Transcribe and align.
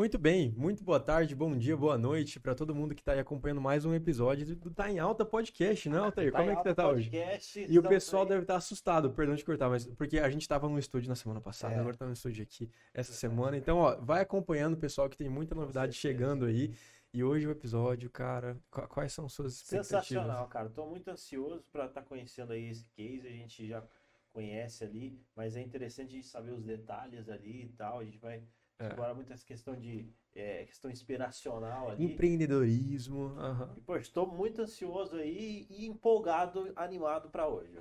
Muito 0.00 0.16
bem, 0.16 0.50
muito 0.56 0.82
boa 0.82 0.98
tarde, 0.98 1.34
bom 1.36 1.54
dia, 1.54 1.76
boa 1.76 1.98
noite 1.98 2.40
para 2.40 2.54
todo 2.54 2.74
mundo 2.74 2.94
que 2.94 3.02
está 3.02 3.12
aí 3.12 3.18
acompanhando 3.18 3.60
mais 3.60 3.84
um 3.84 3.92
episódio 3.94 4.56
do 4.56 4.70
Tá 4.70 4.90
em 4.90 4.98
Alta 4.98 5.26
Podcast, 5.26 5.90
né, 5.90 5.98
Altair? 5.98 6.32
Tá 6.32 6.38
Como 6.38 6.50
é 6.50 6.56
que 6.56 6.62
você 6.62 6.74
tá 6.74 6.88
hoje? 6.88 7.10
Podcast, 7.10 7.66
E 7.68 7.78
o 7.78 7.82
pessoal 7.82 8.22
aí. 8.22 8.30
deve 8.30 8.40
estar 8.40 8.56
assustado, 8.56 9.10
perdão 9.12 9.34
de 9.34 9.44
cortar, 9.44 9.68
mas 9.68 9.86
porque 9.86 10.18
a 10.18 10.30
gente 10.30 10.40
estava 10.40 10.66
no 10.70 10.78
estúdio 10.78 11.10
na 11.10 11.14
semana 11.14 11.38
passada, 11.38 11.74
É. 11.74 11.80
agora 11.80 11.94
tá 11.98 12.06
no 12.06 12.14
estúdio 12.14 12.42
aqui 12.42 12.70
essa 12.94 13.12
semana. 13.12 13.58
Então, 13.58 13.76
ó, 13.76 13.94
vai 13.96 14.22
acompanhando, 14.22 14.74
pessoal, 14.74 15.06
que 15.06 15.18
tem 15.18 15.28
muita 15.28 15.54
novidade 15.54 15.92
chegando 15.92 16.46
aí. 16.46 16.72
E 17.12 17.22
hoje 17.22 17.46
o 17.46 17.50
episódio, 17.50 18.08
cara, 18.08 18.56
qu- 18.70 18.88
quais 18.88 19.12
são 19.12 19.28
suas 19.28 19.52
expectativas? 19.56 19.86
Sensacional, 19.86 20.48
cara. 20.48 20.70
Tô 20.70 20.86
muito 20.86 21.08
ansioso 21.10 21.62
para 21.70 21.84
estar 21.84 22.00
conhecendo 22.04 22.54
aí 22.54 22.70
esse 22.70 22.86
case. 22.96 23.26
A 23.28 23.32
gente 23.32 23.66
já 23.68 23.84
conhece 24.32 24.82
ali, 24.82 25.20
mas 25.36 25.56
é 25.56 25.60
interessante 25.60 26.08
a 26.08 26.16
gente 26.16 26.26
saber 26.26 26.52
os 26.52 26.64
detalhes 26.64 27.28
ali 27.28 27.64
e 27.64 27.68
tal. 27.76 27.98
A 27.98 28.04
gente 28.04 28.16
vai 28.16 28.42
É. 28.80 28.86
agora 28.86 29.14
muito 29.14 29.30
essa 29.30 29.44
questão 29.44 29.76
de 29.76 30.08
é, 30.34 30.64
questão 30.64 30.90
inspiracional 30.90 31.90
ali. 31.90 32.02
Empreendedorismo, 32.02 33.34
aham. 33.38 33.74
E, 33.76 33.80
pô, 33.82 33.96
estou 33.96 34.26
muito 34.26 34.62
ansioso 34.62 35.16
aí 35.16 35.66
e 35.68 35.86
empolgado, 35.86 36.72
animado 36.74 37.28
para 37.28 37.46
hoje. 37.46 37.78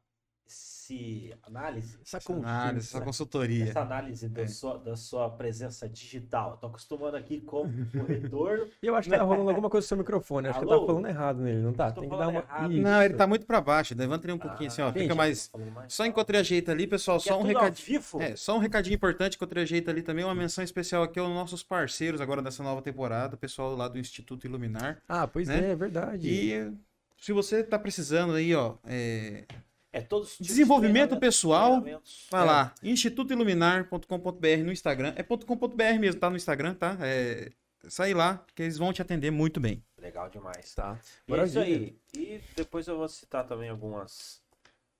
esse 0.49 1.33
análise 1.43 1.99
essa 2.03 2.17
Essa 2.17 2.33
análise, 2.33 2.87
essa 2.87 3.01
consultoria. 3.01 3.65
essa 3.65 3.81
análise 3.81 4.27
da, 4.27 4.41
É. 4.41 4.47
sua, 4.47 4.77
da 4.79 4.95
sua 4.95 5.29
presença 5.29 5.87
digital. 5.87 6.57
Tô 6.57 6.67
acostumando 6.67 7.15
aqui 7.15 7.39
como 7.41 7.71
corretor. 7.93 8.67
E 8.81 8.87
eu 8.87 8.95
acho 8.95 9.09
que 9.09 9.15
tá 9.15 9.23
rolando 9.23 9.49
alguma 9.49 9.69
coisa 9.69 9.85
no 9.85 9.87
seu 9.87 9.97
microfone. 9.97 10.47
Acho 10.47 10.59
que 10.59 10.65
eu 10.65 10.69
Alô? 10.69 10.79
tava 10.79 10.87
falando 10.87 11.07
errado 11.07 11.41
nele, 11.41 11.59
não 11.61 11.73
tá? 11.73 11.91
Tem 11.91 12.09
que 12.09 12.17
dar 12.17 12.27
uma. 12.27 12.39
errado. 12.39 12.71
Não, 12.71 13.03
ele 13.03 13.13
tá 13.13 13.27
muito 13.27 13.45
pra 13.45 13.61
baixo. 13.61 13.93
Levanta 13.95 14.25
ele 14.25 14.33
um 14.33 14.39
pouquinho 14.39 14.67
assim, 14.69 14.81
ó. 14.81 14.87
gente, 14.87 15.03
Fica 15.03 15.15
mais. 15.15 15.47
Falando 15.47 15.71
mais 15.71 15.93
Só 15.93 16.05
enquanto 16.05 16.29
ele 16.31 16.39
ajeita 16.39 16.71
ali, 16.71 16.87
pessoal, 16.87 17.17
Que 17.19 17.27
só 17.29 17.35
é 17.35 17.37
um 17.37 17.43
recadinho. 17.43 18.01
É, 18.19 18.35
só 18.35 18.55
um 18.55 18.59
recadinho 18.59 18.95
importante 18.95 19.35
enquanto 19.35 19.51
ele 19.51 19.61
ajeita 19.61 19.91
ali 19.91 20.01
também, 20.01 20.25
uma 20.25 20.35
menção 20.35 20.63
especial 20.63 21.03
aqui 21.03 21.19
aos 21.19 21.29
nossos 21.29 21.61
parceiros 21.61 22.19
agora 22.19 22.41
dessa 22.41 22.63
nova 22.63 22.81
temporada, 22.81 23.35
o 23.35 23.37
pessoal 23.37 23.75
lá 23.75 23.87
do 23.87 23.99
Instituto 23.99 24.47
Iluminar. 24.47 24.97
Ah, 25.07 25.27
pois 25.27 25.47
né? 25.47 25.67
é, 25.67 25.71
é 25.71 25.75
verdade. 25.75 26.27
E 26.27 26.73
se 27.19 27.31
você 27.33 27.63
tá 27.63 27.77
precisando 27.77 28.33
aí, 28.33 28.55
ó, 28.55 28.75
é, 28.85 29.43
É 29.91 30.01
todos 30.01 30.37
de 30.37 30.43
Desenvolvimento 30.47 31.09
treinamento- 31.09 31.19
pessoal. 31.19 31.81
Vai 32.29 32.41
É. 32.43 32.45
lá, 32.45 32.73
institutoiluminar.com.br 32.83 34.63
no 34.63 34.71
Instagram. 34.71 35.13
É 35.15 35.23
.com.br 35.23 35.99
mesmo, 35.99 36.19
tá 36.19 36.29
no 36.29 36.35
Instagram, 36.35 36.73
tá? 36.75 36.97
É, 37.01 37.51
sai 37.87 38.13
lá, 38.13 38.45
que 38.55 38.63
eles 38.63 38.77
vão 38.77 38.93
te 38.93 39.01
atender 39.01 39.31
muito 39.31 39.59
bem. 39.59 39.83
Legal 39.97 40.29
demais. 40.29 40.73
Tá. 40.75 40.99
E 41.27 41.33
é 41.33 41.43
isso 41.43 41.55
Maravilha. 41.57 41.63
aí. 41.63 41.95
E 42.15 42.41
depois 42.55 42.87
eu 42.87 42.97
vou 42.97 43.07
citar 43.09 43.45
também 43.47 43.69
algumas 43.69 44.41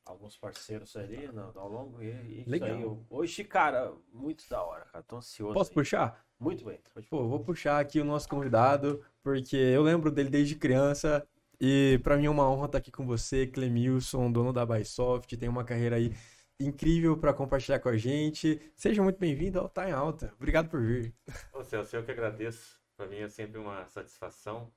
alguns 0.05 0.35
parceiros 0.35 0.95
ali 0.95 1.27
no, 1.27 1.51
ao 1.56 1.69
longo. 1.69 2.01
E, 2.01 2.07
e 2.07 2.41
isso 2.41 2.50
Legal. 2.50 2.69
aí. 2.69 2.97
Hoje, 3.11 3.44
cara, 3.44 3.94
muito 4.11 4.44
da 4.50 4.63
hora, 4.63 4.85
cara. 4.91 5.03
Tô 5.07 5.17
ansioso. 5.17 5.53
Posso 5.53 5.69
aí. 5.69 5.75
puxar? 5.75 6.25
Muito 6.39 6.66
bem. 6.66 6.79
Pô, 7.11 7.27
vou 7.27 7.39
puxar 7.41 7.79
aqui 7.79 8.00
o 8.00 8.06
nosso 8.06 8.27
convidado, 8.27 9.06
porque 9.21 9.56
eu 9.56 9.83
lembro 9.83 10.09
dele 10.09 10.29
desde 10.29 10.56
criança. 10.56 11.27
E 11.62 12.00
pra 12.03 12.16
mim 12.16 12.25
é 12.25 12.30
uma 12.30 12.50
honra 12.50 12.68
estar 12.68 12.78
aqui 12.78 12.90
com 12.90 13.06
você, 13.06 13.46
Clemilson, 13.46 14.31
dono 14.31 14.53
da 14.53 14.66
Bysoft, 14.66 15.36
tem 15.36 15.50
uma 15.50 15.66
carreira 15.66 15.97
aí 15.97 16.16
incrível 16.58 17.18
pra 17.18 17.34
compartilhar 17.34 17.80
com 17.80 17.90
a 17.90 17.97
gente. 17.97 18.62
Seja 18.75 19.03
muito 19.03 19.20
bem-vindo 19.20 19.59
ao 19.59 19.68
Tá 19.68 19.90
em 19.90 19.92
Alta. 19.92 20.34
Obrigado 20.38 20.69
por 20.69 20.81
vir. 20.81 21.14
Ô 21.53 21.62
Celso, 21.64 21.98
eu 21.98 22.03
que 22.06 22.12
agradeço. 22.12 22.80
Para 22.96 23.08
mim 23.08 23.18
é 23.18 23.28
sempre 23.28 23.59
uma 23.59 23.86
satisfação. 23.88 24.72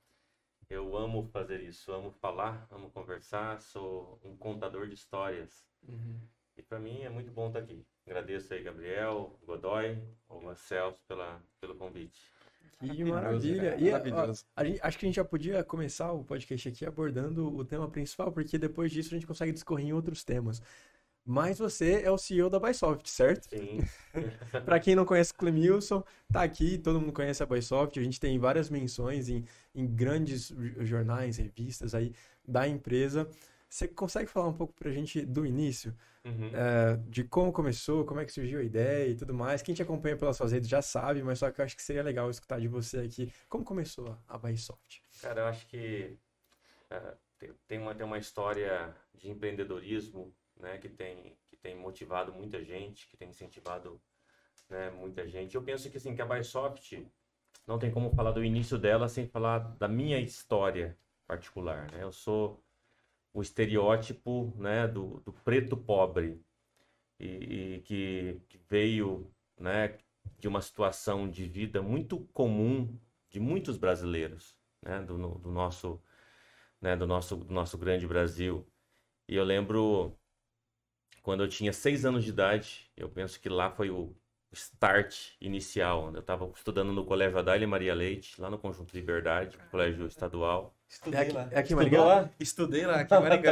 Eu 0.69 0.97
amo 0.97 1.23
fazer 1.31 1.61
isso, 1.61 1.91
amo 1.91 2.11
falar, 2.11 2.67
amo 2.69 2.89
conversar, 2.89 3.61
sou 3.61 4.19
um 4.23 4.35
contador 4.35 4.87
de 4.87 4.93
histórias. 4.93 5.65
E 6.57 6.61
para 6.61 6.79
mim 6.79 7.01
é 7.01 7.09
muito 7.09 7.31
bom 7.31 7.47
estar 7.47 7.59
aqui. 7.59 7.85
Agradeço 8.05 8.53
aí, 8.53 8.61
Gabriel, 8.61 9.39
Godoy, 9.45 9.97
o 10.27 10.55
Celso 10.55 11.01
pela, 11.07 11.41
pelo 11.61 11.75
convite. 11.75 12.21
Que 12.79 13.03
maravilha. 13.05 13.75
E, 13.79 13.89
ó, 13.89 13.91
Maravilhoso. 13.93 14.45
a 14.55 14.63
gente- 14.65 14.79
acho 14.81 14.97
que 14.99 15.05
a 15.05 15.07
gente 15.07 15.15
já 15.15 15.23
podia 15.25 15.63
começar 15.63 16.11
o 16.11 16.23
podcast 16.23 16.67
aqui 16.69 16.85
abordando 16.85 17.47
o 17.55 17.63
tema 17.63 17.87
principal, 17.89 18.31
porque 18.31 18.57
depois 18.57 18.91
disso 18.91 19.09
a 19.13 19.17
gente 19.17 19.27
consegue 19.27 19.51
discorrer 19.51 19.85
em 19.87 19.93
outros 19.93 20.23
temas. 20.23 20.61
Mas 21.25 21.57
você 21.57 22.01
é 22.03 22.11
o 22.11 22.17
CEO 22.17 22.49
da 22.49 22.59
Bysoft, 22.59 23.09
certo? 23.09 23.47
Sim, 23.47 23.79
Pra 24.65 24.77
quem 24.79 24.93
não 24.93 25.05
conhece 25.05 25.31
o 25.31 25.35
Clemilson, 25.35 26.03
tá 26.29 26.43
aqui, 26.43 26.77
todo 26.77 26.99
mundo 26.99 27.13
conhece 27.13 27.41
a 27.41 27.45
Bysoft, 27.45 27.97
a 27.97 28.03
gente 28.03 28.19
tem 28.19 28.37
várias 28.37 28.69
menções 28.69 29.29
em, 29.29 29.45
em 29.73 29.87
grandes 29.87 30.53
jornais, 30.81 31.37
revistas 31.37 31.95
aí 31.95 32.13
da 32.45 32.67
empresa. 32.67 33.25
Você 33.73 33.87
consegue 33.87 34.29
falar 34.29 34.49
um 34.49 34.53
pouco 34.53 34.71
pra 34.75 34.91
gente 34.91 35.25
do 35.25 35.47
início, 35.47 35.95
Uhum. 36.23 36.51
é, 36.53 36.95
de 37.09 37.23
como 37.23 37.51
começou, 37.51 38.05
como 38.05 38.19
é 38.19 38.25
que 38.25 38.31
surgiu 38.31 38.59
a 38.59 38.63
ideia 38.63 39.09
e 39.09 39.15
tudo 39.15 39.33
mais? 39.33 39.63
Quem 39.63 39.73
te 39.73 39.81
acompanha 39.81 40.15
pelas 40.15 40.37
suas 40.37 40.51
redes 40.51 40.69
já 40.69 40.79
sabe, 40.79 41.23
mas 41.23 41.39
só 41.39 41.49
que 41.49 41.59
eu 41.59 41.65
acho 41.65 41.75
que 41.75 41.81
seria 41.81 42.03
legal 42.03 42.29
escutar 42.29 42.59
de 42.61 42.67
você 42.67 42.99
aqui. 42.99 43.33
Como 43.49 43.65
começou 43.65 44.15
a 44.27 44.37
Bysoft? 44.37 45.01
Cara, 45.23 45.41
eu 45.41 45.45
acho 45.47 45.65
que 45.65 46.15
eh, 46.91 47.17
tem- 47.67 47.79
uma, 47.79 47.95
tem 47.95 48.05
uma 48.05 48.19
história 48.19 48.95
de 49.15 49.31
empreendedorismo, 49.31 50.31
né, 50.55 50.77
que 50.77 50.87
tem, 50.87 51.35
que 51.49 51.57
tem 51.57 51.75
motivado 51.75 52.31
muita 52.31 52.63
gente, 52.63 53.07
que 53.07 53.17
tem 53.17 53.29
incentivado, 53.29 53.99
né, 54.69 54.91
muita 54.91 55.27
gente. 55.27 55.55
Eu 55.55 55.63
penso 55.63 55.89
que, 55.89 55.97
assim, 55.97 56.13
que 56.15 56.21
a 56.21 56.25
Bysoft 56.27 57.07
não 57.65 57.79
tem 57.79 57.89
como 57.89 58.11
falar 58.11 58.33
do 58.33 58.43
início 58.43 58.77
dela 58.77 59.09
sem 59.09 59.25
falar 59.27 59.57
da 59.79 59.87
minha 59.87 60.19
história 60.19 60.95
particular, 61.25 61.91
né? 61.91 62.03
Eu 62.03 62.11
sou 62.11 62.63
o 63.33 63.41
estereótipo, 63.41 64.53
né, 64.57 64.87
do, 64.87 65.21
do 65.25 65.33
preto 65.33 65.75
pobre 65.75 66.39
e, 67.19 67.25
e 67.75 67.81
que, 67.81 68.41
que 68.47 68.57
veio, 68.69 69.31
né, 69.57 69.97
de 70.39 70.47
uma 70.47 70.61
situação 70.61 71.29
de 71.29 71.45
vida 71.45 71.81
muito 71.81 72.19
comum 72.33 72.97
de 73.29 73.39
muitos 73.39 73.77
brasileiros, 73.77 74.55
né, 74.81 75.01
do, 75.01 75.17
do 75.39 75.51
nosso, 75.51 76.01
né, 76.79 76.95
do 76.95 77.07
nosso, 77.07 77.35
do 77.37 77.53
nosso 77.53 77.77
grande 77.77 78.07
Brasil. 78.07 78.67
E 79.27 79.35
eu 79.35 79.43
lembro 79.43 80.15
quando 81.23 81.41
eu 81.43 81.47
tinha 81.47 81.73
seis 81.73 82.05
anos 82.05 82.23
de 82.23 82.29
idade, 82.29 82.91
eu 82.97 83.09
penso 83.09 83.39
que 83.39 83.49
lá 83.49 83.71
foi 83.71 83.89
o 83.89 84.15
start 84.51 85.31
inicial. 85.41 86.11
Eu 86.13 86.19
estava 86.19 86.45
estudando 86.53 86.91
no 86.91 87.05
Colégio 87.05 87.39
Adália 87.39 87.67
Maria 87.67 87.95
Leite, 87.95 88.39
lá 88.39 88.49
no 88.49 88.59
Conjunto 88.59 88.93
Liberdade, 88.93 89.57
colégio 89.71 90.05
estadual. 90.05 90.75
Estudei 90.93 91.19
É 91.19 91.23
aqui- 91.23 91.31
lá. 91.33 91.41
é 91.41 91.45
aqui 91.59 91.73
Estudou 91.73 91.75
Maringá? 91.77 92.03
lá? 92.03 92.29
Estudei 92.39 92.85
lá, 92.85 92.95
aqui 93.01 93.13
em 93.15 93.19
Maringá. 93.19 93.51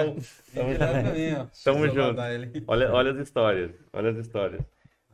Tamo 0.53 0.77
também, 0.77 1.33
ó. 1.35 1.47
Tamo 1.63 1.85
Estudou 1.85 2.13
lá 2.13 2.33
junto. 2.33 2.63
Olha, 2.67 2.91
olha 2.93 3.11
as 3.11 3.17
histórias, 3.17 3.71
olha 3.91 4.11
as 4.11 4.17
histórias. 4.17 4.61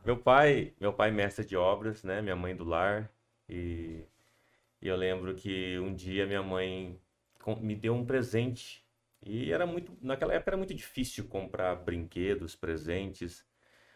Meu 0.05 0.17
pai, 0.17 0.73
meu 0.79 0.91
pai 0.93 1.09
mestre 1.11 1.45
de 1.45 1.55
obras, 1.55 2.03
né? 2.03 2.21
Minha 2.21 2.35
mãe 2.35 2.55
do 2.55 2.63
lar 2.65 3.09
e, 3.49 4.03
E 4.81 4.87
eu 4.87 4.95
lembro 4.95 5.33
que 5.35 5.79
um 5.79 5.93
dia 5.95 6.25
minha 6.27 6.43
mãe 6.43 6.99
me 7.61 7.75
deu 7.75 7.95
um 7.95 8.05
presente. 8.05 8.85
E 9.25 9.51
era 9.51 9.65
muito, 9.65 9.91
naquela 10.01 10.33
época 10.33 10.51
era 10.51 10.57
muito 10.57 10.73
difícil 10.73 11.25
comprar 11.27 11.75
brinquedos, 11.75 12.55
presentes, 12.55 13.43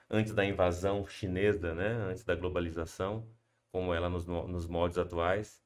antes 0.10 0.34
da 0.34 0.44
invasão 0.44 1.06
chinesa, 1.06 1.76
né? 1.76 1.88
Antes 2.10 2.24
da 2.24 2.34
globalização, 2.34 3.28
como 3.72 3.94
ela 3.94 4.10
nos, 4.10 4.26
nos 4.26 4.66
moldes 4.68 4.98
atuais. 4.98 5.61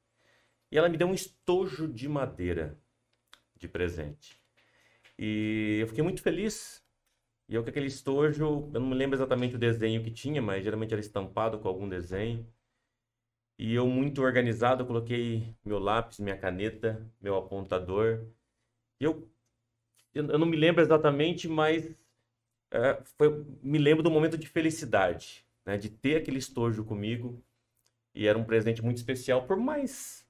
E 0.76 0.78
ela 0.78 0.90
me 0.90 0.98
deu 0.98 1.08
um 1.08 1.14
estojo 1.14 1.88
de 1.88 2.10
madeira 2.10 2.78
de 3.56 3.66
presente. 3.66 4.38
E 5.18 5.78
eu 5.80 5.88
fiquei 5.88 6.04
muito 6.04 6.22
feliz. 6.22 6.84
E 7.48 7.56
eu 7.56 7.64
com 7.64 7.70
aquele 7.70 7.88
estojo, 7.88 8.70
eu 8.74 8.82
não 8.82 8.90
me 8.90 8.94
lembro 8.94 9.16
exatamente 9.16 9.56
o 9.56 9.58
desenho 9.58 10.04
que 10.04 10.12
tinha, 10.12 10.42
mas 10.42 10.66
geralmente 10.66 10.92
era 10.92 11.00
estampado 11.00 11.60
com 11.60 11.70
algum 11.70 11.88
desenho. 11.88 12.46
E 13.58 13.74
eu, 13.74 13.88
muito 13.88 14.22
organizado, 14.22 14.86
coloquei 14.86 15.56
meu 15.64 15.80
lápis, 15.80 16.20
minha 16.20 16.38
caneta, 16.38 17.10
meu 17.22 17.38
apontador. 17.38 18.26
E 19.00 19.06
eu, 19.06 19.32
eu 20.14 20.28
eu 20.28 20.38
não 20.38 20.46
me 20.46 20.58
lembro 20.58 20.82
exatamente, 20.82 21.48
mas 21.48 21.90
é, 22.72 23.02
foi, 23.18 23.46
me 23.64 23.78
lembro 23.78 24.04
do 24.04 24.12
momento 24.12 24.38
de 24.38 24.50
felicidade, 24.50 25.46
né? 25.66 25.78
De 25.78 25.90
ter 25.90 26.18
aquele 26.18 26.40
estojo 26.40 26.84
comigo. 26.84 27.42
E 28.14 28.28
era 28.28 28.38
um 28.38 28.44
presente 28.44 28.82
muito 28.82 28.98
especial, 28.98 29.48
por 29.48 29.58
mais 29.58 30.25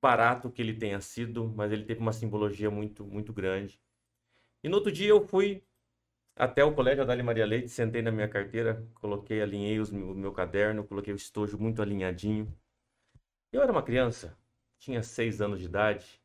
barato 0.00 0.50
que 0.50 0.62
ele 0.62 0.74
tenha 0.74 1.00
sido, 1.00 1.48
mas 1.56 1.72
ele 1.72 1.84
teve 1.84 2.00
uma 2.00 2.12
simbologia 2.12 2.70
muito, 2.70 3.04
muito 3.06 3.32
grande. 3.32 3.80
E 4.62 4.68
no 4.68 4.76
outro 4.76 4.92
dia 4.92 5.08
eu 5.08 5.26
fui 5.26 5.62
até 6.36 6.64
o 6.64 6.74
colégio 6.74 7.02
Adalho 7.02 7.24
Maria 7.24 7.46
Leite, 7.46 7.68
sentei 7.68 8.02
na 8.02 8.10
minha 8.10 8.28
carteira, 8.28 8.86
coloquei, 8.94 9.42
alinhei 9.42 9.78
os, 9.78 9.90
o 9.90 10.14
meu 10.14 10.32
caderno, 10.32 10.86
coloquei 10.86 11.12
o 11.12 11.16
estojo 11.16 11.58
muito 11.58 11.82
alinhadinho. 11.82 12.54
Eu 13.52 13.62
era 13.62 13.72
uma 13.72 13.82
criança, 13.82 14.38
tinha 14.78 15.02
seis 15.02 15.40
anos 15.40 15.58
de 15.60 15.66
idade, 15.66 16.20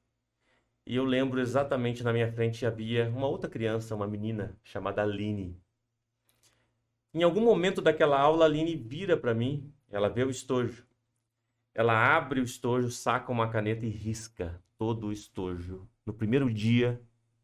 e 0.86 0.96
eu 0.96 1.04
lembro 1.04 1.40
exatamente 1.42 2.04
na 2.04 2.14
minha 2.14 2.32
frente 2.32 2.66
havia 2.66 3.10
uma 3.10 3.28
outra 3.28 3.50
criança, 3.50 3.96
uma 3.96 4.08
menina 4.08 4.56
chamada 4.64 5.02
Aline. 5.02 5.60
Em 7.14 7.24
algum 7.24 7.42
momento 7.42 7.82
daquela 7.82 8.20
aula, 8.20 8.46
a 8.46 8.48
Aline 8.48 8.76
vira 8.76 9.18
para 9.18 9.34
mim, 9.34 9.74
ela 9.90 10.10
vê 10.10 10.24
o 10.24 10.30
estojo. 10.30 10.86
Ela 11.76 12.16
abre 12.16 12.40
o 12.40 12.44
estojo, 12.44 12.90
saca 12.90 13.30
uma 13.32 13.50
caneta 13.50 13.86
e 13.86 13.90
risca 13.90 14.64
todo 14.78 15.08
o 15.08 15.12
estojo 15.12 15.86
no 16.06 16.14
primeiro 16.14 16.52
dia 16.52 17.02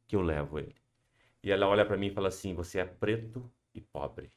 que 0.08 0.16
eu 0.16 0.22
levo 0.22 0.58
ele. 0.58 0.76
E 1.44 1.52
ela 1.52 1.68
olha 1.68 1.86
para 1.86 1.98
mim 1.98 2.08
e 2.08 2.14
fala 2.14 2.30
assim: 2.30 2.56
Você 2.56 2.80
é 2.80 2.86
preto 2.86 3.52
e 3.76 3.82
pobre. 3.82 4.32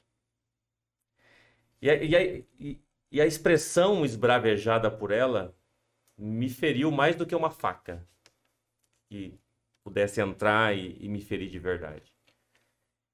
E 1.81 1.88
a, 1.88 1.94
e, 2.02 2.17
a, 2.17 2.81
e, 3.12 3.20
a 3.20 3.26
expressão 3.26 4.05
esbravejada 4.05 4.91
por 4.91 5.12
ela 5.12 5.55
me 6.19 6.49
feriu 6.49 6.90
mais 6.90 7.14
do 7.14 7.26
que 7.26 7.35
uma 7.35 7.50
faca 7.50 8.05
que 9.08 9.38
pudesse 9.85 10.20
entrar 10.20 10.76
e, 10.76 10.97
e 10.99 11.08
me 11.08 11.20
ferir 11.20 11.49
de 11.49 11.58
verdade. 11.58 12.12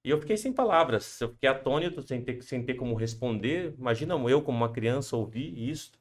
E 0.02 0.08
eu 0.08 0.18
fiquei 0.18 0.36
sem 0.36 0.52
palavras, 0.52 1.20
eu 1.20 1.28
fiquei 1.28 1.48
atônito, 1.48 2.00
sem 2.02 2.24
ter, 2.24 2.40
sem 2.42 2.64
ter 2.64 2.74
como 2.74 2.94
responder. 2.94 3.74
Imagina 3.76 4.14
eu, 4.30 4.40
como 4.40 4.56
uma 4.56 4.72
criança, 4.72 5.14
ouvir 5.14 5.52
isso. 5.58 5.99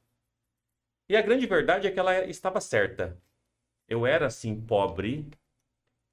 E 1.09 1.17
a 1.17 1.21
grande 1.23 1.47
verdade 1.47 1.87
é 1.87 1.91
que 1.91 1.99
ela 1.99 2.23
estava 2.25 2.61
certa. 2.61 3.19
Eu 3.87 4.05
era, 4.05 4.27
assim, 4.27 4.61
pobre 4.61 5.27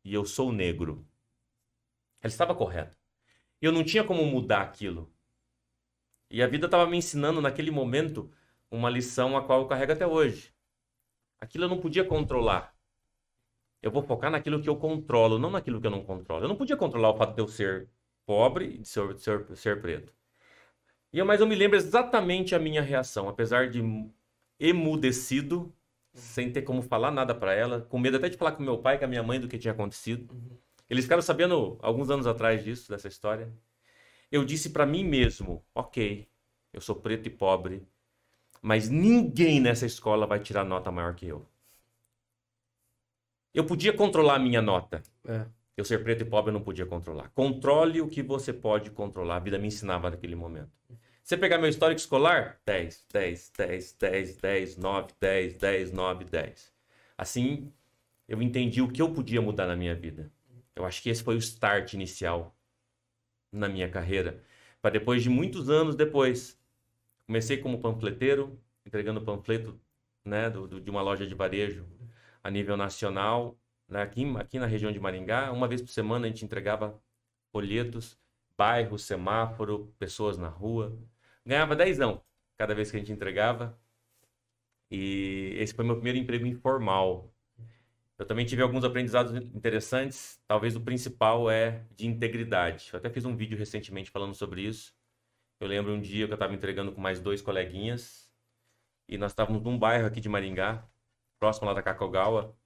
e 0.02 0.14
eu 0.14 0.24
sou 0.24 0.50
negro. 0.50 1.06
Ela 2.22 2.30
estava 2.30 2.54
correta. 2.54 2.96
Eu 3.60 3.72
não 3.72 3.84
tinha 3.84 4.02
como 4.02 4.24
mudar 4.24 4.62
aquilo. 4.62 5.12
E 6.30 6.42
a 6.42 6.46
vida 6.46 6.66
estava 6.66 6.86
me 6.86 6.96
ensinando 6.96 7.42
naquele 7.42 7.70
momento 7.70 8.32
uma 8.70 8.88
lição 8.88 9.36
a 9.36 9.44
qual 9.44 9.60
eu 9.60 9.68
carrego 9.68 9.92
até 9.92 10.06
hoje. 10.06 10.54
Aquilo 11.38 11.64
eu 11.64 11.68
não 11.68 11.78
podia 11.78 12.04
controlar. 12.04 12.74
Eu 13.82 13.90
vou 13.90 14.02
focar 14.02 14.30
naquilo 14.30 14.62
que 14.62 14.68
eu 14.68 14.76
controlo, 14.76 15.38
não 15.38 15.50
naquilo 15.50 15.78
que 15.78 15.86
eu 15.86 15.90
não 15.90 16.04
controlo. 16.04 16.44
Eu 16.44 16.48
não 16.48 16.56
podia 16.56 16.76
controlar 16.76 17.10
o 17.10 17.16
fato 17.16 17.34
de 17.34 17.42
eu 17.42 17.48
ser 17.48 17.90
pobre 18.24 18.64
e 18.64 18.78
de 18.78 18.88
ser, 18.88 19.14
de 19.14 19.20
ser, 19.20 19.44
de 19.44 19.56
ser 19.56 19.80
preto. 19.82 20.12
E 21.12 21.18
eu, 21.18 21.26
mas 21.26 21.40
eu 21.40 21.46
me 21.46 21.54
lembro 21.54 21.76
exatamente 21.76 22.54
a 22.54 22.58
minha 22.58 22.82
reação, 22.82 23.28
apesar 23.28 23.68
de 23.70 23.82
emudecido, 24.58 25.74
sem 26.12 26.50
ter 26.50 26.62
como 26.62 26.82
falar 26.82 27.10
nada 27.10 27.34
para 27.34 27.54
ela, 27.54 27.82
com 27.82 27.98
medo 27.98 28.16
até 28.16 28.28
de 28.28 28.36
falar 28.36 28.52
com 28.52 28.62
meu 28.62 28.78
pai 28.78 28.96
e 28.96 28.98
com 28.98 29.04
a 29.04 29.08
minha 29.08 29.22
mãe 29.22 29.40
do 29.40 29.48
que 29.48 29.58
tinha 29.58 29.72
acontecido. 29.72 30.34
Eles 30.88 31.04
ficaram 31.04 31.22
sabendo 31.22 31.78
alguns 31.82 32.10
anos 32.10 32.26
atrás 32.26 32.64
disso, 32.64 32.90
dessa 32.90 33.08
história. 33.08 33.52
Eu 34.30 34.44
disse 34.44 34.70
para 34.70 34.86
mim 34.86 35.04
mesmo: 35.04 35.64
ok, 35.74 36.28
eu 36.72 36.80
sou 36.80 36.96
preto 36.96 37.26
e 37.26 37.30
pobre, 37.30 37.86
mas 38.62 38.88
ninguém 38.88 39.60
nessa 39.60 39.86
escola 39.86 40.26
vai 40.26 40.40
tirar 40.40 40.64
nota 40.64 40.90
maior 40.90 41.14
que 41.14 41.26
eu. 41.26 41.46
Eu 43.52 43.64
podia 43.64 43.92
controlar 43.92 44.34
a 44.34 44.38
minha 44.38 44.60
nota. 44.60 45.02
É. 45.24 45.46
Eu 45.76 45.84
ser 45.84 46.02
preto 46.02 46.22
e 46.22 46.24
pobre 46.24 46.50
eu 46.50 46.54
não 46.54 46.62
podia 46.62 46.86
controlar. 46.86 47.30
Controle 47.30 48.00
o 48.00 48.08
que 48.08 48.22
você 48.22 48.52
pode 48.52 48.90
controlar. 48.90 49.36
A 49.36 49.40
vida 49.40 49.58
me 49.58 49.68
ensinava 49.68 50.10
naquele 50.10 50.34
momento. 50.34 50.70
Você 51.26 51.36
pegar 51.36 51.58
meu 51.58 51.68
histórico 51.68 51.98
escolar, 51.98 52.60
10, 52.64 53.04
10, 53.12 53.52
10, 53.58 53.92
10, 53.98 54.36
10, 54.36 54.76
9, 54.76 55.08
10, 55.20 55.54
10, 55.54 55.90
9, 55.90 56.24
10. 56.24 56.72
Assim, 57.18 57.72
eu 58.28 58.40
entendi 58.40 58.80
o 58.80 58.86
que 58.86 59.02
eu 59.02 59.12
podia 59.12 59.42
mudar 59.42 59.66
na 59.66 59.74
minha 59.74 59.92
vida. 59.92 60.30
Eu 60.76 60.84
acho 60.84 61.02
que 61.02 61.10
esse 61.10 61.24
foi 61.24 61.34
o 61.34 61.38
start 61.38 61.94
inicial 61.94 62.56
na 63.50 63.68
minha 63.68 63.90
carreira. 63.90 64.40
Para 64.80 64.92
depois 64.92 65.20
de 65.20 65.28
muitos 65.28 65.68
anos 65.68 65.96
depois, 65.96 66.56
comecei 67.26 67.56
como 67.56 67.80
panfleteiro, 67.80 68.56
entregando 68.86 69.20
panfleto 69.20 69.76
né, 70.24 70.48
do, 70.48 70.68
do, 70.68 70.80
de 70.80 70.90
uma 70.92 71.02
loja 71.02 71.26
de 71.26 71.34
varejo 71.34 71.84
a 72.40 72.48
nível 72.48 72.76
nacional. 72.76 73.58
Né, 73.88 74.00
aqui, 74.00 74.24
aqui 74.38 74.60
na 74.60 74.66
região 74.66 74.92
de 74.92 75.00
Maringá, 75.00 75.50
uma 75.50 75.66
vez 75.66 75.82
por 75.82 75.90
semana 75.90 76.26
a 76.26 76.30
gente 76.30 76.44
entregava 76.44 76.96
folhetos, 77.50 78.16
bairro, 78.56 78.96
semáforo, 78.96 79.92
pessoas 79.98 80.38
na 80.38 80.48
rua. 80.48 80.96
Ganhava 81.46 81.76
dezão 81.76 82.20
cada 82.58 82.74
vez 82.74 82.90
que 82.90 82.96
a 82.96 83.00
gente 83.00 83.12
entregava. 83.12 83.78
E 84.90 85.54
esse 85.58 85.72
foi 85.72 85.84
meu 85.84 85.94
primeiro 85.94 86.18
emprego 86.18 86.44
informal. 86.46 87.32
Eu 88.18 88.26
também 88.26 88.44
tive 88.44 88.62
alguns 88.62 88.84
aprendizados 88.84 89.34
interessantes. 89.54 90.40
Talvez 90.46 90.74
o 90.74 90.80
principal 90.80 91.50
é 91.50 91.84
de 91.94 92.06
integridade. 92.06 92.90
Eu 92.92 92.98
até 92.98 93.10
fiz 93.10 93.24
um 93.24 93.36
vídeo 93.36 93.56
recentemente 93.56 94.10
falando 94.10 94.34
sobre 94.34 94.62
isso. 94.62 94.94
Eu 95.60 95.68
lembro 95.68 95.92
um 95.92 96.00
dia 96.00 96.26
que 96.26 96.32
eu 96.32 96.36
estava 96.36 96.54
entregando 96.54 96.92
com 96.92 97.00
mais 97.00 97.20
dois 97.20 97.40
coleguinhas. 97.40 98.30
E 99.08 99.16
nós 99.16 99.32
estávamos 99.32 99.62
num 99.62 99.78
bairro 99.78 100.06
aqui 100.06 100.20
de 100.20 100.28
Maringá, 100.28 100.84
próximo 101.38 101.66
lá 101.66 101.74
da 101.74 101.82
Cacogawa. 101.82 102.56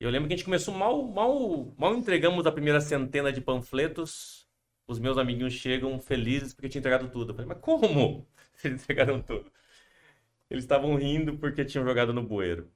Eu 0.00 0.10
lembro 0.10 0.28
que 0.28 0.34
a 0.34 0.36
gente 0.36 0.46
começou 0.46 0.74
mal, 0.74 1.02
mal, 1.02 1.74
mal 1.76 1.94
entregamos 1.94 2.46
a 2.46 2.52
primeira 2.52 2.80
centena 2.80 3.32
de 3.32 3.40
panfletos. 3.40 4.48
Os 4.86 4.98
meus 4.98 5.16
amiguinhos 5.16 5.52
chegam 5.52 5.98
felizes 6.00 6.52
porque 6.52 6.68
tinha 6.68 6.80
entregado 6.80 7.08
tudo. 7.08 7.30
Eu 7.30 7.34
falei, 7.34 7.48
mas 7.48 7.58
como? 7.58 8.26
Eles 8.64 8.82
entregaram 8.82 9.22
tudo. 9.22 9.50
Eles 10.50 10.64
estavam 10.64 10.94
rindo 10.96 11.38
porque 11.38 11.64
tinham 11.64 11.84
jogado 11.84 12.12
no 12.12 12.22
bueiro. 12.22 12.70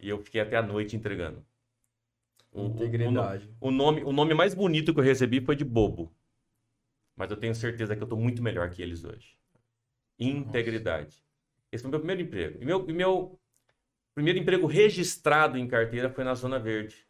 E 0.00 0.08
eu 0.08 0.18
fiquei 0.18 0.40
até 0.40 0.56
a 0.56 0.62
noite 0.62 0.96
entregando. 0.96 1.44
O, 2.50 2.66
Integridade. 2.66 3.48
O, 3.60 3.68
o, 3.68 3.70
nome, 3.70 4.02
o 4.02 4.12
nome 4.12 4.34
mais 4.34 4.54
bonito 4.54 4.92
que 4.92 5.00
eu 5.00 5.04
recebi 5.04 5.40
foi 5.40 5.56
de 5.56 5.64
bobo. 5.64 6.12
Mas 7.16 7.30
eu 7.30 7.36
tenho 7.36 7.54
certeza 7.54 7.94
que 7.94 8.02
eu 8.02 8.06
estou 8.06 8.18
muito 8.18 8.42
melhor 8.42 8.70
que 8.70 8.82
eles 8.82 9.04
hoje. 9.04 9.36
Integridade. 10.18 11.06
Nossa. 11.06 11.22
Esse 11.70 11.82
foi 11.82 11.88
o 11.88 11.92
meu 11.92 12.00
primeiro 12.00 12.22
emprego. 12.22 12.62
E 12.62 12.64
meu, 12.64 12.88
e 12.88 12.92
meu 12.92 13.38
primeiro 14.14 14.38
emprego 14.38 14.66
registrado 14.66 15.56
em 15.56 15.66
carteira 15.66 16.10
foi 16.10 16.24
na 16.24 16.34
Zona 16.34 16.58
Verde. 16.58 17.06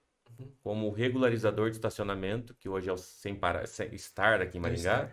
Como 0.63 0.91
regularizador 0.91 1.71
de 1.71 1.77
estacionamento, 1.77 2.55
que 2.55 2.69
hoje 2.69 2.89
é 2.89 2.93
o 2.93 2.97
Sem, 2.97 3.35
para, 3.35 3.67
sem 3.67 3.95
Estar 3.95 4.41
aqui 4.41 4.59
em 4.59 4.61
Maringá. 4.61 5.11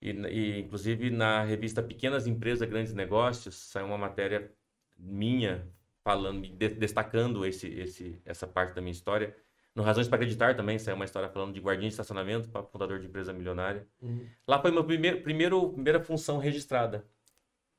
E, 0.00 0.10
e, 0.10 0.60
inclusive, 0.60 1.10
na 1.10 1.42
revista 1.42 1.82
Pequenas 1.82 2.26
Empresas, 2.26 2.68
Grandes 2.68 2.94
Negócios, 2.94 3.54
saiu 3.54 3.86
uma 3.86 3.98
matéria 3.98 4.50
minha 4.96 5.66
falando, 6.02 6.48
destacando 6.56 7.44
esse, 7.44 7.68
esse, 7.68 8.20
essa 8.24 8.46
parte 8.46 8.74
da 8.74 8.80
minha 8.80 8.92
história. 8.92 9.36
No 9.74 9.82
Razões 9.82 10.08
para 10.08 10.16
Acreditar 10.16 10.56
também 10.56 10.78
saiu 10.78 10.96
uma 10.96 11.04
história 11.04 11.28
falando 11.28 11.52
de 11.54 11.60
guardinha 11.60 11.88
de 11.88 11.94
estacionamento 11.94 12.48
para 12.48 12.62
fundador 12.62 12.98
de 12.98 13.06
empresa 13.06 13.32
milionária. 13.32 13.86
Uhum. 14.02 14.26
Lá 14.46 14.60
foi 14.60 14.70
minha 14.70 14.82
primeiro, 15.20 15.70
primeira 15.72 16.00
função 16.00 16.38
registrada. 16.38 17.04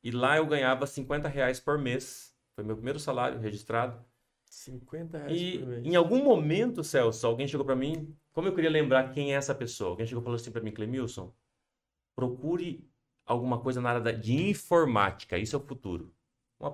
E 0.03 0.09
lá 0.09 0.37
eu 0.37 0.45
ganhava 0.45 0.87
50 0.87 1.27
reais 1.27 1.59
por 1.59 1.77
mês. 1.77 2.33
Foi 2.55 2.63
meu 2.63 2.75
primeiro 2.75 2.99
salário 2.99 3.39
registrado. 3.39 4.03
50 4.53 5.17
reais 5.17 5.41
e 5.41 5.57
por 5.59 5.67
mês. 5.67 5.85
em 5.85 5.95
algum 5.95 6.23
momento, 6.23 6.83
Celso, 6.83 7.25
alguém 7.25 7.47
chegou 7.47 7.65
para 7.65 7.75
mim, 7.75 8.15
como 8.31 8.47
eu 8.47 8.53
queria 8.53 8.69
lembrar 8.69 9.11
quem 9.11 9.33
é 9.33 9.37
essa 9.37 9.55
pessoa? 9.55 9.91
Alguém 9.91 10.05
chegou 10.05 10.21
e 10.21 10.25
falou 10.25 10.35
assim 10.35 10.51
para 10.51 10.61
mim, 10.61 10.71
Clemilson, 10.71 11.33
procure 12.15 12.87
alguma 13.25 13.59
coisa 13.59 13.81
na 13.81 13.89
área 13.91 14.13
de 14.13 14.49
informática, 14.49 15.37
isso 15.37 15.55
é 15.55 15.59
o 15.59 15.61
futuro 15.61 16.13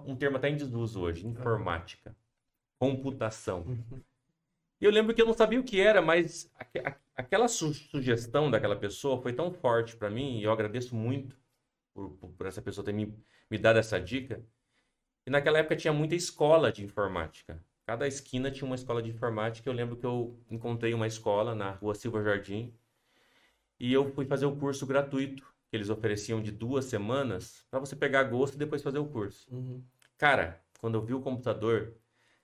um 0.05 0.15
termo 0.15 0.37
até 0.37 0.49
em 0.49 0.57
desuso 0.57 1.01
hoje, 1.01 1.25
informática, 1.25 2.15
computação. 2.77 3.61
Uhum. 3.61 4.01
E 4.79 4.85
eu 4.85 4.91
lembro 4.91 5.13
que 5.15 5.21
eu 5.21 5.25
não 5.25 5.33
sabia 5.33 5.59
o 5.59 5.63
que 5.63 5.79
era, 5.79 6.01
mas 6.01 6.51
aquela 7.15 7.47
su 7.47 7.73
sugestão 7.73 8.51
daquela 8.51 8.75
pessoa 8.75 9.21
foi 9.21 9.33
tão 9.33 9.51
forte 9.51 9.95
para 9.95 10.09
mim, 10.09 10.39
e 10.39 10.43
eu 10.43 10.51
agradeço 10.51 10.95
muito 10.95 11.35
por, 11.93 12.11
por, 12.11 12.45
essa 12.45 12.61
pessoa 12.61 12.85
ter 12.85 12.93
me, 12.93 13.13
me 13.49 13.57
dado 13.57 13.79
essa 13.79 13.99
dica. 13.99 14.43
E 15.27 15.29
naquela 15.29 15.59
época 15.59 15.75
tinha 15.75 15.91
muita 15.91 16.15
escola 16.15 16.71
de 16.71 16.85
informática. 16.85 17.61
Cada 17.85 18.07
esquina 18.07 18.49
tinha 18.49 18.65
uma 18.65 18.77
escola 18.77 19.03
de 19.03 19.09
informática. 19.09 19.69
Eu 19.69 19.73
lembro 19.73 19.97
que 19.97 20.05
eu 20.05 20.39
encontrei 20.49 20.93
uma 20.93 21.05
escola 21.05 21.53
na 21.53 21.71
rua 21.71 21.93
Silva 21.93 22.23
Jardim. 22.23 22.73
E 23.77 23.91
eu 23.91 24.09
fui 24.13 24.25
fazer 24.25 24.45
o 24.45 24.55
curso 24.55 24.85
gratuito 24.85 25.43
que 25.69 25.75
eles 25.75 25.89
ofereciam 25.89 26.41
de 26.41 26.49
duas 26.49 26.85
semanas 26.85 27.65
para 27.69 27.77
você 27.77 27.93
pegar 27.93 28.23
gosto 28.23 28.55
e 28.55 28.57
depois 28.57 28.81
fazer 28.81 28.99
o 28.99 29.05
curso. 29.05 29.53
Uhum. 29.53 29.83
Cara, 30.17 30.61
quando 30.79 30.95
eu 30.95 31.01
vi 31.01 31.13
o 31.13 31.19
computador, 31.19 31.93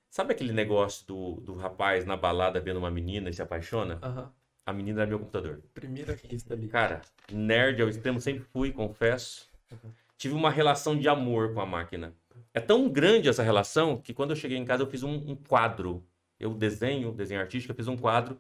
sabe 0.10 0.34
aquele 0.34 0.52
negócio 0.52 1.08
do, 1.08 1.36
do 1.40 1.56
rapaz 1.56 2.06
na 2.06 2.18
balada 2.18 2.60
vendo 2.60 2.80
uma 2.80 2.92
menina 2.92 3.30
e 3.30 3.34
se 3.34 3.42
apaixona? 3.42 3.98
Aham. 4.04 4.30
A 4.66 4.74
menina 4.74 5.04
era 5.04 5.10
meu 5.10 5.20
computador. 5.20 5.64
Primeira 5.74 6.16
vista 6.16 6.54
ali. 6.54 6.68
Cara, 6.68 7.02
nerd 7.32 7.82
ao 7.82 7.88
extremo, 7.88 8.20
sempre 8.20 8.44
fui, 8.44 8.74
confesso. 8.74 9.50
Tive 10.18 10.36
uma 10.36 10.50
relação 10.50 10.98
de 10.98 11.08
amor 11.08 11.54
com 11.54 11.62
a 11.62 11.66
máquina. 11.66 12.14
É 12.54 12.60
tão 12.60 12.90
grande 12.90 13.30
essa 13.30 13.44
relação 13.44 14.00
que 14.02 14.14
quando 14.14 14.32
eu 14.32 14.36
cheguei 14.36 14.58
em 14.58 14.66
casa 14.66 14.84
eu 14.84 14.88
fiz 14.90 15.04
um, 15.04 15.14
um 15.32 15.36
quadro. 15.36 16.06
Eu 16.40 16.54
desenho, 16.54 17.12
desenho 17.12 17.42
artístico, 17.42 17.72
eu 17.72 17.76
fiz 17.76 17.88
um 17.88 17.98
quadro. 17.98 18.38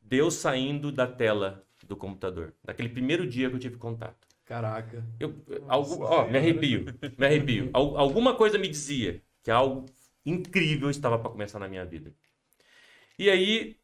Deus 0.00 0.34
saindo 0.34 0.90
da 0.92 1.06
tela 1.06 1.64
do 1.86 1.96
computador. 1.96 2.54
Naquele 2.64 2.88
primeiro 2.88 3.26
dia 3.26 3.48
que 3.48 3.56
eu 3.56 3.60
tive 3.60 3.76
contato. 3.76 4.26
Caraca. 4.44 5.02
Eu, 5.20 5.34
algu- 5.68 6.02
ó, 6.04 6.28
me 6.28 6.38
arrepio, 6.38 6.86
me 7.18 7.26
arrepio. 7.26 7.70
Al- 7.72 7.96
alguma 7.96 8.36
coisa 8.36 8.58
me 8.58 8.68
dizia 8.68 9.22
que 9.42 9.50
algo 9.50 9.86
incrível 10.26 10.90
estava 10.90 11.18
para 11.18 11.30
começar 11.30 11.58
na 11.58 11.68
minha 11.68 11.84
vida. 11.84 12.12
E 13.18 13.30
aí 13.30 13.76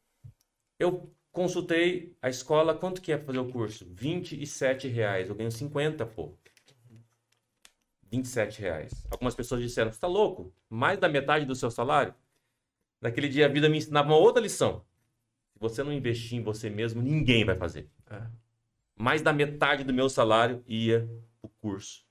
eu 0.78 1.14
consultei 1.32 2.16
a 2.22 2.28
escola, 2.30 2.74
quanto 2.76 3.02
que 3.02 3.12
é 3.12 3.16
para 3.16 3.26
fazer 3.26 3.38
o 3.40 3.50
curso? 3.52 3.86
27 3.90 4.88
reais. 4.88 5.28
Eu 5.28 5.34
ganho 5.36 5.50
50, 5.52 6.06
pô. 6.06 6.36
27 8.10 8.60
reais. 8.60 9.04
Algumas 9.10 9.34
pessoas 9.34 9.60
disseram, 9.60 9.90
você 9.90 9.96
está 9.96 10.06
louco? 10.06 10.52
Mais 10.68 10.98
da 10.98 11.08
metade 11.08 11.44
do 11.44 11.54
seu 11.54 11.70
salário? 11.70 12.14
Naquele 13.00 13.28
dia 13.28 13.46
a 13.46 13.48
vida 13.48 13.68
me 13.68 13.78
ensinava 13.78 14.08
uma 14.08 14.16
outra 14.16 14.42
lição. 14.42 14.84
Se 15.52 15.58
você 15.60 15.82
não 15.82 15.92
investir 15.92 16.38
em 16.38 16.42
você 16.42 16.70
mesmo, 16.70 17.02
ninguém 17.02 17.44
vai 17.44 17.54
fazer 17.56 17.88
É. 18.10 18.22
mais 18.96 19.22
da 19.22 19.32
metade 19.32 19.84
do 19.84 19.92
meu 19.92 20.08
salário 20.08 20.62
ia 20.66 21.08
o 21.42 21.48
curso 21.48 22.04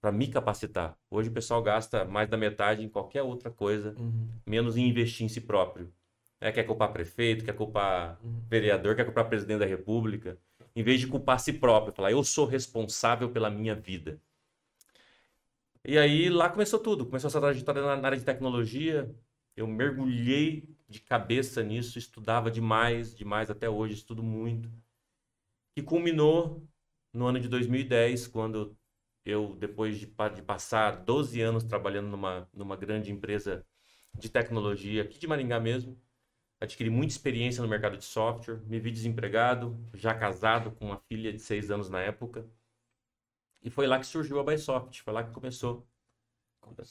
para 0.00 0.12
me 0.12 0.28
capacitar. 0.28 0.96
Hoje 1.10 1.28
o 1.28 1.32
pessoal 1.32 1.62
gasta 1.62 2.04
mais 2.04 2.28
da 2.28 2.36
metade 2.36 2.84
em 2.84 2.88
qualquer 2.88 3.22
outra 3.22 3.50
coisa, 3.50 3.94
Uhum. 3.98 4.28
menos 4.46 4.76
em 4.76 4.88
investir 4.88 5.24
em 5.24 5.28
si 5.28 5.40
próprio. 5.40 5.92
É, 6.40 6.52
quer 6.52 6.64
culpar 6.64 6.92
prefeito, 6.92 7.44
quer 7.44 7.54
culpar 7.54 8.18
Uhum. 8.22 8.42
vereador, 8.48 8.94
quer 8.94 9.04
culpar 9.04 9.28
presidente 9.28 9.58
da 9.60 9.66
república, 9.66 10.38
em 10.76 10.82
vez 10.82 11.00
de 11.00 11.06
culpar 11.08 11.40
si 11.40 11.52
próprio, 11.52 11.92
falar 11.92 12.12
eu 12.12 12.22
sou 12.22 12.46
responsável 12.46 13.30
pela 13.30 13.50
minha 13.50 13.74
vida. 13.74 14.20
E 15.88 15.96
aí 15.96 16.28
lá 16.28 16.50
começou 16.50 16.78
tudo, 16.78 17.06
começou 17.06 17.28
essa 17.28 17.40
trajetória 17.40 17.80
na 17.80 18.06
área 18.06 18.18
de 18.18 18.22
tecnologia. 18.22 19.10
Eu 19.56 19.66
mergulhei 19.66 20.68
de 20.86 21.00
cabeça 21.00 21.62
nisso, 21.62 21.98
estudava 21.98 22.50
demais, 22.50 23.16
demais 23.16 23.50
até 23.50 23.70
hoje, 23.70 23.94
estudo 23.94 24.22
muito. 24.22 24.70
Que 25.74 25.82
culminou 25.82 26.62
no 27.10 27.26
ano 27.26 27.40
de 27.40 27.48
2010, 27.48 28.26
quando 28.26 28.76
eu, 29.24 29.56
depois 29.56 29.98
de, 29.98 30.04
de 30.34 30.42
passar 30.42 30.90
12 30.90 31.40
anos 31.40 31.64
trabalhando 31.64 32.08
numa, 32.08 32.46
numa 32.52 32.76
grande 32.76 33.10
empresa 33.10 33.64
de 34.12 34.28
tecnologia 34.28 35.04
aqui 35.04 35.18
de 35.18 35.26
Maringá 35.26 35.58
mesmo, 35.58 35.98
adquiri 36.60 36.90
muita 36.90 37.14
experiência 37.14 37.62
no 37.62 37.68
mercado 37.68 37.96
de 37.96 38.04
software, 38.04 38.60
me 38.66 38.78
vi 38.78 38.90
desempregado, 38.90 39.74
já 39.94 40.12
casado 40.14 40.70
com 40.70 40.84
uma 40.84 40.98
filha 40.98 41.32
de 41.32 41.38
6 41.38 41.70
anos 41.70 41.88
na 41.88 42.02
época, 42.02 42.46
e 43.62 43.70
foi 43.70 43.86
lá 43.86 43.98
que 43.98 44.06
surgiu 44.06 44.38
a 44.38 44.44
Bysoft, 44.44 45.02
foi 45.02 45.12
lá 45.12 45.24
que 45.24 45.32
começou. 45.32 45.86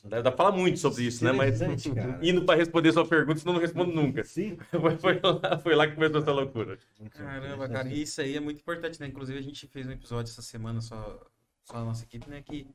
Deve 0.05 0.23
dar 0.23 0.31
pra 0.31 0.37
falar 0.37 0.51
muito 0.51 0.79
sobre 0.79 1.03
isso, 1.03 1.23
né? 1.23 1.31
Mas 1.31 1.59
cara. 1.93 2.19
indo 2.23 2.43
para 2.45 2.57
responder 2.57 2.91
sua 2.91 3.07
pergunta, 3.07 3.39
senão 3.39 3.53
eu 3.53 3.55
não 3.55 3.61
respondo 3.61 3.93
nunca. 3.93 4.23
Sim. 4.23 4.57
Foi, 4.71 4.97
foi 4.97 5.19
lá, 5.21 5.59
foi 5.59 5.75
lá 5.75 5.87
que 5.87 5.93
começou 5.93 6.21
essa 6.21 6.31
loucura. 6.31 6.79
Caramba, 7.11 7.69
cara, 7.69 7.89
e 7.89 8.01
isso 8.01 8.19
aí 8.21 8.35
é 8.35 8.39
muito 8.39 8.59
importante, 8.59 8.99
né? 8.99 9.07
Inclusive 9.07 9.37
a 9.37 9.41
gente 9.41 9.67
fez 9.67 9.85
um 9.85 9.91
episódio 9.91 10.31
essa 10.31 10.41
semana 10.41 10.81
só, 10.81 11.23
só 11.63 11.77
a 11.77 11.83
nossa 11.85 12.03
equipe, 12.03 12.27
né? 12.29 12.41
Que 12.41 12.67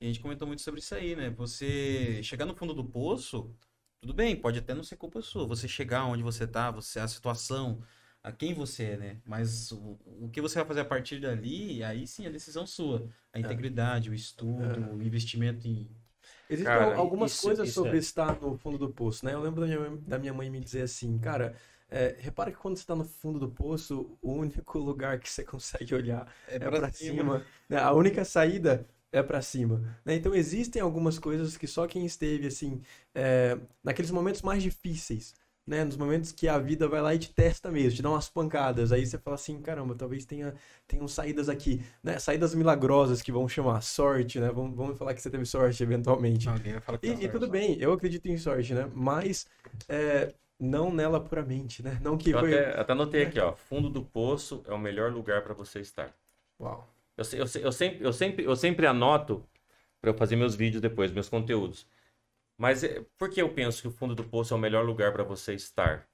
a 0.00 0.04
gente 0.04 0.20
comentou 0.20 0.46
muito 0.46 0.62
sobre 0.62 0.80
isso 0.80 0.94
aí, 0.94 1.14
né? 1.14 1.30
Você 1.30 2.22
chegar 2.22 2.46
no 2.46 2.54
fundo 2.54 2.72
do 2.72 2.84
poço, 2.84 3.54
tudo 4.00 4.14
bem, 4.14 4.36
pode 4.36 4.58
até 4.58 4.74
não 4.74 4.82
ser 4.82 4.96
culpa 4.96 5.20
sua. 5.20 5.46
Você 5.46 5.68
chegar 5.68 6.04
onde 6.04 6.22
você 6.22 6.46
tá, 6.46 6.70
você 6.70 7.00
a 7.00 7.08
situação, 7.08 7.82
a 8.28 8.32
quem 8.32 8.54
você 8.54 8.84
é, 8.84 8.96
né? 8.96 9.16
Mas 9.24 9.70
o, 9.72 9.98
o 10.22 10.28
que 10.32 10.40
você 10.40 10.56
vai 10.58 10.66
fazer 10.66 10.80
a 10.80 10.84
partir 10.84 11.20
dali, 11.20 11.82
aí 11.84 12.06
sim 12.06 12.26
é 12.26 12.30
decisão 12.30 12.66
sua. 12.66 13.08
A 13.32 13.38
integridade, 13.38 14.10
o 14.10 14.14
estudo, 14.14 14.80
o 14.96 15.02
investimento 15.02 15.66
em. 15.68 15.88
Existem 16.48 16.72
Cara, 16.72 16.94
al- 16.94 17.00
algumas 17.00 17.32
isso- 17.32 17.42
coisas 17.42 17.68
isso 17.68 17.74
sobre 17.80 17.96
é. 17.96 18.00
estar 18.00 18.40
no 18.40 18.56
fundo 18.56 18.78
do 18.78 18.88
poço, 18.92 19.24
né? 19.24 19.34
Eu 19.34 19.40
lembro 19.40 19.60
da 19.60 19.66
minha, 19.66 19.80
mãe- 19.80 20.00
da 20.06 20.18
minha 20.18 20.34
mãe 20.34 20.50
me 20.50 20.60
dizer 20.60 20.82
assim, 20.82 21.18
cara, 21.18 21.56
é, 21.88 22.16
repara 22.18 22.50
que 22.50 22.56
quando 22.58 22.76
você 22.76 22.82
está 22.82 22.94
no 22.94 23.04
fundo 23.04 23.38
do 23.38 23.48
poço, 23.50 24.16
o 24.22 24.32
único 24.32 24.78
lugar 24.78 25.18
que 25.18 25.28
você 25.28 25.44
consegue 25.84 25.94
olhar 25.94 26.32
é, 26.48 26.58
pra 26.58 26.90
cima. 26.92 27.44
né? 27.68 27.78
A 27.78 27.92
única 27.92 28.24
saída 28.24 28.86
é 29.12 29.22
pra 29.22 29.40
cima. 29.42 29.80
né? 30.04 30.14
Então 30.14 30.34
existem 30.34 30.80
algumas 30.82 31.18
coisas 31.18 31.56
que 31.56 31.66
só 31.66 31.86
quem 31.86 32.04
esteve 32.06 32.46
assim, 32.46 32.80
é, 33.14 33.58
naqueles 33.82 34.10
momentos 34.10 34.42
mais 34.42 34.62
difíceis, 34.62 35.34
né? 35.66 35.84
Nos 35.84 35.96
momentos 35.96 36.32
que 36.32 36.48
a 36.48 36.58
vida 36.58 36.88
vai 36.88 37.00
lá 37.00 37.14
e 37.14 37.18
te 37.18 37.32
testa 37.32 37.70
mesmo, 37.70 37.96
te 37.96 38.02
dá 38.02 38.10
umas 38.10 38.28
pancadas. 38.28 38.92
Aí 38.92 39.04
você 39.04 39.18
fala 39.18 39.34
assim, 39.34 39.60
caramba, 39.60 39.94
talvez 39.94 40.24
tenha 40.24 40.54
tenham 40.86 41.08
saídas 41.08 41.48
aqui, 41.48 41.82
né? 42.02 42.18
Saídas 42.18 42.54
milagrosas 42.54 43.20
que 43.20 43.32
vão 43.32 43.48
chamar 43.48 43.80
sorte, 43.82 44.38
né? 44.38 44.50
Vamos, 44.50 44.76
vamos 44.76 44.98
falar 44.98 45.14
que 45.14 45.20
você 45.20 45.30
teve 45.30 45.44
sorte 45.44 45.82
eventualmente. 45.82 46.48
Alguém 46.48 46.72
vai 46.72 46.80
falar 46.80 46.98
que 46.98 47.08
E, 47.08 47.14
tá 47.14 47.22
e 47.22 47.28
tudo 47.28 47.48
bem, 47.48 47.76
eu 47.80 47.92
acredito 47.92 48.26
em 48.26 48.38
sorte, 48.38 48.72
né? 48.74 48.90
Mas 48.94 49.46
é, 49.88 50.32
não 50.58 50.92
nela 50.92 51.20
puramente, 51.20 51.82
né? 51.82 51.98
Não 52.02 52.16
que 52.16 52.30
Eu 52.30 52.38
foi. 52.38 52.54
até, 52.54 52.80
até 52.80 52.92
anotei 52.92 53.22
aqui, 53.24 53.40
ó. 53.40 53.54
Fundo 53.54 53.90
do 53.90 54.04
poço 54.04 54.62
é 54.66 54.72
o 54.72 54.78
melhor 54.78 55.12
lugar 55.12 55.42
para 55.42 55.54
você 55.54 55.80
estar. 55.80 56.14
Uau. 56.60 56.88
Eu, 57.16 57.24
eu, 57.32 57.38
eu 57.62 57.72
sempre, 57.72 58.04
eu, 58.04 58.12
sempre, 58.12 58.44
eu 58.44 58.56
sempre 58.56 58.86
anoto 58.86 59.44
para 60.00 60.10
eu 60.10 60.14
fazer 60.14 60.36
meus 60.36 60.54
vídeos 60.54 60.80
depois, 60.80 61.10
meus 61.12 61.28
conteúdos. 61.28 61.86
Mas 62.58 62.82
é, 62.84 63.04
por 63.18 63.30
que 63.30 63.40
eu 63.40 63.52
penso 63.52 63.82
que 63.82 63.88
o 63.88 63.90
fundo 63.90 64.14
do 64.14 64.24
poço 64.24 64.54
é 64.54 64.56
o 64.56 64.60
melhor 64.60 64.84
lugar 64.84 65.12
para 65.12 65.24
você 65.24 65.54
estar? 65.54 66.08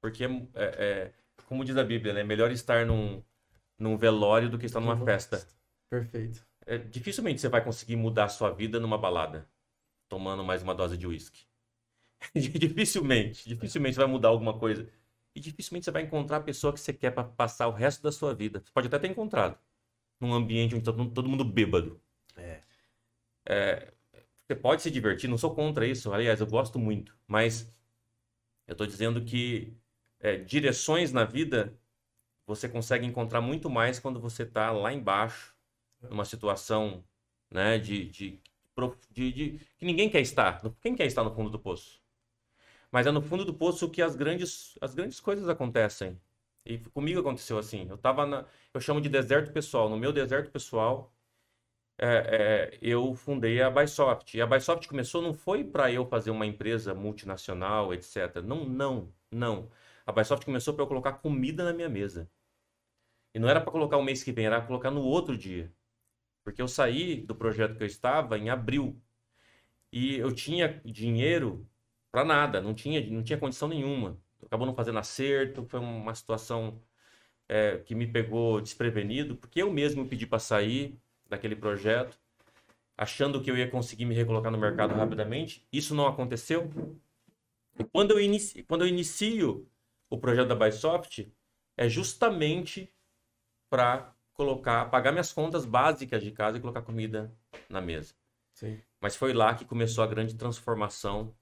Porque, 0.00 0.24
é, 0.24 0.30
é, 0.54 1.12
como 1.46 1.64
diz 1.64 1.76
a 1.76 1.84
Bíblia, 1.84 2.12
né? 2.12 2.22
Melhor 2.22 2.50
estar 2.50 2.86
num, 2.86 3.22
num 3.78 3.96
velório 3.96 4.48
do 4.48 4.58
que 4.58 4.66
estar 4.66 4.80
numa 4.80 4.94
Numa 4.94 5.04
festa. 5.04 5.46
Perfeito. 5.90 6.46
É, 6.66 6.78
dificilmente 6.78 7.40
você 7.40 7.48
vai 7.48 7.62
conseguir 7.64 7.96
mudar 7.96 8.24
a 8.24 8.28
sua 8.28 8.50
vida 8.50 8.78
numa 8.78 8.96
balada, 8.96 9.48
tomando 10.08 10.44
mais 10.44 10.62
uma 10.62 10.74
dose 10.74 10.96
de 10.96 11.06
uísque. 11.06 11.46
dificilmente, 12.34 13.48
dificilmente 13.48 13.94
você 13.94 14.00
vai 14.00 14.10
mudar 14.10 14.28
alguma 14.28 14.58
coisa. 14.58 14.88
E 15.34 15.40
dificilmente 15.40 15.84
você 15.84 15.90
vai 15.90 16.02
encontrar 16.02 16.38
a 16.38 16.40
pessoa 16.40 16.72
que 16.72 16.80
você 16.80 16.92
quer 16.92 17.10
para 17.10 17.24
passar 17.24 17.66
o 17.68 17.72
resto 17.72 18.02
da 18.02 18.12
sua 18.12 18.34
vida. 18.34 18.62
Você 18.64 18.70
pode 18.72 18.86
até 18.88 18.98
ter 18.98 19.08
encontrado 19.08 19.58
num 20.20 20.32
ambiente 20.32 20.74
onde 20.74 20.84
tá 20.84 20.92
todo, 20.92 21.10
todo 21.10 21.28
mundo 21.28 21.44
bêbado. 21.44 22.00
É. 22.36 22.60
É, 23.46 23.92
você 24.52 24.56
pode 24.56 24.82
se 24.82 24.90
divertir, 24.90 25.28
não 25.28 25.38
sou 25.38 25.54
contra 25.54 25.86
isso, 25.86 26.12
aliás, 26.12 26.40
eu 26.40 26.46
gosto 26.46 26.78
muito, 26.78 27.16
mas 27.26 27.70
eu 28.66 28.72
estou 28.72 28.86
dizendo 28.86 29.24
que 29.24 29.76
é, 30.20 30.36
direções 30.38 31.12
na 31.12 31.24
vida 31.24 31.78
você 32.46 32.68
consegue 32.68 33.06
encontrar 33.06 33.40
muito 33.42 33.70
mais 33.70 34.00
quando 34.00 34.20
você 34.20 34.44
está 34.44 34.70
lá 34.72 34.92
embaixo, 34.92 35.54
numa 36.02 36.24
situação 36.24 37.04
né, 37.50 37.78
de, 37.78 38.06
de, 38.10 38.40
de- 39.10 39.32
de- 39.32 39.60
que 39.78 39.84
ninguém 39.86 40.10
quer 40.10 40.20
estar. 40.20 40.60
Quem 40.82 40.96
quer 40.96 41.06
estar 41.06 41.24
no 41.24 41.34
fundo 41.34 41.50
do 41.50 41.58
poço? 41.58 42.00
Mas 42.90 43.06
é 43.06 43.10
no 43.10 43.22
fundo 43.22 43.44
do 43.44 43.54
poço 43.54 43.90
que 43.90 44.02
as 44.02 44.14
grandes, 44.16 44.76
as 44.80 44.94
grandes 44.94 45.20
coisas 45.20 45.48
acontecem. 45.48 46.20
E 46.64 46.78
comigo 46.78 47.20
aconteceu 47.20 47.58
assim. 47.58 47.86
Eu 47.88 47.98
tava 47.98 48.26
na, 48.26 48.44
eu 48.74 48.80
chamo 48.80 49.00
de 49.00 49.08
deserto 49.08 49.52
pessoal. 49.52 49.88
No 49.88 49.96
meu 49.96 50.12
deserto 50.12 50.50
pessoal, 50.50 51.12
é, 52.04 52.72
é, 52.74 52.78
eu 52.82 53.14
fundei 53.14 53.62
a 53.62 53.70
Bysoft. 53.70 54.36
E 54.36 54.42
a 54.42 54.46
Bysoft 54.46 54.88
começou 54.88 55.22
não 55.22 55.32
foi 55.32 55.62
para 55.62 55.92
eu 55.92 56.04
fazer 56.04 56.30
uma 56.32 56.44
empresa 56.44 56.92
multinacional, 56.94 57.94
etc. 57.94 58.42
Não, 58.44 58.64
não, 58.64 59.14
não. 59.30 59.70
A 60.04 60.10
Bysoft 60.12 60.44
começou 60.44 60.74
para 60.74 60.82
eu 60.82 60.88
colocar 60.88 61.12
comida 61.14 61.64
na 61.64 61.72
minha 61.72 61.88
mesa. 61.88 62.28
E 63.34 63.38
não 63.38 63.48
era 63.48 63.60
para 63.60 63.72
colocar 63.72 63.96
o 63.96 64.02
mês 64.02 64.22
que 64.22 64.32
vem, 64.32 64.46
era 64.46 64.58
para 64.58 64.66
colocar 64.66 64.90
no 64.90 65.02
outro 65.02 65.36
dia. 65.36 65.72
Porque 66.44 66.62
eu 66.62 66.68
saí 66.68 67.16
do 67.22 67.34
projeto 67.36 67.76
que 67.76 67.82
eu 67.84 67.86
estava 67.86 68.38
em 68.38 68.50
abril. 68.50 69.00
E 69.92 70.16
eu 70.16 70.34
tinha 70.34 70.80
dinheiro 70.84 71.68
para 72.10 72.24
nada, 72.24 72.60
não 72.60 72.74
tinha, 72.74 73.00
não 73.10 73.22
tinha 73.24 73.38
condição 73.38 73.68
nenhuma. 73.68 74.18
Acabou 74.44 74.66
não 74.66 74.74
fazendo 74.74 74.98
acerto, 74.98 75.64
foi 75.66 75.80
uma 75.80 76.14
situação 76.14 76.82
é, 77.48 77.78
que 77.80 77.94
me 77.94 78.06
pegou 78.06 78.60
desprevenido, 78.60 79.36
porque 79.36 79.62
eu 79.62 79.72
mesmo 79.72 80.08
pedi 80.08 80.26
para 80.26 80.38
sair 80.38 81.01
daquele 81.32 81.56
projeto, 81.56 82.18
achando 82.96 83.42
que 83.42 83.50
eu 83.50 83.56
ia 83.56 83.68
conseguir 83.68 84.04
me 84.04 84.14
recolocar 84.14 84.52
no 84.52 84.58
mercado 84.58 84.94
rapidamente. 84.94 85.66
Isso 85.72 85.94
não 85.94 86.06
aconteceu. 86.06 86.70
E 87.78 87.84
quando 87.84 88.12
eu 88.12 88.20
inicio, 88.20 88.64
quando 88.66 88.82
eu 88.82 88.88
inicio 88.88 89.68
o 90.08 90.18
projeto 90.18 90.48
da 90.48 90.54
Bysoft, 90.54 91.32
é 91.76 91.88
justamente 91.88 92.92
para 93.68 94.14
colocar, 94.34 94.90
pagar 94.90 95.10
minhas 95.10 95.32
contas 95.32 95.64
básicas 95.64 96.22
de 96.22 96.30
casa 96.30 96.58
e 96.58 96.60
colocar 96.60 96.82
comida 96.82 97.32
na 97.68 97.80
mesa. 97.80 98.14
Sim. 98.52 98.78
Mas 99.00 99.16
foi 99.16 99.32
lá 99.32 99.54
que 99.54 99.64
começou 99.64 100.04
a 100.04 100.06
grande 100.06 100.34
transformação 100.34 101.34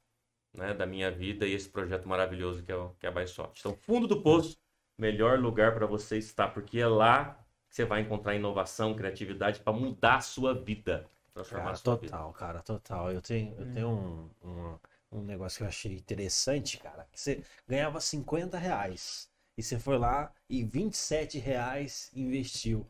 né, 0.55 0.73
da 0.73 0.87
minha 0.87 1.11
vida 1.11 1.47
e 1.47 1.53
esse 1.53 1.69
projeto 1.69 2.09
maravilhoso 2.09 2.63
que 2.63 2.71
é, 2.71 2.77
o, 2.77 2.91
que 2.91 3.07
é 3.07 3.09
a 3.09 3.13
Bysoft. 3.13 3.59
Então, 3.59 3.77
fundo 3.83 4.07
do 4.07 4.23
poço, 4.23 4.57
melhor 4.97 5.39
lugar 5.39 5.75
para 5.75 5.87
você 5.87 6.17
estar, 6.19 6.49
porque 6.49 6.79
é 6.79 6.87
lá 6.87 7.45
que 7.71 7.77
você 7.77 7.85
vai 7.85 8.01
encontrar 8.01 8.35
inovação, 8.35 8.95
criatividade 8.95 9.61
para 9.61 9.73
mudar 9.73 10.17
a 10.17 10.21
sua 10.21 10.53
vida. 10.53 11.09
Transformar 11.33 11.63
Cara, 11.63 11.73
a 11.73 11.77
sua 11.77 11.95
vida. 11.95 12.13
total, 12.13 12.33
cara, 12.33 12.61
total. 12.61 13.13
Eu 13.13 13.23
tenho, 13.23 13.55
eu 13.57 13.73
tenho 13.73 13.89
um, 13.89 14.31
um, 14.43 14.79
um 15.13 15.23
negócio 15.23 15.59
que 15.59 15.63
eu 15.63 15.69
achei 15.69 15.95
interessante, 15.95 16.79
cara. 16.79 17.07
Que 17.13 17.21
você 17.21 17.45
ganhava 17.69 18.01
50 18.01 18.59
reais 18.59 19.31
e 19.57 19.63
você 19.63 19.79
foi 19.79 19.99
lá 19.99 20.33
e 20.49 20.65
27 20.65 21.39
reais 21.39 22.11
investiu. 22.13 22.85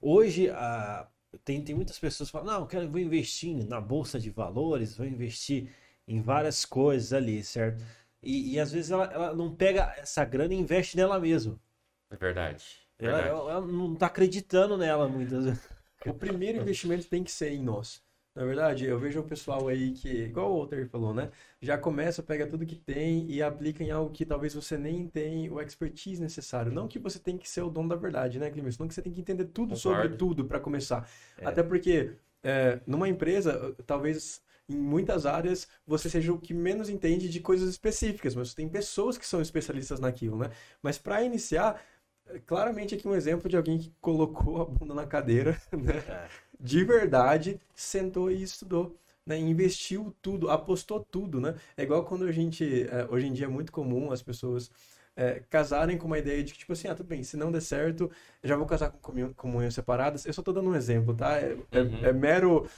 Hoje, 0.00 0.48
a, 0.50 1.06
tem, 1.44 1.62
tem 1.62 1.74
muitas 1.74 1.98
pessoas 1.98 2.30
que 2.30 2.32
falam, 2.32 2.52
não, 2.54 2.60
eu 2.62 2.66
quero, 2.66 2.88
vou 2.90 3.00
investir 3.00 3.66
na 3.66 3.80
bolsa 3.80 4.18
de 4.18 4.30
valores, 4.30 4.96
vou 4.96 5.06
investir 5.06 5.70
em 6.08 6.20
várias 6.22 6.64
coisas 6.64 7.12
ali, 7.12 7.44
certo? 7.44 7.84
E, 8.22 8.54
e 8.54 8.60
às 8.60 8.72
vezes 8.72 8.90
ela, 8.90 9.04
ela 9.12 9.34
não 9.34 9.54
pega 9.54 9.94
essa 9.98 10.24
grana 10.24 10.54
e 10.54 10.58
investe 10.58 10.96
nela 10.96 11.20
mesma. 11.20 11.60
É 12.08 12.16
verdade. 12.16 12.79
Ela, 13.00 13.20
ela- 13.22 13.52
ela 13.52 13.66
não 13.66 13.94
tá 13.94 14.06
acreditando 14.06 14.76
nela 14.76 15.08
muitas 15.08 15.44
vezes. 15.44 15.68
O 16.06 16.14
primeiro 16.14 16.58
investimento 16.58 17.06
tem 17.06 17.22
que 17.22 17.30
ser 17.30 17.50
em 17.50 17.62
nós. 17.62 18.02
Na 18.34 18.44
verdade, 18.44 18.84
eu 18.86 18.98
vejo 18.98 19.20
o 19.20 19.24
pessoal 19.24 19.66
aí 19.68 19.90
que, 19.92 20.08
igual 20.08 20.52
o 20.52 20.58
Walter 20.58 20.88
falou, 20.88 21.12
né? 21.12 21.30
Já 21.60 21.76
começa, 21.76 22.22
pega 22.22 22.46
tudo 22.46 22.64
que 22.64 22.76
tem 22.76 23.28
e 23.28 23.42
aplica 23.42 23.82
em 23.82 23.90
algo 23.90 24.10
que 24.12 24.24
talvez 24.24 24.54
você 24.54 24.78
nem 24.78 25.06
tem 25.08 25.50
o 25.50 25.60
expertise 25.60 26.22
necessário. 26.22 26.70
Não 26.72 26.86
que 26.86 26.98
você 26.98 27.18
tem 27.18 27.36
que 27.36 27.48
ser 27.50 27.62
o 27.62 27.68
dono 27.68 27.88
da 27.88 27.96
verdade, 27.96 28.38
né, 28.38 28.48
Clemens? 28.48 28.78
Não 28.78 28.86
que 28.86 28.94
você 28.94 29.02
tem 29.02 29.12
que 29.12 29.20
entender 29.20 29.46
tudo 29.46 29.74
sobre 29.76 30.02
Concordo. 30.02 30.16
tudo 30.16 30.44
para 30.44 30.60
começar. 30.60 31.10
É. 31.38 31.46
Até 31.46 31.62
porque 31.62 32.12
é, 32.42 32.80
numa 32.86 33.08
empresa, 33.08 33.74
talvez 33.84 34.40
em 34.68 34.76
muitas 34.76 35.26
áreas 35.26 35.66
você 35.84 36.08
seja 36.08 36.32
o 36.32 36.38
que 36.38 36.54
menos 36.54 36.88
entende 36.88 37.28
de 37.28 37.40
coisas 37.40 37.68
específicas, 37.68 38.36
mas 38.36 38.54
tem 38.54 38.68
pessoas 38.68 39.18
que 39.18 39.26
são 39.26 39.42
especialistas 39.42 39.98
naquilo, 39.98 40.38
né? 40.38 40.50
Mas 40.80 40.96
para 40.96 41.22
iniciar, 41.24 41.72
é, 41.74 41.82
claramente 42.46 42.94
aqui 42.94 43.06
um 43.08 43.14
exemplo 43.14 43.48
de 43.48 43.56
alguém 43.56 43.78
que 43.78 43.92
colocou 44.00 44.60
a 44.62 44.64
bunda 44.64 44.94
na 44.94 45.06
cadeira, 45.06 45.60
né? 45.72 46.02
É. 46.08 46.28
de 46.58 46.84
verdade, 46.84 47.60
sentou 47.74 48.30
e 48.30 48.42
estudou. 48.42 48.96
Né, 49.26 49.38
investiu 49.38 50.14
tudo, 50.22 50.50
apostou 50.50 50.98
tudo, 51.04 51.40
né? 51.40 51.54
É 51.76 51.82
igual 51.82 52.04
quando 52.04 52.24
a 52.24 52.32
gente, 52.32 52.88
é, 52.88 53.06
hoje 53.10 53.26
em 53.26 53.32
dia 53.32 53.44
é 53.46 53.48
muito 53.48 53.70
comum 53.70 54.10
as 54.10 54.22
pessoas 54.22 54.70
é, 55.14 55.42
casarem 55.50 55.98
com 55.98 56.06
uma 56.06 56.18
ideia 56.18 56.42
de 56.42 56.52
que, 56.54 56.58
tipo 56.60 56.72
assim, 56.72 56.88
ah, 56.88 56.94
tudo 56.94 57.06
bem, 57.06 57.22
se 57.22 57.36
não 57.36 57.52
der 57.52 57.60
certo, 57.60 58.10
já 58.42 58.56
vou 58.56 58.66
casar 58.66 58.90
com 58.90 58.98
comunhão- 58.98 59.32
comunhões 59.34 59.74
separadas. 59.74 60.24
Eu 60.24 60.32
só 60.32 60.42
tô 60.42 60.52
dando 60.52 60.70
um 60.70 60.74
exemplo, 60.74 61.14
tá? 61.14 61.36
É, 61.38 61.56
é- 61.70 61.80
Uhum. 61.80 62.04
é 62.04 62.12
mero 62.12 62.68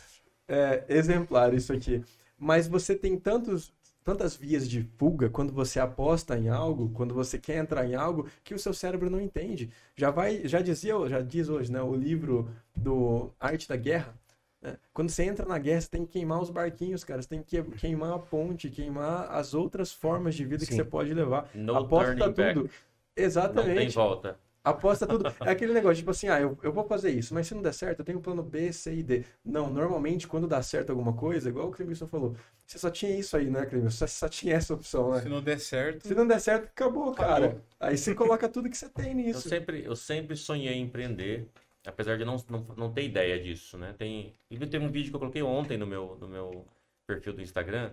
é, 0.48 0.84
exemplar 0.88 1.54
isso 1.54 1.72
aqui. 1.72 2.02
Mas 2.38 2.66
você 2.66 2.94
tem 2.96 3.16
tantos, 3.18 3.72
tantas 4.04 4.34
vias 4.36 4.68
de 4.68 4.82
fuga 4.98 5.28
quando 5.30 5.52
você 5.52 5.78
aposta 5.80 6.36
em 6.38 6.48
algo, 6.48 6.90
quando 6.90 7.14
você 7.14 7.38
quer 7.38 7.56
entrar 7.58 7.86
em 7.86 7.94
algo, 7.94 8.26
que 8.42 8.54
o 8.54 8.58
seu 8.58 8.74
cérebro 8.74 9.08
não 9.10 9.20
entende. 9.20 9.70
Já 9.96 10.10
vai, 10.10 10.46
já 10.46 10.60
dizia, 10.60 10.94
já 11.08 11.20
diz 11.20 11.48
hoje, 11.48 11.70
né, 11.70 11.80
o 11.82 11.94
livro 11.94 12.48
do 12.74 13.30
Arte 13.38 13.68
da 13.68 13.76
Guerra. 13.76 14.14
né? 14.60 14.76
Quando 14.92 15.10
você 15.10 15.24
entra 15.24 15.46
na 15.46 15.58
guerra, 15.58 15.80
você 15.80 15.88
tem 15.90 16.04
que 16.06 16.12
queimar 16.12 16.40
os 16.40 16.50
barquinhos, 16.50 17.02
cara. 17.04 17.20
Você 17.22 17.28
tem 17.28 17.42
que 17.42 17.62
queimar 17.62 18.12
a 18.12 18.18
ponte, 18.18 18.68
queimar 18.70 19.30
as 19.30 19.54
outras 19.54 19.92
formas 19.92 20.34
de 20.34 20.44
vida 20.44 20.64
que 20.64 20.72
Sim. 20.72 20.76
você 20.76 20.84
pode 20.84 21.12
levar. 21.12 21.48
No 21.54 21.76
Aposta 21.76 22.14
turning 22.16 22.32
back. 22.34 22.54
tudo. 22.54 22.62
Não 22.64 22.70
tem 23.14 23.24
Exatamente. 23.24 23.94
volta. 23.94 24.38
Aposta 24.64 25.06
tudo. 25.06 25.24
É 25.44 25.50
aquele 25.50 25.72
negócio, 25.72 25.96
tipo 25.96 26.10
assim, 26.12 26.28
ah, 26.28 26.40
eu, 26.40 26.56
eu 26.62 26.72
vou 26.72 26.84
fazer 26.84 27.10
isso, 27.10 27.34
mas 27.34 27.48
se 27.48 27.54
não 27.54 27.62
der 27.62 27.74
certo, 27.74 27.98
eu 28.00 28.04
tenho 28.04 28.18
um 28.18 28.22
plano 28.22 28.42
B, 28.44 28.72
C 28.72 28.94
e 28.94 29.02
D. 29.02 29.24
Não, 29.44 29.72
normalmente, 29.72 30.28
quando 30.28 30.46
dá 30.46 30.62
certo 30.62 30.90
alguma 30.90 31.12
coisa, 31.14 31.48
igual 31.48 31.68
o 31.68 31.72
Clemilson 31.72 32.06
falou, 32.06 32.36
você 32.64 32.78
só 32.78 32.88
tinha 32.90 33.16
isso 33.18 33.36
aí, 33.36 33.50
né, 33.50 33.66
Clemilson? 33.66 34.06
Você 34.06 34.06
só 34.06 34.28
tinha 34.28 34.54
essa 34.54 34.72
opção, 34.74 35.18
Se 35.18 35.24
né? 35.24 35.30
não 35.30 35.42
der 35.42 35.58
certo. 35.58 36.06
Se 36.06 36.14
não 36.14 36.26
der 36.26 36.40
certo, 36.40 36.66
acabou, 36.66 37.12
cara. 37.12 37.60
Aí 37.80 37.96
você 37.98 38.14
coloca 38.14 38.48
tudo 38.48 38.70
que 38.70 38.76
você 38.76 38.88
tem 38.88 39.10
Eu 39.10 39.16
nisso. 39.16 39.48
sempre, 39.48 39.84
eu 39.84 39.96
sempre 39.96 40.36
sonhei 40.36 40.74
em 40.74 40.82
empreender, 40.82 41.48
apesar 41.84 42.16
de 42.16 42.24
não, 42.24 42.36
não, 42.48 42.60
não 42.76 42.92
ter 42.92 43.02
ideia 43.04 43.40
disso, 43.42 43.76
né? 43.76 43.92
Tem, 43.98 44.32
inclusive 44.50 44.70
tem 44.70 44.80
um 44.80 44.90
vídeo 44.92 45.10
que 45.10 45.16
eu 45.16 45.20
coloquei 45.20 45.42
ontem 45.42 45.76
no 45.76 45.86
meu, 45.86 46.16
no 46.20 46.28
meu 46.28 46.64
perfil 47.06 47.32
do 47.32 47.42
Instagram, 47.42 47.92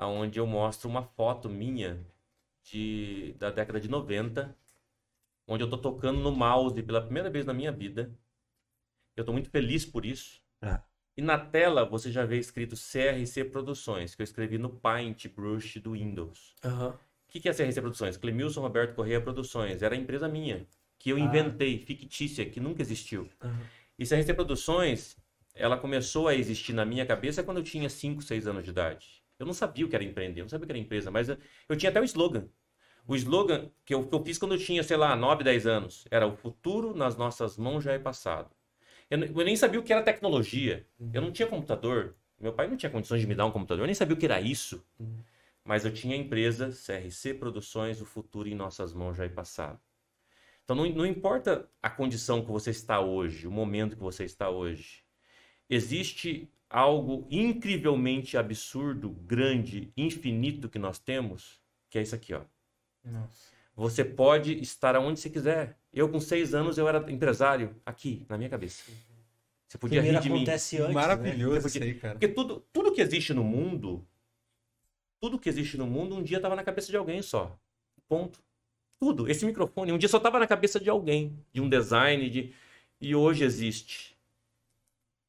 onde 0.00 0.38
eu 0.38 0.46
mostro 0.46 0.88
uma 0.88 1.02
foto 1.02 1.48
minha 1.48 2.00
de, 2.64 3.34
da 3.38 3.50
década 3.50 3.80
de 3.80 3.88
90, 3.88 4.56
onde 5.46 5.62
eu 5.62 5.68
tô 5.70 5.76
tocando 5.78 6.20
no 6.20 6.32
mouse 6.32 6.82
pela 6.82 7.00
primeira 7.02 7.30
vez 7.30 7.44
na 7.44 7.52
minha 7.54 7.72
vida. 7.72 8.12
Eu 9.16 9.24
tô 9.24 9.32
muito 9.32 9.50
feliz 9.50 9.84
por 9.84 10.04
isso. 10.04 10.40
Ah. 10.60 10.82
E 11.16 11.22
na 11.22 11.38
tela 11.38 11.84
você 11.84 12.10
já 12.10 12.24
vê 12.24 12.38
escrito 12.38 12.74
CRC 12.76 13.44
Produções, 13.44 14.14
que 14.14 14.22
eu 14.22 14.24
escrevi 14.24 14.58
no 14.58 14.70
Paintbrush 14.70 15.78
do 15.80 15.92
Windows. 15.92 16.54
O 16.64 16.98
que 17.28 17.40
que 17.40 17.48
é 17.48 17.52
CRC 17.52 17.80
Produções? 17.80 18.16
Clemilson 18.16 18.60
Roberto 18.60 18.94
Correia 18.94 19.20
Produções. 19.20 19.82
Era 19.82 19.94
a 19.94 19.98
empresa 19.98 20.28
minha, 20.28 20.66
que 20.98 21.10
eu 21.10 21.16
Ah. 21.16 21.20
inventei, 21.20 21.78
fictícia, 21.78 22.44
que 22.48 22.58
nunca 22.60 22.82
existiu. 22.82 23.28
Aham. 23.42 23.62
E 23.98 24.04
CRC 24.04 24.34
Produções, 24.34 25.16
ela 25.54 25.76
começou 25.76 26.26
a 26.26 26.34
existir 26.34 26.72
na 26.72 26.84
minha 26.84 27.06
cabeça 27.06 27.44
quando 27.44 27.58
eu 27.58 27.62
tinha 27.64 27.88
5, 27.88 28.20
6 28.22 28.46
anos 28.48 28.64
de 28.64 28.70
idade. 28.70 29.22
Eu 29.38 29.46
não 29.46 29.52
sabia 29.52 29.84
o 29.86 29.88
que 29.88 29.94
era 29.94 30.04
empreender, 30.04 30.40
eu 30.40 30.44
não 30.44 30.48
sabia 30.48 30.64
o 30.64 30.66
que 30.66 30.72
era 30.72 30.78
empresa, 30.78 31.10
mas 31.12 31.28
eu, 31.28 31.36
eu 31.68 31.76
tinha 31.76 31.90
até 31.90 32.00
o 32.00 32.04
slogan. 32.04 32.48
O 33.06 33.14
slogan 33.14 33.70
que 33.84 33.94
eu, 33.94 34.06
que 34.06 34.14
eu 34.14 34.24
fiz 34.24 34.38
quando 34.38 34.54
eu 34.54 34.58
tinha, 34.58 34.82
sei 34.82 34.96
lá, 34.96 35.14
9, 35.14 35.44
10 35.44 35.66
anos, 35.66 36.06
era 36.10 36.26
o 36.26 36.34
futuro 36.34 36.94
nas 36.94 37.16
nossas 37.16 37.58
mãos 37.58 37.84
já 37.84 37.92
é 37.92 37.98
passado. 37.98 38.50
Eu, 39.10 39.22
eu 39.22 39.44
nem 39.44 39.56
sabia 39.56 39.78
o 39.78 39.82
que 39.82 39.92
era 39.92 40.02
tecnologia. 40.02 40.86
Eu 41.12 41.20
não 41.20 41.30
tinha 41.30 41.46
computador. 41.46 42.16
Meu 42.40 42.52
pai 42.52 42.66
não 42.66 42.76
tinha 42.76 42.90
condições 42.90 43.20
de 43.20 43.26
me 43.26 43.34
dar 43.34 43.44
um 43.44 43.50
computador. 43.50 43.82
Eu 43.82 43.86
nem 43.86 43.94
sabia 43.94 44.14
o 44.14 44.18
que 44.18 44.24
era 44.24 44.40
isso. 44.40 44.82
Mas 45.62 45.84
eu 45.84 45.92
tinha 45.92 46.14
a 46.14 46.18
empresa 46.18 46.70
CRC 46.70 47.34
Produções, 47.34 48.00
o 48.00 48.06
futuro 48.06 48.48
em 48.48 48.54
nossas 48.54 48.92
mãos 48.92 49.16
já 49.16 49.24
é 49.24 49.28
passado. 49.28 49.80
Então 50.64 50.74
não, 50.74 50.88
não 50.88 51.06
importa 51.06 51.68
a 51.82 51.90
condição 51.90 52.42
que 52.42 52.50
você 52.50 52.70
está 52.70 53.00
hoje, 53.00 53.46
o 53.46 53.50
momento 53.50 53.96
que 53.96 54.02
você 54.02 54.24
está 54.24 54.48
hoje. 54.48 55.04
Existe 55.68 56.50
algo 56.68 57.26
incrivelmente 57.30 58.36
absurdo, 58.36 59.10
grande, 59.10 59.92
infinito 59.96 60.68
que 60.68 60.78
nós 60.78 60.98
temos, 60.98 61.60
que 61.88 61.98
é 61.98 62.02
isso 62.02 62.14
aqui, 62.14 62.34
ó. 62.34 62.42
Nossa. 63.04 63.54
Você 63.76 64.04
pode 64.04 64.52
estar 64.60 64.94
aonde 64.96 65.18
você 65.20 65.28
quiser. 65.28 65.76
Eu, 65.92 66.08
com 66.08 66.20
seis 66.20 66.54
anos, 66.54 66.78
eu 66.78 66.88
era 66.88 67.10
empresário, 67.10 67.74
aqui, 67.84 68.24
na 68.28 68.36
minha 68.38 68.48
cabeça. 68.48 68.84
Você 69.68 69.76
podia 69.78 70.00
Primeiro 70.00 70.18
rir 70.18 70.22
de 70.22 70.30
mim. 70.30 70.36
acontece 70.42 70.76
antes, 70.76 70.88
né? 70.88 70.94
Maravilhoso 70.94 71.66
isso 71.66 71.82
aí, 71.82 71.94
cara. 71.94 72.14
Porque 72.14 72.28
tudo, 72.28 72.64
tudo 72.72 72.92
que 72.92 73.00
existe 73.00 73.34
no 73.34 73.42
mundo, 73.42 74.06
tudo 75.20 75.38
que 75.38 75.48
existe 75.48 75.76
no 75.76 75.86
mundo, 75.86 76.14
um 76.14 76.22
dia 76.22 76.36
estava 76.36 76.54
na 76.54 76.62
cabeça 76.62 76.90
de 76.90 76.96
alguém 76.96 77.20
só. 77.22 77.58
Ponto. 78.08 78.38
Tudo. 78.98 79.28
Esse 79.28 79.44
microfone, 79.44 79.92
um 79.92 79.98
dia 79.98 80.08
só 80.08 80.18
estava 80.18 80.38
na 80.38 80.46
cabeça 80.46 80.78
de 80.78 80.88
alguém, 80.88 81.36
de 81.52 81.60
um 81.60 81.68
design, 81.68 82.30
de... 82.30 82.52
e 83.00 83.14
hoje 83.14 83.42
existe. 83.44 84.16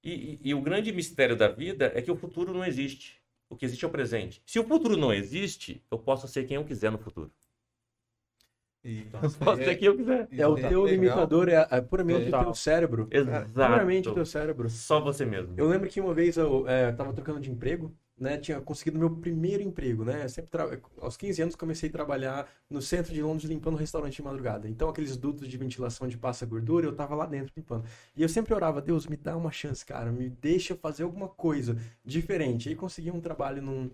E, 0.03 0.11
e- 0.13 0.39
e 0.49 0.53
o 0.53 0.61
grande 0.61 0.91
mistério 0.91 1.35
da 1.35 1.47
vida 1.47 1.91
é 1.95 2.01
que 2.01 2.11
o 2.11 2.15
futuro 2.15 2.53
não 2.53 2.63
existe. 2.63 3.19
O 3.49 3.55
que 3.55 3.65
existe 3.65 3.83
é 3.83 3.87
o 3.87 3.91
presente. 3.91 4.41
Se 4.45 4.59
o 4.59 4.63
futuro 4.63 4.95
não 4.95 5.11
existe, 5.11 5.81
eu 5.89 5.97
posso 5.97 6.27
ser 6.27 6.45
quem 6.45 6.55
eu 6.57 6.63
quiser 6.65 6.91
no 6.91 6.97
futuro. 6.99 7.31
E, 8.85 9.07
Eu 9.11 9.31
posso 9.31 9.63
ser 9.63 9.75
quem 9.77 9.87
eu 9.87 9.97
quiser. 9.97 10.27
É 10.31 10.47
o 10.47 10.55
aí 10.55 10.61
teu 10.61 10.83
legal. 10.83 10.85
limitador, 10.85 11.49
é, 11.49 11.67
é 11.71 11.81
puramente 11.81 12.21
o 12.21 12.25
Total. 12.25 12.43
teu 12.43 12.53
cérebro. 12.53 13.07
Exato. 13.09 13.49
Puramente 13.49 14.09
o 14.09 14.13
teu 14.13 14.25
cérebro. 14.25 14.69
Só 14.69 15.01
você 15.01 15.25
mesmo. 15.25 15.55
Eu 15.57 15.67
lembro 15.67 15.89
que 15.89 15.99
uma 15.99 16.13
vez 16.13 16.37
eu 16.37 16.67
é, 16.69 16.91
tava 16.91 17.11
trocando 17.11 17.39
de 17.39 17.49
emprego, 17.49 17.91
né? 18.15 18.37
Tinha 18.37 18.61
conseguido 18.61 18.99
meu 18.99 19.09
primeiro 19.09 19.63
emprego, 19.63 20.05
né? 20.05 20.27
Sempre 20.27 20.51
tra... 20.51 20.79
Aos 21.01 21.17
15 21.17 21.41
anos 21.41 21.55
comecei 21.55 21.89
a 21.89 21.91
trabalhar 21.91 22.47
no 22.69 22.79
centro 22.79 23.11
de 23.11 23.23
Londres 23.23 23.49
limpando 23.49 23.75
restaurante 23.75 24.17
de 24.17 24.21
madrugada. 24.21 24.69
Então 24.69 24.87
aqueles 24.87 25.17
dutos 25.17 25.47
de 25.47 25.57
ventilação 25.57 26.07
de 26.07 26.15
passa 26.15 26.45
gordura, 26.45 26.85
eu 26.85 26.95
tava 26.95 27.15
lá 27.15 27.25
dentro 27.25 27.51
limpando. 27.57 27.85
E 28.15 28.21
eu 28.21 28.29
sempre 28.29 28.53
orava, 28.53 28.81
Deus, 28.81 29.07
me 29.07 29.17
dá 29.17 29.35
uma 29.35 29.51
chance, 29.51 29.83
cara, 29.83 30.11
me 30.11 30.29
deixa 30.29 30.75
fazer 30.75 31.01
alguma 31.03 31.27
coisa 31.27 31.75
diferente. 32.05 32.69
Aí 32.69 32.75
consegui 32.75 33.09
um 33.09 33.19
trabalho 33.19 33.63
num, 33.63 33.89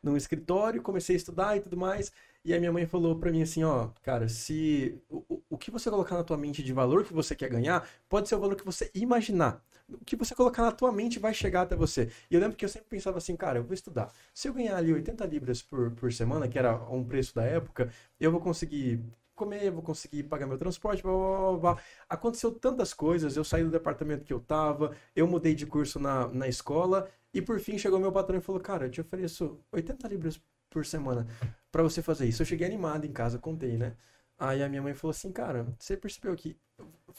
num 0.00 0.16
escritório, 0.16 0.80
comecei 0.80 1.16
a 1.16 1.18
estudar 1.18 1.56
e 1.56 1.60
tudo 1.60 1.76
mais. 1.76 2.12
E 2.44 2.54
a 2.54 2.58
minha 2.58 2.72
mãe 2.72 2.86
falou 2.86 3.18
pra 3.18 3.30
mim 3.30 3.42
assim, 3.42 3.62
ó, 3.64 3.88
cara, 4.02 4.28
se 4.28 4.98
o, 5.10 5.42
o- 5.50 5.58
que 5.58 5.70
você 5.70 5.90
colocar 5.90 6.14
na 6.16 6.24
tua 6.24 6.36
mente 6.38 6.62
de 6.62 6.72
valor 6.72 7.04
que 7.04 7.12
você 7.12 7.34
quer 7.36 7.50
ganhar, 7.50 7.86
pode 8.08 8.28
ser 8.28 8.36
o 8.36 8.40
valor 8.40 8.56
que 8.56 8.64
você 8.64 8.90
imaginar. 8.94 9.62
O 9.88 9.98
que 10.04 10.16
você 10.16 10.34
colocar 10.34 10.62
na 10.62 10.72
tua 10.72 10.92
mente 10.92 11.18
vai 11.18 11.34
chegar 11.34 11.62
até 11.62 11.74
você. 11.76 12.10
E 12.30 12.34
eu 12.34 12.40
lembro 12.40 12.56
que 12.56 12.64
eu 12.64 12.68
sempre 12.68 12.88
pensava 12.88 13.18
assim, 13.18 13.36
cara, 13.36 13.58
eu 13.58 13.64
vou 13.64 13.74
estudar. 13.74 14.12
Se 14.32 14.48
eu 14.48 14.54
ganhar 14.54 14.76
ali 14.76 14.92
80 14.92 15.26
libras 15.26 15.60
por, 15.62 15.90
por 15.92 16.12
semana, 16.12 16.48
que 16.48 16.58
era 16.58 16.74
um 16.90 17.04
preço 17.04 17.34
da 17.34 17.42
época, 17.44 17.90
eu 18.20 18.30
vou 18.30 18.40
conseguir 18.40 19.02
comer, 19.34 19.70
vou 19.70 19.82
conseguir 19.82 20.22
pagar 20.24 20.46
meu 20.46 20.58
transporte, 20.58 21.02
blá, 21.02 21.12
blá, 21.12 21.50
blá, 21.52 21.58
blá. 21.74 21.82
Aconteceu 22.08 22.52
tantas 22.52 22.94
coisas, 22.94 23.36
eu 23.36 23.44
saí 23.44 23.62
do 23.64 23.70
departamento 23.70 24.24
que 24.24 24.32
eu 24.32 24.40
tava, 24.40 24.94
eu 25.14 25.26
mudei 25.26 25.54
de 25.54 25.66
curso 25.66 25.98
na, 26.00 26.28
na 26.28 26.48
escola, 26.48 27.08
e 27.32 27.40
por 27.42 27.60
fim 27.60 27.78
chegou 27.78 27.98
meu 28.00 28.12
patrão 28.12 28.38
e 28.38 28.42
falou, 28.42 28.60
cara, 28.60 28.86
eu 28.86 28.90
te 28.90 29.00
ofereço 29.00 29.60
80 29.72 30.08
libras 30.08 30.40
por 30.70 30.84
semana 30.86 31.26
pra 31.70 31.82
você 31.82 32.02
fazer 32.02 32.26
isso. 32.26 32.42
Eu 32.42 32.46
cheguei 32.46 32.66
animado 32.66 33.04
em 33.06 33.12
casa, 33.12 33.38
contei, 33.38 33.76
né? 33.76 33.94
Aí 34.38 34.62
a 34.62 34.68
minha 34.68 34.80
mãe 34.80 34.94
falou 34.94 35.10
assim, 35.10 35.32
cara, 35.32 35.66
você 35.78 35.96
percebeu 35.96 36.34
que 36.36 36.56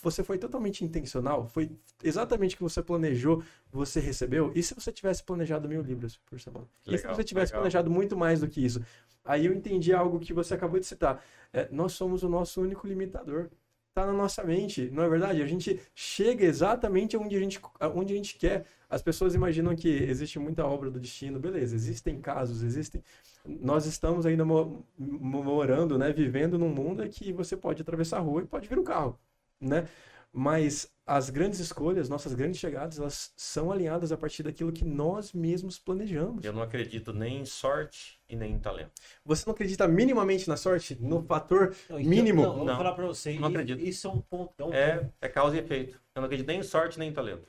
você 0.01 0.23
foi 0.23 0.37
totalmente 0.37 0.85
intencional? 0.85 1.45
Foi 1.47 1.69
exatamente 2.01 2.55
o 2.55 2.57
que 2.57 2.63
você 2.63 2.81
planejou, 2.81 3.43
você 3.71 3.99
recebeu? 3.99 4.51
E 4.55 4.63
se 4.63 4.73
você 4.73 4.91
tivesse 4.91 5.23
planejado 5.23 5.67
mil 5.67 5.81
libras 5.81 6.17
por 6.17 6.39
semana? 6.39 6.65
e 6.87 6.97
se 6.97 7.03
Legal, 7.03 7.15
você 7.15 7.23
tivesse 7.23 7.51
legal. 7.51 7.61
planejado 7.61 7.91
muito 7.91 8.15
mais 8.15 8.39
do 8.39 8.47
que 8.47 8.63
isso? 8.63 8.81
Aí 9.25 9.45
eu 9.45 9.53
entendi 9.53 9.93
algo 9.93 10.17
que 10.19 10.33
você 10.33 10.53
acabou 10.53 10.79
de 10.79 10.85
citar. 10.85 11.21
É, 11.51 11.67
nós 11.71 11.91
somos 11.93 12.23
o 12.23 12.29
nosso 12.29 12.61
único 12.61 12.87
limitador. 12.87 13.49
Tá 13.93 14.05
na 14.05 14.13
nossa 14.13 14.43
mente, 14.43 14.89
não 14.91 15.03
é 15.03 15.09
verdade? 15.09 15.41
A 15.41 15.45
gente 15.47 15.81
chega 15.93 16.45
exatamente 16.45 17.17
onde 17.17 17.35
a 17.35 17.39
gente, 17.39 17.59
onde 17.93 18.13
a 18.13 18.15
gente 18.15 18.37
quer. 18.37 18.65
As 18.89 19.01
pessoas 19.03 19.35
imaginam 19.35 19.75
que 19.75 19.87
existe 19.87 20.39
muita 20.39 20.65
obra 20.65 20.89
do 20.89 20.99
destino, 20.99 21.39
beleza, 21.39 21.75
existem 21.75 22.19
casos, 22.19 22.63
existem. 22.63 23.03
Nós 23.45 23.85
estamos 23.85 24.25
ainda 24.25 24.43
mo- 24.43 24.83
mo- 24.97 25.43
morando, 25.43 25.97
né, 25.97 26.11
vivendo 26.11 26.57
num 26.57 26.69
mundo 26.69 27.03
em 27.03 27.09
que 27.09 27.31
você 27.31 27.55
pode 27.55 27.81
atravessar 27.83 28.17
a 28.17 28.21
rua 28.21 28.41
e 28.41 28.45
pode 28.45 28.67
vir 28.67 28.79
um 28.79 28.83
carro, 28.83 29.19
né? 29.61 29.87
Mas 30.31 30.91
as 31.07 31.29
grandes 31.31 31.59
escolhas, 31.59 32.07
nossas 32.07 32.35
grandes 32.35 32.59
chegadas, 32.59 32.99
elas 32.99 33.31
são 33.35 33.71
alinhadas 33.71 34.11
a 34.11 34.17
partir 34.17 34.43
daquilo 34.43 34.71
que 34.71 34.85
nós 34.85 35.33
mesmos 35.33 35.79
planejamos. 35.79 36.43
Eu 36.45 36.53
não 36.53 36.61
acredito 36.61 37.11
nem 37.11 37.41
em 37.41 37.45
sorte 37.45 38.19
e 38.29 38.35
nem 38.35 38.53
em 38.53 38.59
talento. 38.59 38.91
Você 39.25 39.43
não 39.47 39.53
acredita 39.53 39.87
minimamente 39.87 40.47
na 40.47 40.55
sorte, 40.55 40.95
no 41.01 41.23
fator 41.23 41.75
Não, 41.89 41.99
então- 41.99 42.09
mínimo? 42.09 42.41
Não, 42.43 42.49
eu 42.51 42.55
vou 42.57 42.65
Não, 42.65 42.77
falar 42.77 42.93
pra 42.93 43.07
você. 43.07 43.33
não 43.39 43.47
acredito. 43.47 43.79
Isso 43.81 44.07
é 44.07 44.11
um 44.11 44.21
ponto. 44.21 44.53
É 44.59 44.63
um 44.63 44.67
ponto. 44.67 44.75
É, 44.77 45.09
é 45.21 45.27
causa 45.27 45.55
e 45.55 45.59
efeito. 45.59 45.99
Eu 46.13 46.21
não 46.21 46.25
acredito 46.27 46.45
nem 46.47 46.59
em 46.59 46.63
sorte 46.63 46.99
nem 46.99 47.09
em 47.09 47.13
talento. 47.13 47.47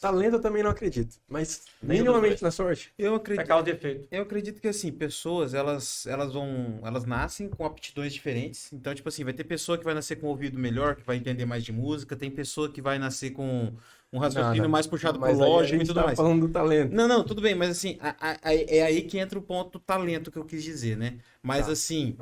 Talento 0.00 0.34
eu 0.34 0.40
também 0.40 0.62
não 0.62 0.70
acredito, 0.70 1.16
mas 1.26 1.62
Nem 1.82 1.98
minimamente 2.00 2.42
na 2.42 2.50
sorte. 2.50 2.92
Eu 2.98 3.14
É 3.14 3.16
acredito. 3.16 3.46
causa 3.46 3.70
e 3.70 3.72
efeito. 3.72 4.08
Eu 4.10 4.22
acredito 4.22 4.60
que 4.60 4.68
assim, 4.68 4.92
pessoas, 4.92 5.54
elas, 5.54 6.06
elas 6.06 6.32
vão, 6.34 6.80
elas 6.84 7.04
nascem 7.06 7.48
com 7.48 7.64
aptidões 7.64 8.12
diferentes. 8.12 8.70
Então, 8.72 8.94
tipo 8.94 9.08
assim, 9.08 9.24
vai 9.24 9.32
ter 9.32 9.44
pessoa 9.44 9.78
que 9.78 9.84
vai 9.84 9.94
nascer 9.94 10.16
com 10.16 10.26
um 10.26 10.30
ouvido 10.30 10.58
melhor, 10.58 10.96
que 10.96 11.02
vai 11.06 11.16
entender 11.16 11.46
mais 11.46 11.64
de 11.64 11.72
música, 11.72 12.14
tem 12.14 12.30
pessoa 12.30 12.70
que 12.70 12.82
vai 12.82 12.98
nascer 12.98 13.30
com 13.30 13.72
um 14.12 14.18
raciocínio 14.18 14.58
Não, 14.58 14.64
não. 14.64 14.70
mais 14.70 14.86
puxado 14.86 15.18
pro 15.18 15.28
Mas 15.28 15.40
a 15.40 15.46
lógico 15.46 15.82
e 15.82 15.86
tudo 15.86 15.94
tá 15.94 16.04
mais. 16.04 16.16
falando 16.18 16.46
do 16.46 16.52
talento. 16.52 16.94
Não, 16.94 17.08
não, 17.08 17.24
tudo 17.24 17.40
bem, 17.40 17.54
mas 17.54 17.70
assim, 17.70 17.96
a- 18.00 18.16
a- 18.20 18.38
a- 18.50 18.54
é 18.54 18.82
aí 18.82 19.02
que 19.02 19.18
entra 19.18 19.38
o 19.38 19.42
ponto 19.42 19.72
do 19.72 19.80
talento 19.80 20.30
que 20.30 20.38
eu 20.38 20.44
quis 20.44 20.62
dizer, 20.62 20.96
né? 20.96 21.18
Mas 21.42 21.66
Tá. 21.66 21.72
assim, 21.72 22.16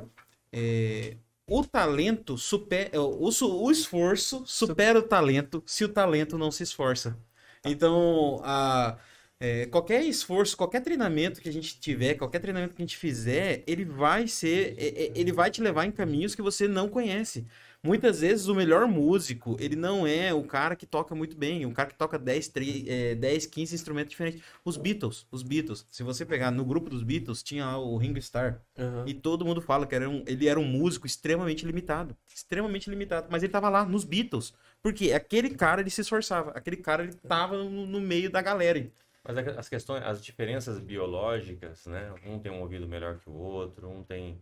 é, 0.51 1.17
o 1.47 1.63
talento 1.63 2.37
supera. 2.37 3.01
O, 3.01 3.29
o 3.29 3.71
esforço 3.71 4.43
supera 4.45 4.99
o 4.99 5.03
talento 5.03 5.61
se 5.65 5.83
o 5.83 5.89
talento 5.89 6.37
não 6.37 6.51
se 6.51 6.63
esforça. 6.63 7.17
Então, 7.65 8.39
a, 8.43 8.97
é, 9.39 9.65
qualquer 9.67 10.03
esforço, 10.05 10.55
qualquer 10.55 10.81
treinamento 10.81 11.41
que 11.41 11.49
a 11.49 11.53
gente 11.53 11.79
tiver, 11.79 12.15
qualquer 12.15 12.39
treinamento 12.39 12.73
que 12.75 12.81
a 12.81 12.85
gente 12.85 12.97
fizer, 12.97 13.63
ele 13.67 13.83
vai 13.85 14.27
ser. 14.27 14.75
é- 14.77 15.05
é- 15.05 15.11
Ele 15.15 15.31
vai 15.31 15.49
te 15.51 15.61
levar 15.61 15.85
em 15.85 15.91
caminhos 15.91 16.35
que 16.35 16.41
você 16.41 16.67
não 16.67 16.87
conhece. 16.89 17.45
Muitas 17.83 18.21
vezes 18.21 18.47
o 18.47 18.55
melhor 18.55 18.87
músico, 18.87 19.55
ele 19.59 19.75
não 19.75 20.07
é 20.07 20.33
o 20.33 20.43
cara 20.43 20.75
que 20.75 20.87
toca 20.87 21.13
muito 21.13 21.37
bem, 21.37 21.67
o 21.67 21.71
cara 21.71 21.89
que 21.89 21.95
toca 21.95 22.17
10, 22.17 22.47
3, 22.47 22.83
é, 22.87 23.13
10 23.13 23.45
15 23.45 23.75
instrumentos 23.75 24.09
diferentes. 24.09 24.41
Os 24.63 24.75
Beatles, 24.75 25.27
os 25.31 25.43
Beatles. 25.43 25.85
Se 25.91 26.01
você 26.01 26.25
pegar 26.25 26.49
no 26.49 26.65
grupo 26.65 26.89
dos 26.89 27.03
Beatles, 27.03 27.43
tinha 27.43 27.77
o 27.77 27.95
Ringo 27.97 28.17
Starr. 28.17 28.59
E 29.05 29.13
todo 29.13 29.45
mundo 29.45 29.61
fala 29.61 29.85
que 29.85 29.93
era 29.93 30.09
um- 30.09 30.23
ele 30.25 30.47
era 30.47 30.59
um 30.59 30.65
músico 30.65 31.05
extremamente 31.05 31.63
limitado. 31.63 32.17
Extremamente 32.33 32.89
limitado. 32.89 33.27
Mas 33.29 33.43
ele 33.43 33.51
tava 33.51 33.69
lá 33.69 33.85
nos 33.85 34.03
Beatles. 34.03 34.51
Porque 34.85 35.11
aquele 35.13 35.49
cara, 35.49 35.81
ele 35.81 35.89
se 35.89 36.01
esforçava. 36.01 36.51
Aquele 36.51 36.77
cara, 36.77 37.01
ele 37.01 37.13
tava 37.13 37.57
no, 37.57 37.87
no 37.87 37.99
meio 37.99 38.29
da 38.29 38.39
galera. 38.39 38.87
Mas 39.23 39.35
a- 39.35 39.59
as 39.59 39.67
questões, 39.67 40.03
as 40.03 40.23
diferenças 40.23 40.77
biológicas, 40.77 41.87
né? 41.87 42.13
Um 42.23 42.37
tem 42.37 42.51
um 42.51 42.61
ouvido 42.61 42.87
melhor 42.87 43.17
que 43.17 43.27
o 43.27 43.33
outro, 43.33 43.89
um 43.89 44.03
tem 44.03 44.39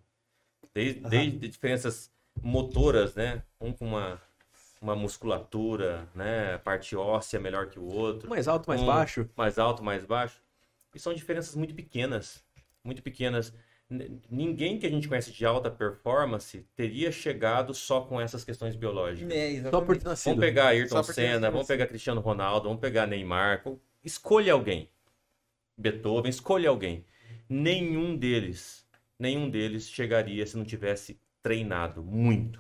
desde, 0.74 1.00
desde 1.00 1.48
diferenças 1.48 2.12
motoras, 2.42 3.16
né? 3.16 3.42
Um 3.58 3.72
com 3.72 3.86
uma 3.88 4.22
uma 4.82 4.98
musculatura, 4.98 6.10
né? 6.14 6.58
Parte 6.58 6.94
óssea 6.94 7.40
melhor 7.40 7.68
que 7.70 7.80
o 7.80 7.86
outro, 7.86 8.30
Mais 8.30 8.46
alto, 8.46 8.68
mais 8.68 8.82
Um 8.82 8.86
baixo. 8.86 9.30
mais 9.38 9.58
alto, 9.58 9.82
mais 9.82 10.04
baixo. 10.04 10.42
E 10.94 11.00
são 11.00 11.14
diferenças 11.14 11.56
muito 11.56 11.74
pequenas, 11.74 12.44
muito 12.84 13.02
pequenas. 13.02 13.54
Ninguém 14.30 14.78
que 14.80 14.86
a 14.86 14.90
gente 14.90 15.08
conhece 15.08 15.32
de 15.32 15.46
alta 15.46 15.70
performance 15.70 16.66
teria 16.76 17.12
chegado 17.12 17.74
só 17.74 18.02
com 18.02 18.20
essas 18.20 18.44
questões 18.44 18.76
biológicas. 18.76 19.28
Só 19.72 19.82
por 19.82 19.98
ter 19.98 20.06
nascido. 20.06 20.32
Vamos 20.36 20.46
pegar 20.46 20.68
Ayrton 20.68 20.96
Senna, 21.04 21.52
vamos 21.52 21.68
pegar 21.68 21.88
Cristiano 21.88 22.22
Ronaldo, 22.22 22.68
vamos 22.68 22.82
pegar 22.82 23.06
Neymar. 23.08 23.62
co- 23.64 23.80
Escolha 24.04 24.54
alguém. 24.54 24.90
Beethoven, 25.78 26.30
escolha 26.30 26.70
alguém. 26.70 27.06
Nenhum 27.50 28.16
deles, 28.16 28.86
nenhum 29.18 29.50
deles 29.50 29.90
chegaria 29.90 30.46
se 30.46 30.58
não 30.58 30.66
tivesse 30.66 31.20
treinado 31.42 32.04
muito. 32.04 32.60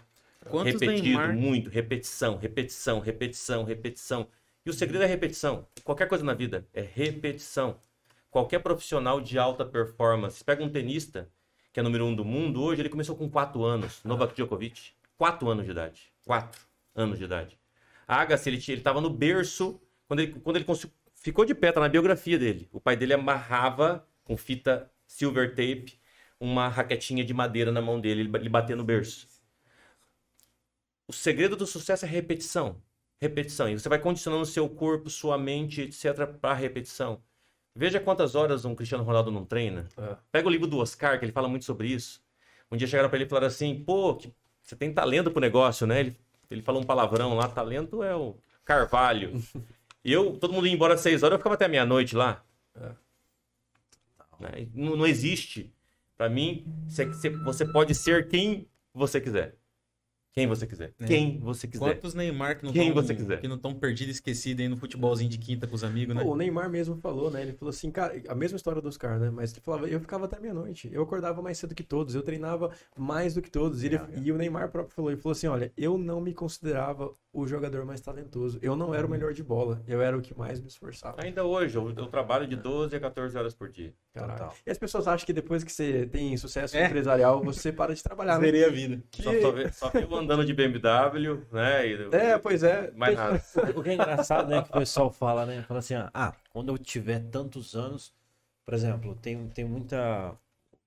Quantos 0.49 0.73
repetido 0.73 1.03
Neymar... 1.07 1.35
muito, 1.35 1.69
repetição, 1.69 2.37
repetição, 2.37 2.99
repetição, 2.99 3.63
repetição. 3.63 4.27
E 4.65 4.69
o 4.69 4.73
segredo 4.73 5.03
é 5.03 5.07
repetição. 5.07 5.67
Qualquer 5.83 6.07
coisa 6.07 6.23
na 6.23 6.33
vida 6.33 6.67
é 6.73 6.81
repetição. 6.81 7.79
Qualquer 8.33 8.63
profissional 8.63 9.21
de 9.21 9.37
alta 9.37 9.63
performance, 9.63 10.43
pega 10.43 10.63
um 10.63 10.69
tenista 10.69 11.29
que 11.71 11.79
é 11.79 11.83
número 11.83 12.03
um 12.03 12.15
do 12.15 12.25
mundo 12.25 12.63
hoje, 12.63 12.81
ele 12.81 12.89
começou 12.89 13.15
com 13.15 13.29
4 13.29 13.63
anos, 13.63 14.03
Novak 14.03 14.33
Djokovic, 14.33 14.93
4 15.15 15.49
anos 15.51 15.65
de 15.65 15.69
idade, 15.69 16.11
4 16.25 16.59
anos 16.95 17.19
de 17.19 17.25
idade. 17.25 17.59
Agassi, 18.07 18.49
ele 18.49 18.57
estava 18.57 18.99
no 18.99 19.11
berço 19.11 19.79
quando 20.07 20.21
ele, 20.21 20.33
quando 20.39 20.55
ele 20.55 20.65
ficou 21.13 21.45
de 21.45 21.53
pé, 21.53 21.71
tá 21.71 21.79
na 21.79 21.87
biografia 21.87 22.39
dele. 22.39 22.67
O 22.71 22.81
pai 22.81 22.95
dele 22.95 23.13
amarrava 23.13 24.03
com 24.23 24.35
fita 24.35 24.91
silver 25.05 25.53
tape 25.53 26.01
uma 26.39 26.67
raquetinha 26.67 27.23
de 27.23 27.35
madeira 27.35 27.71
na 27.71 27.83
mão 27.83 28.01
dele, 28.01 28.21
ele, 28.21 28.49
batia 28.49 28.75
no 28.75 28.83
berço. 28.83 29.27
O 31.07 31.13
segredo 31.13 31.55
do 31.55 31.67
sucesso 31.67 32.03
é 32.03 32.07
repetição. 32.07 32.81
Repetição. 33.21 33.69
E 33.69 33.77
você 33.77 33.87
vai 33.87 33.99
condicionando 33.99 34.43
seu 34.47 34.67
corpo, 34.67 35.07
sua 35.07 35.37
mente, 35.37 35.81
etc., 35.81 36.25
para 36.41 36.55
repetição. 36.55 37.21
Veja 37.75 37.99
quantas 37.99 38.35
horas 38.35 38.65
um 38.65 38.75
Cristiano 38.75 39.03
Ronaldo 39.03 39.31
não 39.31 39.45
treina. 39.45 39.87
É. 39.97 40.15
Pega 40.31 40.47
o 40.47 40.51
livro 40.51 40.67
do 40.67 40.77
Oscar, 40.77 41.17
que 41.17 41.25
ele 41.25 41.31
fala 41.31 41.47
muito 41.47 41.65
sobre 41.65 41.87
isso. 41.87 42.21
Um 42.71 42.77
dia 42.77 42.87
chegaram 42.87 43.09
para 43.09 43.17
ele 43.17 43.25
e 43.25 43.29
falaram 43.29 43.47
assim: 43.47 43.83
pô, 43.83 44.15
que- 44.15 44.33
você 44.61 44.75
tem 44.75 44.93
talento 44.93 45.31
pro 45.31 45.41
negócio, 45.41 45.85
né? 45.87 45.99
Ele, 45.99 46.17
ele 46.49 46.61
falou 46.61 46.81
um 46.81 46.85
palavrão 46.85 47.35
lá: 47.35 47.47
talento 47.47 48.03
é 48.03 48.15
o 48.15 48.35
Carvalho. 48.63 49.31
e 50.05 50.11
eu, 50.13 50.37
todo 50.37 50.53
mundo 50.53 50.67
ia 50.67 50.73
embora 50.73 50.93
às 50.93 51.01
seis 51.01 51.23
horas, 51.23 51.33
eu 51.33 51.39
ficava 51.39 51.55
até 51.55 51.67
meia-noite 51.67 52.15
lá. 52.15 52.43
Né? 54.39 54.61
E 54.61 54.69
Não, 54.73 54.95
não 54.95 55.05
existe. 55.07 55.73
Para 56.15 56.29
mim, 56.29 56.65
você 57.43 57.65
pode 57.65 57.95
ser 57.95 58.27
quem 58.27 58.67
você 58.93 59.19
quiser. 59.19 59.55
Quem 60.33 60.47
você 60.47 60.65
quiser. 60.65 60.93
É. 60.99 61.05
Quem 61.05 61.37
você 61.39 61.67
quiser. 61.67 61.79
Quantos 61.95 62.15
Neymar 62.15 62.57
que 62.57 62.65
não 62.65 62.73
Quem 62.73 62.91
tão- 62.91 63.01
você 63.03 63.13
quiser. 63.13 63.39
que 63.39 63.47
não 63.47 63.55
estão 63.55 63.73
perdidos, 63.75 64.15
esquecidos 64.15 64.63
aí 64.63 64.67
no 64.67 64.75
futebolzinho 64.75 65.29
de 65.29 65.37
quinta 65.37 65.67
com 65.67 65.75
os 65.75 65.83
amigos, 65.83 66.15
né? 66.15 66.23
Pô, 66.23 66.31
o 66.31 66.35
Neymar 66.35 66.69
mesmo 66.71 66.95
falou, 66.97 67.29
né? 67.29 67.43
Ele 67.43 67.53
falou 67.53 67.69
assim, 67.69 67.91
cara, 67.91 68.19
a 68.27 68.33
mesma 68.33 68.55
história 68.55 68.81
dos 68.81 68.97
caras, 68.97 69.21
né? 69.21 69.29
Mas 69.29 69.51
ele 69.51 69.61
falava, 69.61 69.87
eu 69.87 69.99
ficava 69.99 70.25
até 70.25 70.39
meia-noite. 70.39 70.89
Eu 70.91 71.03
acordava 71.03 71.39
mais 71.41 71.59
cedo 71.59 71.75
que 71.75 71.83
todos, 71.83 72.15
eu 72.15 72.23
treinava 72.23 72.71
mais 72.97 73.35
do 73.35 73.41
que 73.43 73.51
todos. 73.51 73.83
E, 73.83 73.87
ele- 73.87 73.99
e 74.23 74.31
o 74.31 74.37
Neymar 74.37 74.71
próprio 74.71 74.95
falou, 74.95 75.11
ele 75.11 75.21
falou 75.21 75.33
assim, 75.33 75.45
olha, 75.47 75.71
eu 75.77 75.97
não 75.99 76.19
me 76.19 76.33
considerava 76.33 77.13
o 77.33 77.47
jogador 77.47 77.83
mais 77.83 77.99
talentoso. 77.99 78.59
Eu 78.61 78.75
não 78.75 78.93
era 78.93 79.05
o 79.07 79.09
melhor 79.09 79.33
de 79.33 79.41
bola, 79.43 79.81
eu 79.87 79.99
era 80.01 80.15
o 80.15 80.21
que 80.21 80.37
mais 80.37 80.61
me 80.61 80.67
esforçava. 80.67 81.17
Ainda 81.23 81.43
hoje, 81.43 81.75
eu, 81.75 81.89
eu 81.89 82.05
trabalho 82.05 82.45
de 82.47 82.55
12 82.55 82.95
a 82.95 82.99
14 82.99 83.35
horas 83.35 83.55
por 83.55 83.71
dia. 83.71 83.91
Caralho. 84.13 84.37
Total. 84.37 84.53
E 84.65 84.69
as 84.69 84.77
pessoas 84.77 85.07
acham 85.07 85.25
que 85.25 85.33
depois 85.33 85.63
que 85.63 85.71
você 85.71 86.05
tem 86.05 86.37
sucesso 86.37 86.77
É. 86.77 86.85
empresarial, 86.85 87.43
você 87.43 87.73
para 87.73 87.95
de 87.95 88.03
trabalhar, 88.03 88.37
né? 88.37 88.45
Zerei 88.45 88.63
a 88.65 88.69
vida. 88.69 89.03
Que- 89.09 89.23
Só, 89.23 89.31
só, 89.71 89.91
fico 89.91 90.15
andando 90.15 90.45
de 90.45 90.53
BMW, 90.53 91.41
né? 91.51 91.87
E, 91.87 92.15
É, 92.15 92.37
pois 92.37 92.61
é. 92.63 92.91
Mais 92.91 93.15
nada. 93.15 93.41
O 93.75 93.81
que 93.81 93.89
é 93.89 93.93
engraçado, 93.95 94.47
né? 94.49 94.61
Que 94.61 94.69
o 94.69 94.73
pessoal 94.79 95.09
fala, 95.11 95.45
né? 95.45 95.63
Fala 95.63 95.79
assim, 95.79 95.95
ah, 95.95 96.33
quando 96.51 96.71
eu 96.71 96.77
tiver 96.77 97.19
tantos 97.31 97.75
anos, 97.75 98.13
por 98.63 98.75
exemplo, 98.75 99.15
tem, 99.15 99.49
tem 99.49 99.65
muita. 99.65 100.37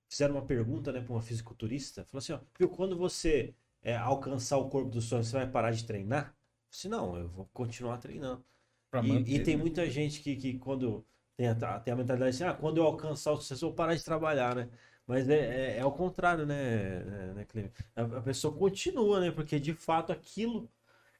Fizeram 0.09 0.35
uma 0.35 0.41
pergunta, 0.45 0.93
né, 0.93 1.01
para 1.01 1.11
uma 1.11 1.21
fisiculturista. 1.21 2.05
Falou 2.05 2.19
assim, 2.19 2.31
ó, 2.31 2.39
viu, 2.57 2.69
quando 2.69 2.97
você 2.97 3.53
é, 3.83 3.97
alcançar 3.97 4.57
o 4.57 4.69
corpo 4.69 4.89
dos 4.89 5.03
sonhos, 5.03 5.27
você 5.27 5.35
vai 5.35 5.45
parar 5.47 5.71
de 5.71 5.83
treinar? 5.85 6.33
Eu 6.67 6.71
disse, 6.71 6.89
não, 6.89 7.17
eu 7.17 7.27
vou 7.29 7.45
continuar 7.53 7.97
treinando. 7.97 8.43
Pra 8.89 9.01
E, 9.01 9.35
e 9.35 9.39
tem 9.39 9.57
né? 9.57 9.63
muita 9.63 9.89
gente 9.89 10.21
que, 10.21 10.35
que 10.35 10.59
quando 10.59 11.05
tem 11.35 11.47
a, 11.49 11.79
tem 11.79 11.93
a 11.93 11.97
mentalidade 11.97 12.35
assim, 12.35 12.43
ah, 12.43 12.53
quando 12.53 12.77
eu 12.77 12.83
alcançar 12.85 13.31
o 13.31 13.37
sucesso, 13.37 13.65
eu 13.65 13.69
vou 13.69 13.75
parar 13.75 13.95
de 13.95 14.03
trabalhar, 14.03 14.55
né? 14.55 14.69
Mas 15.05 15.29
é, 15.29 15.75
é, 15.75 15.79
é 15.79 15.85
o 15.85 15.91
contrário, 15.91 16.45
né, 16.45 16.55
é, 16.99 17.33
né 17.33 17.45
Clênio? 17.45 17.71
A, 17.95 18.01
a 18.03 18.21
pessoa 18.21 18.53
continua, 18.53 19.19
né? 19.21 19.31
Porque 19.31 19.59
de 19.59 19.73
fato 19.73 20.11
aquilo 20.11 20.69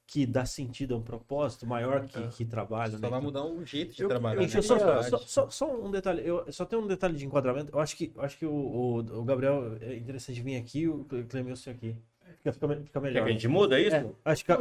que 0.08 0.26
dá 0.26 0.46
sentido 0.46 0.96
a 0.96 0.98
um 0.98 1.04
propósito 1.04 1.68
maior 1.68 2.06
que, 2.08 2.28
que 2.30 2.46
trabalho, 2.46 2.94
Só 2.94 3.00
né? 3.00 3.10
vai 3.10 3.22
mudar 3.22 3.46
o 3.46 3.64
jeito 3.66 3.94
de 3.94 4.04
Eu- 4.04 4.10
trabalhar. 4.10 4.42
eu 4.44 4.50
né? 4.50 4.58
Eu 4.58 4.64
só, 4.64 4.78
só, 5.04 5.18
só, 5.20 5.50
só 5.50 5.76
um 5.82 5.92
detalhe, 5.92 6.28
eu 6.28 6.52
só 6.52 6.66
tenho 6.66 6.84
um 6.84 6.88
detalhe 6.88 7.18
de 7.18 7.26
enquadramento. 7.26 7.72
Eu 7.74 7.80
acho 7.80 7.96
que, 7.96 8.12
eu 8.16 8.22
acho 8.22 8.38
que 8.38 8.46
o, 8.46 8.52
o, 8.54 8.98
o 9.00 9.24
Gabriel 9.26 9.78
é 9.82 9.96
interessante 9.96 10.42
vir 10.42 10.58
aqui 10.58 10.82
e 10.82 10.88
o 10.90 11.06
Clemilson 11.30 11.72
aqui. 11.72 11.96
Fica, 12.38 12.52
fica, 12.54 12.68
me- 12.68 12.76
fica 12.78 12.92
Quer 12.94 13.00
melhor. 13.02 13.24
que 13.24 13.30
a 13.30 13.34
gente 13.34 13.48
muda 13.48 13.80
isso? 13.80 13.96
É, 13.96 14.06
acho 14.26 14.46
que, 14.46 14.52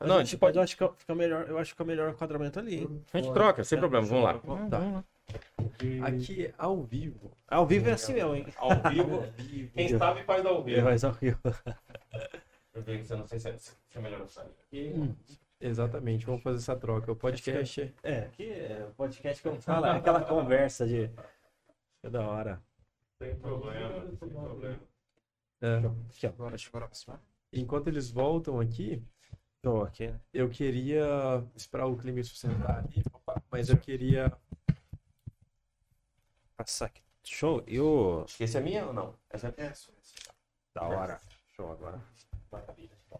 Não, 0.00 0.16
a 0.16 0.24
gente 0.24 0.36
pode. 0.36 0.56
eu 0.56 0.62
acho 0.62 0.76
que 0.76 0.88
fica 0.96 1.14
melhor, 1.14 1.48
eu 1.48 1.58
acho 1.58 1.70
que 1.70 1.74
fica 1.74 1.84
melhor 1.84 2.08
o 2.08 2.12
enquadramento 2.12 2.58
ali? 2.58 2.88
A 3.12 3.18
gente 3.18 3.32
troca, 3.32 3.62
sem 3.64 3.78
problema, 3.78 4.06
vamos 4.06 4.24
lá. 4.24 4.34
Tá. 4.68 5.04
Aqui 6.06 6.52
ao 6.58 6.82
vivo. 6.82 7.30
Ao 7.46 7.66
vivo 7.66 7.88
é 7.88 7.92
assim 7.92 8.14
mesmo, 8.14 8.34
hein? 8.34 8.46
Ao 8.56 8.70
vivo. 8.90 9.22
Quem 9.74 9.96
sabe 9.96 10.24
faz 10.24 10.44
ao 10.44 10.62
vivo. 10.62 10.82
Mas 10.82 11.04
ao 11.04 11.12
vivo. 11.12 11.38
Eu 12.74 12.82
vi 12.82 12.98
que 12.98 13.04
você 13.04 13.16
não 13.16 13.26
sei 13.26 13.38
se 13.40 13.48
é, 13.50 13.56
se 13.58 13.72
é 13.96 14.00
melhor 14.00 14.20
eu 14.20 14.28
sair. 14.28 14.54
Exatamente, 15.60 16.24
vamos 16.24 16.40
fazer 16.42 16.58
essa 16.58 16.76
troca. 16.76 17.10
O 17.10 17.16
podcast. 17.16 17.92
É, 18.02 18.20
aqui 18.20 18.48
é 18.48 18.86
o 18.88 18.94
podcast 18.94 19.42
que 19.42 19.48
eu 19.48 19.56
falo, 19.56 19.86
é 19.86 19.90
aquela 19.98 20.20
conversa 20.22 20.86
de. 20.86 21.10
É 22.04 22.08
da 22.08 22.22
hora. 22.26 22.62
Sem 23.18 23.34
problema, 23.34 24.06
sem 24.18 24.28
problema. 24.28 24.78
É, 25.60 25.76
Aqui, 25.76 26.26
ó. 26.26 26.48
Eu 27.52 27.60
enquanto 27.60 27.88
eles 27.88 28.10
voltam 28.10 28.60
aqui, 28.60 29.02
Tô 29.62 29.82
aqui. 29.82 30.06
né? 30.06 30.20
eu 30.32 30.48
queria 30.48 31.44
esperar 31.54 31.86
o 31.86 31.96
Clemens 31.96 32.30
sentar 32.38 32.78
ali, 32.78 33.02
mas 33.50 33.68
eu 33.68 33.76
queria. 33.76 34.32
Passar 36.56 36.86
aqui. 36.86 37.02
Show. 37.22 37.62
E 37.66 37.78
esse 38.42 38.56
é 38.56 38.60
minha 38.60 38.86
ou 38.86 38.92
não? 38.92 39.14
Essa 39.28 39.48
é 39.48 39.54
minha. 39.56 39.72
Da 40.74 40.82
hora. 40.82 41.20
Show 41.54 41.70
agora. 41.72 42.00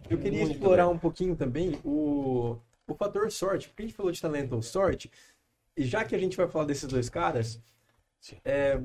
Eu 0.09 0.19
queria 0.19 0.41
Muito 0.41 0.53
explorar 0.53 0.89
um 0.89 0.99
pouquinho 0.99 1.37
também 1.37 1.79
o, 1.85 2.59
o 2.87 2.95
fator 2.95 3.31
sorte, 3.31 3.69
porque 3.69 3.83
a 3.83 3.87
gente 3.87 3.95
falou 3.95 4.11
de 4.11 4.21
talento 4.21 4.55
ou 4.55 4.63
sorte, 4.63 5.11
e 5.77 5.85
já 5.85 6.05
que 6.05 6.15
a 6.15 6.19
gente 6.19 6.37
vai 6.37 6.49
falar 6.49 6.65
desses 6.65 6.89
dois 6.89 7.09
caras, 7.09 7.63
é, 8.45 8.81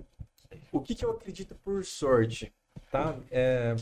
o 0.72 0.82
que, 0.82 0.94
que 0.94 1.06
eu 1.06 1.12
acredito 1.12 1.56
por 1.56 1.84
sorte, 1.84 2.54
tá? 2.92 3.18
É, 3.32 3.76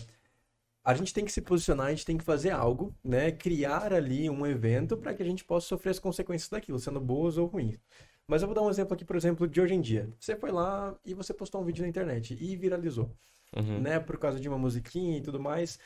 a 0.84 0.94
gente 0.94 1.14
tem 1.14 1.24
que 1.26 1.32
se 1.32 1.42
posicionar, 1.42 1.88
a 1.88 1.90
gente 1.92 2.06
tem 2.06 2.18
que 2.18 2.24
fazer 2.24 2.50
algo, 2.52 2.94
né? 3.04 3.32
Criar 3.32 3.94
ali 3.94 4.30
um 4.30 4.46
evento 4.46 4.98
para 4.98 5.14
que 5.14 5.24
a 5.24 5.26
gente 5.26 5.44
possa 5.44 5.68
sofrer 5.68 5.92
as 5.92 6.00
consequências 6.00 6.50
daquilo, 6.50 6.80
sendo 6.80 7.00
boas 7.00 7.38
ou 7.38 7.48
ruins. 7.48 7.80
Mas 8.28 8.42
eu 8.42 8.48
vou 8.48 8.56
dar 8.56 8.62
um 8.62 8.70
exemplo 8.70 8.94
aqui, 8.94 9.06
por 9.06 9.16
exemplo, 9.16 9.48
de 9.48 9.62
hoje 9.62 9.74
em 9.74 9.82
dia. 9.82 10.10
Você 10.20 10.36
foi 10.36 10.52
lá 10.52 10.96
e 11.06 11.14
você 11.14 11.34
postou 11.34 11.62
um 11.62 11.66
vídeo 11.66 11.82
na 11.84 11.90
internet 11.90 12.38
e 12.40 12.56
viralizou 12.56 13.16
Uhum. 13.56 13.82
né, 13.82 14.00
por 14.00 14.18
causa 14.18 14.40
de 14.40 14.50
uma 14.50 14.58
musiquinha 14.58 15.18
e 15.18 15.22
tudo 15.22 15.40
mais. 15.40 15.78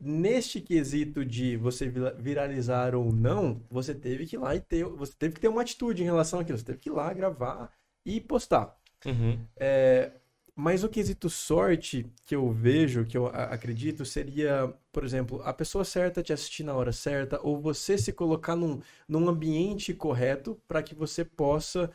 Neste 0.00 0.60
quesito 0.60 1.24
de 1.24 1.56
você 1.56 1.88
vira- 1.88 2.14
viralizar 2.14 2.94
ou 2.94 3.12
não, 3.12 3.62
você 3.70 3.94
teve 3.94 4.26
que 4.26 4.36
ir 4.36 4.38
lá 4.38 4.54
e 4.54 4.60
ter, 4.60 4.84
você 4.84 5.14
teve 5.16 5.34
que 5.34 5.40
ter 5.40 5.48
uma 5.48 5.62
atitude 5.62 6.02
em 6.02 6.04
relação 6.04 6.40
àquilo, 6.40 6.58
você 6.58 6.64
teve 6.64 6.78
que 6.78 6.88
ir 6.88 6.92
lá 6.92 7.12
gravar 7.12 7.72
e 8.04 8.20
postar. 8.20 8.76
Uhum. 9.06 9.38
É, 9.56 10.10
mas 10.56 10.84
o 10.84 10.88
quesito 10.88 11.28
sorte 11.28 12.06
que 12.24 12.34
eu 12.36 12.50
vejo, 12.52 13.04
que 13.04 13.16
eu 13.16 13.26
acredito, 13.26 14.04
seria, 14.04 14.72
por 14.92 15.04
exemplo, 15.04 15.42
a 15.42 15.52
pessoa 15.52 15.84
certa 15.84 16.22
te 16.22 16.32
assistir 16.32 16.62
na 16.64 16.74
hora 16.74 16.92
certa, 16.92 17.40
ou 17.42 17.60
você 17.60 17.98
se 17.98 18.12
colocar 18.12 18.54
num, 18.56 18.80
num 19.08 19.28
ambiente 19.28 19.92
correto 19.94 20.60
para 20.68 20.82
que 20.82 20.94
você 20.94 21.24
possa, 21.24 21.90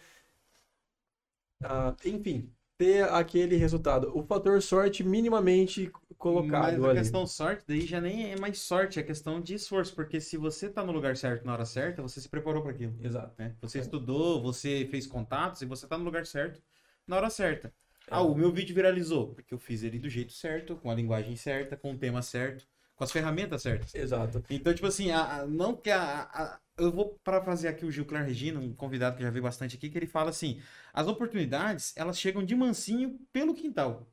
ah, 1.64 1.96
enfim, 2.06 2.52
ter 2.78 3.04
aquele 3.10 3.56
resultado. 3.56 4.12
O 4.18 4.24
fator 4.24 4.62
sorte 4.62 5.04
minimamente 5.04 5.92
colocado 6.18 6.76
Mas 6.76 6.84
a 6.86 6.90
ali. 6.90 7.00
questão 7.00 7.26
sorte 7.28 7.66
daí 7.68 7.86
já 7.86 8.00
nem 8.02 8.32
é 8.32 8.40
mais 8.40 8.60
sorte, 8.60 9.00
é 9.00 9.04
questão 9.04 9.42
de 9.42 9.54
esforço, 9.56 9.94
porque 9.96 10.20
se 10.22 10.38
você 10.38 10.70
tá 10.70 10.84
no 10.84 10.92
lugar 10.92 11.16
certo 11.18 11.46
na 11.46 11.54
hora 11.54 11.66
certa, 11.66 12.02
você 12.02 12.20
se 12.22 12.30
preparou 12.30 12.62
para 12.62 12.72
aquilo. 12.72 12.96
Exato. 13.04 13.34
né? 13.38 13.56
Você 13.62 13.80
estudou, 13.80 14.42
você 14.42 14.88
fez 14.90 15.06
contatos 15.08 15.62
e 15.62 15.66
você 15.66 15.88
tá 15.88 15.98
no 15.98 16.04
lugar 16.04 16.26
certo 16.26 16.62
na 17.08 17.18
hora 17.18 17.30
certa. 17.30 17.74
Ah, 18.12 18.22
o 18.22 18.36
meu 18.36 18.52
vídeo 18.52 18.74
viralizou, 18.76 19.34
porque 19.34 19.54
eu 19.54 19.60
fiz 19.60 19.84
ele 19.84 20.00
do 20.00 20.10
jeito 20.10 20.32
certo, 20.34 20.76
com 20.78 20.90
a 20.92 20.96
linguagem 20.96 21.36
certa, 21.36 21.78
com 21.78 21.94
o 21.94 21.98
tema 21.98 22.22
certo, 22.22 22.68
com 22.96 23.04
as 23.04 23.12
ferramentas 23.12 23.62
certas. 23.62 23.94
Exato. 23.96 24.44
Então, 24.50 24.74
tipo 24.74 24.88
assim, 24.88 25.12
a- 25.12 25.42
a- 25.42 25.46
não 25.48 25.76
que 25.76 25.90
a, 25.90 26.24
a- 26.24 26.60
eu 26.78 26.92
vou 26.92 27.20
parafrasear 27.24 27.74
aqui 27.74 27.86
o 27.86 27.92
Gil 27.92 28.06
Clar 28.06 28.26
Regina, 28.26 28.60
um 28.60 28.74
convidado 28.74 29.16
que 29.18 29.22
eu 29.24 29.28
já 29.28 29.32
vi 29.32 29.42
bastante 29.42 29.76
aqui, 29.76 29.90
que 29.90 29.98
ele 29.98 30.08
fala 30.08 30.30
assim: 30.30 30.62
as 30.94 31.08
oportunidades, 31.08 31.94
elas 31.96 32.20
chegam 32.20 32.44
de 32.44 32.56
mansinho 32.56 33.20
pelo 33.34 33.54
quintal. 33.54 34.08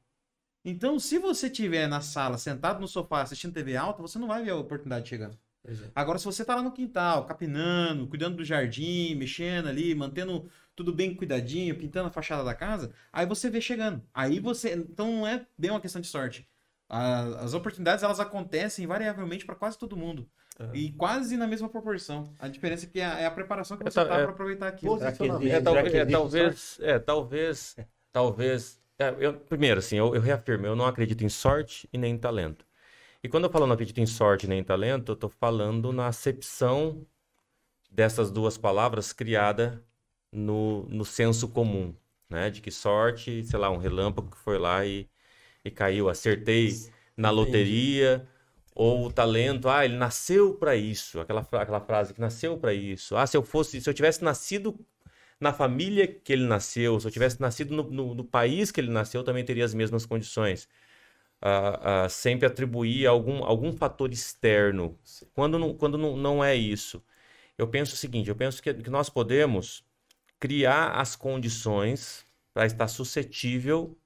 Então, 0.64 0.98
se 0.98 1.18
você 1.18 1.46
estiver 1.46 1.86
na 1.88 2.00
sala, 2.00 2.36
sentado 2.38 2.80
no 2.80 2.88
sofá, 2.88 3.22
assistindo 3.22 3.54
TV 3.54 3.76
alta, 3.76 4.02
você 4.02 4.18
não 4.18 4.26
vai 4.26 4.42
ver 4.42 4.50
a 4.50 4.56
oportunidade 4.56 5.08
chegando. 5.08 5.38
Exato. 5.64 5.92
Agora, 5.94 6.18
se 6.18 6.24
você 6.24 6.44
tá 6.44 6.56
lá 6.56 6.62
no 6.62 6.72
quintal, 6.72 7.24
capinando, 7.26 8.06
cuidando 8.08 8.36
do 8.36 8.44
jardim, 8.44 9.14
mexendo 9.14 9.68
ali, 9.68 9.94
mantendo 9.94 10.48
tudo 10.76 10.92
bem 10.92 11.14
cuidadinho, 11.14 11.74
pintando 11.74 12.08
a 12.08 12.12
fachada 12.12 12.44
da 12.44 12.54
casa, 12.54 12.92
aí 13.12 13.26
você 13.26 13.48
vê 13.50 13.60
chegando. 13.60 14.02
Aí 14.14 14.38
você. 14.38 14.74
Então 14.74 15.10
não 15.10 15.26
é 15.26 15.46
bem 15.58 15.70
uma 15.70 15.80
questão 15.80 16.00
de 16.00 16.06
sorte. 16.06 16.46
A- 16.88 17.40
As 17.44 17.54
oportunidades 17.54 18.04
elas 18.04 18.20
acontecem 18.20 18.84
invariavelmente 18.84 19.44
para 19.46 19.54
quase 19.56 19.78
todo 19.78 19.96
mundo. 19.96 20.28
É. 20.58 20.70
E 20.76 20.92
quase 20.92 21.36
na 21.36 21.46
mesma 21.46 21.68
proporção. 21.68 22.32
A 22.38 22.48
diferença 22.48 22.86
é 22.86 22.88
que 22.88 23.00
é 23.00 23.22
é 23.22 23.26
a 23.26 23.30
preparação 23.30 23.76
que 23.76 23.82
É, 23.86 23.90
você 23.90 23.94
tá- 23.96 24.06
tá 24.06 24.14
é- 24.20 24.22
para 24.22 24.30
aproveitar 24.32 24.68
aquilo. 24.68 24.96
Existe- 24.96 25.24
É, 25.50 25.60
tal- 25.60 25.74
será 25.74 25.90
que 25.90 25.96
é, 25.96 26.00
existe 26.00 26.12
talvez, 26.12 26.78
é, 26.80 26.98
talvez, 26.98 27.76
talvez. 28.12 28.80
é, 28.98 29.14
eu- 29.18 29.34
primeiro, 29.34 29.80
assim, 29.80 29.96
eu, 29.96 30.14
eu 30.14 30.20
reafirmo, 30.20 30.66
eu 30.66 30.76
não 30.76 30.86
acredito 30.86 31.22
em 31.24 31.28
sorte 31.28 31.88
e 31.92 31.98
nem 31.98 32.14
em 32.14 32.18
talento. 32.18 32.64
E 33.22 33.28
quando 33.28 33.44
eu 33.44 33.50
falo 33.50 33.66
não 33.66 33.74
acredito 33.74 33.98
em 34.00 34.06
sorte 34.06 34.44
e 34.46 34.48
nem 34.48 34.60
em 34.60 34.64
talento, 34.64 35.10
eu 35.12 35.14
estou 35.14 35.28
falando 35.30 35.92
na 35.92 36.06
acepção 36.06 37.04
dessas 37.90 38.30
duas 38.30 38.56
palavras 38.58 39.12
criada 39.12 39.82
no, 40.36 40.84
no 40.88 41.04
senso 41.04 41.48
comum, 41.48 41.94
né? 42.30 42.50
De 42.50 42.60
que 42.60 42.70
sorte, 42.70 43.44
sei 43.44 43.58
lá, 43.58 43.70
um 43.70 43.78
relâmpago 43.78 44.30
que 44.30 44.38
foi 44.38 44.58
lá 44.58 44.84
e, 44.86 45.08
e 45.64 45.70
caiu, 45.70 46.08
acertei 46.08 46.84
na 47.16 47.30
loteria, 47.30 48.28
ou 48.74 49.06
o 49.06 49.12
talento, 49.12 49.68
ah, 49.68 49.84
ele 49.84 49.96
nasceu 49.96 50.54
para 50.54 50.76
isso, 50.76 51.20
aquela, 51.20 51.40
aquela 51.42 51.80
frase 51.80 52.14
que 52.14 52.20
nasceu 52.20 52.58
para 52.58 52.74
isso. 52.74 53.16
Ah, 53.16 53.26
se 53.26 53.36
eu 53.36 53.42
fosse, 53.42 53.80
se 53.80 53.88
eu 53.90 53.94
tivesse 53.94 54.22
nascido 54.24 54.78
na 55.40 55.52
família 55.52 56.06
que 56.08 56.32
ele 56.32 56.46
nasceu, 56.46 57.00
se 57.00 57.06
eu 57.06 57.10
tivesse 57.10 57.40
nascido 57.40 57.74
no, 57.76 57.84
no- 57.90 58.14
no 58.14 58.24
país 58.24 58.70
que 58.72 58.80
ele 58.80 58.90
nasceu, 58.90 59.20
eu 59.22 59.24
também 59.24 59.44
teria 59.44 59.64
as 59.64 59.74
mesmas 59.74 60.06
condições. 60.06 60.68
Ah, 61.40 62.04
ah, 62.04 62.08
sempre 62.08 62.46
atribuir 62.46 63.06
algum, 63.06 63.44
algum 63.44 63.72
fator 63.72 64.10
externo, 64.12 64.98
quando 65.34 65.58
não, 65.58 65.74
quando 65.76 65.98
não, 65.98 66.16
não 66.16 66.42
é 66.44 66.54
isso. 66.56 67.02
Eu 67.58 67.68
penso 67.68 67.94
o 67.94 67.98
seguinte, 67.98 68.30
eu 68.30 68.36
penso 68.36 68.62
que, 68.62 68.74
que 68.74 68.90
nós 68.90 69.10
podemos 69.10 69.84
criar 70.40 70.92
as 71.00 71.16
condições 71.16 72.26
para 72.54 72.66
estar 72.66 72.88
suscetível 72.88 73.98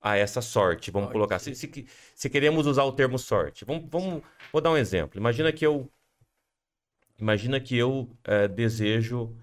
a 0.00 0.16
essa 0.16 0.42
sorte, 0.42 0.90
vamos 0.90 1.08
Ok. 1.08 1.12
colocar. 1.12 1.38
Se, 1.38 1.54
se, 1.54 1.86
se 2.14 2.30
queremos 2.30 2.66
usar 2.66 2.84
o 2.84 2.92
termo 2.92 3.18
sorte, 3.18 3.64
vamos, 3.64 3.88
vamos, 3.90 4.22
vou 4.52 4.60
dar 4.62 4.70
um 4.72 4.76
exemplo. 4.76 5.18
Imagina 5.18 5.52
que 5.52 5.66
eu, 5.66 5.90
imagina 7.18 7.60
que 7.60 7.76
eu 7.76 8.08
eh, 8.24 8.48
desejo 8.48 9.36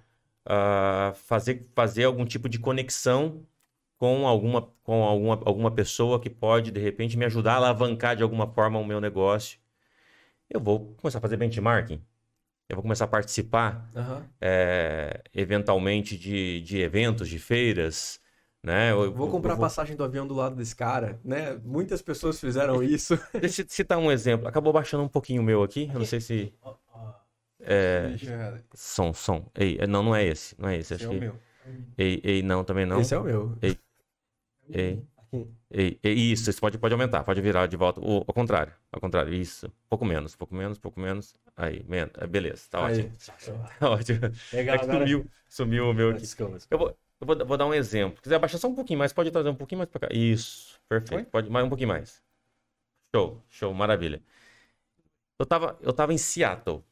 ah, 0.46 1.14
fazer, 1.16 1.64
fazer 1.76 2.06
algum 2.06 2.26
tipo 2.26 2.50
de 2.50 2.60
conexão 2.60 3.46
com 3.98 4.28
alguma, 4.28 4.64
com 4.84 5.04
alguma, 5.06 5.36
alguma 5.46 5.72
pessoa 5.76 6.22
que 6.22 6.30
pode, 6.30 6.72
de 6.72 6.80
repente, 6.82 7.18
me 7.18 7.26
ajudar 7.26 7.54
a 7.54 7.58
alavancar 7.58 8.16
de 8.18 8.24
alguma 8.24 8.48
forma 8.54 8.80
o 8.80 8.86
meu 8.86 9.02
negócio. 9.02 9.60
Eu 10.50 10.60
vou 10.62 10.96
começar 10.96 11.20
a 11.20 11.22
fazer 11.22 11.38
benchmarking. 11.38 12.02
Eu 12.70 12.76
vou 12.76 12.84
começar 12.84 13.06
a 13.06 13.08
participar 13.08 13.90
Aham. 13.96 14.24
é, 14.40 15.24
eventualmente 15.34 16.16
de, 16.18 16.62
de 16.62 16.80
eventos, 16.80 17.28
de 17.28 17.40
feiras, 17.40 18.22
né? 18.64 18.92
Eu, 18.92 19.12
Vou 19.12 19.26
eu- 19.28 19.32
comprar 19.32 19.54
eu 19.54 19.58
a 19.58 19.60
passagem 19.60 19.96
do 19.96 20.04
avião 20.04 20.28
do 20.28 20.36
lado 20.36 20.56
desse 20.56 20.76
cara, 20.76 21.20
né? 21.24 21.56
Muitas 21.64 22.00
pessoas 22.02 22.40
fizeram 22.40 22.82
isso. 22.84 23.18
Deixa 23.34 23.64
eu 23.64 23.66
citar 23.68 23.98
um 23.98 24.12
exemplo. 24.12 24.48
Acabou 24.48 24.72
baixando 24.72 25.04
um 25.04 25.08
pouquinho 25.08 25.42
o 25.42 25.46
meu 25.46 25.64
aqui. 25.64 25.90
Eu 25.92 26.00
não 26.00 26.06
sei 26.06 26.22
se. 26.22 26.54
É, 27.62 28.16
som, 28.74 29.12
som. 29.14 29.52
Ei, 29.54 29.78
é, 29.82 29.86
não, 29.86 30.02
não 30.02 30.16
é 30.16 30.26
esse. 30.26 30.56
Não 30.58 30.70
é 30.70 30.78
esse. 30.78 30.94
Esse 30.94 31.04
é 31.04 31.08
o 31.08 31.12
que. 31.12 31.20
meu. 31.20 31.36
Ei, 31.98 32.22
ei, 32.24 32.42
não, 32.42 32.64
também 32.64 32.86
não. 32.86 33.02
Esse 33.02 33.14
é 33.14 33.18
o 33.18 33.24
meu. 33.24 33.58
Ei, 33.62 33.78
ei, 34.70 35.06
ei, 35.72 36.00
isso, 36.04 36.50
isso 36.50 36.60
pode, 36.60 36.78
pode 36.78 36.94
aumentar, 36.94 37.24
pode 37.24 37.42
virar 37.42 37.68
de 37.68 37.78
volta. 37.78 38.00
O, 38.02 38.24
ao 38.28 38.34
contrário, 38.34 38.74
ao 38.92 39.00
contrário, 39.00 39.34
isso. 39.34 39.72
Pouco 39.90 40.06
menos, 40.06 40.36
pouco 40.36 40.54
menos, 40.56 40.78
pouco 40.80 41.00
menos. 41.00 41.36
Aí, 41.56 41.84
menos. 41.88 42.12
É, 42.18 42.28
beleza, 42.28 42.64
tá 42.70 42.86
Aí. 42.86 43.00
ótimo. 43.00 43.12
Tá 43.80 43.90
ótimo. 43.90 44.20
Legal, 44.54 44.76
É 44.76 44.78
que 44.80 44.86
agora... 44.86 45.00
sumiu, 45.00 45.28
sumiu 45.48 45.90
o 45.90 45.94
meu 45.94 46.10
aqui. 46.12 46.22
Desculpa, 46.22 46.58
desculpa. 46.58 46.76
Eu 46.76 46.78
vou, 46.80 46.98
eu 47.22 47.28
vou, 47.28 47.48
vou 47.48 47.58
dar 47.58 47.66
um 47.66 47.74
exemplo. 47.74 48.18
Se 48.18 48.24
quiser 48.24 48.36
abaixar 48.36 48.60
só 48.60 48.68
um 48.68 48.76
pouquinho 48.76 49.00
mais, 49.00 49.14
pode 49.14 49.32
trazer 49.32 49.50
um 49.50 49.56
pouquinho 49.56 49.80
mais 49.80 49.90
pra 49.90 50.08
cá. 50.08 50.08
Isso, 50.14 50.80
perfeito. 50.88 51.30
Pode 51.30 51.50
mais 51.50 51.66
um 51.66 51.70
pouquinho 51.70 51.90
mais. 51.90 52.22
Show, 53.16 53.44
show, 53.50 53.74
maravilha. 53.74 54.22
Eu 55.40 55.46
tava, 55.46 55.78
eu 55.82 55.94
tava 55.94 56.14
em 56.14 56.18
Seattle, 56.18 56.84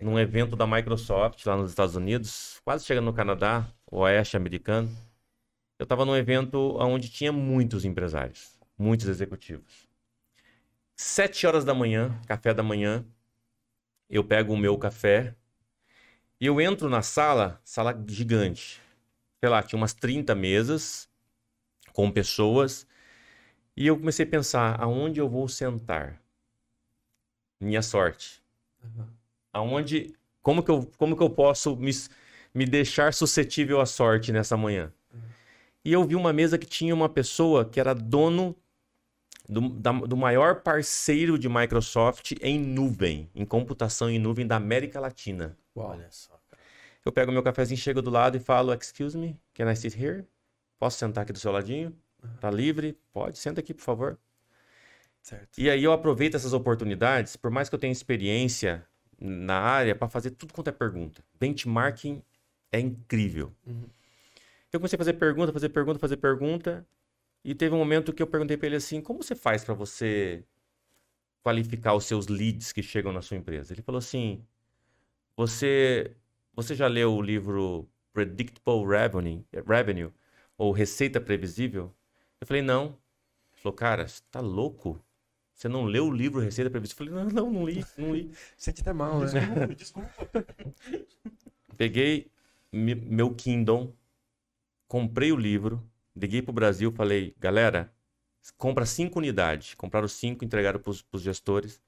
num 0.00 0.18
evento 0.18 0.56
da 0.56 0.66
Microsoft 0.66 1.44
lá 1.44 1.56
nos 1.56 1.70
Estados 1.70 1.96
Unidos, 1.96 2.60
quase 2.64 2.84
chegando 2.86 3.06
no 3.06 3.12
Canadá, 3.12 3.66
o 3.90 3.98
oeste 3.98 4.36
americano. 4.36 4.90
Eu 5.80 5.86
tava 5.86 6.04
num 6.04 6.14
evento 6.14 6.76
onde 6.78 7.08
tinha 7.08 7.32
muitos 7.32 7.86
empresários, 7.86 8.60
muitos 8.76 9.08
executivos. 9.08 9.88
Sete 10.94 11.46
horas 11.46 11.64
da 11.64 11.72
manhã, 11.72 12.20
café 12.26 12.52
da 12.52 12.62
manhã, 12.62 13.02
eu 14.06 14.22
pego 14.22 14.52
o 14.52 14.58
meu 14.58 14.76
café 14.76 15.34
e 16.38 16.44
eu 16.44 16.60
entro 16.60 16.90
na 16.90 17.00
sala, 17.00 17.58
sala 17.64 17.98
gigante. 18.06 18.78
Sei 19.42 19.48
lá, 19.48 19.62
tinha 19.62 19.78
umas 19.78 19.94
30 19.94 20.34
mesas 20.34 21.08
com 21.94 22.10
pessoas. 22.10 22.86
E 23.74 23.86
eu 23.86 23.96
comecei 23.96 24.26
a 24.26 24.28
pensar, 24.28 24.78
aonde 24.78 25.18
eu 25.18 25.30
vou 25.30 25.48
sentar? 25.48 26.22
Minha 27.58 27.80
sorte. 27.80 28.42
Aonde, 29.50 30.14
como 30.42 30.62
que 30.62 30.70
eu, 30.70 30.92
como 30.98 31.16
que 31.16 31.22
eu 31.22 31.30
posso 31.30 31.74
me, 31.74 31.90
me 32.52 32.66
deixar 32.66 33.14
suscetível 33.14 33.80
à 33.80 33.86
sorte 33.86 34.30
nessa 34.30 34.58
manhã? 34.58 34.92
E 35.84 35.92
eu 35.92 36.04
vi 36.04 36.14
uma 36.14 36.32
mesa 36.32 36.58
que 36.58 36.66
tinha 36.66 36.94
uma 36.94 37.08
pessoa 37.08 37.64
que 37.64 37.80
era 37.80 37.94
dono 37.94 38.54
do, 39.48 39.68
da- 39.68 39.92
do 39.92 40.16
maior 40.16 40.62
parceiro 40.62 41.38
de 41.38 41.48
Microsoft 41.48 42.32
em 42.40 42.58
nuvem, 42.58 43.30
em 43.34 43.44
computação 43.44 44.10
em 44.10 44.18
nuvem 44.18 44.46
da 44.46 44.56
América 44.56 45.00
Latina. 45.00 45.56
Uau. 45.76 45.90
Olha 45.90 46.08
só. 46.10 46.38
cara. 46.50 46.62
Eu 47.04 47.10
pego 47.12 47.32
meu 47.32 47.42
cafezinho, 47.42 47.78
chego 47.78 48.02
do 48.02 48.10
lado 48.10 48.36
e 48.36 48.40
falo, 48.40 48.72
excuse 48.74 49.16
me, 49.16 49.38
can 49.54 49.70
I 49.70 49.76
sit 49.76 49.94
here? 49.98 50.24
Posso 50.78 50.98
sentar 50.98 51.22
aqui 51.22 51.32
do 51.32 51.38
seu 51.38 51.50
ladinho? 51.50 51.96
Tá 52.40 52.50
livre? 52.50 52.98
Pode, 53.12 53.38
senta 53.38 53.60
aqui, 53.60 53.72
por 53.72 53.82
favor. 53.82 54.18
Certo. 55.22 55.58
E 55.58 55.68
aí 55.70 55.82
eu 55.82 55.92
aproveito 55.92 56.34
essas 56.34 56.52
oportunidades, 56.52 57.36
por 57.36 57.50
mais 57.50 57.68
que 57.68 57.74
eu 57.74 57.78
tenha 57.78 57.92
experiência 57.92 58.86
na 59.18 59.58
área, 59.58 59.94
para 59.94 60.08
fazer 60.08 60.30
tudo 60.32 60.52
quanto 60.52 60.68
é 60.68 60.72
pergunta. 60.72 61.22
Benchmarking 61.38 62.22
é 62.72 62.80
incrível. 62.80 63.52
Uhum. 63.66 63.88
Eu 64.72 64.78
comecei 64.80 64.96
a 64.96 64.98
fazer 64.98 65.14
pergunta, 65.14 65.52
fazer 65.52 65.68
pergunta, 65.70 65.98
fazer 65.98 66.16
pergunta, 66.16 66.86
e 67.44 67.54
teve 67.54 67.74
um 67.74 67.78
momento 67.78 68.12
que 68.12 68.22
eu 68.22 68.26
perguntei 68.26 68.56
para 68.56 68.66
ele 68.68 68.76
assim: 68.76 69.00
como 69.00 69.22
você 69.22 69.34
faz 69.34 69.64
para 69.64 69.74
você 69.74 70.44
qualificar 71.42 71.94
os 71.94 72.04
seus 72.04 72.26
leads 72.28 72.72
que 72.72 72.82
chegam 72.82 73.12
na 73.12 73.22
sua 73.22 73.36
empresa? 73.36 73.72
Ele 73.74 73.82
falou 73.82 73.98
assim: 73.98 74.44
você, 75.36 76.14
você 76.54 76.74
já 76.74 76.86
leu 76.86 77.14
o 77.14 77.22
livro 77.22 77.88
Predictable 78.12 78.86
Revenue, 78.86 79.44
Revenue 79.66 80.12
ou 80.58 80.72
Receita 80.72 81.20
Previsível? 81.20 81.94
Eu 82.40 82.46
falei: 82.46 82.62
não. 82.62 82.86
Ele 83.52 83.62
falou: 83.62 83.74
cara, 83.76 84.06
você 84.06 84.22
tá 84.30 84.40
louco? 84.40 85.02
Você 85.54 85.68
não 85.68 85.84
leu 85.84 86.06
o 86.06 86.10
livro 86.12 86.40
Receita 86.40 86.70
Previsível? 86.70 87.06
Eu 87.06 87.12
falei: 87.12 87.24
não, 87.34 87.44
não, 87.44 87.52
não 87.52 87.66
li, 87.66 87.84
não 87.98 88.14
li. 88.14 88.30
Sente 88.56 88.82
até 88.82 88.92
mal, 88.92 89.20
né? 89.20 89.66
Desculpa. 89.76 90.08
Peguei 91.76 92.30
me- 92.72 92.94
meu 92.94 93.34
Kindle, 93.34 93.94
comprei 94.90 95.30
o 95.30 95.36
livro, 95.36 95.80
liguei 96.16 96.42
pro 96.42 96.52
Brasil, 96.52 96.90
falei, 96.90 97.32
galera, 97.38 97.94
compra 98.56 98.84
cinco 98.84 99.20
unidades. 99.20 99.74
Compraram 99.74 100.08
cinco, 100.08 100.44
entregaram 100.44 100.80
pros, 100.80 101.00
pros 101.00 101.22
gestores. 101.22 101.80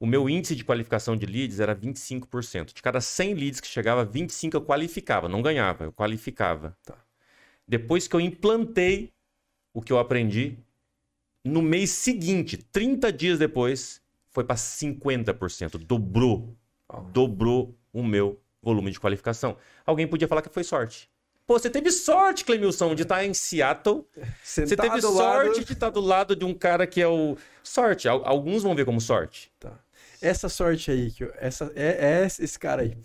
O 0.00 0.06
meu 0.06 0.28
índice 0.28 0.56
de 0.56 0.64
qualificação 0.64 1.16
de 1.16 1.24
leads 1.24 1.60
era 1.60 1.74
25%. 1.74 2.74
De 2.74 2.82
cada 2.82 3.00
100 3.00 3.34
leads 3.34 3.60
que 3.60 3.68
chegava, 3.68 4.04
25 4.04 4.56
eu 4.56 4.60
qualificava, 4.60 5.28
não 5.28 5.40
ganhava, 5.40 5.84
eu 5.84 5.92
qualificava. 5.92 6.76
Tá. 6.84 6.96
Depois 7.66 8.08
que 8.08 8.16
eu 8.16 8.20
implantei 8.20 9.12
o 9.72 9.80
que 9.80 9.92
eu 9.92 9.98
aprendi, 10.00 10.58
no 11.44 11.62
mês 11.62 11.90
seguinte, 11.90 12.56
30 12.56 13.12
dias 13.12 13.38
depois, 13.38 14.02
foi 14.32 14.42
para 14.42 14.56
50%, 14.56 15.78
dobrou 15.78 16.56
dobrou 17.12 17.78
o 17.92 18.02
meu 18.02 18.40
volume 18.60 18.90
de 18.90 18.98
qualificação. 18.98 19.56
Alguém 19.84 20.08
podia 20.08 20.26
falar 20.26 20.42
que 20.42 20.48
foi 20.48 20.64
sorte. 20.64 21.08
Pô, 21.46 21.58
você 21.58 21.70
teve 21.70 21.92
sorte, 21.92 22.44
Clemilson, 22.44 22.94
de 22.94 23.02
estar 23.02 23.24
em 23.24 23.32
Seattle. 23.32 24.04
Você 24.42 24.66
Sentado 24.66 24.90
teve 24.94 25.06
ao 25.06 25.12
lado- 25.12 25.44
sorte 25.44 25.64
de 25.64 25.72
estar 25.72 25.90
do 25.90 26.00
lado 26.00 26.34
de 26.34 26.44
um 26.44 26.52
cara 26.52 26.86
que 26.86 27.00
é 27.00 27.06
o. 27.06 27.36
Sorte. 27.62 28.08
Al- 28.08 28.26
Alguns 28.26 28.62
vão 28.64 28.74
ver 28.74 28.84
como 28.84 29.00
sorte. 29.00 29.50
Tá. 29.60 29.72
Essa 30.20 30.48
sorte 30.48 30.90
aí, 30.90 31.10
que 31.12 31.22
eu- 31.24 31.32
essa, 31.38 31.70
é, 31.76 32.22
é 32.22 32.26
esse 32.26 32.58
cara 32.58 32.82
aí. 32.82 32.96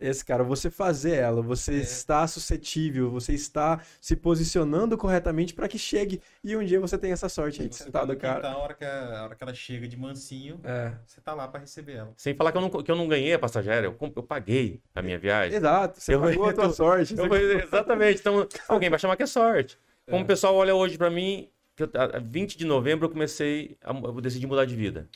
Esse 0.00 0.24
cara, 0.24 0.44
você 0.44 0.70
fazer 0.70 1.16
ela, 1.16 1.42
você 1.42 1.72
É. 1.74 1.78
está 1.78 2.24
suscetível, 2.28 3.10
você 3.10 3.32
está 3.32 3.80
se 4.00 4.14
posicionando 4.14 4.96
corretamente 4.96 5.52
para 5.52 5.66
que 5.66 5.76
chegue 5.76 6.20
e 6.44 6.54
um 6.56 6.64
dia 6.64 6.78
você 6.78 6.96
tem 6.96 7.10
essa 7.10 7.28
sorte 7.28 7.62
aí, 7.62 7.72
sentado, 7.72 8.14
tá 8.14 8.16
cara. 8.16 8.48
a 8.52 8.58
hora, 8.58 8.74
que 8.74 8.84
a, 8.84 9.18
a 9.18 9.24
hora 9.24 9.34
que 9.34 9.42
ela 9.42 9.52
chega 9.52 9.88
de 9.88 9.96
mansinho, 9.96 10.60
É, 10.62 10.92
você 11.04 11.20
tá 11.20 11.34
lá 11.34 11.48
pra 11.48 11.58
receber 11.58 11.94
ela. 11.94 12.12
Sem 12.16 12.32
falar 12.32 12.52
que 12.52 12.58
eu 12.58 12.62
não, 12.62 12.70
que 12.70 12.90
eu 12.90 12.94
não 12.94 13.08
ganhei 13.08 13.32
a 13.34 13.38
passageira, 13.40 13.86
eu, 13.88 13.92
comp- 13.92 14.16
eu 14.16 14.22
paguei 14.22 14.80
a 14.94 15.02
minha 15.02 15.18
viagem. 15.18 15.56
exato, 15.56 16.00
você 16.00 16.14
Eu- 16.14 16.20
pagou 16.20 16.48
a 16.48 16.52
tua 16.54 16.64
eu- 16.66 16.72
sorte. 16.72 17.16
Eu 17.18 17.58
exatamente. 17.58 18.20
Então, 18.20 18.46
alguém 18.68 18.88
vai 18.90 19.00
chamar 19.00 19.16
que 19.16 19.24
é 19.24 19.26
sorte. 19.26 19.76
Como 20.06 20.20
É. 20.20 20.22
o 20.22 20.26
pessoal 20.26 20.54
olha 20.54 20.76
hoje 20.76 20.96
pra 20.96 21.10
mim, 21.10 21.48
que 21.74 21.82
eu, 21.82 21.90
a- 21.94 22.18
a 22.18 22.20
20 22.20 22.56
de 22.56 22.64
novembro 22.64 23.06
eu 23.06 23.10
comecei, 23.10 23.76
a, 23.82 23.92
eu 23.92 24.20
decidi 24.20 24.46
mudar 24.46 24.64
de 24.64 24.76
vida. 24.76 25.08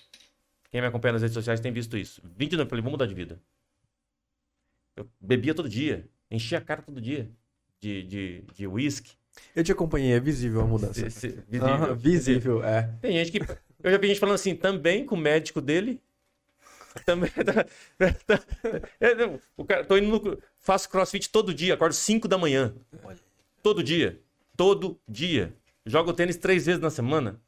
Quem 0.73 0.81
me 0.81 0.88
acompanha 0.88 1.12
nas 1.12 1.23
redes 1.23 1.35
sociais 1.35 1.61
tem 1.61 1.71
visto 1.73 1.97
isso. 1.97 2.21
20 2.37 2.51
de 2.51 2.57
novembro, 2.57 2.66
eu 2.66 2.71
falei, 2.71 2.83
vou 2.83 2.90
mudar 2.90 3.07
de 3.07 3.14
vida. 3.14 3.38
Eu 4.96 5.09
bebia 5.20 5.55
todo 5.55 5.68
dia, 5.68 6.07
enchia 6.31 6.59
a 6.59 6.61
cara 6.61 6.83
todo 6.83 7.00
dia 7.00 7.31
de 7.81 8.02
de, 8.02 8.44
de 8.55 8.66
whisky. 8.66 9.12
Eu 9.57 9.64
te 9.64 9.72
acompanhei, 9.72 10.12
é 10.12 10.20
visível 10.20 10.61
a 10.61 10.66
mudança. 10.66 11.09
Se- 11.09 11.11
se- 11.11 11.28
visível, 11.48 11.66
Aham, 11.74 11.94
visível, 11.94 12.64
é. 12.64 12.94
Tem 13.00 13.12
gente 13.12 13.33
que. 13.33 13.38
Eu 13.83 13.90
já 13.90 13.98
vi 13.98 14.09
gente 14.09 14.20
falando 14.20 14.35
assim, 14.35 14.55
também 14.55 15.05
com 15.07 15.14
o 15.14 15.18
médico 15.18 15.61
dele. 15.61 16.00
Também. 17.07 17.31
É, 19.00 19.14
não, 19.14 19.40
o 19.57 19.64
cara, 19.64 19.85
tô 19.85 19.96
indo 19.96 20.09
no, 20.09 20.38
faço 20.59 20.88
crossfit 20.90 21.31
todo 21.31 21.55
dia, 21.55 21.74
acordo 21.74 21.94
5 21.94 22.28
da 22.28 22.37
manhã. 22.37 22.74
Todo 23.62 23.83
dia. 23.83 24.20
Todo 24.57 25.00
dia. 25.09 25.55
Jogo 25.87 26.12
tênis 26.12 26.37
três 26.37 26.66
vezes 26.66 26.81
na 26.81 26.90
semana. 26.90 27.40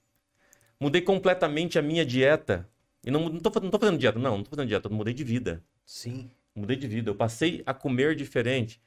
Mudei 0.81 1.03
completamente 1.03 1.79
a 1.79 1.83
minha 1.83 2.05
dieta. 2.05 2.69
E 3.05 3.11
não, 3.11 3.29
não, 3.29 3.39
tô, 3.39 3.61
não 3.61 3.71
tô 3.71 3.79
fazendo 3.79 3.99
dieta, 3.99 4.19
não, 4.19 4.39
não 4.39 4.45
tô 4.45 4.51
fazendo 4.51 4.69
dieta, 4.69 4.89
eu 4.89 4.93
mudei 4.93 5.13
de 5.13 5.23
vida. 5.23 5.63
Sim. 5.85 6.31
Mudei 6.55 6.77
de 6.77 6.87
vida. 6.87 7.11
Eu 7.11 7.15
passei 7.15 7.63
a 7.67 7.75
comer 7.75 8.15
diferente. 8.15 8.81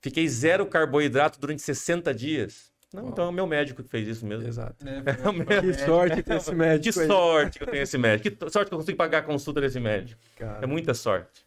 Fiquei 0.00 0.26
zero 0.28 0.66
carboidrato 0.66 1.38
durante 1.38 1.62
60 1.62 2.12
dias. 2.14 2.72
Não, 2.92 3.08
então 3.08 3.24
é 3.24 3.28
o 3.28 3.32
meu 3.32 3.46
médico 3.46 3.82
que 3.82 3.88
fez 3.88 4.06
isso 4.08 4.26
mesmo. 4.26 4.46
Exato. 4.48 4.84
É, 4.86 4.98
o 5.28 5.32
meu- 5.32 5.46
Que 5.46 5.72
sorte 5.74 6.22
ter 6.22 6.36
esse 6.36 6.50
Que 6.50 6.56
médico 6.56 7.00
aí, 7.00 7.06
sorte 7.06 7.58
que 7.58 7.64
eu 7.64 7.68
tenho 7.70 7.82
esse 7.82 7.98
médico. 7.98 8.36
Que 8.36 8.50
sorte 8.50 8.68
que 8.68 8.74
eu 8.74 8.78
consigo 8.78 8.98
pagar 8.98 9.18
a 9.18 9.22
consulta 9.22 9.60
desse 9.60 9.80
médico. 9.80 10.20
cara. 10.36 10.62
É 10.62 10.66
muita 10.66 10.92
sorte. 10.92 11.44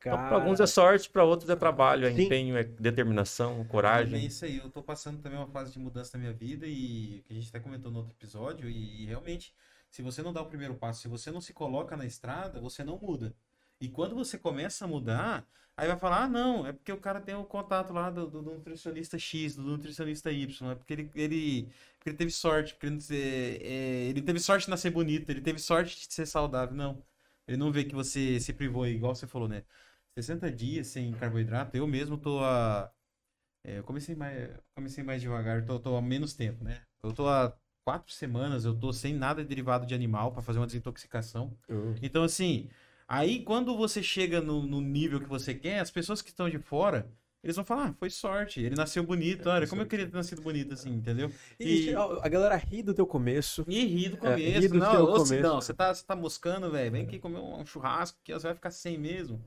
Então, 0.00 0.16
para 0.16 0.36
alguns 0.36 0.60
é 0.60 0.66
sorte, 0.66 1.10
para 1.10 1.24
outros 1.24 1.50
é 1.50 1.56
trabalho, 1.56 2.06
é 2.06 2.12
Sim. 2.12 2.22
empenho, 2.22 2.56
é 2.56 2.62
determinação, 2.62 3.60
É 3.62 3.64
coragem. 3.64 4.24
isso 4.24 4.44
aí, 4.44 4.58
eu 4.58 4.70
tô 4.70 4.80
passando 4.80 5.20
também 5.20 5.36
uma 5.36 5.48
fase 5.48 5.72
de 5.72 5.78
mudança 5.80 6.16
na 6.16 6.20
minha 6.22 6.32
vida 6.32 6.66
e 6.66 7.20
que 7.26 7.32
a 7.32 7.34
gente 7.34 7.48
até 7.48 7.58
comentou 7.58 7.90
no 7.90 7.98
outro 7.98 8.14
episódio 8.14 8.70
e, 8.70 9.02
e 9.02 9.06
realmente, 9.06 9.52
se 9.90 10.00
você 10.00 10.22
não 10.22 10.32
dá 10.32 10.40
o 10.40 10.46
primeiro 10.46 10.74
passo, 10.76 11.02
se 11.02 11.08
você 11.08 11.32
não 11.32 11.40
se 11.40 11.52
coloca 11.52 11.96
na 11.96 12.06
estrada, 12.06 12.60
você 12.60 12.84
não 12.84 12.96
muda. 12.96 13.34
E 13.80 13.88
quando 13.88 14.14
você 14.14 14.38
começa 14.38 14.84
a 14.84 14.88
mudar, 14.88 15.46
aí 15.76 15.86
vai 15.88 15.96
falar, 15.98 16.24
ah, 16.24 16.28
não, 16.28 16.66
é 16.66 16.72
porque 16.72 16.92
o 16.92 17.00
cara 17.00 17.20
tem 17.20 17.34
o 17.34 17.44
contato 17.44 17.92
lá 17.92 18.10
do, 18.10 18.28
do 18.28 18.42
nutricionista 18.42 19.18
X, 19.18 19.54
do 19.56 19.62
nutricionista 19.62 20.32
Y, 20.32 20.70
é 20.72 20.74
porque 20.74 20.92
ele, 20.92 21.10
ele, 21.14 21.62
porque 21.98 22.10
ele 22.10 22.16
teve 22.16 22.30
sorte, 22.32 22.74
porque 22.74 22.86
ele, 22.86 22.98
é, 23.12 23.56
é, 23.62 24.04
ele 24.08 24.22
teve 24.22 24.40
sorte 24.40 24.64
de 24.64 24.70
nascer 24.70 24.90
bonito, 24.90 25.30
ele 25.30 25.40
teve 25.40 25.58
sorte 25.60 25.96
de 26.08 26.12
ser 26.12 26.26
saudável. 26.26 26.74
Não, 26.76 27.04
ele 27.46 27.56
não 27.56 27.70
vê 27.72 27.84
que 27.84 27.94
você 27.94 28.40
se 28.40 28.52
privou, 28.52 28.86
igual 28.86 29.14
você 29.14 29.26
falou, 29.26 29.48
né? 29.48 29.64
60 30.14 30.50
dias 30.50 30.88
sem 30.88 31.12
carboidrato, 31.12 31.76
eu 31.76 31.86
mesmo 31.86 32.18
tô 32.18 32.40
a 32.44 32.90
é, 33.64 33.78
eu 33.78 33.84
comecei 33.84 34.14
mais, 34.14 34.50
comecei 34.74 35.02
mais 35.04 35.20
devagar, 35.22 35.64
tô, 35.64 35.78
tô 35.80 35.96
há 35.96 36.02
menos 36.02 36.34
tempo, 36.34 36.64
né? 36.64 36.82
Eu 37.02 37.12
tô 37.12 37.28
há 37.28 37.52
quatro 37.84 38.12
semanas, 38.12 38.64
eu 38.64 38.74
tô 38.78 38.92
sem 38.92 39.14
nada 39.14 39.44
derivado 39.44 39.86
de 39.86 39.94
animal 39.94 40.32
para 40.32 40.42
fazer 40.42 40.58
uma 40.58 40.66
desintoxicação. 40.66 41.56
Eu- 41.68 41.94
Então, 42.02 42.22
assim, 42.24 42.68
aí 43.08 43.42
quando 43.44 43.76
você 43.76 44.02
chega 44.02 44.40
no, 44.42 44.62
no 44.66 44.80
nível 44.82 45.20
que 45.20 45.28
você 45.28 45.54
quer, 45.54 45.80
as 45.80 45.90
pessoas 45.90 46.22
que 46.22 46.30
estão 46.30 46.48
de 46.50 46.58
fora, 46.60 47.10
eles 47.42 47.56
vão 47.56 47.64
falar, 47.64 47.88
ah, 47.90 47.94
foi 47.94 48.10
sorte, 48.10 48.60
ele 48.60 48.76
nasceu 48.76 49.02
bonito, 49.04 49.48
olha, 49.48 49.66
como 49.66 49.82
eu 49.82 49.86
queria 49.86 50.06
ter 50.06 50.14
nascido 50.16 50.42
bonito 50.42 50.74
assim, 50.74 50.90
entendeu? 50.90 51.30
E, 51.60 51.90
E- 51.90 51.94
a 52.22 52.28
galera 52.28 52.56
ri 52.56 52.82
do 52.82 52.94
teu 52.94 53.06
começo. 53.06 53.64
E 53.68 53.84
ri 53.84 54.08
do 54.08 54.16
É, 54.18 54.34
começo, 54.36 54.60
ri 54.60 54.68
do 54.68 54.80
não, 54.80 54.90
teu 54.90 55.06
começo. 55.08 55.28
Sidão, 55.28 55.60
você 55.60 55.74
tá, 55.74 55.94
você 55.94 56.04
tá 56.04 56.16
moscando, 56.16 56.70
velho, 56.70 56.90
vem 56.92 57.04
aqui 57.04 57.18
comer 57.18 57.38
um 57.38 57.64
churrasco 57.64 58.18
que 58.22 58.32
você 58.32 58.46
vai 58.46 58.54
ficar 58.54 58.70
sem 58.70 58.98
mesmo. 58.98 59.42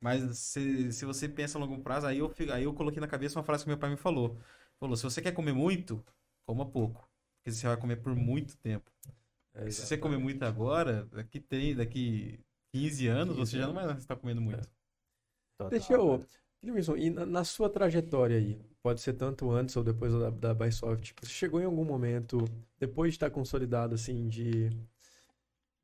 Mas 0.00 0.38
se, 0.38 0.92
se 0.92 1.04
você 1.04 1.28
pensa 1.28 1.58
a 1.58 1.60
longo 1.60 1.82
prazo, 1.82 2.06
aí 2.06 2.18
eu, 2.18 2.32
aí 2.52 2.64
eu 2.64 2.72
coloquei 2.74 3.00
na 3.00 3.06
cabeça 3.08 3.38
uma 3.38 3.44
frase 3.44 3.64
que 3.64 3.68
meu 3.68 3.78
pai 3.78 3.90
me 3.90 3.96
falou. 3.96 4.38
Falou, 4.78 4.96
se 4.96 5.02
você 5.02 5.20
quer 5.20 5.32
comer 5.32 5.52
muito, 5.52 6.02
coma 6.46 6.64
pouco. 6.66 7.08
Porque 7.38 7.52
você 7.52 7.66
vai 7.66 7.76
comer 7.76 7.96
por 7.96 8.14
muito 8.16 8.56
tempo. 8.58 8.90
É, 9.54 9.70
se 9.70 9.86
você 9.86 9.98
comer 9.98 10.18
muito 10.18 10.42
agora, 10.44 11.04
daqui, 11.06 11.40
tem, 11.40 11.74
daqui 11.74 12.40
15 12.72 13.06
anos, 13.08 13.36
você 13.36 13.58
já 13.58 13.66
não 13.66 13.74
vai 13.74 13.96
estar 13.96 14.16
comendo 14.16 14.40
muito. 14.40 14.68
total, 15.56 15.70
Deixa 15.70 15.92
eu. 15.94 16.24
Guilherme, 16.62 17.02
e 17.02 17.10
na, 17.10 17.24
na 17.24 17.44
sua 17.44 17.70
trajetória 17.70 18.36
aí, 18.36 18.60
pode 18.82 19.00
ser 19.00 19.14
tanto 19.14 19.50
antes 19.50 19.76
ou 19.76 19.82
depois 19.82 20.12
da, 20.12 20.30
da 20.30 20.54
Bysoft, 20.54 21.06
tipo, 21.06 21.24
você 21.24 21.32
chegou 21.32 21.60
em 21.60 21.64
algum 21.64 21.84
momento, 21.84 22.44
depois 22.78 23.12
de 23.12 23.16
estar 23.16 23.30
consolidado, 23.30 23.94
assim, 23.94 24.28
de, 24.28 24.70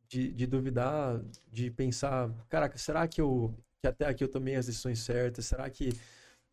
de, 0.09 0.33
de 0.33 0.47
duvidar, 0.47 1.21
de 1.51 1.71
pensar, 1.71 2.31
caraca, 2.49 2.79
será 2.79 3.07
que 3.09 3.21
eu, 3.21 3.55
que 3.81 3.87
até 3.89 4.07
aqui 4.07 4.23
eu 4.23 4.29
tomei 4.29 4.55
as 4.57 4.67
decisões 4.67 5.01
certas? 5.01 5.47
Será 5.47 5.69
que 5.71 5.91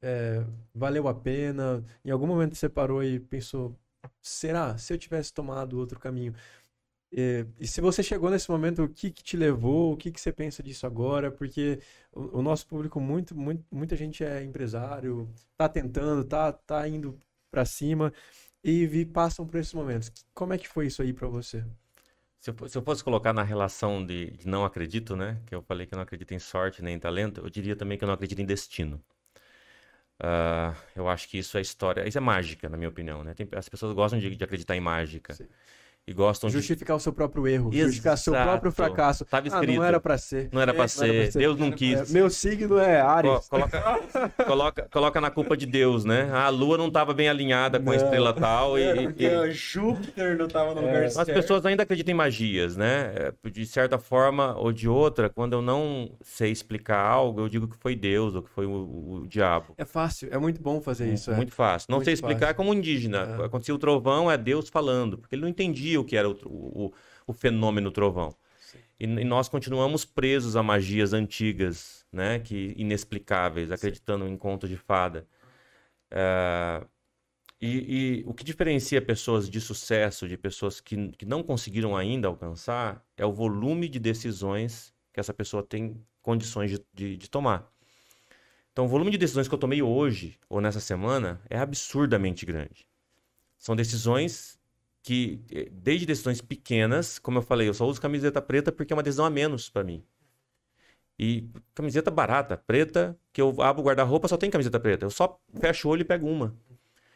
é, 0.02 0.46
valeu 0.74 1.08
a 1.08 1.14
pena? 1.14 1.84
Em 2.04 2.12
algum 2.12 2.28
momento 2.28 2.56
você 2.56 2.70
parou 2.70 3.04
e 3.04 3.20
pensou, 3.20 3.78
será? 4.22 4.78
Se 4.78 4.94
eu 4.94 4.98
tivesse 4.98 5.34
tomado 5.34 5.78
outro 5.80 6.00
caminho? 6.00 6.34
E, 7.16 7.46
e 7.60 7.68
se 7.68 7.80
você 7.82 8.02
chegou 8.04 8.30
nesse 8.32 8.50
momento, 8.50 8.84
o 8.84 8.90
que 8.90 9.12
que 9.12 9.24
te 9.24 9.38
levou? 9.38 9.94
O 9.94 9.98
que 9.98 10.12
que 10.12 10.20
você 10.20 10.32
pensa 10.34 10.64
disso 10.64 10.88
agora? 10.88 11.32
Porque 11.32 11.80
o, 12.12 12.40
o 12.40 12.42
nosso 12.42 12.68
público, 12.68 13.00
muito, 13.00 13.36
muito, 13.38 13.64
muita 13.72 13.96
gente 13.96 14.24
é 14.24 14.44
empresário, 14.44 15.30
tá 15.58 15.70
tentando, 15.70 16.24
tá, 16.26 16.52
tá 16.54 16.88
indo 16.88 17.20
para 17.52 17.66
cima 17.66 18.12
e 18.64 18.88
vi, 18.88 19.06
passam 19.06 19.46
por 19.48 19.60
esses 19.60 19.74
momentos. 19.74 20.12
Como 20.34 20.54
é 20.54 20.58
que 20.58 20.68
foi 20.68 20.88
isso 20.88 21.02
aí 21.04 21.14
para 21.14 21.28
você? 21.28 21.64
Se 22.40 22.52
eu, 22.52 22.70
se 22.70 22.78
eu 22.78 22.84
fosse 22.84 23.04
colocar 23.04 23.34
na 23.34 23.42
relação 23.42 24.06
de, 24.06 24.30
de 24.38 24.48
não 24.48 24.64
acredito, 24.66 25.16
né? 25.16 25.42
Que 25.48 25.56
eu 25.56 25.64
falei 25.64 25.88
que 25.88 25.94
eu 25.94 25.98
não 25.98 26.04
acredito 26.04 26.32
em 26.34 26.38
sorte 26.40 26.84
nem 26.84 26.94
em 26.96 27.00
talento, 27.00 27.42
eu 27.42 27.50
diria 27.50 27.76
também 27.76 27.98
que 27.98 28.04
eu 28.04 28.08
não 28.08 28.14
acredito 28.14 28.40
em 28.40 28.46
destino. 28.46 29.04
Ah, 30.20 30.76
eu 30.96 31.10
acho 31.10 31.28
que 31.28 31.38
isso 31.38 31.58
é 31.58 31.62
história, 31.62 32.08
isso 32.08 32.18
é 32.18 32.22
mágica, 32.22 32.70
na 32.70 32.78
minha 32.78 32.90
opinião, 32.90 33.24
né? 33.24 33.34
Tem- 33.34 33.48
as 33.56 33.68
pessoas 33.68 33.94
gostam 33.94 34.20
de, 34.20 34.36
de 34.36 34.44
acreditar 34.44 34.76
em 34.76 34.80
mágica. 34.80 35.34
Sim. 35.34 35.48
E 36.06 36.12
gostam 36.14 36.50
de 36.50 36.58
Justificar 36.58 36.98
o 36.98 37.00
seu 37.00 37.14
próprio 37.14 37.48
erro, 37.48 37.72
justificar 37.72 38.18
seu 38.18 38.34
Exato. 38.34 38.50
próprio 38.50 38.72
fracasso. 38.74 39.24
Tava 39.24 39.46
Ah, 39.46 39.48
escrito. 39.48 39.78
não 39.78 39.86
era 39.86 40.02
pra 40.02 40.18
ser. 40.18 40.50
Não 40.52 40.60
era 40.62 40.74
pra 40.74 40.84
É, 40.84 40.88
ser, 40.90 41.32
ser. 41.32 41.40
Deus 41.40 41.58
não 41.58 41.68
É, 41.68 41.72
quis. 41.72 42.12
meu 42.12 42.30
signo 42.30 42.78
é 42.78 43.00
Ares. 43.00 43.48
Co- 43.48 43.58
Coloca, 43.58 43.80
coloca, 44.46 44.90
coloca 44.92 45.22
na 45.22 45.32
culpa 45.32 45.56
de 45.56 45.66
Deus, 45.66 46.04
né? 46.04 46.30
A 46.34 46.50
lua 46.50 46.78
não 46.78 46.88
estava 46.90 47.14
bem 47.14 47.30
alinhada 47.30 47.80
com 47.80 47.90
a 47.90 47.96
Não. 47.96 48.04
estrela 48.04 48.34
tal. 48.34 48.78
E, 48.78 48.82
e- 48.84 49.04
Porque 49.08 49.52
Júpiter 49.52 50.38
não 50.38 50.50
tava 50.50 50.76
no 50.76 50.82
lugar 50.82 51.06
as 51.06 51.14
certo. 51.14 51.34
pessoas 51.34 51.66
ainda 51.66 51.84
acreditam 51.84 52.12
em 52.14 52.18
magias, 52.18 52.76
né? 52.76 53.14
É, 53.16 53.50
De 53.50 53.66
certa 53.66 53.98
forma 53.98 54.58
ou 54.58 54.74
de 54.74 54.90
outra, 54.90 55.30
quando 55.30 55.54
eu 55.54 55.62
não 55.62 56.12
sei 56.22 56.52
explicar 56.52 57.00
algo, 57.00 57.40
eu 57.40 57.48
digo 57.48 57.66
que 57.66 57.78
foi 57.78 57.96
Deus 57.96 58.36
ou 58.36 58.42
que 58.44 58.50
foi 58.50 58.66
o, 58.66 58.72
o- 59.22 59.26
diabo. 59.28 59.74
É 59.78 59.86
fácil, 59.86 60.28
é 60.34 60.38
muito 60.38 60.62
bom 60.62 60.82
fazer 60.82 61.14
isso. 61.14 61.32
é. 61.32 61.36
Muito 61.36 61.54
fácil. 61.54 61.88
Não 61.90 61.98
Muito 62.00 62.06
sei 62.06 62.14
explicar 62.16 62.40
fácil. 62.48 62.52
é 62.52 62.54
como 62.56 62.74
indígena. 62.74 63.38
É. 63.40 63.46
Acontecia 63.46 63.74
o 63.74 63.78
trovão, 63.80 64.30
é 64.30 64.38
Deus 64.38 64.68
falando, 64.68 65.18
porque 65.18 65.34
ele 65.36 65.44
não 65.44 65.48
entendia 65.50 65.93
o 65.98 66.06
que 66.06 66.16
era 66.16 66.30
o, 66.30 66.38
o, 66.46 66.94
o 67.28 67.34
fenômeno 67.34 67.92
trovão. 67.92 68.36
E, 69.00 69.06
e 69.06 69.24
nós 69.24 69.50
continuamos 69.50 70.06
presos 70.06 70.56
a 70.56 70.64
magias 70.64 71.14
antigas, 71.14 72.06
né? 72.12 72.40
Que 72.40 72.74
inexplicáveis, 72.78 73.72
acreditando 73.72 74.28
em 74.28 74.38
contos 74.38 74.70
de 74.70 74.78
fada. 74.78 75.28
É, 76.12 76.86
e, 77.62 78.20
e 78.20 78.24
o 78.26 78.34
que 78.34 78.44
diferencia 78.44 79.02
pessoas 79.02 79.50
de 79.50 79.62
sucesso 79.62 80.28
de 80.28 80.38
pessoas 80.38 80.82
que, 80.82 81.12
que 81.14 81.26
não 81.26 81.42
conseguiram 81.42 81.96
ainda 81.96 82.28
alcançar 82.28 83.06
é 83.16 83.26
o 83.26 83.32
volume 83.32 83.88
de 83.88 84.00
decisões 84.00 84.94
que 85.14 85.20
essa 85.20 85.34
pessoa 85.34 85.64
tem 85.64 86.06
condições 86.22 86.72
de, 86.72 86.86
de, 86.94 87.18
de 87.18 87.30
tomar. 87.30 87.72
Então, 88.72 88.86
o 88.86 88.88
volume 88.88 89.12
de 89.12 89.18
decisões 89.18 89.48
que 89.48 89.54
eu 89.54 89.60
tomei 89.60 89.82
hoje 89.82 90.38
ou 90.50 90.60
nessa 90.60 90.80
semana 90.80 91.42
é 91.50 91.58
absurdamente 91.58 92.46
grande. 92.46 92.88
São 93.58 93.76
decisões 93.76 94.60
que, 95.04 95.42
eh, 95.52 95.70
desde 95.72 96.06
decisões 96.08 96.42
pequenas, 96.42 97.20
como 97.20 97.38
eu 97.40 97.44
falei, 97.44 97.70
eu 97.70 97.74
só 97.76 97.86
uso 97.88 98.02
camiseta 98.02 98.42
preta 98.42 98.72
porque 98.72 98.94
é 98.94 98.96
uma 98.96 99.04
decisão 99.04 99.26
a 99.26 99.30
menos 99.30 99.70
para 99.70 99.84
mim. 99.84 100.04
E 101.18 101.48
camiseta 101.76 102.10
barata, 102.10 102.58
preta, 102.58 103.18
que 103.32 103.40
eu 103.42 103.62
abro 103.62 103.82
o 103.82 103.86
guarda-roupa, 103.86 104.28
só 104.28 104.38
tem 104.38 104.50
camiseta 104.50 104.80
preta. 104.80 105.06
Eu 105.06 105.12
só 105.12 105.40
fecho 105.60 105.88
o 105.88 105.92
olho 105.92 106.02
e 106.02 106.06
pego 106.06 106.28
uma. 106.28 106.56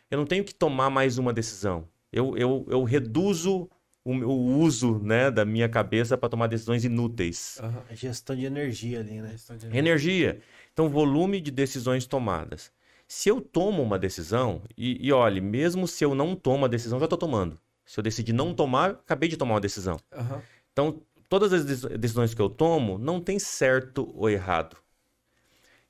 Eu 0.10 0.18
não 0.20 0.26
tenho 0.26 0.44
que 0.44 0.54
tomar 0.54 0.90
mais 0.90 1.18
uma 1.18 1.34
decisão. 1.34 1.88
Eu, 2.12 2.38
eu, 2.38 2.66
eu 2.70 2.84
reduzo 2.84 3.70
o, 4.06 4.14
meu- 4.14 4.30
o 4.30 4.60
uso 4.60 5.00
né, 5.00 5.32
da 5.32 5.44
minha 5.44 5.68
cabeça 5.68 6.18
para 6.18 6.30
tomar 6.30 6.48
decisões 6.48 6.86
inúteis. 6.86 7.60
É 7.90 7.96
Gestão 7.96 8.36
de 8.36 8.46
energia 8.46 9.00
ali, 9.00 9.20
né? 9.20 9.36
Energia. 9.74 10.40
Então, 10.72 10.88
volume 10.90 11.42
de 11.42 11.52
decisões 11.52 12.06
tomadas. 12.06 12.72
Se 13.08 13.30
eu 13.30 13.42
tomo 13.42 13.82
uma 13.82 13.98
decisão, 13.98 14.62
e, 14.78 15.06
e 15.06 15.12
olhe, 15.12 15.42
mesmo 15.42 15.88
se 15.88 16.04
eu 16.06 16.14
não 16.14 16.36
tomo 16.36 16.66
a 16.66 16.68
decisão, 16.68 17.00
já 17.00 17.06
estou 17.06 17.18
tomando. 17.18 17.60
Se 17.88 18.00
eu 18.00 18.04
decidir 18.04 18.34
não 18.34 18.54
tomar, 18.54 18.92
acabei 18.92 19.30
de 19.30 19.38
tomar 19.38 19.56
uma 19.56 19.62
decisão. 19.62 19.98
Aham. 20.12 20.44
Então, 20.74 21.02
todas 21.30 21.54
as 21.54 21.66
dec- 21.66 21.98
decisões 21.98 22.34
que 22.34 22.42
eu 22.42 22.50
tomo, 22.50 22.98
não 23.00 23.20
tem 23.22 23.40
certo 23.40 24.12
ou 24.14 24.30
errado. 24.30 24.78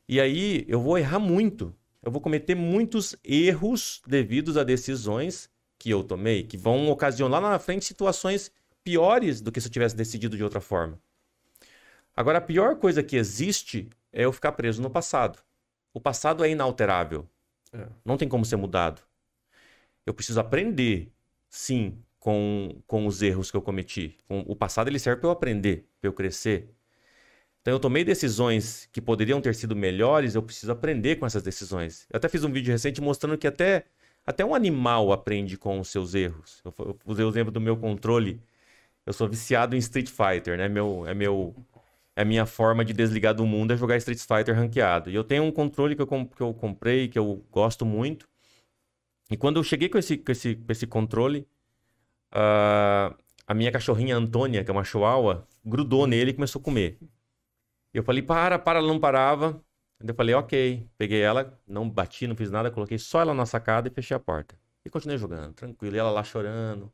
E 0.08 0.22
aí, 0.22 0.64
eu 0.68 0.80
vou 0.80 0.98
errar 0.98 1.20
muito. 1.20 1.76
Eu 2.02 2.12
vou 2.12 2.22
cometer 2.22 2.56
muitos 2.56 3.16
erros 3.24 4.02
devidos 4.08 4.56
a 4.56 4.64
decisões 4.64 5.50
que 5.78 5.90
eu 5.90 6.04
tomei, 6.04 6.44
que 6.44 6.56
vão 6.56 6.90
ocasionar 6.90 7.42
lá 7.42 7.50
na 7.50 7.60
frente 7.60 7.84
situações 7.84 8.52
piores 8.84 9.42
do 9.42 9.52
que 9.52 9.60
se 9.60 9.68
eu 9.68 9.72
tivesse 9.72 9.96
decidido 9.96 10.38
de 10.38 10.44
outra 10.44 10.62
forma. 10.62 11.00
Agora, 12.16 12.38
a 12.38 12.42
pior 12.42 12.78
coisa 12.78 13.04
que 13.04 13.18
existe 13.18 13.90
é 14.14 14.24
eu 14.24 14.32
ficar 14.32 14.52
preso 14.54 14.82
no 14.82 14.90
passado. 14.90 15.40
O 15.94 16.00
passado 16.00 16.46
é 16.46 16.50
inalterável. 16.50 17.28
É. 17.74 17.88
Não 18.06 18.18
tem 18.18 18.30
como 18.30 18.46
ser 18.46 18.56
mudado. 18.56 19.02
Eu 20.06 20.14
preciso 20.14 20.40
aprender, 20.40 21.12
sim, 21.50 22.04
com, 22.20 22.82
com 22.88 23.06
os 23.08 23.22
erros 23.22 23.52
que 23.52 23.58
eu 23.58 23.62
cometi. 23.62 24.18
Com- 24.28 24.42
O 24.48 24.56
passado 24.56 24.88
ele 24.90 25.00
serve 25.00 25.22
para 25.22 25.30
eu 25.30 25.34
aprender, 25.34 25.88
para 26.02 26.10
eu 26.10 26.14
crescer. 26.14 26.70
Então 27.62 27.74
eu 27.74 27.80
tomei 27.80 28.04
decisões 28.04 28.88
que 28.92 29.02
poderiam 29.02 29.42
ter 29.42 29.54
sido 29.56 29.76
melhores, 29.76 30.36
eu 30.36 30.44
preciso 30.44 30.72
aprender 30.72 31.18
com 31.18 31.26
essas 31.26 31.44
decisões. 31.44 32.08
Eu 32.12 32.18
até 32.18 32.30
fiz 32.30 32.44
um 32.44 32.52
vídeo 32.52 32.72
recente 32.72 33.02
mostrando 33.02 33.38
que 33.38 33.48
até, 33.48 33.86
até 34.26 34.46
um 34.46 34.56
animal 34.56 35.12
aprende 35.12 35.58
com 35.58 35.80
os 35.80 35.90
seus 35.90 36.16
erros. 36.16 36.62
Eu, 36.64 36.74
eu 36.80 37.00
usei 37.06 37.26
o 37.26 37.30
exemplo 37.30 37.52
do 37.52 37.60
meu 37.62 37.76
controle. 37.78 38.42
Eu 39.06 39.14
sou 39.14 39.28
viciado 39.30 39.76
em 39.76 39.80
Street 39.80 40.10
Fighter, 40.10 40.58
né? 40.58 40.70
Meu, 40.70 41.06
é 41.08 41.14
meu 41.14 41.56
é 42.16 42.22
a 42.24 42.26
minha 42.26 42.46
forma 42.46 42.84
de 42.86 42.94
desligar 42.94 43.34
do 43.36 43.46
mundo 43.46 43.74
é 43.74 43.78
jogar 43.78 43.98
Street 43.98 44.20
Fighter 44.20 44.56
ranqueado. 44.56 45.10
E 45.12 45.16
eu 45.16 45.24
tenho 45.24 45.44
um 45.44 45.52
controle 45.52 45.96
que 45.96 46.02
eu, 46.02 46.08
que 46.08 46.42
eu 46.42 46.54
comprei, 46.54 47.08
que 47.08 47.20
eu 47.20 47.44
gosto 47.52 47.86
muito. 47.86 48.27
E 49.30 49.38
quando 49.38 49.58
eu 49.58 49.64
cheguei 49.64 49.90
com 49.90 49.98
esse, 49.98 50.18
com 50.18 50.32
esse, 50.32 50.56
com 50.56 50.72
esse 50.72 50.88
controle, 50.88 51.48
ah, 52.32 53.16
a 53.48 53.54
minha 53.54 53.72
cachorrinha 53.72 54.16
Antônia, 54.18 54.64
que 54.64 54.72
é 54.72 54.74
uma 54.74 54.84
chihuahua, 54.84 55.48
grudou 55.66 56.08
nele 56.08 56.32
e 56.32 56.34
começou 56.34 56.62
a 56.62 56.64
comer. 56.64 57.00
Eu 57.94 58.04
falei, 58.04 58.22
para, 58.22 58.60
para, 58.60 58.80
ela 58.80 58.88
não 58.88 59.00
parava. 59.00 59.62
Eu 60.00 60.16
falei, 60.16 60.36
ok. 60.36 60.88
Peguei 60.98 61.22
ela, 61.22 61.60
não 61.68 61.90
bati, 61.90 62.28
não 62.28 62.36
fiz 62.36 62.52
nada, 62.52 62.72
coloquei 62.72 62.98
só 63.00 63.22
ela 63.22 63.34
na 63.34 63.46
sacada 63.46 63.88
e 63.88 63.92
fechei 63.92 64.16
a 64.16 64.20
porta. 64.20 64.56
E 64.86 64.90
continuei 64.90 65.18
jogando, 65.18 65.54
tranquilo. 65.54 65.96
E 65.96 66.00
ela 66.00 66.12
lá 66.12 66.24
chorando. 66.24 66.92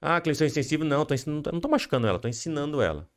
Ah, 0.00 0.20
Cleiton 0.20 0.44
insensível, 0.44 0.86
não, 0.86 1.04
tô 1.06 1.14
ensinando, 1.14 1.50
não 1.52 1.60
tô 1.60 1.68
machucando 1.68 2.06
ela, 2.06 2.18
tô 2.18 2.28
ensinando 2.28 2.82
ela. 2.82 3.08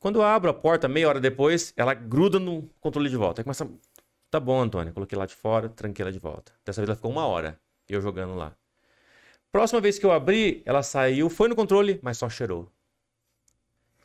Quando 0.00 0.18
eu 0.20 0.22
abro 0.24 0.50
a 0.50 0.54
porta, 0.54 0.88
meia 0.88 1.08
hora 1.08 1.20
depois, 1.20 1.72
ela 1.76 1.94
gruda 1.94 2.38
no 2.40 2.68
controle 2.80 3.10
de 3.10 3.16
volta. 3.16 3.40
Aí 3.42 3.44
começa. 3.44 3.64
a- 3.64 3.68
Tá 4.30 4.38
bom, 4.38 4.60
Antônia. 4.60 4.92
Coloquei 4.92 5.16
lá 5.18 5.26
de 5.26 5.34
fora, 5.34 5.68
tranquei 5.68 6.02
ela 6.02 6.12
de 6.12 6.18
volta. 6.18 6.52
Dessa 6.64 6.80
vez 6.80 6.88
ela 6.88 6.96
ficou 6.96 7.10
uma 7.10 7.26
hora. 7.26 7.58
Eu 7.88 8.00
jogando 8.00 8.34
lá. 8.34 8.54
Próxima 9.50 9.80
vez 9.80 9.98
que 9.98 10.04
eu 10.04 10.12
abri, 10.12 10.62
ela 10.66 10.82
saiu, 10.82 11.30
foi 11.30 11.48
no 11.48 11.56
controle, 11.56 11.98
mas 12.02 12.18
só 12.18 12.28
cheirou. 12.28 12.70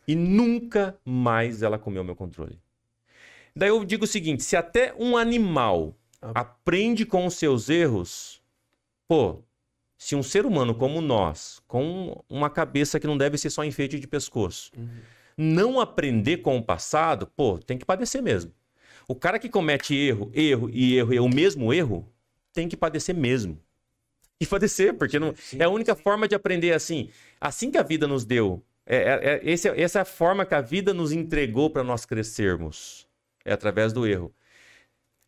E 0.08 0.16
nunca 0.16 0.98
mais 1.04 1.62
ela 1.62 1.78
comeu 1.78 2.04
meu 2.04 2.16
controle. 2.16 2.60
Daí 3.56 3.70
eu 3.70 3.84
digo 3.84 4.06
o 4.06 4.08
seguinte: 4.08 4.44
se 4.44 4.56
até 4.56 4.94
um 4.98 5.18
animal 5.18 5.94
Ah. 6.22 6.32
aprende 6.36 7.06
com 7.06 7.26
os 7.26 7.34
seus 7.36 7.70
erros, 7.70 8.42
pô, 9.08 9.44
se 9.98 10.16
um 10.16 10.24
ser 10.24 10.46
humano 10.46 10.74
como 10.74 11.02
nós, 11.02 11.62
com 11.68 12.24
uma 12.30 12.50
cabeça 12.50 13.00
que 13.00 13.08
não 13.08 13.18
deve 13.18 13.38
ser 13.38 13.50
só 13.50 13.64
enfeite 13.64 14.00
de 14.00 14.08
pescoço, 14.08 14.72
não 15.38 15.80
aprender 15.80 16.38
com 16.38 16.58
o 16.58 16.64
passado, 16.64 17.28
pô, 17.28 17.58
tem 17.60 17.78
que 17.78 17.86
padecer 17.86 18.22
mesmo. 18.22 18.54
O 19.08 19.16
cara 19.16 19.40
que 19.40 19.50
comete 19.50 19.96
erro, 19.96 20.32
erro 20.34 20.70
e 20.72 20.96
erro 20.96 21.14
e 21.14 21.18
é 21.18 21.22
o 21.22 21.30
mesmo 21.30 21.74
erro, 21.74 22.08
tem 22.54 22.68
que 22.70 22.78
padecer 22.78 23.16
mesmo. 23.16 23.60
E 24.40 24.46
padecer, 24.46 24.94
porque 24.94 25.20
não, 25.20 25.34
é 25.58 25.64
a 25.64 25.70
única 25.70 25.96
forma 25.96 26.28
de 26.28 26.36
aprender 26.36 26.74
assim. 26.74 27.10
Assim 27.40 27.72
que 27.72 27.78
a 27.78 27.84
vida 27.84 28.08
nos 28.08 28.26
deu. 28.26 28.62
É, 28.86 28.98
é- 28.98 29.20
é- 29.24 29.42
esse 29.44 29.70
é- 29.70 29.82
essa 29.82 30.00
é 30.00 30.02
a 30.02 30.06
forma 30.06 30.46
que 30.46 30.54
a 30.54 30.62
vida 30.62 30.94
nos 30.94 31.12
entregou 31.12 31.70
para 31.70 31.84
nós 31.84 32.06
crescermos. 32.06 33.08
É 33.46 33.54
através 33.54 33.94
do 33.94 34.06
erro. 34.06 34.34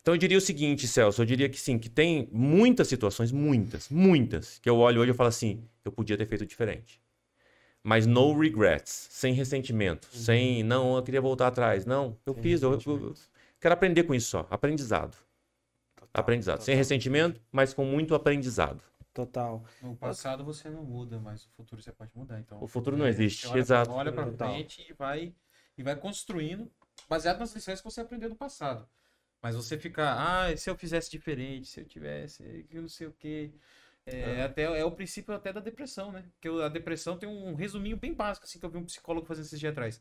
Então 0.02 0.14
eu 0.14 0.18
diria 0.20 0.38
o 0.38 0.42
seguinte, 0.42 0.88
Celso, 0.88 1.22
eu 1.22 1.26
diria 1.26 1.50
que 1.50 1.60
sim, 1.60 1.80
que 1.80 1.90
tem 1.90 2.30
muitas 2.32 2.88
situações, 2.88 3.32
muitas, 3.32 3.90
muitas, 3.90 4.60
que 4.60 4.70
eu 4.70 4.78
olho 4.78 5.02
hoje 5.02 5.12
e 5.12 5.14
falo 5.16 5.30
assim, 5.30 5.64
eu 5.84 5.92
podia 5.92 6.16
ter 6.16 6.28
feito 6.28 6.46
diferente. 6.46 7.02
Mas 7.82 8.06
no 8.06 8.38
regrets, 8.38 9.08
sem 9.10 9.34
ressentimento, 9.34 10.08
sem, 10.12 10.64
não, 10.64 10.96
eu 10.96 11.04
queria 11.04 11.22
voltar 11.22 11.48
atrás. 11.48 11.86
Não, 11.86 12.18
eu 12.26 12.34
Sem 12.34 12.44
fiz, 12.44 12.62
eu, 12.62 12.74
eu-. 12.74 13.16
Quero 13.66 13.74
aprender 13.74 14.04
com 14.04 14.14
isso 14.14 14.30
só, 14.30 14.48
aprendizado. 14.52 15.18
aprendizado, 16.14 16.62
sem 16.62 16.76
ressentimento, 16.76 17.42
mas 17.52 17.74
com 17.74 17.84
muito 17.84 18.14
aprendizado. 18.14 18.84
Total. 19.12 19.66
No 19.82 19.96
passado 19.96 20.46
você 20.46 20.70
não 20.70 20.84
muda, 20.84 21.20
mas 21.20 21.46
o 21.46 21.50
futuro 21.50 21.82
você 21.82 21.92
pode 21.92 22.12
mudar. 22.14 22.40
Então, 22.40 22.62
O 22.62 22.68
futuro 22.68 22.96
não 22.96 23.08
é, 23.08 23.10
existe, 23.10 23.48
você 23.48 23.54
olha, 23.54 23.60
exato. 23.60 23.92
Olha 23.92 24.12
pra 24.12 24.26
Total. 24.26 24.54
frente 24.54 24.86
e 24.88 24.94
vai, 24.94 25.34
e 25.76 25.82
vai 25.82 25.96
construindo, 25.96 26.72
baseado 27.10 27.40
nas 27.40 27.56
lições 27.56 27.82
que 27.82 27.86
você 27.90 28.02
aprendeu 28.02 28.30
no 28.30 28.36
passado. 28.36 28.88
Mas 29.42 29.56
você 29.56 29.80
ficar, 29.80 30.16
ah, 30.16 30.56
se 30.56 30.70
eu 30.70 30.76
fizesse 30.76 31.10
diferente, 31.10 31.68
se 31.68 31.80
eu 31.80 31.86
tivesse, 31.86 32.68
que 32.70 32.80
não 32.80 32.88
sei 32.88 33.08
o 33.08 33.14
quê. 33.14 33.52
É, 34.06 34.44
até, 34.44 34.64
é 34.64 34.86
o 34.86 34.92
princípio 34.92 35.34
até 35.34 35.52
da 35.52 35.60
depressão, 35.60 36.12
né? 36.12 36.24
Porque 36.34 36.48
a 36.64 36.70
depressão 36.70 37.18
tem 37.18 37.28
um 37.28 37.56
resuminho 37.56 37.98
bem 37.98 38.14
básico, 38.14 38.46
assim, 38.46 38.60
que 38.60 38.66
eu 38.66 38.70
vi 38.70 38.78
um 38.78 38.86
psicólogo 38.86 39.26
fazendo 39.26 39.46
esses 39.46 39.60
dias 39.60 39.72
atrás. 39.72 40.00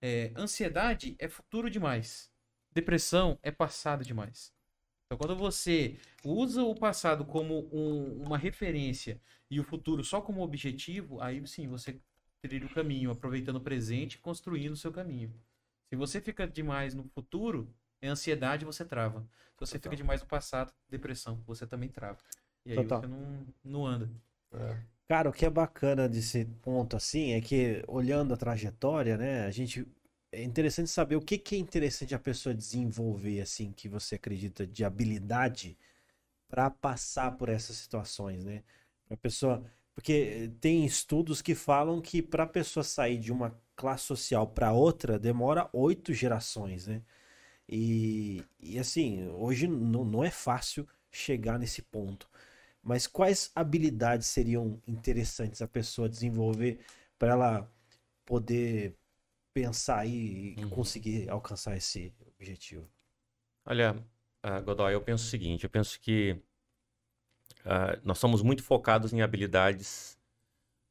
É, 0.00 0.32
ansiedade 0.36 1.16
é 1.18 1.28
futuro 1.28 1.68
demais. 1.68 2.31
Depressão 2.74 3.38
é 3.42 3.50
passado 3.50 4.04
demais. 4.04 4.52
Então, 5.06 5.18
quando 5.18 5.36
você 5.36 5.98
usa 6.24 6.62
o 6.62 6.74
passado 6.74 7.24
como 7.24 7.68
um- 7.72 8.22
uma 8.22 8.38
referência 8.38 9.20
e 9.50 9.60
o 9.60 9.64
futuro 9.64 10.02
só 10.02 10.20
como 10.20 10.42
objetivo, 10.42 11.20
aí 11.20 11.46
sim 11.46 11.68
você 11.68 12.00
trilha 12.42 12.66
o 12.66 12.74
caminho, 12.74 13.10
aproveitando 13.10 13.56
o 13.56 13.60
presente 13.60 14.14
e 14.14 14.18
construindo 14.18 14.72
o 14.72 14.76
seu 14.76 14.92
caminho. 14.92 15.32
Se 15.90 15.96
você 15.96 16.20
fica 16.20 16.46
demais 16.48 16.94
no 16.94 17.04
futuro, 17.04 17.72
é 18.00 18.08
ansiedade, 18.08 18.64
você 18.64 18.84
trava. 18.84 19.20
Se 19.58 19.60
você 19.60 19.78
fica 19.78 19.94
demais 19.94 20.22
no 20.22 20.26
passado, 20.26 20.72
depressão, 20.88 21.42
você 21.46 21.66
também 21.66 21.90
trava. 21.90 22.18
E 22.64 22.72
aí 22.72 22.78
Total. 22.78 23.00
você 23.00 23.06
não, 23.06 23.46
não 23.62 23.86
anda. 23.86 24.10
Cara, 25.08 25.28
o 25.28 25.32
que 25.32 25.44
é 25.44 25.50
bacana 25.50 26.08
desse 26.08 26.44
ponto 26.62 26.96
assim 26.96 27.32
é 27.32 27.40
que 27.40 27.82
olhando 27.86 28.32
a 28.32 28.36
trajetória, 28.36 29.16
né, 29.18 29.44
a 29.44 29.50
gente 29.50 29.86
é 30.32 30.42
interessante 30.42 30.90
saber 30.90 31.16
o 31.16 31.20
que, 31.20 31.38
que 31.38 31.56
é 31.56 31.58
interessante 31.58 32.14
a 32.14 32.18
pessoa 32.18 32.54
desenvolver, 32.54 33.40
assim, 33.40 33.72
que 33.72 33.88
você 33.88 34.14
acredita 34.16 34.66
de 34.66 34.84
habilidade 34.84 35.76
para 36.48 36.70
passar 36.70 37.32
por 37.32 37.48
essas 37.48 37.76
situações, 37.76 38.44
né? 38.44 38.62
A 39.10 39.16
pessoa, 39.16 39.64
porque 39.94 40.50
tem 40.60 40.86
estudos 40.86 41.42
que 41.42 41.54
falam 41.54 42.00
que 42.00 42.22
para 42.22 42.44
a 42.44 42.46
pessoa 42.46 42.84
sair 42.84 43.18
de 43.18 43.32
uma 43.32 43.58
classe 43.76 44.04
social 44.04 44.46
para 44.46 44.72
outra 44.72 45.18
demora 45.18 45.68
oito 45.72 46.14
gerações, 46.14 46.86
né? 46.86 47.02
E, 47.68 48.44
e 48.60 48.78
assim, 48.78 49.28
hoje 49.30 49.66
não, 49.68 50.04
não 50.04 50.24
é 50.24 50.30
fácil 50.30 50.86
chegar 51.10 51.58
nesse 51.58 51.82
ponto. 51.82 52.28
Mas 52.82 53.06
quais 53.06 53.50
habilidades 53.54 54.28
seriam 54.28 54.80
interessantes 54.86 55.62
a 55.62 55.68
pessoa 55.68 56.08
desenvolver 56.08 56.80
para 57.18 57.32
ela 57.32 57.72
poder 58.26 58.96
pensar 59.54 60.06
e 60.06 60.56
Uhum. 60.56 60.70
conseguir 60.70 61.28
alcançar 61.30 61.76
esse 61.76 62.12
objetivo? 62.38 62.88
Olha, 63.64 63.96
ah, 64.42 64.60
Godoy, 64.60 64.94
eu 64.94 65.02
penso 65.02 65.24
o 65.24 65.28
seguinte, 65.28 65.64
eu 65.64 65.70
penso 65.70 65.98
que 66.00 66.40
ah, 67.64 67.98
nós 68.04 68.18
somos 68.18 68.42
muito 68.42 68.62
focados 68.62 69.12
em 69.12 69.22
habilidades 69.22 70.18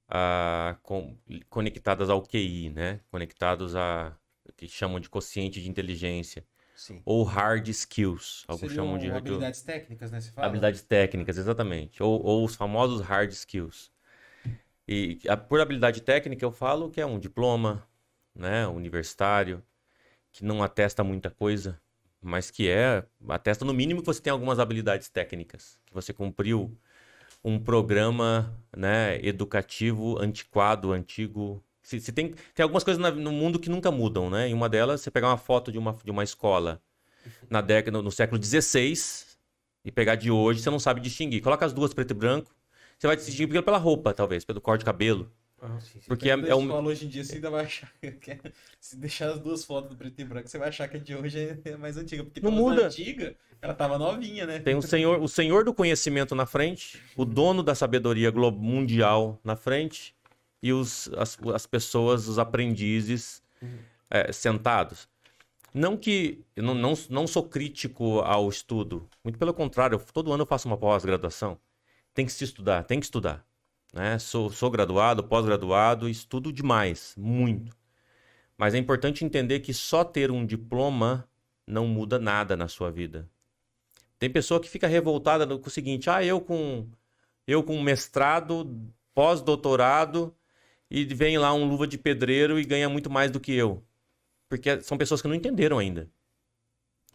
ah, 0.09 0.77
com- 0.83 1.17
conectadas 1.49 2.09
ao 2.09 2.21
QI, 2.21 2.69
né? 2.71 3.01
Conectados 3.11 3.75
a 3.75 4.17
que 4.57 4.67
chamam 4.67 4.99
de 4.99 5.09
quociente 5.09 5.61
de 5.61 5.69
inteligência 5.69 6.45
Sim. 6.75 7.05
ou 7.05 7.23
hard 7.23 7.67
skills, 7.69 8.45
alguns 8.47 8.69
Seriam 8.69 8.75
chamam 8.75 8.97
de 8.97 9.07
de- 9.07 9.17
habilidades 9.17 9.61
técnicas, 9.63 10.11
né? 10.11 10.21
Você 10.21 10.31
fala? 10.31 10.47
habilidades 10.47 10.83
técnicas, 10.83 11.37
exatamente, 11.37 12.01
ou, 12.03 12.21
ou 12.23 12.45
os 12.45 12.55
famosos 12.55 13.01
hard 13.01 13.31
skills. 13.31 13.91
E 14.87 15.19
a- 15.29 15.37
por 15.37 15.61
habilidade 15.61 16.01
técnica 16.01 16.45
eu 16.45 16.51
falo 16.51 16.89
que 16.91 17.01
é 17.01 17.05
um 17.05 17.19
diploma, 17.19 17.87
né, 18.35 18.67
universitário, 18.67 19.63
que 20.31 20.43
não 20.43 20.63
atesta 20.63 21.03
muita 21.03 21.29
coisa, 21.29 21.79
mas 22.21 22.51
que 22.51 22.69
é, 22.69 23.03
atesta 23.29 23.65
no 23.65 23.73
mínimo 23.73 24.01
que 24.01 24.05
você 24.07 24.21
tem 24.21 24.31
algumas 24.31 24.59
habilidades 24.59 25.09
técnicas, 25.09 25.79
que 25.85 25.93
você 25.93 26.13
cumpriu 26.13 26.77
um 27.43 27.59
programa, 27.59 28.55
né, 28.75 29.19
educativo 29.25 30.19
antiquado, 30.21 30.91
antigo. 30.91 31.63
Se, 31.81 31.99
se 31.99 32.11
tem, 32.11 32.33
tem 32.53 32.63
algumas 32.63 32.83
coisas 32.83 33.15
no 33.15 33.31
mundo 33.31 33.59
que 33.59 33.69
nunca 33.69 33.89
mudam, 33.91 34.29
né? 34.29 34.49
E 34.49 34.53
uma 34.53 34.69
delas, 34.69 35.01
você 35.01 35.09
pegar 35.09 35.29
uma 35.29 35.37
foto 35.37 35.71
de 35.71 35.79
uma, 35.79 35.97
de 36.03 36.11
uma 36.11 36.23
escola 36.23 36.79
na 37.49 37.61
década, 37.61 37.97
no, 37.97 38.03
no 38.03 38.11
século 38.11 38.41
XVI 38.41 38.93
e 39.83 39.91
pegar 39.91 40.15
de 40.15 40.29
hoje, 40.29 40.61
você 40.61 40.69
não 40.69 40.79
sabe 40.79 41.01
distinguir. 41.01 41.41
Coloca 41.41 41.65
as 41.65 41.73
duas 41.73 41.93
preto 41.93 42.11
e 42.11 42.13
branco, 42.13 42.53
você 42.97 43.07
vai 43.07 43.15
distinguir 43.15 43.63
pela 43.63 43.79
roupa, 43.79 44.13
talvez, 44.13 44.45
pelo 44.45 44.61
corte 44.61 44.81
de 44.81 44.85
cabelo. 44.85 45.31
Porque 46.07 46.29
é, 46.29 46.33
é 46.33 46.55
um, 46.55 46.71
hoje 46.85 47.05
em 47.05 47.09
dia, 47.09 47.23
você 47.23 47.35
ainda 47.35 47.49
vai 47.49 47.65
achar 47.65 47.91
é- 48.03 48.17
Se 48.79 48.95
deixar 48.97 49.29
as 49.31 49.39
duas 49.39 49.63
fotos 49.63 49.89
do 49.91 49.95
preto 49.95 50.19
e 50.19 50.25
branco, 50.25 50.47
você 50.49 50.57
vai 50.57 50.69
achar 50.69 50.87
que 50.87 50.97
a 50.97 50.99
de 50.99 51.15
hoje 51.15 51.39
é- 51.39 51.71
é 51.71 51.77
mais 51.77 51.97
antiga. 51.97 52.23
Porque 52.23 52.41
Não 52.41 52.51
muda. 52.51 52.87
antiga, 52.87 53.35
ela 53.61 53.73
tava 53.73 53.97
novinha, 53.97 54.45
né? 54.45 54.59
Tem 54.59 54.75
um 54.75 54.81
senhor, 54.81 55.21
o 55.21 55.27
senhor 55.27 55.63
do 55.63 55.73
conhecimento 55.73 56.33
na 56.33 56.45
frente, 56.45 56.99
o 57.15 57.23
dono 57.25 57.61
da 57.61 57.75
sabedoria 57.75 58.31
mundial 58.31 59.39
na 59.43 59.55
frente 59.55 60.15
e 60.63 60.73
os, 60.73 61.09
as, 61.15 61.37
as 61.53 61.65
pessoas, 61.67 62.27
os 62.27 62.39
aprendizes 62.39 63.41
é, 64.09 64.31
sentados. 64.31 65.07
Não 65.73 65.95
que 65.95 66.43
eu 66.55 66.63
não, 66.63 66.73
não, 66.73 66.93
não 67.09 67.27
sou 67.27 67.43
crítico 67.43 68.19
ao 68.19 68.49
estudo, 68.49 69.07
muito 69.23 69.39
pelo 69.39 69.53
contrário, 69.53 69.95
eu- 69.95 70.05
todo 70.13 70.33
ano 70.33 70.41
eu 70.41 70.47
faço 70.47 70.67
uma 70.67 70.77
pós-graduação. 70.77 71.57
Tem 72.13 72.25
que 72.25 72.31
se 72.31 72.43
estudar, 72.43 72.83
tem 72.83 72.99
que 72.99 73.05
estudar. 73.05 73.45
Né? 73.91 74.17
Sou, 74.19 74.49
sou 74.49 74.69
graduado, 74.71 75.23
pós-graduado, 75.23 76.09
estudo 76.09 76.51
demais, 76.51 77.13
muito. 77.17 77.75
Mas 78.57 78.73
é 78.73 78.77
importante 78.77 79.25
entender 79.25 79.59
que 79.59 79.73
só 79.73 80.03
ter 80.03 80.31
um 80.31 80.45
diploma 80.45 81.27
não 81.65 81.87
muda 81.87 82.19
nada 82.19 82.55
na 82.55 82.67
sua 82.67 82.91
vida. 82.91 83.29
Tem 84.19 84.29
pessoa 84.29 84.59
que 84.59 84.69
fica 84.69 84.87
revoltada 84.87 85.47
com 85.57 85.67
o 85.67 85.71
seguinte: 85.71 86.09
ah, 86.09 86.23
eu 86.23 86.39
com 86.39 86.87
eu 87.47 87.63
com 87.63 87.81
mestrado, 87.81 88.79
pós-doutorado 89.13 90.35
e 90.89 91.05
vem 91.05 91.37
lá 91.37 91.53
um 91.53 91.65
luva 91.65 91.87
de 91.87 91.97
pedreiro 91.97 92.59
e 92.59 92.65
ganha 92.65 92.89
muito 92.89 93.09
mais 93.09 93.31
do 93.31 93.39
que 93.39 93.53
eu. 93.53 93.83
Porque 94.47 94.81
são 94.81 94.97
pessoas 94.97 95.21
que 95.21 95.27
não 95.27 95.35
entenderam 95.35 95.79
ainda. 95.79 96.09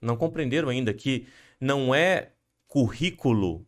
Não 0.01 0.17
compreenderam 0.17 0.69
ainda 0.69 0.93
que 0.93 1.27
não 1.61 1.95
é 1.95 2.33
currículo 2.67 3.67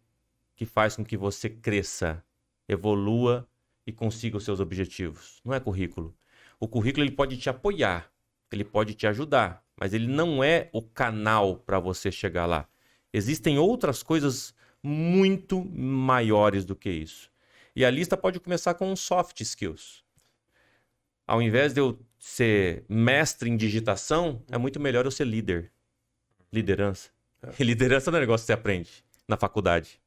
que 0.57 0.67
faz 0.67 0.97
com 0.97 1.05
que 1.05 1.17
você 1.17 1.49
cresça, 1.49 2.25
evolua 2.69 3.49
e 3.87 3.93
consiga 3.93 4.37
os 4.37 4.45
seus 4.45 4.61
objetivos. 4.61 5.41
Não 5.45 5.55
é 5.55 5.61
currículo. 5.61 6.15
O 6.61 6.69
currículo 6.69 7.05
ele 7.05 7.13
pode 7.13 7.37
te 7.37 7.49
apoiar, 7.49 8.13
ele 8.53 8.65
pode 8.65 8.95
te 8.95 9.07
ajudar, 9.07 9.65
mas 9.81 9.95
ele 9.95 10.07
não 10.07 10.43
é 10.45 10.69
o 10.73 10.83
canal 10.83 11.57
para 11.57 11.79
você 11.79 12.13
chegar 12.13 12.47
lá. 12.47 12.69
Existem 13.13 13.59
outras 13.59 14.03
coisas 14.03 14.55
muito 14.83 15.65
maiores 15.65 16.65
do 16.65 16.77
que 16.77 16.91
isso. 16.91 17.31
E 17.75 17.85
a 17.85 17.91
lista 17.91 18.17
pode 18.17 18.41
começar 18.41 18.75
com 18.75 18.95
soft 18.97 19.41
skills. 19.41 20.05
Ao 21.27 21.41
invés 21.41 21.73
de 21.73 21.81
eu 21.81 21.99
ser 22.19 22.85
mestre 22.89 23.49
em 23.49 23.57
digitação, 23.57 24.43
é 24.51 24.59
muito 24.59 24.81
melhor 24.81 25.05
eu 25.05 25.11
ser 25.11 25.27
líder. 25.27 25.73
Liderança. 26.53 27.11
E 27.59 27.63
liderança 27.65 28.11
não 28.11 28.19
é 28.19 28.21
um 28.21 28.23
negócio 28.23 28.45
que 28.45 28.47
você 28.47 28.53
aprende 28.53 29.05
na 29.29 29.37
faculdade. 29.37 30.01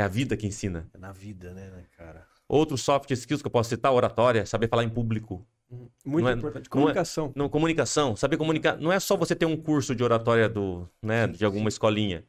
É 0.00 0.02
a 0.02 0.08
vida 0.08 0.34
que 0.34 0.46
ensina. 0.46 0.88
É 0.94 0.98
na 0.98 1.12
vida, 1.12 1.52
né, 1.52 1.68
né, 1.68 1.84
cara? 1.94 2.26
Outros 2.48 2.80
soft 2.80 3.10
skills 3.10 3.42
que 3.42 3.46
eu 3.46 3.50
posso 3.50 3.68
citar, 3.68 3.92
oratória, 3.92 4.46
saber 4.46 4.66
falar 4.66 4.82
em 4.82 4.88
público. 4.88 5.46
Muito 5.70 6.24
Não 6.24 6.28
é- 6.30 6.32
importante. 6.32 6.64
não 6.64 6.68
é- 6.68 6.80
Comunicação. 6.80 7.32
Não, 7.36 7.48
comunicação, 7.50 8.16
saber 8.16 8.38
comunicar. 8.38 8.78
Não 8.78 8.90
é 8.90 8.98
só 8.98 9.14
você 9.14 9.36
ter 9.36 9.44
um 9.44 9.58
curso 9.58 9.94
de 9.94 10.02
oratória 10.02 10.48
do, 10.48 10.88
né, 11.02 11.26
de 11.26 11.44
alguma 11.44 11.68
escolinha. 11.68 12.24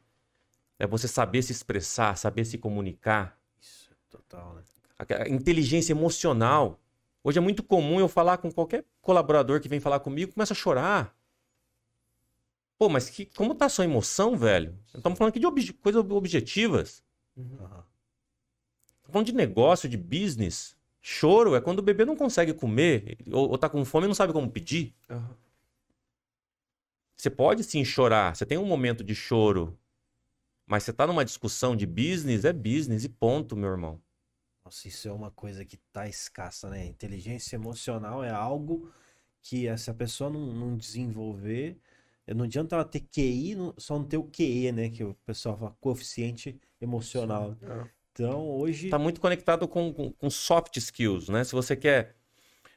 É 0.78 0.86
você 0.86 1.08
saber 1.08 1.42
se 1.42 1.50
expressar, 1.50 2.14
saber 2.18 2.44
se 2.44 2.58
comunicar. 2.58 3.38
Isso, 3.58 3.90
total, 4.10 4.54
né? 4.54 4.62
A- 4.98 5.22
a 5.22 5.28
inteligência 5.30 5.94
emocional. 5.94 6.78
Hoje 7.24 7.38
é 7.38 7.40
muito 7.40 7.62
comum 7.62 7.98
eu 7.98 8.06
falar 8.06 8.36
com 8.36 8.52
qualquer 8.52 8.84
colaborador 9.00 9.60
que 9.62 9.68
vem 9.68 9.80
falar 9.80 10.00
comigo, 10.00 10.34
começa 10.34 10.52
a 10.52 10.56
chorar. 10.56 11.16
Pô, 12.78 12.90
mas 12.90 13.08
que, 13.08 13.24
como 13.24 13.54
tá 13.54 13.64
a 13.64 13.68
sua 13.70 13.84
emoção, 13.86 14.36
velho? 14.36 14.76
Estamos 14.94 15.16
falando 15.18 15.30
aqui 15.30 15.40
de 15.40 15.72
coisas 15.72 16.04
objetivas. 16.10 17.02
Aham. 17.36 17.84
Estamos 18.84 19.12
falando 19.12 19.26
de 19.26 19.32
negócio, 19.34 19.88
de 19.88 19.96
business. 19.96 20.76
Choro 21.00 21.56
é 21.56 21.60
quando 21.60 21.80
o 21.80 21.82
bebê 21.82 22.04
não 22.04 22.16
consegue 22.16 22.54
comer 22.54 23.18
ou, 23.30 23.50
ou 23.50 23.58
tá 23.58 23.68
com 23.68 23.84
fome 23.84 24.06
e 24.06 24.08
não 24.08 24.14
sabe 24.14 24.32
como 24.32 24.50
pedir. 24.50 24.94
Aham. 25.10 25.36
Você 27.16 27.30
pode 27.30 27.62
sim 27.62 27.84
chorar, 27.84 28.34
você 28.34 28.44
tem 28.44 28.58
um 28.58 28.66
momento 28.66 29.04
de 29.04 29.14
choro, 29.14 29.78
mas 30.66 30.82
você 30.82 30.92
tá 30.92 31.06
numa 31.06 31.24
discussão 31.24 31.76
de 31.76 31.86
business, 31.86 32.44
é 32.44 32.52
business 32.52 33.04
e 33.04 33.08
ponto, 33.08 33.56
meu 33.56 33.70
irmão. 33.70 34.02
Nossa, 34.64 34.88
isso 34.88 35.06
é 35.06 35.12
uma 35.12 35.30
coisa 35.30 35.64
que 35.64 35.76
tá 35.92 36.08
escassa, 36.08 36.68
né? 36.68 36.84
Inteligência 36.84 37.54
emocional 37.54 38.24
é 38.24 38.30
algo 38.30 38.92
que 39.40 39.76
se 39.76 39.90
a 39.90 39.94
pessoa 39.94 40.30
não, 40.30 40.52
não 40.52 40.76
desenvolver, 40.76 41.78
não 42.28 42.44
adianta 42.44 42.76
ela 42.76 42.84
ter 42.84 43.00
QI, 43.00 43.56
só 43.76 43.98
não 43.98 44.04
ter 44.04 44.16
o 44.16 44.24
QE, 44.24 44.70
né? 44.72 44.88
Que 44.88 45.02
o 45.02 45.14
pessoal 45.26 45.56
fala 45.56 45.76
coeficiente 45.80 46.60
emocional. 46.80 47.56
É. 47.62 47.88
Então, 48.12 48.48
hoje. 48.48 48.90
Tá 48.90 48.98
muito 48.98 49.20
conectado 49.20 49.66
com, 49.66 49.92
com, 49.92 50.12
com 50.12 50.30
soft 50.30 50.76
skills, 50.76 51.28
né? 51.28 51.42
Se 51.44 51.52
você 51.52 51.74
quer. 51.74 52.16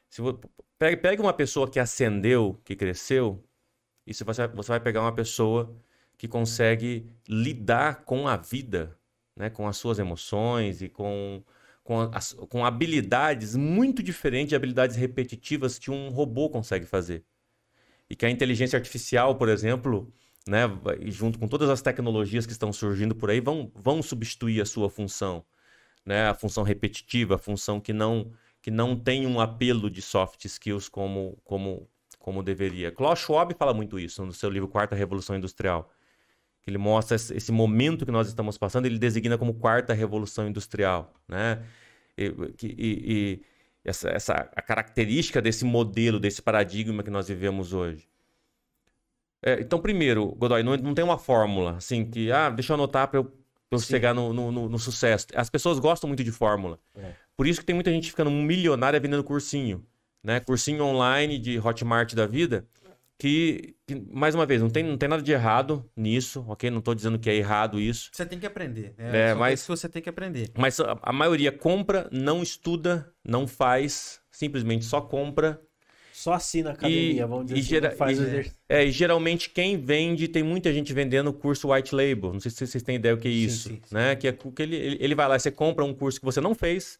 Se 0.08 0.20
vo, 0.20 0.38
pegue, 0.78 0.96
pegue 0.96 1.22
uma 1.22 1.32
pessoa 1.32 1.70
que 1.70 1.78
ascendeu, 1.78 2.60
que 2.64 2.74
cresceu, 2.74 3.42
e 4.06 4.14
se 4.14 4.24
você, 4.24 4.46
você 4.48 4.68
vai 4.68 4.80
pegar 4.80 5.02
uma 5.02 5.14
pessoa 5.14 5.74
que 6.16 6.26
consegue 6.26 7.06
lidar 7.28 8.04
com 8.04 8.26
a 8.26 8.36
vida, 8.36 8.96
né? 9.36 9.50
Com 9.50 9.68
as 9.68 9.76
suas 9.76 9.98
emoções 9.98 10.82
e 10.82 10.88
com, 10.88 11.42
com, 11.84 12.00
as, 12.12 12.32
com 12.32 12.64
habilidades 12.64 13.54
muito 13.54 14.02
diferentes 14.02 14.50
de 14.50 14.56
habilidades 14.56 14.96
repetitivas 14.96 15.78
que 15.78 15.90
um 15.90 16.08
robô 16.08 16.48
consegue 16.48 16.86
fazer. 16.86 17.24
E 18.08 18.14
que 18.16 18.26
a 18.26 18.30
inteligência 18.30 18.76
artificial, 18.78 19.34
por 19.36 19.48
exemplo, 19.48 20.12
né, 20.48 20.60
junto 21.06 21.38
com 21.38 21.48
todas 21.48 21.68
as 21.68 21.82
tecnologias 21.82 22.46
que 22.46 22.52
estão 22.52 22.72
surgindo 22.72 23.14
por 23.14 23.30
aí, 23.30 23.40
vão, 23.40 23.70
vão 23.74 24.02
substituir 24.02 24.60
a 24.60 24.66
sua 24.66 24.88
função, 24.88 25.44
né, 26.04 26.28
a 26.28 26.34
função 26.34 26.64
repetitiva, 26.64 27.36
a 27.36 27.38
função 27.38 27.80
que 27.80 27.92
não 27.92 28.32
que 28.62 28.70
não 28.70 28.96
tem 28.98 29.26
um 29.28 29.40
apelo 29.40 29.88
de 29.90 30.02
soft 30.02 30.44
skills 30.44 30.88
como 30.88 31.38
como 31.44 31.88
como 32.18 32.42
deveria. 32.42 32.90
Klaus 32.92 33.20
Schwab 33.20 33.54
fala 33.54 33.72
muito 33.74 33.98
isso 33.98 34.24
no 34.26 34.32
seu 34.32 34.50
livro 34.50 34.68
Quarta 34.68 34.96
Revolução 34.96 35.36
Industrial. 35.36 35.90
que 36.62 36.70
Ele 36.70 36.78
mostra 36.78 37.16
esse 37.16 37.52
momento 37.52 38.04
que 38.04 38.12
nós 38.12 38.28
estamos 38.28 38.58
passando, 38.58 38.86
ele 38.86 38.98
designa 38.98 39.38
como 39.38 39.54
quarta 39.54 39.94
revolução 39.94 40.48
industrial, 40.48 41.14
né? 41.28 41.64
E, 42.18 42.26
e- 42.62 42.72
e 43.14 43.42
essa, 43.86 44.08
essa 44.10 44.50
a 44.54 44.62
característica 44.62 45.40
desse 45.40 45.64
modelo, 45.64 46.18
desse 46.20 46.42
paradigma 46.42 47.02
que 47.02 47.10
nós 47.10 47.28
vivemos 47.28 47.72
hoje. 47.72 48.08
É, 49.42 49.60
então, 49.60 49.78
primeiro, 49.78 50.26
Godoy, 50.34 50.62
não, 50.62 50.76
não 50.76 50.94
tem 50.94 51.04
uma 51.04 51.18
fórmula, 51.18 51.76
assim, 51.76 52.04
que, 52.04 52.32
ah, 52.32 52.50
deixa 52.50 52.72
eu 52.72 52.74
anotar 52.74 53.06
para 53.08 53.20
eu, 53.20 53.32
eu 53.70 53.78
chegar 53.78 54.14
no, 54.14 54.32
no, 54.32 54.50
no- 54.50 54.68
no 54.68 54.78
sucesso. 54.78 55.26
As 55.34 55.48
pessoas 55.48 55.78
gostam 55.78 56.08
muito 56.08 56.24
de 56.24 56.32
fórmula. 56.32 56.78
É. 56.94 57.12
Por 57.36 57.46
isso 57.46 57.60
que 57.60 57.66
tem 57.66 57.74
muita 57.74 57.90
gente 57.90 58.10
ficando 58.10 58.30
milionária 58.30 58.98
vendendo 58.98 59.22
cursinho, 59.22 59.84
né? 60.22 60.40
Cursinho 60.40 60.82
online 60.84 61.38
de 61.38 61.58
Hotmart 61.60 62.14
da 62.14 62.26
vida, 62.26 62.66
que, 63.18 63.74
que, 63.86 63.94
mais 64.12 64.34
uma 64.34 64.44
vez, 64.44 64.60
não 64.60 64.68
tem, 64.68 64.82
não 64.82 64.98
tem 64.98 65.08
nada 65.08 65.22
de 65.22 65.32
errado 65.32 65.88
nisso, 65.96 66.44
ok? 66.48 66.70
Não 66.70 66.80
tô 66.80 66.94
dizendo 66.94 67.18
que 67.18 67.30
é 67.30 67.34
errado 67.34 67.80
isso. 67.80 68.10
Você 68.12 68.26
tem 68.26 68.38
que 68.38 68.46
aprender. 68.46 68.94
É, 68.98 69.32
Só 69.32 69.38
mas- 69.38 69.60
isso 69.60 69.72
que 69.72 69.78
você 69.78 69.88
tem 69.88 70.02
que 70.02 70.08
aprender. 70.08 70.50
Mas 70.56 70.78
a, 70.80 70.98
a 71.02 71.12
maioria 71.12 71.50
compra, 71.50 72.08
não 72.12 72.42
estuda, 72.42 73.10
não 73.24 73.46
faz, 73.46 74.20
simplesmente 74.30 74.84
só 74.84 75.00
compra. 75.00 75.60
Só 76.12 76.32
assina 76.32 76.70
a 76.70 76.72
academia, 76.72 77.22
E- 77.22 77.26
vamos 77.26 77.46
dizer 77.46 77.56
e 77.56 77.60
assim, 77.60 77.68
gera- 77.68 77.90
faz 77.96 78.18
e- 78.18 78.20
o 78.22 78.24
exercício. 78.24 78.58
É, 78.68 78.84
e 78.84 78.90
geralmente 78.90 79.50
quem 79.50 79.76
vende, 79.78 80.28
tem 80.28 80.42
muita 80.42 80.72
gente 80.72 80.92
vendendo 80.92 81.32
curso 81.32 81.72
white 81.72 81.94
label. 81.94 82.32
Não 82.34 82.40
sei 82.40 82.50
se 82.50 82.66
vocês 82.66 82.82
têm 82.82 82.96
ideia 82.96 83.14
o 83.14 83.18
que 83.18 83.28
é 83.28 83.30
isso, 83.30 83.68
sim, 83.70 83.80
sim. 83.84 83.94
né? 83.94 84.14
Que 84.16 84.28
é 84.28 84.32
que 84.32 84.62
ele, 84.62 84.76
ele, 85.00 85.14
vai 85.14 85.28
lá, 85.28 85.38
você 85.38 85.50
compra 85.50 85.84
um 85.84 85.94
curso 85.94 86.18
que 86.18 86.24
você 86.24 86.40
não 86.40 86.54
fez. 86.54 86.98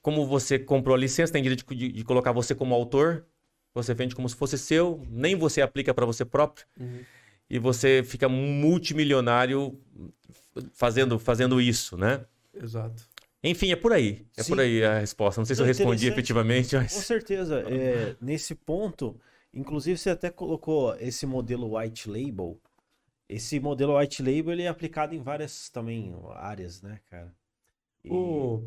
Como 0.00 0.24
você 0.26 0.58
comprou 0.58 0.94
a 0.94 0.98
licença, 0.98 1.32
tem 1.32 1.42
direito 1.42 1.64
de, 1.74 1.92
de 1.92 2.04
colocar 2.04 2.30
você 2.32 2.54
como 2.54 2.74
autor. 2.74 3.26
Você 3.82 3.94
vende 3.94 4.14
como 4.14 4.28
se 4.28 4.34
fosse 4.34 4.56
seu, 4.56 5.06
nem 5.10 5.36
você 5.36 5.60
aplica 5.60 5.92
para 5.92 6.06
você 6.06 6.24
próprio. 6.24 6.66
Uhum. 6.80 7.00
E 7.48 7.58
você 7.58 8.02
fica 8.04 8.28
multimilionário 8.28 9.78
fazendo, 10.72 11.18
fazendo 11.18 11.60
isso, 11.60 11.96
né? 11.96 12.24
Exato. 12.54 13.02
Enfim, 13.42 13.70
é 13.70 13.76
por 13.76 13.92
aí. 13.92 14.26
É 14.36 14.42
Sim. 14.42 14.48
por 14.52 14.60
aí 14.60 14.82
a 14.84 14.98
resposta. 14.98 15.40
Não 15.40 15.44
sei 15.44 15.54
se 15.54 15.62
eu 15.62 15.66
Não, 15.66 15.72
respondi 15.72 16.08
efetivamente, 16.08 16.74
Com 16.74 16.82
mas. 16.82 16.92
certeza. 16.92 17.62
é, 17.70 18.16
nesse 18.20 18.54
ponto, 18.54 19.20
inclusive 19.52 19.96
você 19.98 20.10
até 20.10 20.30
colocou 20.30 20.96
esse 20.96 21.26
modelo 21.26 21.76
white 21.78 22.08
label. 22.08 22.58
Esse 23.28 23.60
modelo 23.60 23.98
white 23.98 24.22
label 24.22 24.52
ele 24.52 24.62
é 24.62 24.68
aplicado 24.68 25.14
em 25.14 25.20
várias 25.22 25.68
também 25.68 26.14
áreas, 26.34 26.80
né, 26.82 26.98
cara? 27.10 27.32
E- 28.04 28.10
O... 28.10 28.64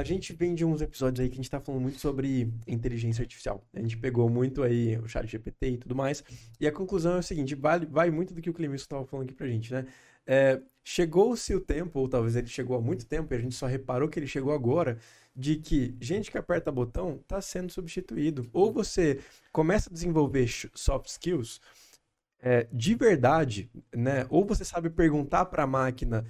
A 0.00 0.02
gente 0.02 0.32
vem 0.32 0.54
de 0.54 0.64
uns 0.64 0.80
episódios 0.80 1.20
aí 1.20 1.28
que 1.28 1.34
a 1.34 1.36
gente 1.36 1.50
tá 1.50 1.60
falando 1.60 1.82
muito 1.82 2.00
sobre 2.00 2.50
inteligência 2.66 3.20
artificial. 3.20 3.62
A 3.74 3.80
gente 3.80 3.98
pegou 3.98 4.30
muito 4.30 4.62
aí 4.62 4.96
o 4.96 5.06
chat 5.06 5.26
GPT 5.26 5.72
e 5.72 5.76
tudo 5.76 5.94
mais. 5.94 6.24
E 6.58 6.66
a 6.66 6.72
conclusão 6.72 7.16
é 7.16 7.18
o 7.18 7.22
seguinte, 7.22 7.54
vale, 7.54 7.84
vai 7.84 8.10
muito 8.10 8.32
do 8.32 8.40
que 8.40 8.48
o 8.48 8.54
Clemilson 8.54 8.84
estava 8.84 9.04
falando 9.04 9.26
aqui 9.26 9.34
pra 9.34 9.46
gente, 9.46 9.70
né? 9.70 9.84
É, 10.26 10.58
Chegou-se 10.82 11.54
o 11.54 11.60
tempo, 11.60 12.00
ou 12.00 12.08
talvez 12.08 12.34
ele 12.34 12.46
chegou 12.46 12.76
há 12.78 12.80
muito 12.80 13.04
tempo, 13.04 13.34
e 13.34 13.36
a 13.36 13.40
gente 13.40 13.54
só 13.54 13.66
reparou 13.66 14.08
que 14.08 14.18
ele 14.18 14.26
chegou 14.26 14.54
agora, 14.54 14.98
de 15.36 15.56
que 15.56 15.94
gente 16.00 16.30
que 16.30 16.38
aperta 16.38 16.72
botão 16.72 17.22
tá 17.28 17.40
sendo 17.42 17.70
substituído. 17.70 18.48
Ou 18.54 18.72
você 18.72 19.20
começa 19.52 19.90
a 19.90 19.92
desenvolver 19.92 20.48
soft 20.74 21.08
skills 21.08 21.60
é, 22.40 22.66
de 22.72 22.94
verdade, 22.94 23.70
né? 23.94 24.26
Ou 24.30 24.46
você 24.46 24.64
sabe 24.64 24.88
perguntar 24.88 25.44
para 25.44 25.64
a 25.64 25.66
máquina, 25.66 26.24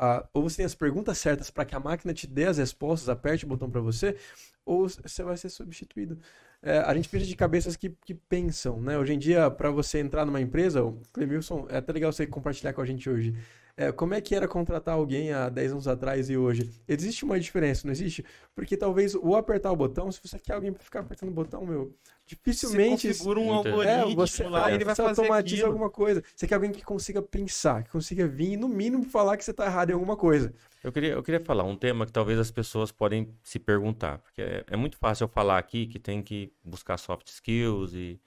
ah, 0.00 0.28
ou 0.32 0.42
você 0.42 0.58
tem 0.58 0.66
as 0.66 0.74
perguntas 0.74 1.18
certas 1.18 1.50
para 1.50 1.64
que 1.64 1.74
a 1.74 1.80
máquina 1.80 2.14
te 2.14 2.26
dê 2.26 2.44
as 2.44 2.58
respostas, 2.58 3.08
aperte 3.08 3.44
o 3.44 3.48
botão 3.48 3.68
para 3.68 3.80
você, 3.80 4.16
ou 4.64 4.88
você 4.88 5.22
vai 5.22 5.36
ser 5.36 5.48
substituído. 5.48 6.18
É, 6.62 6.78
a 6.78 6.94
gente 6.94 7.08
precisa 7.08 7.28
de 7.28 7.36
cabeças 7.36 7.76
que, 7.76 7.90
que 8.04 8.14
pensam, 8.14 8.80
né? 8.80 8.98
Hoje 8.98 9.14
em 9.14 9.18
dia, 9.18 9.50
para 9.50 9.70
você 9.70 9.98
entrar 9.98 10.24
numa 10.24 10.40
empresa, 10.40 10.82
o 10.84 11.00
Clemilson, 11.12 11.66
é 11.68 11.78
até 11.78 11.92
legal 11.92 12.12
você 12.12 12.26
compartilhar 12.26 12.72
com 12.72 12.80
a 12.80 12.86
gente 12.86 13.08
hoje. 13.10 13.34
É, 13.80 13.92
como 13.92 14.12
é 14.12 14.20
que 14.20 14.34
era 14.34 14.48
contratar 14.48 14.94
alguém 14.96 15.32
há 15.32 15.48
10 15.48 15.70
anos 15.70 15.86
atrás 15.86 16.28
e 16.28 16.36
hoje? 16.36 16.68
Existe 16.88 17.24
uma 17.24 17.38
diferença, 17.38 17.86
não 17.86 17.92
existe? 17.92 18.24
Porque 18.52 18.76
talvez 18.76 19.14
o 19.14 19.36
apertar 19.36 19.70
o 19.70 19.76
botão, 19.76 20.10
se 20.10 20.20
você 20.20 20.36
quer 20.36 20.54
alguém 20.54 20.72
para 20.72 20.82
ficar 20.82 20.98
apertando 20.98 21.28
o 21.28 21.32
botão, 21.32 21.64
meu, 21.64 21.94
dificilmente 22.26 23.02
Você 23.06 23.08
configura 23.12 23.38
um 23.38 23.44
Muita- 23.54 23.68
algoritmo 23.70 24.10
é, 24.10 24.14
você, 24.16 24.42
lá 24.48 24.68
é, 24.68 24.72
e 24.72 24.74
ele 24.74 24.84
vai 24.84 24.96
você 24.96 25.02
fazer 25.04 25.20
automatiza 25.20 25.54
aquilo. 25.54 25.68
alguma 25.68 25.90
coisa. 25.90 26.24
Você 26.34 26.48
quer 26.48 26.56
alguém 26.56 26.72
que 26.72 26.82
consiga 26.84 27.22
pensar, 27.22 27.84
que 27.84 27.90
consiga 27.90 28.26
vir 28.26 28.54
e, 28.54 28.56
no 28.56 28.68
mínimo, 28.68 29.04
falar 29.04 29.36
que 29.36 29.44
você 29.44 29.52
tá 29.54 29.64
errado 29.66 29.90
em 29.90 29.92
alguma 29.92 30.16
coisa. 30.16 30.52
Eu 30.82 30.90
queria, 30.90 31.12
eu 31.12 31.22
queria 31.22 31.40
falar 31.44 31.62
um 31.62 31.76
tema 31.76 32.04
que 32.04 32.10
talvez 32.12 32.36
as 32.36 32.50
pessoas 32.50 32.90
podem 32.90 33.32
se 33.44 33.60
perguntar. 33.60 34.18
Porque 34.18 34.42
é, 34.42 34.64
é 34.66 34.76
muito 34.76 34.96
fácil 34.96 35.22
eu 35.24 35.28
falar 35.28 35.56
aqui 35.56 35.86
que 35.86 36.00
tem 36.00 36.20
que 36.20 36.52
buscar 36.64 36.96
soft 36.98 37.28
skills 37.28 37.94
e. 37.94 38.20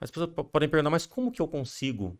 As 0.00 0.10
pessoas 0.10 0.30
po- 0.32 0.44
podem 0.44 0.70
perguntar, 0.70 0.88
mas 0.88 1.04
como 1.04 1.30
que 1.30 1.42
eu 1.42 1.46
consigo? 1.48 2.18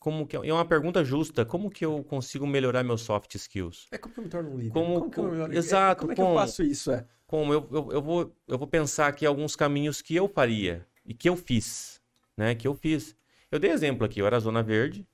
Como 0.00 0.26
que 0.26 0.34
é 0.34 0.52
uma 0.52 0.64
pergunta 0.64 1.04
justa. 1.04 1.44
Como 1.44 1.70
que 1.70 1.84
eu 1.84 2.02
consigo 2.02 2.46
melhorar 2.46 2.82
meus 2.82 3.02
soft 3.02 3.34
skills? 3.34 3.86
É 3.90 3.98
como 3.98 4.14
que 4.14 4.20
eu 4.20 4.24
me 4.24 4.30
torno 4.30 4.50
um 4.50 4.56
líder? 4.56 4.72
Como- 4.72 5.10
que 5.10 5.20
eu 5.20 5.24
me 5.24 5.30
melhoro? 5.32 5.54
exato, 5.54 6.00
como 6.00 6.12
é 6.12 6.14
que 6.14 6.22
como? 6.22 6.34
eu 6.34 6.40
faço 6.40 6.62
isso? 6.62 6.90
É. 6.90 7.06
Como 7.26 7.52
eu, 7.52 7.68
eu, 7.70 7.92
eu 7.92 8.02
vou, 8.02 8.34
eu 8.48 8.56
vou 8.58 8.66
pensar 8.66 9.08
aqui 9.08 9.26
alguns 9.26 9.54
caminhos 9.54 10.00
que 10.00 10.16
eu 10.16 10.26
faria 10.26 10.86
e 11.04 11.12
que 11.12 11.28
eu 11.28 11.36
fiz, 11.36 12.02
né? 12.34 12.54
Que 12.54 12.66
eu 12.66 12.74
fiz. 12.74 13.14
Eu 13.50 13.58
dei 13.58 13.70
exemplo 13.70 14.06
aqui, 14.06 14.20
eu 14.20 14.26
era 14.26 14.40
Zona 14.40 14.62
Verde, 14.62 15.06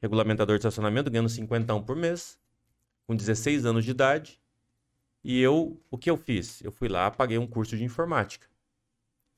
regulamentador 0.00 0.56
de 0.56 0.60
estacionamento, 0.60 1.10
ganhando 1.10 1.28
50 1.28 1.78
por 1.80 1.94
mês, 1.94 2.38
com 3.06 3.14
16 3.14 3.66
anos 3.66 3.84
de 3.84 3.90
idade. 3.90 4.40
E 5.22 5.38
eu, 5.42 5.78
o 5.90 5.98
que 5.98 6.08
eu 6.08 6.16
fiz? 6.16 6.62
Eu 6.62 6.72
fui 6.72 6.88
lá, 6.88 7.10
paguei 7.10 7.36
um 7.36 7.46
curso 7.46 7.76
de 7.76 7.84
informática. 7.84 8.48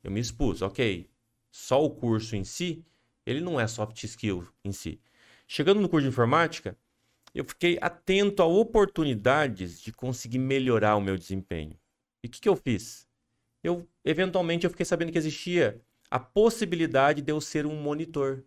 Eu 0.04 0.12
me 0.12 0.20
expus, 0.20 0.62
ok. 0.62 1.10
Só 1.50 1.84
o 1.84 1.90
curso 1.90 2.36
em 2.36 2.44
si, 2.44 2.86
ele 3.26 3.40
não 3.40 3.60
é 3.60 3.66
soft 3.66 4.02
skill 4.04 4.46
em 4.64 4.72
si. 4.72 5.00
Chegando 5.46 5.80
no 5.80 5.88
curso 5.88 6.04
de 6.04 6.08
informática, 6.08 6.76
eu 7.34 7.44
fiquei 7.44 7.78
atento 7.80 8.42
a 8.42 8.46
oportunidades 8.46 9.80
de 9.80 9.92
conseguir 9.92 10.38
melhorar 10.38 10.96
o 10.96 11.00
meu 11.00 11.16
desempenho. 11.16 11.78
E 12.22 12.26
o 12.28 12.30
que, 12.30 12.40
que 12.40 12.48
eu 12.48 12.56
fiz? 12.56 13.06
Eu, 13.62 13.88
eventualmente, 14.04 14.64
eu 14.66 14.70
fiquei 14.70 14.86
sabendo 14.86 15.12
que 15.12 15.18
existia 15.18 15.80
a 16.10 16.18
possibilidade 16.18 17.22
de 17.22 17.32
eu 17.32 17.40
ser 17.40 17.66
um 17.66 17.76
monitor. 17.76 18.44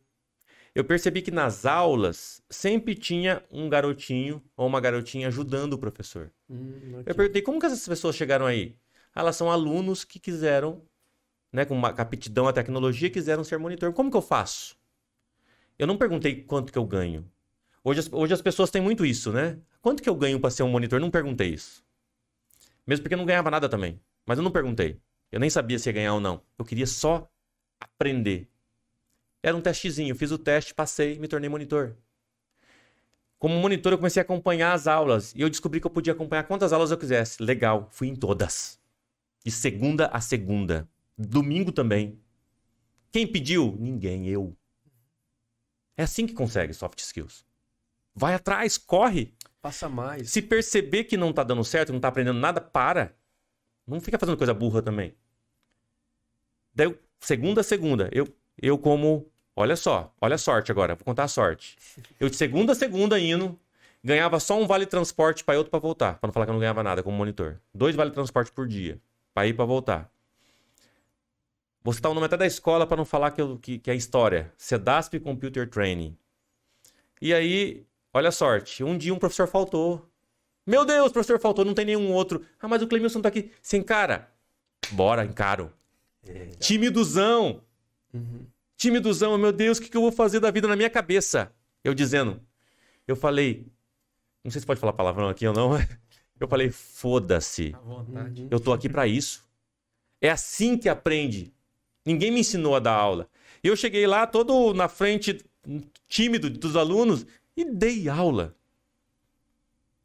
Eu 0.74 0.84
percebi 0.84 1.22
que 1.22 1.32
nas 1.32 1.66
aulas 1.66 2.44
sempre 2.50 2.96
tinha 2.96 3.44
um 3.50 3.70
garotinho 3.70 4.44
ou 4.58 4.68
uma 4.68 4.82
garotinha 4.82 5.28
ajudando 5.28 5.74
o 5.74 5.78
professor. 5.78 6.32
Hum, 6.50 7.02
Eu 7.06 7.16
perguntei 7.16 7.42
como 7.42 7.60
que 7.60 7.66
essas 7.66 7.88
pessoas 7.88 8.16
chegaram 8.16 8.46
aí? 8.46 8.76
Ah, 9.14 9.22
Elas 9.22 9.36
são 9.38 9.50
alunos 9.50 10.04
que 10.04 10.20
quiseram, 10.20 10.82
né, 11.52 11.66
com 11.66 11.74
uma 11.74 11.90
aptidão 11.90 12.48
à 12.48 12.54
tecnologia, 12.54 13.10
quiseram 13.10 13.44
ser 13.44 13.58
monitor. 13.58 13.94
Como 13.94 14.12
que 14.12 14.18
eu 14.18 14.22
faço? 14.22 14.76
Eu 15.78 15.88
não 15.88 15.98
perguntei 15.98 16.44
quanto 16.44 16.72
que 16.72 16.78
eu 16.78 16.86
ganho. 16.86 17.30
Hoje 17.84 18.00
as, 18.00 18.12
hoje 18.12 18.34
as 18.34 18.42
pessoas 18.42 18.72
têm 18.72 18.82
muito 18.82 19.06
isso, 19.06 19.32
né? 19.32 19.60
Quanto 19.82 20.02
que 20.02 20.10
eu 20.10 20.16
ganho 20.16 20.40
para 20.40 20.50
ser 20.50 20.64
um 20.64 20.70
monitor? 20.70 21.00
Não 21.00 21.12
perguntei 21.12 21.50
isso. 21.50 21.84
Mesmo 22.88 23.04
porque 23.04 23.14
eu 23.14 23.18
não 23.18 23.26
ganhava 23.26 23.52
nada 23.52 23.70
também. 23.70 24.00
Mas 24.26 24.38
eu 24.38 24.44
não 24.44 24.52
perguntei. 24.52 25.00
Eu 25.32 25.40
nem 25.40 25.50
sabia 25.50 25.78
se 25.78 25.90
ia 25.90 25.94
ganhar 25.94 26.14
ou 26.14 26.20
não. 26.20 26.42
Eu 26.58 26.66
queria 26.66 26.88
só 26.88 27.30
aprender. 27.80 28.50
Era 29.44 29.56
um 29.56 29.62
testezinho. 29.62 30.16
Fiz 30.16 30.32
o 30.32 30.38
teste, 30.38 30.74
passei, 30.74 31.20
me 31.20 31.28
tornei 31.28 31.50
monitor. 31.50 31.96
Como 33.38 33.60
monitor, 33.60 33.92
eu 33.92 33.98
comecei 33.98 34.22
a 34.22 34.24
acompanhar 34.24 34.74
as 34.74 34.88
aulas. 34.88 35.34
E 35.36 35.42
eu 35.42 35.50
descobri 35.50 35.80
que 35.80 35.86
eu 35.86 35.92
podia 35.92 36.14
acompanhar 36.14 36.44
quantas 36.44 36.74
aulas 36.74 36.90
eu 36.90 36.98
quisesse. 36.98 37.44
Legal, 37.44 37.88
fui 37.92 38.08
em 38.08 38.16
todas. 38.16 38.80
De 39.44 39.52
segunda 39.52 40.08
a 40.08 40.20
segunda. 40.20 40.90
Domingo 41.18 41.72
também. 41.72 42.20
Quem 43.12 43.26
pediu? 43.26 43.76
Ninguém, 43.80 44.28
eu. 44.28 44.56
É 45.96 46.04
assim 46.04 46.28
que 46.28 46.34
consegue 46.34 46.74
soft 46.74 47.00
skills. 47.00 47.46
Vai 48.14 48.34
atrás, 48.34 48.78
corre. 48.78 49.34
Passa 49.62 49.88
mais. 49.88 50.30
Se 50.30 50.42
perceber 50.42 51.06
que 51.06 51.18
não 51.18 51.34
tá 51.34 51.44
dando 51.44 51.64
certo, 51.64 51.94
não 51.94 52.00
tá 52.00 52.10
aprendendo 52.10 52.40
nada, 52.40 52.60
para. 52.60 53.16
Não 53.88 54.02
fica 54.02 54.20
fazendo 54.20 54.38
coisa 54.38 54.54
burra 54.54 54.82
também. 54.82 55.16
Daí, 56.74 56.94
segunda 57.20 57.62
a 57.62 57.64
segunda, 57.64 58.10
eu, 58.12 58.28
eu 58.62 58.78
como. 58.78 59.32
Olha 59.56 59.78
só, 59.78 60.14
olha 60.20 60.36
a 60.36 60.38
sorte 60.38 60.70
agora, 60.70 60.96
vou 60.96 61.06
contar 61.06 61.24
a 61.24 61.30
sorte. 61.30 61.78
Eu 62.20 62.30
de 62.30 62.36
segunda 62.36 62.74
a 62.74 62.76
segunda 62.76 63.18
indo, 63.18 63.58
ganhava 64.04 64.38
só 64.38 64.60
um 64.60 64.68
vale 64.68 64.86
transporte 64.86 65.46
para 65.46 65.58
outro 65.58 65.72
para 65.72 65.80
voltar, 65.80 66.20
para 66.20 66.28
não 66.28 66.34
falar 66.34 66.46
que 66.46 66.50
eu 66.50 66.54
não 66.54 66.60
ganhava 66.60 66.84
nada 66.84 67.02
como 67.02 67.16
monitor. 67.16 67.62
Dois 67.74 67.96
vale 67.96 68.12
transporte 68.12 68.52
por 68.52 68.68
dia, 68.68 69.00
para 69.34 69.48
ir 69.48 69.54
para 69.54 69.64
voltar. 69.64 70.12
Vou 71.86 71.94
citar 71.94 72.12
o 72.12 72.16
nome 72.16 72.26
até 72.26 72.36
da 72.36 72.48
escola 72.48 72.88
para 72.88 72.98
não 72.98 73.06
falar 73.06 73.30
que, 73.30 73.40
eu- 73.40 73.60
que, 73.60 73.78
que 73.78 73.92
é 73.92 73.96
história. 73.96 74.52
Sedasp 74.58 75.20
Computer 75.20 75.70
Training. 75.70 76.18
E 77.22 77.32
aí, 77.32 77.86
olha 78.12 78.30
a 78.30 78.32
sorte. 78.32 78.84
Um 78.84 78.98
dia 78.98 79.14
um 79.14 79.20
professor 79.20 79.46
faltou. 79.48 80.10
Meu 80.66 80.84
Deus, 80.84 81.12
o 81.12 81.14
professor 81.14 81.40
faltou, 81.40 81.64
não 81.64 81.76
tem 81.76 81.86
nenhum 81.86 82.12
outro. 82.12 82.44
Ah, 82.60 82.68
mas 82.68 82.82
o 82.82 82.88
Clemilson 82.88 83.22
tá 83.22 83.30
aqui. 83.30 83.52
Sim, 83.62 83.84
cara. 83.84 84.32
Bora, 84.94 85.24
encaro. 85.24 85.72
Timiduzão. 86.58 87.62
Uhum. 88.12 88.48
Timiduzão, 88.76 89.38
meu 89.38 89.52
Deus, 89.52 89.78
o 89.78 89.82
que, 89.84 89.88
que 89.90 89.96
eu 89.96 90.02
vou 90.02 90.12
fazer 90.12 90.40
da 90.40 90.50
vida 90.50 90.68
na 90.68 90.76
minha 90.76 90.90
cabeça? 90.90 91.54
Eu 91.84 91.94
dizendo. 91.94 92.42
Eu 93.08 93.16
falei. 93.16 93.68
Não 94.44 94.50
sei 94.50 94.60
se 94.60 94.66
pode 94.66 94.80
falar 94.80 94.94
palavrão 94.94 95.30
aqui 95.30 95.46
ou 95.48 95.54
não. 95.54 95.74
Eu 96.38 96.50
falei, 96.50 96.70
foda-se. 96.70 97.74
Eu 98.52 98.60
tô 98.60 98.74
aqui 98.74 98.90
pra 98.90 99.08
isso. 99.08 99.48
É 100.20 100.30
assim 100.30 100.78
que 100.78 100.90
aprende. 100.90 101.54
Ninguém 102.06 102.32
me 102.32 102.42
ensinou 102.42 102.76
a 102.76 102.80
dar 102.80 102.94
aula. 102.94 103.28
Eu 103.64 103.76
cheguei 103.76 104.06
lá 104.06 104.28
todo 104.28 104.74
na 104.74 104.88
frente, 104.88 105.44
tímido 106.08 106.50
dos 106.50 106.76
alunos, 106.76 107.26
e 107.58 107.66
dei 107.66 108.08
aula. 108.08 108.56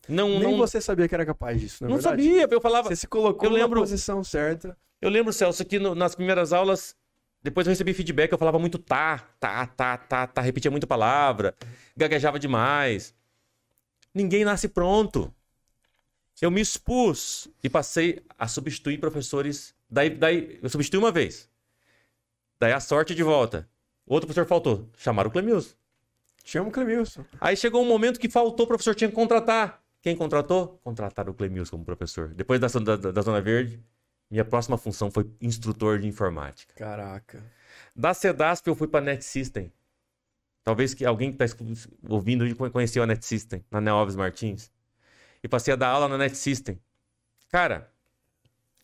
Não, 0.08 0.28
Nem 0.30 0.40
não, 0.52 0.56
você 0.56 0.80
sabia 0.80 1.06
que 1.06 1.14
era 1.14 1.26
capaz 1.26 1.60
disso, 1.60 1.84
não 1.84 1.90
é 1.90 1.92
não 1.92 2.00
verdade? 2.00 2.22
sabia. 2.24 2.48
Eu 2.50 2.60
falava. 2.60 2.88
Você 2.88 2.96
se 2.96 3.06
colocou 3.06 3.48
Eu 3.48 3.52
lembro- 3.52 3.80
na 3.80 3.82
posição 3.86 4.24
certa. 4.24 4.76
Eu 5.00 5.08
lembro, 5.10 5.32
Celso, 5.32 5.64
que 5.64 5.78
no- 5.78 5.94
nas 5.94 6.14
primeiras 6.14 6.52
aulas, 6.52 6.96
depois 7.42 7.66
eu 7.66 7.70
recebi 7.70 7.92
feedback, 7.94 8.32
eu 8.32 8.38
falava 8.38 8.58
muito 8.58 8.78
tá, 8.78 9.18
tá, 9.38 9.66
tá, 9.66 9.96
tá, 9.96 10.26
tá, 10.26 10.40
repetia 10.40 10.70
muito 10.70 10.86
palavra, 10.86 11.54
gaguejava 11.96 12.38
demais. 12.38 13.14
Ninguém 14.14 14.44
nasce 14.44 14.68
pronto. 14.68 15.32
Eu 16.40 16.50
me 16.50 16.60
expus 16.60 17.48
e 17.62 17.68
passei 17.68 18.22
a 18.38 18.48
substituir 18.48 18.98
professores 18.98 19.74
Daí, 19.92 20.08
daí 20.10 20.58
eu 20.62 20.68
substituí 20.70 20.98
uma 20.98 21.10
vez. 21.12 21.49
Daí 22.60 22.72
a 22.72 22.80
sorte 22.80 23.14
de 23.14 23.22
volta. 23.22 23.66
Outro 24.06 24.26
professor 24.26 24.46
faltou. 24.46 24.90
Chamaram 24.98 25.30
o 25.30 25.32
Clemilson. 25.32 25.74
Chama 26.44 26.68
o 26.68 26.72
Clemilson. 26.72 27.24
Aí 27.40 27.56
chegou 27.56 27.82
um 27.82 27.88
momento 27.88 28.20
que 28.20 28.28
faltou, 28.28 28.64
o 28.64 28.68
professor 28.68 28.94
tinha 28.94 29.08
que 29.08 29.16
contratar. 29.16 29.82
Quem 30.02 30.14
contratou? 30.14 30.78
Contrataram 30.84 31.32
o 31.32 31.34
Clemilson 31.34 31.70
como 31.72 31.84
professor. 31.84 32.28
Depois 32.28 32.60
da, 32.60 32.68
da, 32.68 33.12
da 33.12 33.22
Zona 33.22 33.40
Verde, 33.40 33.82
minha 34.30 34.44
próxima 34.44 34.76
função 34.76 35.10
foi 35.10 35.30
instrutor 35.40 35.98
de 35.98 36.06
informática. 36.06 36.74
Caraca. 36.74 37.42
Da 37.96 38.12
CEDASP 38.12 38.68
eu 38.68 38.74
fui 38.74 38.88
para 38.88 39.00
Net 39.00 39.24
System. 39.24 39.72
Talvez 40.62 40.92
que 40.92 41.04
alguém 41.04 41.32
que 41.32 41.42
está 41.42 41.56
ouvindo 42.08 42.44
conheceu 42.70 43.02
a 43.02 43.06
Net 43.06 43.24
System, 43.24 43.64
na 43.70 43.80
Neoves 43.80 44.16
Martins. 44.16 44.70
E 45.42 45.48
passei 45.48 45.72
a 45.72 45.76
dar 45.76 45.88
aula 45.88 46.08
na 46.08 46.18
Net 46.18 46.36
System. 46.36 46.78
Cara, 47.48 47.90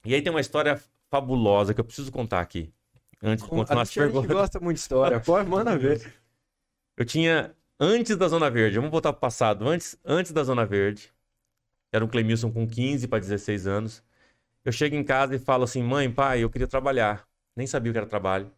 e 0.04 0.14
aí 0.14 0.22
tem 0.22 0.30
uma 0.30 0.40
história 0.40 0.80
fabulosa 1.10 1.74
que 1.74 1.80
eu 1.80 1.84
preciso 1.84 2.10
contar 2.10 2.40
aqui. 2.40 2.72
Antes 3.22 3.44
de 3.44 3.50
continuar 3.50 3.80
a 3.80 3.82
as 3.82 3.88
gente 3.88 3.98
perguntas. 3.98 4.30
gosta 4.30 4.60
muito 4.60 4.76
de 4.76 4.80
história. 4.80 5.20
Pode, 5.20 5.48
manda 5.48 5.76
ver. 5.76 6.12
Eu 6.96 7.04
tinha, 7.04 7.54
antes 7.78 8.16
da 8.16 8.26
Zona 8.28 8.50
Verde, 8.50 8.76
vamos 8.76 8.90
voltar 8.90 9.12
pro 9.12 9.20
passado. 9.20 9.68
Antes, 9.68 9.98
antes 10.04 10.32
da 10.32 10.42
Zona 10.42 10.64
Verde, 10.64 11.12
era 11.92 12.04
um 12.04 12.08
Clemilson 12.08 12.50
com 12.50 12.66
15 12.66 13.06
para 13.08 13.18
16 13.18 13.66
anos. 13.66 14.02
Eu 14.64 14.72
chego 14.72 14.96
em 14.96 15.04
casa 15.04 15.34
e 15.36 15.38
falo 15.38 15.64
assim: 15.64 15.82
mãe, 15.82 16.10
pai, 16.10 16.42
eu 16.42 16.50
queria 16.50 16.66
trabalhar. 16.66 17.26
Nem 17.54 17.66
sabia 17.66 17.90
o 17.90 17.92
que 17.92 17.98
era 17.98 18.06
trabalho. 18.06 18.50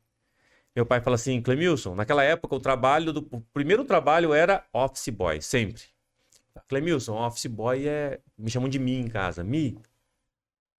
Meu 0.75 0.87
pai 0.87 1.01
fala 1.01 1.17
assim: 1.17 1.43
Clemilson, 1.43 1.95
naquela 1.95 2.23
época 2.23 2.55
o 2.55 2.61
trabalho 2.61 3.13
do. 3.13 3.27
O 3.31 3.41
primeiro 3.41 3.85
trabalho 3.85 4.33
era 4.33 4.65
office 4.73 5.09
boy, 5.09 5.43
sempre. 5.43 5.83
Clemilson, 6.69 7.15
office 7.15 7.47
boy 7.47 7.87
é. 7.87 8.21
Me 8.37 8.51
chamam 8.51 8.69
de 8.69 8.79
Mi 8.79 8.95
em 8.95 9.09
casa. 9.09 9.43
Mi. 9.43 9.77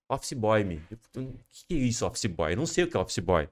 Office 0.08 0.34
boy, 0.34 0.64
Mi. 0.64 0.82
O 1.16 1.34
que 1.68 1.74
é 1.74 1.78
isso, 1.78 2.06
office 2.06 2.26
boy? 2.26 2.54
Eu 2.54 2.58
não 2.58 2.66
sei 2.66 2.86
o 2.86 2.88
que 2.88 2.98
é 2.98 3.00
office 3.00 3.20
boy. 3.20 3.48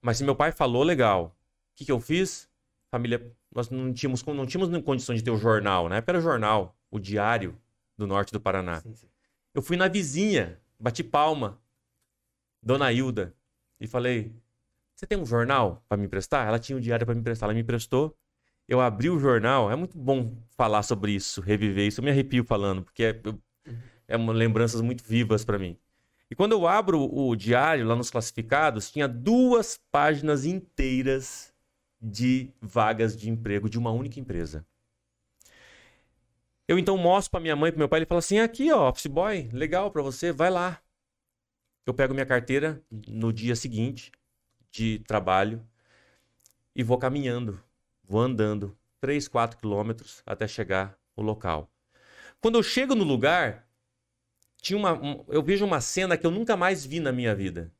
Mas 0.00 0.18
se 0.18 0.24
meu 0.24 0.34
pai 0.36 0.52
falou, 0.52 0.82
legal. 0.82 1.36
O 1.72 1.76
que, 1.76 1.84
que 1.84 1.92
eu 1.92 2.00
fiz? 2.00 2.48
Família. 2.90 3.32
Nós 3.54 3.70
não 3.70 3.92
tínhamos, 3.92 4.22
não 4.24 4.46
tínhamos 4.46 4.82
condições 4.84 5.16
de 5.18 5.24
ter 5.24 5.30
o 5.30 5.36
jornal, 5.36 5.88
né? 5.88 6.02
Era 6.06 6.18
o 6.18 6.22
jornal, 6.22 6.76
o 6.90 6.98
diário 6.98 7.58
do 7.96 8.06
norte 8.06 8.32
do 8.32 8.40
Paraná. 8.40 8.80
Sim, 8.80 8.94
sim. 8.94 9.08
Eu 9.54 9.62
fui 9.62 9.76
na 9.76 9.88
vizinha, 9.88 10.60
bati 10.78 11.02
palma, 11.02 11.58
Dona 12.62 12.92
Hilda, 12.92 13.34
e 13.80 13.86
falei: 13.86 14.34
Você 14.94 15.06
tem 15.06 15.18
um 15.18 15.26
jornal 15.26 15.82
para 15.88 15.96
me 15.96 16.06
emprestar? 16.06 16.46
Ela 16.46 16.58
tinha 16.58 16.76
o 16.76 16.80
diário 16.80 17.06
para 17.06 17.14
me 17.14 17.20
emprestar, 17.20 17.46
ela 17.46 17.54
me 17.54 17.60
emprestou. 17.60 18.16
Eu 18.68 18.80
abri 18.80 19.08
o 19.08 19.18
jornal, 19.18 19.70
é 19.70 19.76
muito 19.76 19.96
bom 19.96 20.36
falar 20.50 20.82
sobre 20.82 21.12
isso, 21.12 21.40
reviver 21.40 21.86
isso. 21.86 22.00
Eu 22.00 22.04
me 22.04 22.10
arrepio 22.10 22.44
falando, 22.44 22.82
porque 22.82 23.02
é, 23.04 23.20
eu- 23.24 23.40
é 24.06 24.16
uma, 24.16 24.32
lembranças 24.32 24.80
muito 24.82 25.02
vivas 25.02 25.44
para 25.44 25.58
mim. 25.58 25.78
E 26.30 26.34
quando 26.34 26.52
eu 26.52 26.66
abro 26.66 27.00
o 27.00 27.34
diário 27.34 27.86
lá 27.86 27.96
nos 27.96 28.10
classificados, 28.10 28.90
tinha 28.90 29.08
duas 29.08 29.80
páginas 29.90 30.44
inteiras 30.44 31.54
de 32.00 32.52
vagas 32.60 33.16
de 33.16 33.30
emprego 33.30 33.68
de 33.68 33.78
uma 33.78 33.90
única 33.90 34.20
empresa. 34.20 34.64
Eu 36.66 36.78
então 36.78 36.98
mostro 36.98 37.30
para 37.30 37.40
minha 37.40 37.56
mãe 37.56 37.72
para 37.72 37.78
meu 37.78 37.88
pai, 37.88 38.00
ele 38.00 38.06
fala 38.06 38.18
assim: 38.18 38.38
"Aqui, 38.38 38.70
ó, 38.70 38.90
office 38.90 39.06
boy, 39.06 39.48
legal 39.52 39.90
para 39.90 40.02
você, 40.02 40.30
vai 40.32 40.50
lá". 40.50 40.80
Eu 41.86 41.94
pego 41.94 42.12
minha 42.12 42.26
carteira 42.26 42.82
no 43.08 43.32
dia 43.32 43.56
seguinte 43.56 44.12
de 44.70 44.98
trabalho 45.00 45.66
e 46.74 46.82
vou 46.82 46.98
caminhando, 46.98 47.58
vou 48.04 48.20
andando 48.20 48.76
3, 49.00 49.26
4 49.26 49.58
quilômetros 49.58 50.22
até 50.26 50.46
chegar 50.46 50.98
no 51.16 51.22
local. 51.22 51.70
Quando 52.40 52.56
eu 52.56 52.62
chego 52.62 52.94
no 52.94 53.04
lugar, 53.04 53.67
tinha 54.60 54.76
uma, 54.76 54.92
um- 54.92 55.24
eu 55.28 55.42
vejo 55.42 55.64
uma 55.64 55.80
cena 55.80 56.16
que 56.16 56.26
eu 56.26 56.30
nunca 56.30 56.56
mais 56.56 56.84
vi 56.84 57.00
na 57.00 57.12
minha 57.12 57.34
vida, 57.34 57.72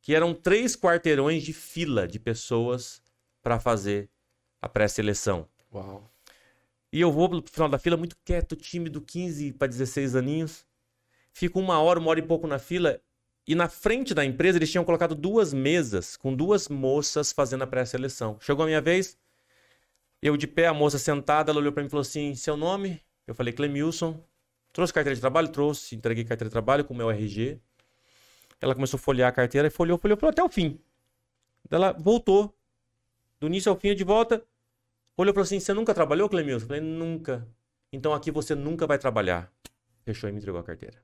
que 0.00 0.14
eram 0.14 0.34
três 0.34 0.76
quarteirões 0.76 1.42
de 1.42 1.52
fila 1.52 2.06
de 2.06 2.18
pessoas 2.18 3.02
para 3.42 3.58
fazer 3.60 4.10
a 4.60 4.68
pré-seleção. 4.68 5.48
Uau. 5.72 6.10
E 6.92 7.00
eu 7.00 7.10
vou 7.10 7.28
pro 7.28 7.50
final 7.50 7.68
da 7.68 7.78
fila 7.78 7.96
muito 7.96 8.16
quieto, 8.24 8.54
tímido, 8.54 9.00
15 9.00 9.52
para 9.52 9.66
16 9.68 10.14
aninhos. 10.14 10.66
Fico 11.32 11.58
uma 11.58 11.80
hora, 11.80 11.98
uma 11.98 12.10
hora 12.10 12.20
e 12.20 12.22
pouco 12.22 12.46
na 12.46 12.58
fila. 12.58 13.00
E 13.46 13.54
na 13.54 13.68
frente 13.68 14.14
da 14.14 14.24
empresa 14.24 14.58
eles 14.58 14.70
tinham 14.70 14.84
colocado 14.84 15.14
duas 15.14 15.52
mesas 15.52 16.16
com 16.16 16.34
duas 16.34 16.68
moças 16.68 17.32
fazendo 17.32 17.62
a 17.62 17.66
pré-seleção. 17.66 18.38
Chegou 18.40 18.62
a 18.62 18.66
minha 18.66 18.80
vez, 18.80 19.18
eu 20.20 20.36
de 20.36 20.46
pé, 20.46 20.66
a 20.68 20.74
moça 20.74 20.98
sentada, 20.98 21.50
ela 21.50 21.58
olhou 21.58 21.72
para 21.72 21.82
mim 21.82 21.86
e 21.88 21.90
falou 21.90 22.02
assim: 22.02 22.34
Seu 22.34 22.56
nome? 22.56 23.00
Eu 23.26 23.34
falei: 23.34 23.52
Clemilson. 23.52 24.22
Trouxe 24.72 24.92
carteira 24.92 25.14
de 25.14 25.20
trabalho? 25.20 25.48
Trouxe. 25.48 25.94
Entreguei 25.94 26.24
carteira 26.24 26.48
de 26.48 26.52
trabalho 26.52 26.84
com 26.84 26.94
o 26.94 26.96
meu 26.96 27.10
RG. 27.10 27.60
Ela 28.60 28.74
começou 28.74 28.96
a 28.96 29.00
folhear 29.00 29.28
a 29.28 29.32
carteira 29.32 29.68
e 29.68 29.70
folheou, 29.70 29.98
folheou, 29.98 30.16
folheou 30.16 30.32
até 30.32 30.42
o 30.42 30.48
fim. 30.48 30.80
Ela 31.70 31.92
voltou. 31.92 32.54
Do 33.40 33.48
início 33.48 33.70
ao 33.70 33.76
fim, 33.76 33.94
de 33.94 34.04
volta. 34.04 34.42
Olhou 35.16 35.34
falou 35.34 35.44
assim: 35.44 35.60
Você 35.60 35.74
nunca 35.74 35.92
trabalhou, 35.92 36.28
Clemilson? 36.28 36.64
Eu 36.64 36.68
falei: 36.68 36.80
Nunca. 36.80 37.46
Então 37.92 38.14
aqui 38.14 38.30
você 38.30 38.54
nunca 38.54 38.86
vai 38.86 38.98
trabalhar. 38.98 39.52
Fechou 40.04 40.28
e 40.28 40.32
me 40.32 40.38
entregou 40.38 40.60
a 40.60 40.64
carteira. 40.64 41.02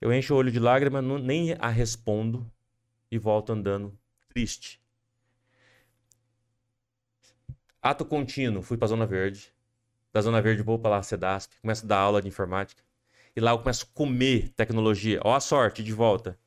Eu 0.00 0.12
encho 0.12 0.34
o 0.34 0.36
olho 0.36 0.52
de 0.52 0.58
lágrima, 0.58 1.00
nem 1.00 1.54
a 1.54 1.68
respondo 1.68 2.50
e 3.10 3.18
volto 3.18 3.52
andando 3.52 3.98
triste. 4.28 4.80
Ato 7.80 8.04
contínuo, 8.04 8.62
fui 8.62 8.76
pra 8.76 8.88
Zona 8.88 9.06
Verde. 9.06 9.54
Da 10.16 10.22
Zona 10.22 10.40
Verde 10.40 10.62
vou 10.62 10.78
pra 10.78 10.88
lá, 10.92 11.02
CEDASP, 11.02 11.56
começo 11.60 11.84
a 11.84 11.88
dar 11.88 11.98
aula 11.98 12.22
de 12.22 12.28
informática. 12.28 12.82
E 13.36 13.40
lá 13.40 13.50
eu 13.50 13.58
começo 13.58 13.84
a 13.84 13.94
comer 13.94 14.48
tecnologia. 14.56 15.20
Ó 15.22 15.34
a 15.34 15.40
sorte, 15.40 15.82
de 15.82 15.92
volta. 15.92 16.38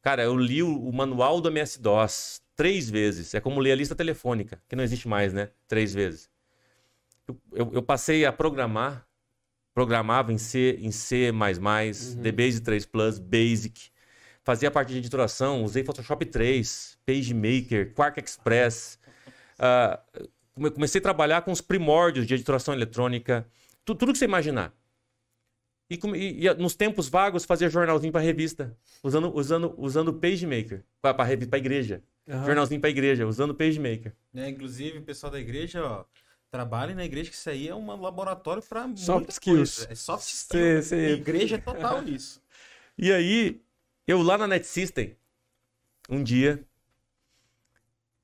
Cara, 0.00 0.22
eu 0.22 0.36
li 0.36 0.62
o, 0.62 0.92
manual 0.92 1.40
do 1.40 1.48
MS-DOS 1.50 2.40
três 2.54 2.88
vezes. 2.88 3.34
É 3.34 3.40
como 3.40 3.58
ler 3.58 3.72
a 3.72 3.74
lista 3.74 3.96
telefônica, 3.96 4.62
que 4.68 4.76
não 4.76 4.84
existe 4.84 5.08
mais, 5.08 5.32
né? 5.32 5.50
Três 5.66 5.92
vezes. 5.92 6.30
Eu, 7.26 7.36
eu- 7.52 7.70
eu 7.74 7.82
passei 7.82 8.24
a 8.24 8.32
programar, 8.32 9.04
programava 9.74 10.32
em 10.32 10.38
C, 10.38 10.78
em 10.80 10.92
C++, 10.92 11.32
DBase 12.22 12.60
3 12.60 12.86
Plus, 12.86 13.18
Basic. 13.18 13.90
Fazia 14.44 14.70
parte 14.70 14.92
de 14.92 14.98
editoração, 14.98 15.64
usei 15.64 15.82
Photoshop 15.82 16.24
3, 16.26 16.96
PageMaker, 17.04 17.92
Quark 17.92 18.20
Express. 18.20 19.00
Come- 19.58 20.28
comecei 20.54 20.98
a 20.98 21.02
trabalhar 21.02 21.42
com 21.42 21.50
os 21.52 21.60
primórdios 21.60 22.26
de 22.26 22.34
editoração 22.34 22.72
eletrônica, 22.74 23.46
tu- 23.84 23.94
tudo 23.94 24.12
que 24.12 24.18
você 24.18 24.24
imaginar. 24.24 24.72
E, 25.90 25.98
e- 26.16 26.46
e 26.46 26.54
nos 26.54 26.74
tempos 26.74 27.08
vagos 27.08 27.44
fazia 27.44 27.68
jornalzinho 27.68 28.12
para 28.12 28.20
revista, 28.22 28.74
usando 29.02 29.34
usando 29.36 29.74
usando 29.76 30.08
o 30.08 30.14
PageMaker 30.14 30.82
para 31.02 31.12
para 31.14 31.24
revista, 31.24 31.50
para 31.50 31.58
igreja. 31.58 32.02
Aham. 32.28 32.46
Jornalzinho 32.46 32.80
para 32.80 32.88
igreja, 32.90 33.26
usando 33.26 33.50
o 33.50 33.54
PageMaker. 33.54 34.12
né? 34.32 34.48
Inclusive, 34.48 34.98
o 34.98 35.02
pessoal 35.02 35.30
da 35.30 35.38
igreja, 35.38 35.84
ó, 35.84 36.04
trabalhe 36.50 36.94
na 36.94 37.04
igreja, 37.04 37.28
que 37.30 37.36
isso 37.36 37.50
aí 37.50 37.68
é 37.68 37.74
um 37.74 38.00
laboratório 38.00 38.62
para 38.62 38.88
Soft 38.96 39.28
skills. 39.30 39.86
É 39.90 39.94
soft 39.94 40.24
skills. 40.26 40.86
Cê- 40.86 41.10
Igreja 41.14 41.56
é 41.56 41.58
total 41.58 42.00
nisso. 42.00 42.40
E 42.96 43.12
aí, 43.12 43.60
eu 44.06 44.22
lá 44.22 44.38
na 44.38 44.46
Net 44.46 44.64
System, 44.66 45.16
um 46.08 46.22
dia, 46.22 46.64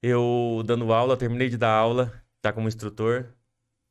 eu 0.03 0.63
dando 0.65 0.93
aula, 0.93 1.17
terminei 1.17 1.49
de 1.49 1.57
dar 1.59 1.73
aula, 1.73 2.20
tá 2.41 2.53
como 2.53 2.69
instrutor. 2.69 3.35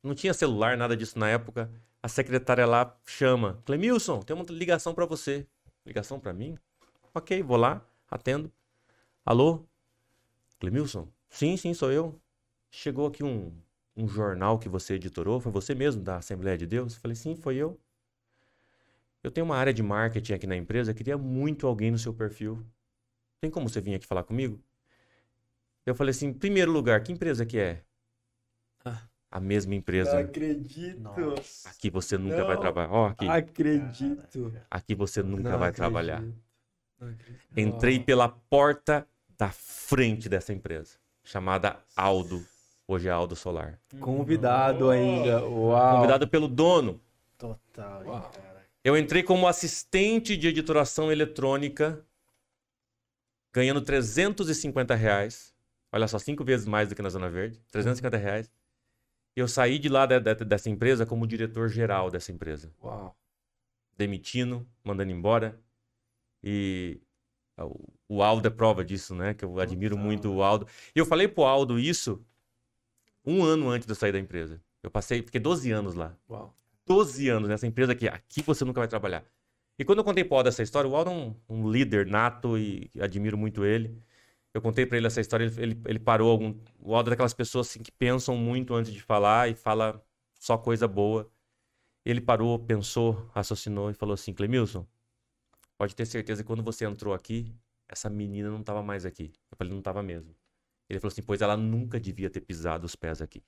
Não 0.03 0.15
tinha 0.15 0.33
celular, 0.33 0.77
nada 0.77 0.95
disso 0.95 1.19
na 1.19 1.29
época. 1.29 1.71
A 2.01 2.07
secretária 2.07 2.65
lá 2.65 2.97
chama: 3.05 3.61
Clemilson, 3.65 4.21
tem 4.21 4.35
uma 4.35 4.45
ligação 4.49 4.93
pra 4.93 5.05
você. 5.05 5.45
Ligação 5.85 6.19
pra 6.19 6.33
mim? 6.33 6.57
Ok, 7.13 7.41
vou 7.43 7.57
lá, 7.57 7.85
atendo. 8.09 8.51
Alô? 9.25 9.65
Clemilson? 10.59 11.07
Sim, 11.29 11.57
sim, 11.57 11.73
sou 11.73 11.91
eu. 11.91 12.19
Chegou 12.71 13.07
aqui 13.07 13.23
um, 13.23 13.53
um 13.95 14.07
jornal 14.07 14.59
que 14.59 14.69
você 14.69 14.95
editorou, 14.95 15.39
foi 15.39 15.51
você 15.51 15.75
mesmo 15.75 16.01
da 16.01 16.17
Assembleia 16.17 16.57
de 16.57 16.65
Deus? 16.65 16.95
Eu 16.95 17.01
falei: 17.01 17.15
sim, 17.15 17.35
foi 17.35 17.55
eu. 17.57 17.79
Eu 19.21 19.31
tenho 19.31 19.45
uma 19.45 19.57
área 19.57 19.73
de 19.73 19.83
marketing 19.83 20.33
aqui 20.33 20.47
na 20.47 20.55
empresa, 20.55 20.93
queria 20.93 21.17
muito 21.17 21.67
alguém 21.67 21.91
no 21.91 21.97
seu 21.97 22.13
perfil. 22.13 22.65
Tem 23.41 23.51
como 23.51 23.67
você 23.69 23.81
vir 23.81 23.95
aqui 23.95 24.05
falar 24.05 24.23
comigo? 24.23 24.63
Eu 25.85 25.95
falei 25.95 26.11
assim, 26.11 26.31
primeiro 26.31 26.71
lugar, 26.71 27.03
que 27.03 27.11
empresa 27.11 27.45
que 27.45 27.57
é? 27.57 27.83
A 29.31 29.39
mesma 29.39 29.71
Não 29.71 29.77
empresa. 29.77 30.19
acredito. 30.19 30.99
Nossa. 31.01 31.69
Aqui 31.69 31.89
você 31.89 32.17
nunca 32.17 32.37
Não. 32.39 32.47
vai 32.47 32.57
trabalhar. 32.57 32.91
Ó, 32.91 33.07
aqui. 33.09 33.27
Acredito. 33.27 34.53
Aqui 34.71 34.95
você 34.95 35.21
nunca 35.21 35.51
Não 35.51 35.59
vai 35.59 35.69
acredito. 35.69 35.75
trabalhar. 35.77 36.21
Não 36.99 37.09
acredito. 37.09 37.39
Entrei 37.55 37.99
pela 37.99 38.27
porta 38.27 39.07
da 39.37 39.49
frente 39.51 40.27
dessa 40.27 40.51
empresa, 40.51 40.97
chamada 41.23 41.77
Aldo. 41.95 42.43
Hoje 42.87 43.07
é 43.07 43.11
Aldo 43.11 43.35
Solar. 43.35 43.79
Convidado 43.99 44.89
ainda. 44.89 45.45
Uau. 45.45 45.95
Convidado 45.97 46.27
pelo 46.27 46.47
dono. 46.47 46.99
Total, 47.37 48.03
Uau. 48.05 48.31
cara. 48.31 48.65
Eu 48.83 48.97
entrei 48.97 49.21
como 49.21 49.47
assistente 49.47 50.35
de 50.35 50.47
editoração 50.47 51.11
eletrônica, 51.11 52.03
ganhando 53.53 53.81
350 53.81 54.95
reais. 54.95 55.53
Olha 55.91 56.07
só, 56.07 56.17
cinco 56.17 56.43
vezes 56.43 56.65
mais 56.65 56.89
do 56.89 56.95
que 56.95 57.01
na 57.01 57.09
Zona 57.09 57.29
Verde. 57.29 57.61
350 57.71 58.17
reais. 58.17 58.49
Eu 59.39 59.47
saí 59.47 59.79
de 59.79 59.89
lá 59.89 60.05
de- 60.05 60.19
de- 60.19 60.45
dessa 60.45 60.69
empresa 60.69 61.05
como 61.05 61.25
diretor 61.27 61.69
geral 61.69 62.09
dessa 62.11 62.31
empresa. 62.31 62.71
Uau. 62.83 63.15
Demitindo, 63.97 64.67
mandando 64.83 65.11
embora. 65.11 65.59
E 66.43 66.99
o- 67.57 67.89
o 68.17 68.23
Aldo 68.23 68.47
é 68.47 68.51
prova 68.51 68.83
disso, 68.83 69.13
né? 69.15 69.33
Que 69.33 69.43
eu 69.45 69.59
admiro 69.59 69.97
muito 69.97 70.29
o 70.31 70.41
Aldo. 70.43 70.67
E 70.95 70.99
eu 70.99 71.05
falei 71.05 71.27
pro 71.27 71.43
Aldo 71.43 71.77
isso 71.79 72.23
um 73.25 73.43
ano 73.43 73.69
antes 73.69 73.85
de 73.85 73.91
eu 73.91 73.95
sair 73.95 74.11
da 74.11 74.19
empresa. 74.19 74.61
Eu 74.81 74.89
passei, 74.89 75.21
fiquei 75.21 75.41
12 75.41 75.71
anos 75.71 75.93
lá. 75.95 76.15
Uau. 76.29 76.55
12 76.85 77.27
anos 77.29 77.49
nessa 77.49 77.67
empresa 77.67 77.91
aqui. 77.91 78.07
Aqui 78.07 78.41
você 78.41 78.63
nunca 78.63 78.79
vai 78.79 78.87
trabalhar. 78.87 79.23
E 79.77 79.85
quando 79.85 79.99
eu 79.99 80.03
contei 80.03 80.23
pro 80.23 80.37
Aldo 80.37 80.49
essa 80.49 80.63
história, 80.63 80.89
o 80.89 80.95
Aldo 80.95 81.11
é 81.11 81.13
um, 81.13 81.35
um 81.49 81.69
líder 81.71 82.05
nato 82.05 82.57
e 82.57 82.89
admiro 82.99 83.37
muito 83.37 83.63
ele. 83.63 84.01
Eu 84.53 84.61
contei 84.61 84.85
pra 84.85 84.97
ele 84.97 85.07
essa 85.07 85.21
história, 85.21 85.45
ele, 85.57 85.79
ele, 85.85 85.99
parou 85.99 86.31
algum. 86.31 86.55
O 86.79 86.95
Aldo 86.95 87.09
é 87.09 87.11
daquelas 87.11 87.33
pessoas 87.33 87.69
assim, 87.69 87.83
que 87.83 87.91
pensam 87.91 88.35
muito 88.35 88.73
antes 88.73 88.91
de 88.91 89.01
falar 89.01 89.49
e 89.49 89.53
fala 89.53 90.03
só 90.39 90.57
coisa 90.57 90.87
boa. 90.87 91.31
Ele 92.03 92.19
parou, 92.19 92.57
pensou, 92.57 93.29
raciocinou 93.33 93.91
e 93.91 93.93
falou 93.93 94.13
assim: 94.13 94.33
Clemilson, 94.33 94.87
pode 95.77 95.95
ter 95.95 96.05
certeza 96.05 96.41
que 96.43 96.47
quando 96.47 96.63
você 96.63 96.85
entrou 96.85 97.13
aqui, 97.13 97.55
essa 97.87 98.09
menina 98.09 98.49
não 98.49 98.61
estava 98.61 98.81
mais 98.81 99.05
aqui. 99.05 99.31
Eu 99.51 99.57
falei: 99.57 99.71
não 99.71 99.79
estava 99.79 100.01
mesmo. 100.01 100.35
Ele 100.89 100.99
falou 100.99 101.11
assim: 101.11 101.21
pois 101.21 101.41
ela 101.41 101.55
nunca 101.55 101.99
devia 101.99 102.29
ter 102.29 102.41
pisado 102.41 102.85
os 102.85 102.95
pés 102.95 103.21
aqui. 103.21 103.43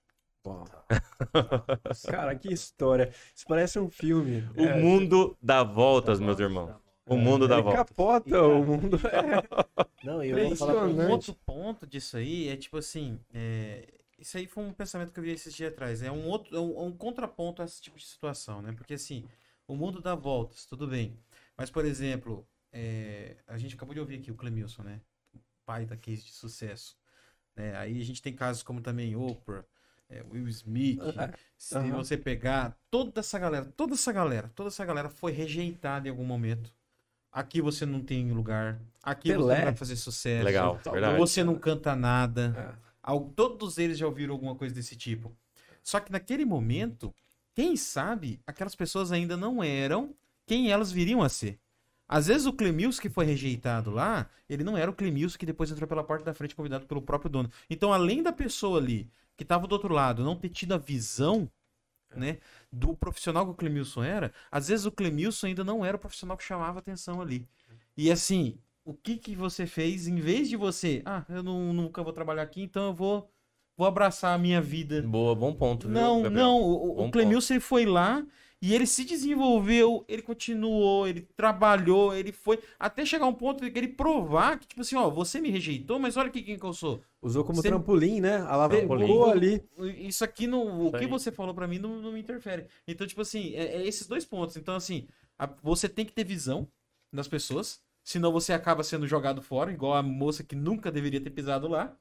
Uau. 0.46 0.66
Cara, 2.10 2.36
que 2.36 2.52
história. 2.52 3.12
Isso 3.36 3.46
parece 3.48 3.80
um 3.80 3.90
filme. 3.90 4.48
O 4.56 4.64
É, 4.64 4.80
mundo 4.80 5.38
dá 5.42 5.64
voltas, 5.64 6.20
meus 6.20 6.40
irmãos. 6.40 6.76
O 7.14 7.18
mundo 7.18 7.48
dá 7.48 7.56
ele 7.56 7.64
voltas. 7.64 7.88
capota 7.88 8.42
o 8.44 8.64
mundo. 8.66 8.98
É. 9.12 9.48
Não, 10.04 10.24
eu 10.24 10.40
vou 10.40 10.52
falar. 10.56 10.88
Um 10.88 11.10
outro 11.10 11.34
ponto 11.46 11.86
disso 11.86 12.18
aí 12.18 12.48
é 12.50 12.58
tipo 12.58 12.78
assim, 12.78 13.20
é, 13.34 13.88
isso 14.18 14.38
aí 14.38 14.48
foi 14.48 14.64
um 14.64 14.74
pensamento 14.74 15.12
que 15.12 15.20
eu 15.20 15.24
vi 15.24 15.32
esses 15.32 15.54
dias 15.54 15.72
atrás. 15.72 16.02
É 16.02 16.12
um 16.12 16.26
outro, 16.28 16.56
é 16.56 16.60
um, 16.60 16.78
é 16.78 16.82
um 16.84 16.92
contraponto 16.92 17.62
a 17.62 17.66
esse 17.66 17.82
tipo 17.82 17.98
de 17.98 18.06
situação, 18.06 18.62
né? 18.62 18.72
Porque 18.74 18.94
assim, 18.96 19.26
o 19.68 19.76
mundo 19.76 20.02
dá 20.02 20.16
voltas, 20.16 20.66
tudo 20.66 20.88
bem. 20.88 21.18
Mas, 21.58 21.70
por 21.70 21.86
exemplo, 21.86 22.48
é, 22.72 23.38
a 23.48 23.58
gente 23.58 23.76
acabou 23.76 23.94
de 23.94 24.00
ouvir 24.00 24.16
aqui 24.20 24.32
o 24.32 24.36
Clemilson, 24.36 24.84
né? 24.84 25.02
O 25.36 25.40
pai 25.66 25.86
da 25.86 25.96
case 25.98 26.24
de 26.24 26.32
sucesso. 26.32 26.98
né? 27.56 27.76
Aí 27.78 28.02
a 28.02 28.06
gente 28.06 28.22
tem 28.22 28.34
casos 28.34 28.64
como 28.64 28.82
também 28.82 29.16
Oprah, 29.16 29.64
é, 30.10 30.24
Will 30.32 30.48
Smith. 30.48 31.00
Se 31.58 31.76
aham. 31.78 31.92
você 31.98 32.18
pegar 32.18 32.78
toda 32.90 33.20
essa 33.20 33.38
galera, 33.40 33.66
toda 33.78 33.94
essa 33.94 34.12
galera, 34.12 34.52
toda 34.56 34.70
essa 34.70 34.86
galera 34.86 35.10
foi 35.10 35.32
rejeitada 35.32 36.08
em 36.08 36.12
algum 36.12 36.26
momento. 36.26 36.74
Aqui 37.32 37.62
você 37.62 37.86
não 37.86 38.02
tem 38.02 38.32
lugar. 38.32 38.80
Aqui 39.02 39.30
você 39.30 39.38
Pelé. 39.38 39.58
não 39.58 39.64
vai 39.66 39.76
fazer 39.76 39.96
sucesso. 39.96 40.44
Legal, 40.44 40.80
verdade. 40.84 41.18
Você 41.18 41.44
não 41.44 41.56
canta 41.56 41.96
nada. 41.96 42.78
É. 42.78 43.20
Todos 43.36 43.78
eles 43.78 43.98
já 43.98 44.06
ouviram 44.06 44.34
alguma 44.34 44.56
coisa 44.56 44.76
desse 44.76 44.96
tipo. 44.96 45.36
Só 45.82 46.00
que 46.00 46.12
naquele 46.12 46.46
momento, 46.46 47.14
quem 47.56 47.76
sabe, 47.76 48.40
aquelas 48.46 48.76
pessoas 48.76 49.12
ainda 49.12 49.36
não 49.38 49.64
eram 49.64 50.14
quem 50.46 50.72
elas 50.72 50.92
viriam 50.92 51.22
a 51.22 51.30
ser. 51.30 51.60
Às 52.08 52.28
vezes 52.28 52.46
o 52.46 52.52
Clemilson 52.52 53.02
que 53.02 53.10
foi 53.10 53.26
rejeitado 53.26 53.90
lá, 53.90 54.30
ele 54.50 54.66
não 54.66 54.78
era 54.78 54.92
o 54.92 54.94
Clemilson 54.94 55.38
que 55.38 55.46
depois 55.46 55.72
entrou 55.72 55.88
pela 55.88 56.04
porta 56.04 56.26
da 56.26 56.34
frente 56.34 56.54
convidado 56.54 56.86
pelo 56.86 57.02
próprio 57.02 57.32
dono. 57.32 57.50
Então, 57.70 57.94
além 57.94 58.22
da 58.22 58.34
pessoa 58.34 58.78
ali 58.80 59.10
que 59.38 59.44
estava 59.44 59.66
do 59.66 59.72
outro 59.72 59.94
lado 59.94 60.24
não 60.24 60.36
ter 60.36 60.50
tido 60.50 60.74
a 60.74 60.78
visão, 60.78 61.50
né, 62.14 62.38
do 62.72 62.96
profissional 62.96 63.46
que 63.46 63.52
o 63.52 63.56
Clemilson 63.56 64.04
era, 64.04 64.34
às 64.50 64.68
vezes 64.70 64.86
o 64.86 64.92
Clemilson 64.92 65.48
ainda 65.48 65.64
não 65.64 65.84
era 65.86 65.98
o 65.98 66.00
profissional 66.00 66.38
que 66.38 66.44
chamava 66.44 66.80
atenção 66.80 67.22
ali. 67.22 67.48
E 67.98 68.12
assim, 68.12 68.58
o 68.86 68.94
que 68.94 69.18
que 69.18 69.36
você 69.36 69.66
fez 69.68 70.08
em 70.08 70.16
vez 70.16 70.50
de 70.50 70.56
você, 70.56 71.02
ah, 71.06 71.26
eu 71.30 71.44
não- 71.44 71.74
nunca 71.74 72.02
vou 72.04 72.14
trabalhar 72.14 72.44
aqui, 72.44 72.62
então 72.62 72.86
eu 72.88 72.94
vou 72.94 73.30
vou 73.78 73.88
abraçar 73.88 74.36
a 74.36 74.38
minha 74.38 74.62
vida. 74.62 75.02
Boa, 75.02 75.34
bom 75.34 75.54
ponto. 75.54 75.88
viu, 75.88 75.96
Não, 75.98 76.22
Gabriel? 76.22 76.46
não, 76.46 76.62
o, 76.62 76.96
Bom 76.96 77.08
o 77.08 77.12
Clemilson 77.12 77.54
ele 77.56 77.60
foi 77.62 77.86
lá 77.86 78.24
e 78.62 78.76
ele 78.76 78.86
se 78.86 79.04
desenvolveu, 79.04 80.06
ele 80.08 80.22
continuou, 80.22 81.08
ele 81.08 81.22
trabalhou, 81.36 82.14
ele 82.14 82.32
foi 82.32 82.60
até 82.80 83.04
chegar 83.06 83.26
um 83.26 83.34
ponto 83.34 83.64
de 83.64 83.72
que 83.72 83.80
ele 83.80 83.88
provar 83.88 84.60
que 84.60 84.68
tipo 84.68 84.82
assim, 84.82 84.96
ó, 84.96 85.10
você 85.10 85.42
me 85.42 85.50
rejeitou, 85.50 85.98
mas 85.98 86.16
olha 86.16 86.28
aqui 86.30 86.44
quem 86.44 86.60
que 86.60 86.66
eu 86.66 86.74
sou. 86.74 87.02
Usou 87.22 87.44
como 87.44 87.62
Você- 87.62 87.70
trampolim, 87.70 88.22
né? 88.22 88.38
Alavancou 88.48 88.98
Pegou- 88.98 89.30
ali. 89.32 89.64
Isso 89.98 90.24
aqui 90.24 90.46
não, 90.48 90.88
o 90.88 90.92
que 90.92 91.08
você 91.08 91.32
falou 91.32 91.54
pra 91.56 91.68
mim 91.68 91.80
não, 91.80 92.02
não 92.02 92.12
me 92.12 92.20
interfere. 92.20 92.66
Então, 92.88 93.08
tipo 93.08 93.22
assim, 93.22 93.54
é, 93.56 93.78
é 93.78 93.88
esses 93.88 94.08
dois 94.08 94.26
pontos. 94.26 94.56
Então, 94.58 94.76
assim, 94.76 95.08
a- 95.40 95.50
você 95.64 95.90
tem 95.90 96.06
que 96.06 96.14
ter 96.14 96.24
visão 96.24 96.68
das 97.12 97.28
pessoas, 97.28 97.82
senão 98.04 98.32
você 98.32 98.54
acaba 98.54 98.84
sendo 98.84 99.08
jogado 99.08 99.42
fora, 99.42 99.72
igual 99.72 99.94
a 99.94 100.04
moça 100.04 100.44
que 100.44 100.56
nunca 100.56 100.92
deveria 100.92 101.20
ter 101.22 101.30
pisado 101.32 101.68
lá. 101.68 101.96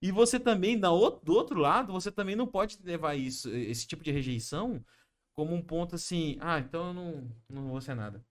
E 0.00 0.10
você 0.10 0.38
também, 0.40 0.76
na 0.76 0.88
do 0.88 1.32
outro 1.32 1.60
lado, 1.60 1.92
você 1.92 2.10
também 2.10 2.34
não 2.34 2.46
pode 2.46 2.76
levar 2.84 3.14
isso, 3.14 3.48
esse 3.54 3.86
tipo 3.86 4.02
de 4.02 4.10
rejeição 4.10 4.84
como 5.34 5.54
um 5.54 5.62
ponto 5.62 5.94
assim, 5.94 6.36
ah, 6.40 6.58
então 6.58 6.88
eu 6.88 6.94
não, 6.94 7.30
não 7.48 7.68
vou 7.68 7.80
ser 7.80 7.94
nada. 7.94 8.22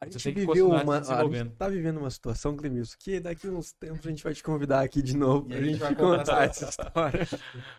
A 0.00 0.06
Você 0.06 0.18
gente 0.18 0.34
que 0.34 0.46
viveu 0.46 0.68
uma. 0.68 0.98
A 0.98 1.24
gente 1.28 1.50
tá 1.50 1.68
vivendo 1.68 1.98
uma 1.98 2.10
situação, 2.10 2.56
Clemilson, 2.56 2.96
que 2.98 3.20
daqui 3.20 3.46
uns 3.48 3.72
tempos 3.72 4.04
a 4.04 4.10
gente 4.10 4.24
vai 4.24 4.34
te 4.34 4.42
convidar 4.42 4.80
aqui 4.80 5.00
de 5.00 5.16
novo 5.16 5.46
E 5.46 5.48
pra 5.50 5.58
a 5.58 5.62
gente 5.62 5.78
gente 5.78 5.94
contar 5.94 6.44
essa 6.44 6.68
história. 6.68 7.28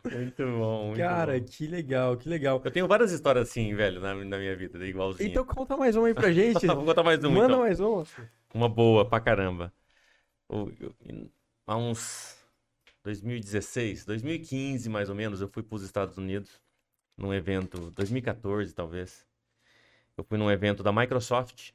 Muito 0.05 0.45
bom, 0.45 0.85
muito 0.85 0.97
Cara, 0.99 1.37
bom. 1.37 1.45
que 1.45 1.67
legal, 1.67 2.15
que 2.15 2.29
legal. 2.29 2.61
Eu 2.63 2.71
tenho 2.71 2.87
várias 2.87 3.11
histórias 3.11 3.49
assim, 3.49 3.75
velho, 3.75 3.99
na, 3.99 4.15
na 4.15 4.37
minha 4.37 4.55
vida, 4.55 4.85
igualzinho. 4.87 5.29
Então 5.29 5.43
conta 5.45 5.75
mais 5.75 5.97
uma 5.97 6.07
aí 6.07 6.13
pra 6.13 6.31
gente. 6.31 6.65
Vou 6.65 6.85
contar 6.85 7.03
mais 7.03 7.21
uma, 7.21 7.29
Manda 7.29 7.45
então. 7.47 7.59
mais 7.59 7.79
uma. 7.81 8.05
Uma 8.53 8.69
boa 8.69 9.03
pra 9.03 9.19
caramba. 9.19 9.73
Há 11.67 11.75
uns 11.75 12.37
2016, 13.03 14.05
2015 14.05 14.87
mais 14.87 15.09
ou 15.09 15.15
menos, 15.15 15.41
eu 15.41 15.49
fui 15.49 15.61
para 15.61 15.75
os 15.75 15.83
Estados 15.83 16.17
Unidos 16.17 16.62
num 17.17 17.33
evento, 17.33 17.91
2014 17.91 18.73
talvez. 18.73 19.25
Eu 20.17 20.23
fui 20.23 20.37
num 20.37 20.51
evento 20.51 20.83
da 20.83 20.91
Microsoft. 20.91 21.71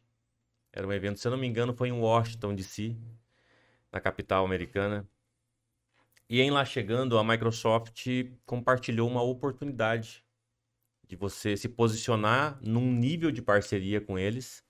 Era 0.73 0.87
um 0.87 0.93
evento, 0.93 1.19
se 1.19 1.27
eu 1.27 1.33
não 1.33 1.39
me 1.39 1.47
engano, 1.47 1.75
foi 1.75 1.89
em 1.89 1.93
Washington 1.93 2.55
DC, 2.55 2.97
na 3.91 4.01
capital 4.01 4.45
americana. 4.45 5.09
E 6.29 6.41
em 6.41 6.51
lá 6.51 6.65
chegando, 6.65 7.19
a 7.19 7.25
Microsoft 7.25 8.07
compartilhou 8.45 9.09
uma 9.09 9.23
oportunidade 9.23 10.25
de 11.07 11.17
você 11.17 11.57
se 11.57 11.69
posicionar 11.69 12.59
num 12.63 12.93
nível 12.93 13.31
de 13.31 13.41
parceria 13.41 14.01
com 14.01 14.19
eles 14.19 14.63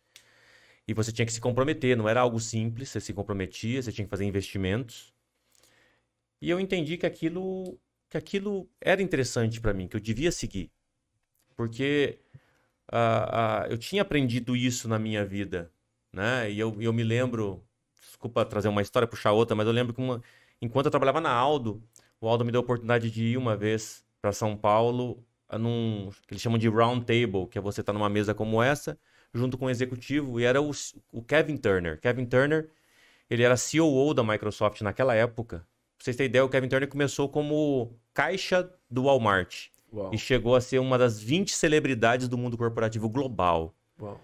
e 0.89 0.95
você 0.95 1.13
tinha 1.13 1.27
que 1.27 1.33
se 1.33 1.41
comprometer, 1.41 1.95
não 1.97 2.09
era 2.09 2.23
algo 2.23 2.41
simples, 2.41 2.89
você 2.89 3.01
se 3.01 3.13
comprometia, 3.13 3.83
você 3.83 3.93
tinha 3.93 4.07
que 4.07 4.11
fazer 4.11 4.25
investimentos. 4.25 5.13
E 6.41 6.49
eu 6.49 6.59
entendi 6.59 6.97
que 6.97 7.05
aquilo, 7.05 7.79
que 8.09 8.17
aquilo 8.17 8.69
era 8.81 9.03
interessante 9.03 9.61
para 9.61 9.75
mim, 9.75 9.89
que 9.89 9.97
eu 9.97 10.01
devia 10.01 10.33
seguir. 10.33 10.71
Porque 11.57 12.21
ah, 12.91 13.65
ah, 13.65 13.69
eu 13.69 13.79
tinha 13.79 14.03
aprendido 14.03 14.57
isso 14.57 14.89
na 14.89 14.99
minha 14.99 15.25
vida, 15.25 15.71
né? 16.13 16.51
E 16.51 16.59
eu, 16.59 16.75
eu 16.81 16.93
me 16.93 17.05
lembro, 17.05 17.65
desculpa 18.01 18.45
trazer 18.45 18.69
uma 18.69 18.83
história, 18.83 19.07
puxar 19.09 19.33
outra, 19.33 19.55
mas 19.57 19.67
eu 19.67 19.73
lembro 19.73 19.95
que 19.95 20.01
uma, 20.01 20.23
enquanto 20.61 20.87
eu 20.87 20.91
trabalhava 20.91 21.21
na 21.21 21.31
Aldo, 21.31 21.83
o 22.21 22.29
Aldo 22.29 22.45
me 22.45 22.53
deu 22.53 22.61
a 22.61 22.65
oportunidade 22.65 23.11
de 23.11 23.25
ir 23.25 23.37
uma 23.37 23.57
vez 23.57 24.05
para 24.21 24.33
São 24.33 24.57
Paulo, 24.57 25.25
num 25.59 26.11
que 26.27 26.35
eles 26.35 26.43
chamam 26.43 26.59
de 26.59 26.69
round 26.69 27.05
table, 27.07 27.47
que 27.49 27.59
é 27.59 27.61
você 27.61 27.81
estar 27.81 27.93
numa 27.93 28.09
mesa 28.09 28.35
como 28.35 28.63
essa, 28.63 28.99
junto 29.35 29.59
com 29.59 29.67
o 29.67 29.71
executivo, 29.71 30.41
e 30.41 30.45
era 30.45 30.61
o, 30.61 30.71
o 31.13 31.23
Kevin 31.23 31.57
Turner. 31.57 32.01
Kevin 32.01 32.27
Turner, 32.27 32.71
ele 33.31 33.43
era 33.43 33.55
COO 33.57 34.15
da 34.15 34.25
Microsoft 34.25 34.81
naquela 34.83 35.15
época. 35.15 35.67
Pra 35.99 36.05
vocês 36.05 36.17
terem 36.17 36.31
ideia, 36.31 36.45
o 36.45 36.49
Kevin 36.49 36.69
Turner 36.69 36.89
começou 36.89 37.29
como 37.29 37.99
caixa 38.15 38.73
do 38.89 39.05
Walmart 39.05 39.67
Uau, 39.93 40.15
e 40.15 40.19
chegou 40.19 40.55
a 40.55 40.61
ser 40.61 40.79
uma 40.79 40.97
das 40.97 41.21
20 41.21 41.53
celebridades 41.55 42.29
do 42.29 42.39
mundo 42.39 42.57
corporativo 42.57 43.09
global. 43.09 43.75
uau. 44.01 44.21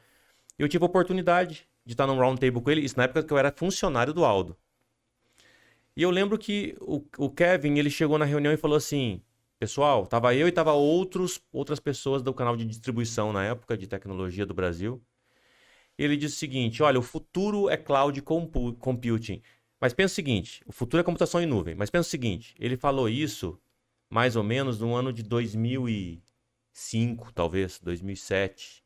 Eu 0.57 0.69
tive 0.69 0.85
a 0.85 0.87
oportunidade 0.87 1.67
de 1.85 1.93
estar 1.95 2.07
num 2.07 2.17
round 2.17 2.41
table 2.41 2.63
com 2.63 2.71
ele, 2.71 2.81
isso 2.81 2.97
na 2.97 3.05
época 3.05 3.25
que 3.25 3.33
eu 3.33 3.39
era 3.39 3.53
funcionário 3.55 4.15
do 4.15 4.25
Aldo. 4.25 4.57
E 5.97 6.03
eu 6.03 6.11
lembro 6.11 6.39
que 6.39 6.77
o, 6.81 7.05
o 7.19 7.29
Kevin, 7.31 7.77
ele 7.77 7.91
chegou 7.91 8.19
na 8.19 8.25
reunião 8.25 8.53
e 8.53 8.57
falou 8.57 8.77
assim: 8.77 9.21
Pessoal, 9.59 10.07
tava 10.07 10.35
eu 10.35 10.47
e 10.47 10.53
tava 10.53 10.73
outros, 10.73 11.41
outras 11.53 11.81
pessoas 11.81 12.23
do 12.23 12.33
canal 12.33 12.57
de 12.57 12.65
distribuição 12.65 13.33
na 13.33 13.45
época 13.45 13.77
de 13.77 13.87
tecnologia 13.87 14.47
do 14.47 14.55
Brasil. 14.55 15.03
Ele 15.97 16.17
disse 16.17 16.37
o 16.37 16.39
seguinte: 16.39 16.83
Olha, 16.83 16.99
o 16.99 17.03
futuro 17.03 17.69
é 17.69 17.77
cloud 17.77 18.21
compu- 18.23 18.75
computing. 18.75 19.43
Mas 19.85 19.93
pensa 19.93 20.13
o 20.13 20.15
seguinte: 20.15 20.63
o 20.65 20.73
futuro 20.73 21.03
é 21.03 21.05
computação 21.05 21.43
em 21.43 21.47
nuvem. 21.47 21.75
Mas 21.75 21.91
pensa 21.91 22.09
o 22.09 22.11
seguinte: 22.11 22.55
ele 22.59 22.75
falou 22.75 23.07
isso 23.07 23.61
mais 24.09 24.35
ou 24.35 24.43
menos 24.43 24.81
no 24.81 24.95
ano 24.95 25.13
de 25.13 25.23
2005, 25.23 27.31
talvez, 27.35 27.79
2007 27.81 28.83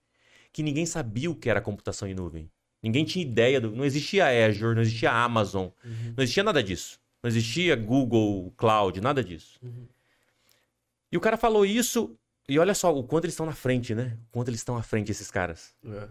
que 0.52 0.60
ninguém 0.60 0.84
sabia 0.86 1.30
o 1.30 1.36
que 1.36 1.48
era 1.48 1.60
computação 1.60 2.08
em 2.08 2.14
nuvem. 2.14 2.50
Ninguém 2.82 3.04
tinha 3.04 3.24
ideia 3.24 3.60
do. 3.60 3.70
Não 3.70 3.84
existia 3.84 4.26
Azure, 4.44 4.74
não 4.74 4.82
existia 4.82 5.12
Amazon, 5.12 5.68
não 6.16 6.24
existia 6.24 6.42
nada 6.42 6.60
disso. 6.60 6.98
Não 7.22 7.28
existia 7.28 7.76
Google 7.76 8.52
Cloud, 8.56 9.00
nada 9.00 9.22
disso. 9.22 9.60
E 11.12 11.16
o 11.16 11.20
cara 11.20 11.36
falou 11.36 11.64
isso, 11.64 12.18
e 12.48 12.58
olha 12.58 12.74
só 12.74 12.92
o 12.92 13.04
quanto 13.04 13.26
eles 13.26 13.34
estão 13.34 13.46
na 13.46 13.52
frente, 13.52 13.94
né? 13.94 14.18
O 14.26 14.32
quanto 14.32 14.48
eles 14.48 14.58
estão 14.58 14.76
à 14.76 14.82
frente, 14.82 15.12
esses 15.12 15.30
caras. 15.30 15.76
É. 15.84 16.08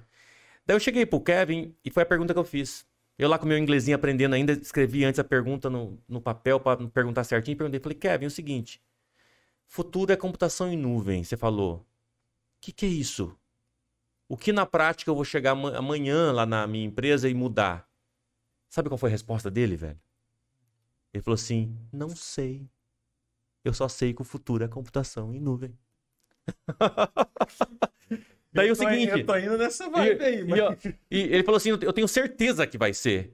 Daí 0.65 0.77
eu 0.77 0.79
cheguei 0.79 1.05
pro 1.05 1.19
Kevin 1.19 1.75
e 1.83 1.91
foi 1.91 2.03
a 2.03 2.05
pergunta 2.05 2.33
que 2.33 2.39
eu 2.39 2.45
fiz. 2.45 2.85
Eu 3.17 3.29
lá 3.29 3.39
com 3.39 3.45
meu 3.47 3.57
inglesinho 3.57 3.95
aprendendo 3.95 4.35
ainda, 4.35 4.53
escrevi 4.53 5.03
antes 5.03 5.19
a 5.19 5.23
pergunta 5.23 5.69
no, 5.69 5.99
no 6.07 6.21
papel 6.21 6.59
para 6.59 6.87
perguntar 6.89 7.23
certinho. 7.23 7.57
Perguntei, 7.57 7.79
falei, 7.79 7.97
Kevin, 7.97 8.25
é 8.25 8.27
o 8.27 8.31
seguinte. 8.31 8.81
Futuro 9.67 10.13
é 10.13 10.17
computação 10.17 10.69
em 10.71 10.77
nuvem, 10.77 11.23
você 11.23 11.37
falou. 11.37 11.77
O 11.77 11.85
que, 12.61 12.71
que 12.73 12.85
é 12.85 12.89
isso? 12.89 13.37
O 14.29 14.37
que 14.37 14.53
na 14.53 14.65
prática 14.65 15.11
eu 15.11 15.15
vou 15.15 15.25
chegar 15.25 15.51
ama- 15.51 15.77
amanhã 15.77 16.31
lá 16.31 16.45
na 16.45 16.67
minha 16.67 16.85
empresa 16.85 17.29
e 17.29 17.33
mudar? 17.33 17.89
Sabe 18.69 18.89
qual 18.89 18.97
foi 18.97 19.09
a 19.09 19.13
resposta 19.13 19.51
dele, 19.51 19.77
velho? 19.77 19.99
Ele 21.13 21.21
falou 21.23 21.35
assim: 21.35 21.77
Não 21.91 22.09
sei. 22.15 22.69
Eu 23.63 23.73
só 23.73 23.87
sei 23.89 24.13
que 24.13 24.21
o 24.21 24.25
futuro 24.25 24.63
é 24.63 24.67
computação 24.69 25.33
em 25.35 25.39
nuvem. 25.41 25.77
Daí 28.57 28.69
o 28.69 28.71
Eu 28.71 28.75
tô- 28.75 28.83
seguinte. 28.89 29.11
Eu 29.19 29.25
tô 29.25 29.37
indo 29.37 29.57
nessa 29.57 29.89
vibe 29.89 30.23
aí, 30.23 30.39
E, 30.41 30.43
mas... 30.43 30.59
ó, 30.59 30.75
e 31.09 31.19
ele 31.21 31.43
falou 31.43 31.57
assim: 31.57 31.69
Eu 31.69 31.93
tenho 31.93 32.07
certeza 32.07 32.67
que 32.67 32.77
vai 32.77 32.93
ser. 32.93 33.33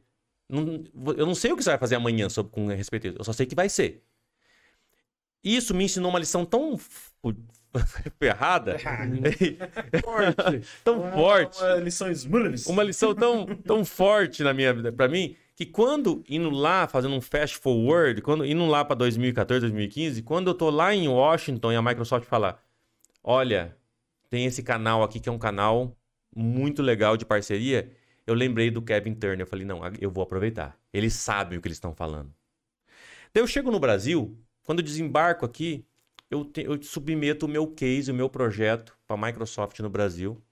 Não- 0.49 0.83
eu 1.17 1.25
não 1.25 1.33
sei 1.35 1.51
o 1.51 1.57
que 1.57 1.63
você 1.63 1.71
vai 1.71 1.79
fazer 1.79 1.95
amanhã 1.95 2.29
sobre, 2.29 2.51
com 2.51 2.67
respeito 2.67 3.07
a 3.07 3.09
isso. 3.09 3.19
Eu 3.19 3.23
só 3.23 3.33
sei 3.33 3.45
que 3.45 3.55
vai 3.55 3.69
ser. 3.69 4.03
Isso 5.43 5.73
me 5.73 5.83
ensinou 5.85 6.09
uma 6.09 6.19
lição 6.19 6.45
tão 6.45 6.79
ferrada, 8.19 8.77
Forte. 10.01 10.61
tão 10.83 11.11
forte, 11.11 11.59
Uma 11.61 11.75
lição 11.77 12.11
Smurfs. 12.11 12.65
uma 12.67 12.83
lição 12.83 13.13
tão, 13.15 13.45
tão 13.45 13.83
forte 13.83 14.43
na 14.43 14.53
minha 14.53 14.73
vida, 14.73 14.91
pra 14.91 15.07
mim, 15.07 15.35
que 15.55 15.65
quando 15.65 16.23
indo 16.29 16.49
lá, 16.49 16.87
fazendo 16.87 17.15
um 17.15 17.21
fast 17.21 17.57
forward, 17.57 18.21
quando 18.21 18.45
indo 18.45 18.65
lá 18.65 18.85
pra 18.85 18.95
2014, 18.95 19.61
2015, 19.61 20.21
quando 20.21 20.49
eu 20.49 20.53
tô 20.53 20.69
lá 20.69 20.93
em 20.93 21.07
Washington 21.07 21.71
e 21.71 21.75
a 21.75 21.81
Microsoft 21.81 22.25
fala: 22.27 22.59
Olha, 23.23 23.75
tem 24.33 24.45
esse 24.45 24.63
canal 24.63 25.03
aqui 25.03 25.19
que 25.19 25.29
é 25.29 25.31
um 25.31 25.37
canal 25.37 25.95
muito 26.35 26.81
legal 26.81 27.15
de 27.15 27.23
parceria. 27.23 27.95
Eu 28.25 28.33
lembrei 28.33 28.71
do 28.71 28.81
Kevin 28.81 29.13
Turner. 29.13 29.41
Eu 29.41 29.45
falei: 29.47 29.63
Não, 29.63 29.79
eu 30.01 30.09
vou 30.09 30.23
aproveitar. 30.23 30.75
Eles 30.91 31.13
sabem 31.13 31.59
o 31.59 31.61
que 31.61 31.67
eles 31.67 31.75
estão 31.75 31.93
falando. 31.93 32.33
Daí 33.31 33.43
eu 33.43 33.45
chego 33.45 33.69
no 33.69 33.79
Brasil, 33.79 34.35
quando 34.63 34.79
eu 34.79 34.83
desembarco 34.85 35.45
aqui, 35.45 35.85
eu, 36.31 36.43
te- 36.43 36.63
eu 36.63 36.81
submeto 36.81 37.45
o 37.45 37.49
meu 37.49 37.67
case, 37.67 38.09
o 38.09 38.15
meu 38.15 38.27
projeto 38.27 38.97
para 39.05 39.15
a 39.15 39.27
Microsoft 39.27 39.79
no 39.81 39.89
Brasil, 39.89 40.43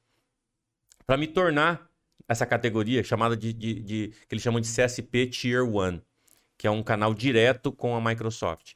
para 1.03 1.17
me 1.17 1.25
tornar 1.25 1.89
essa 2.27 2.45
categoria 2.45 3.03
chamada 3.03 3.35
de, 3.35 3.51
de- 3.51 3.79
de- 3.81 4.07
que 4.09 4.35
eles 4.35 4.43
chamam 4.43 4.61
de 4.61 4.67
CSP 4.67 5.25
Tier 5.25 5.63
1, 5.63 5.99
que 6.55 6.67
é 6.67 6.71
um 6.71 6.83
canal 6.83 7.15
direto 7.15 7.71
com 7.71 7.95
a 7.95 7.99
Microsoft. 8.01 8.73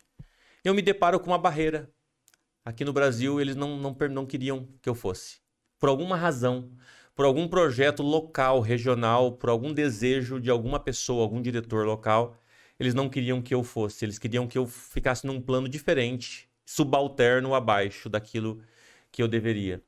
Eu 0.63 0.73
me 0.73 0.81
deparo 0.81 1.19
com 1.19 1.27
uma 1.27 1.37
barreira. 1.37 1.93
Aqui 2.65 2.83
no 2.83 2.91
Brasil, 2.91 3.39
eles 3.39 3.55
não, 3.55 3.77
não, 3.77 3.95
não 4.09 4.25
queriam 4.25 4.67
que 4.81 4.89
eu 4.89 4.95
fosse. 4.95 5.37
Por 5.79 5.87
alguma 5.87 6.17
razão, 6.17 6.71
por 7.13 7.23
algum 7.23 7.47
projeto 7.47 8.01
local, 8.01 8.59
regional, 8.59 9.33
por 9.33 9.51
algum 9.51 9.71
desejo 9.71 10.39
de 10.39 10.49
alguma 10.49 10.79
pessoa, 10.79 11.21
algum 11.21 11.39
diretor 11.39 11.85
local, 11.85 12.35
eles 12.79 12.95
não 12.95 13.07
queriam 13.07 13.39
que 13.39 13.53
eu 13.53 13.63
fosse. 13.63 14.03
Eles 14.03 14.17
queriam 14.17 14.47
que 14.47 14.57
eu 14.57 14.65
ficasse 14.65 15.27
num 15.27 15.39
plano 15.39 15.69
diferente, 15.69 16.49
subalterno 16.65 17.53
abaixo 17.53 18.09
daquilo 18.09 18.59
que 19.11 19.21
eu 19.21 19.27
deveria, 19.27 19.81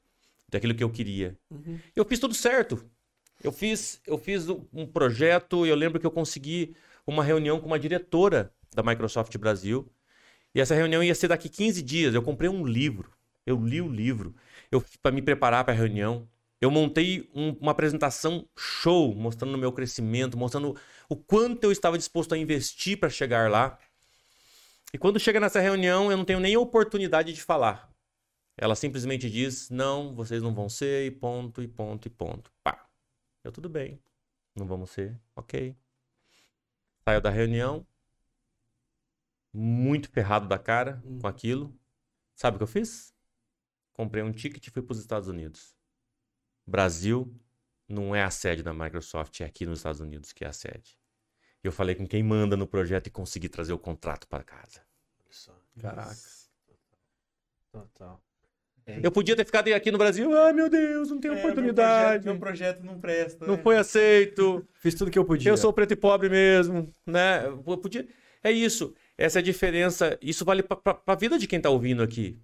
daquilo 0.47 0.75
que 0.75 0.83
eu 0.83 0.89
queria. 0.91 1.35
Eu 1.95 2.05
fiz 2.05 2.19
tudo 2.19 2.35
certo. 2.35 2.85
Eu 3.43 3.51
fiz, 3.51 3.99
eu 4.05 4.17
fiz 4.17 4.47
um- 4.49 4.65
um 4.71 4.85
projeto, 4.85 5.65
eu 5.65 5.75
lembro 5.75 5.99
que 5.99 6.05
eu 6.05 6.11
consegui 6.11 6.75
uma 7.07 7.23
reunião 7.23 7.59
com 7.59 7.65
uma 7.65 7.79
diretora 7.79 8.51
da 8.73 8.83
Microsoft 8.83 9.35
Brasil. 9.37 9.87
E 10.57 10.59
essa 10.59 10.73
reunião 10.73 11.03
ia 11.03 11.13
ser 11.13 11.27
daqui 11.27 11.49
15 11.49 11.83
dias. 11.83 12.15
Eu 12.15 12.23
comprei 12.23 12.49
um 12.49 12.65
livro. 12.65 13.13
Eu 13.45 13.63
li 13.63 13.79
o 13.79 13.87
livro. 13.87 14.33
Eu 14.71 14.83
para 15.03 15.11
me 15.11 15.21
preparar 15.21 15.63
para 15.63 15.71
a 15.71 15.77
reunião. 15.77 16.27
Eu 16.59 16.71
montei 16.71 17.29
um- 17.35 17.51
uma 17.61 17.73
apresentação 17.73 18.49
show, 18.57 19.13
mostrando 19.13 19.53
o 19.53 19.57
meu 19.59 19.71
crescimento, 19.71 20.35
mostrando 20.35 20.75
o 21.07 21.15
quanto 21.15 21.63
eu 21.63 21.71
estava 21.71 21.95
disposto 21.95 22.33
a 22.33 22.37
investir 22.39 22.99
para 22.99 23.07
chegar 23.07 23.51
lá. 23.51 23.77
E 24.91 24.97
quando 24.97 25.19
chega 25.19 25.39
nessa 25.39 25.59
reunião, 25.59 26.09
eu 26.09 26.17
não 26.17 26.25
tenho 26.25 26.39
nem 26.39 26.57
oportunidade 26.57 27.33
de 27.33 27.43
falar. 27.43 27.87
Ela 28.57 28.73
simplesmente 28.73 29.29
diz: 29.29 29.69
não, 29.69 30.15
vocês 30.15 30.41
não 30.41 30.55
vão 30.55 30.67
ser, 30.67 31.05
e 31.05 31.11
ponto, 31.11 31.61
e 31.61 31.67
ponto, 31.67 32.07
e 32.07 32.09
ponto. 32.09 32.51
Pá. 32.63 32.83
Eu, 33.43 33.51
tudo 33.51 33.69
bem. 33.69 34.01
Não 34.55 34.65
vamos 34.65 34.89
ser. 34.89 35.15
Ok. 35.35 35.75
Saio 37.05 37.21
da 37.21 37.29
reunião. 37.29 37.85
Muito 39.59 40.07
ferrado 40.11 40.47
da 40.47 40.59
cara 40.59 41.01
com 41.19 41.27
aquilo. 41.27 41.75
Sabe 42.35 42.55
o 42.55 42.57
que 42.59 42.63
eu 42.63 42.67
fiz? 42.67 43.11
Comprei 43.91 44.21
um 44.21 44.31
ticket 44.31 44.67
e 44.67 44.69
fui 44.69 44.83
para 44.83 44.91
os 44.91 44.99
Estados 44.99 45.27
Unidos. 45.27 45.75
Brasil 46.63 47.33
não 47.89 48.15
é 48.15 48.23
a 48.23 48.29
sede 48.29 48.61
da 48.61 48.71
Microsoft, 48.71 49.41
é 49.41 49.45
aqui 49.45 49.65
nos 49.65 49.79
Estados 49.79 49.99
Unidos 49.99 50.31
que 50.31 50.45
é 50.45 50.47
a 50.47 50.53
sede. 50.53 50.95
E 51.63 51.67
eu 51.67 51.71
falei 51.71 51.95
com 51.95 52.05
quem 52.05 52.21
manda 52.21 52.55
no 52.55 52.67
projeto 52.67 53.07
e 53.07 53.09
consegui 53.09 53.49
trazer 53.49 53.73
o 53.73 53.79
contrato 53.79 54.27
para 54.27 54.43
casa. 54.43 54.83
Caraca. 55.81 56.15
Total. 57.71 58.21
Eu 58.85 59.11
podia 59.11 59.35
ter 59.35 59.43
ficado 59.43 59.69
aqui 59.69 59.91
no 59.91 59.97
Brasil, 59.97 60.37
ai 60.37 60.53
meu 60.53 60.69
Deus, 60.69 61.09
não 61.09 61.19
tenho 61.19 61.33
É, 61.33 61.39
oportunidade. 61.39 62.25
Meu 62.25 62.37
projeto, 62.37 62.83
meu 62.83 62.89
projeto 62.89 62.93
não 62.93 62.99
presta. 62.99 63.47
Não 63.47 63.57
né? 63.57 63.63
foi 63.63 63.75
aceito. 63.77 64.67
Fiz 64.75 64.93
tudo 64.93 65.09
que 65.09 65.17
eu 65.17 65.25
podia. 65.25 65.51
Eu 65.51 65.57
sou 65.57 65.73
preto 65.73 65.93
e 65.93 65.95
pobre 65.95 66.29
mesmo, 66.29 66.93
né? 67.07 67.47
Eu 67.47 67.77
podia... 67.79 68.07
É 68.43 68.51
isso. 68.51 68.93
Essa 69.17 69.39
é 69.39 69.41
a 69.41 69.43
diferença. 69.43 70.17
Isso 70.21 70.45
vale 70.45 70.61
para 70.63 71.01
a 71.05 71.15
vida 71.15 71.39
de 71.39 71.47
quem 71.47 71.57
está 71.57 71.69
ouvindo 71.69 72.03
aqui. 72.03 72.39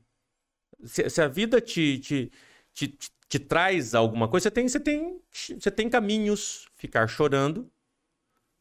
Se, 0.84 1.10
se 1.10 1.22
a 1.22 1.28
vida 1.28 1.62
te, 1.62 2.00
te, 2.00 2.32
te, 2.74 2.98
te- 3.30 3.40
traz 3.40 3.94
alguma 3.94 4.28
coisa, 4.28 4.44
você 4.46 4.52
tem, 4.52 4.68
você, 4.68 4.80
tem, 4.80 5.22
você 5.32 5.72
tem 5.72 5.90
caminhos. 5.90 6.68
Ficar 6.76 7.08
chorando. 7.08 7.72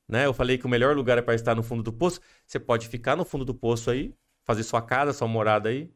Né? 0.08 0.26
Eu 0.26 0.34
falei 0.34 0.58
que 0.58 0.66
o 0.66 0.68
melhor 0.68 0.94
lugar 0.94 1.16
é 1.18 1.22
para 1.22 1.34
estar 1.34 1.54
no 1.54 1.62
fundo 1.62 1.82
do 1.82 1.92
poço. 1.92 2.20
Você 2.46 2.60
pode 2.60 2.86
ficar 2.88 3.16
no 3.16 3.24
fundo 3.24 3.44
do 3.44 3.54
poço 3.54 3.90
aí, 3.90 4.14
fazer 4.44 4.62
sua 4.62 4.82
casa, 4.82 5.12
sua 5.12 5.26
morada 5.28 5.68
aí. 5.70 5.90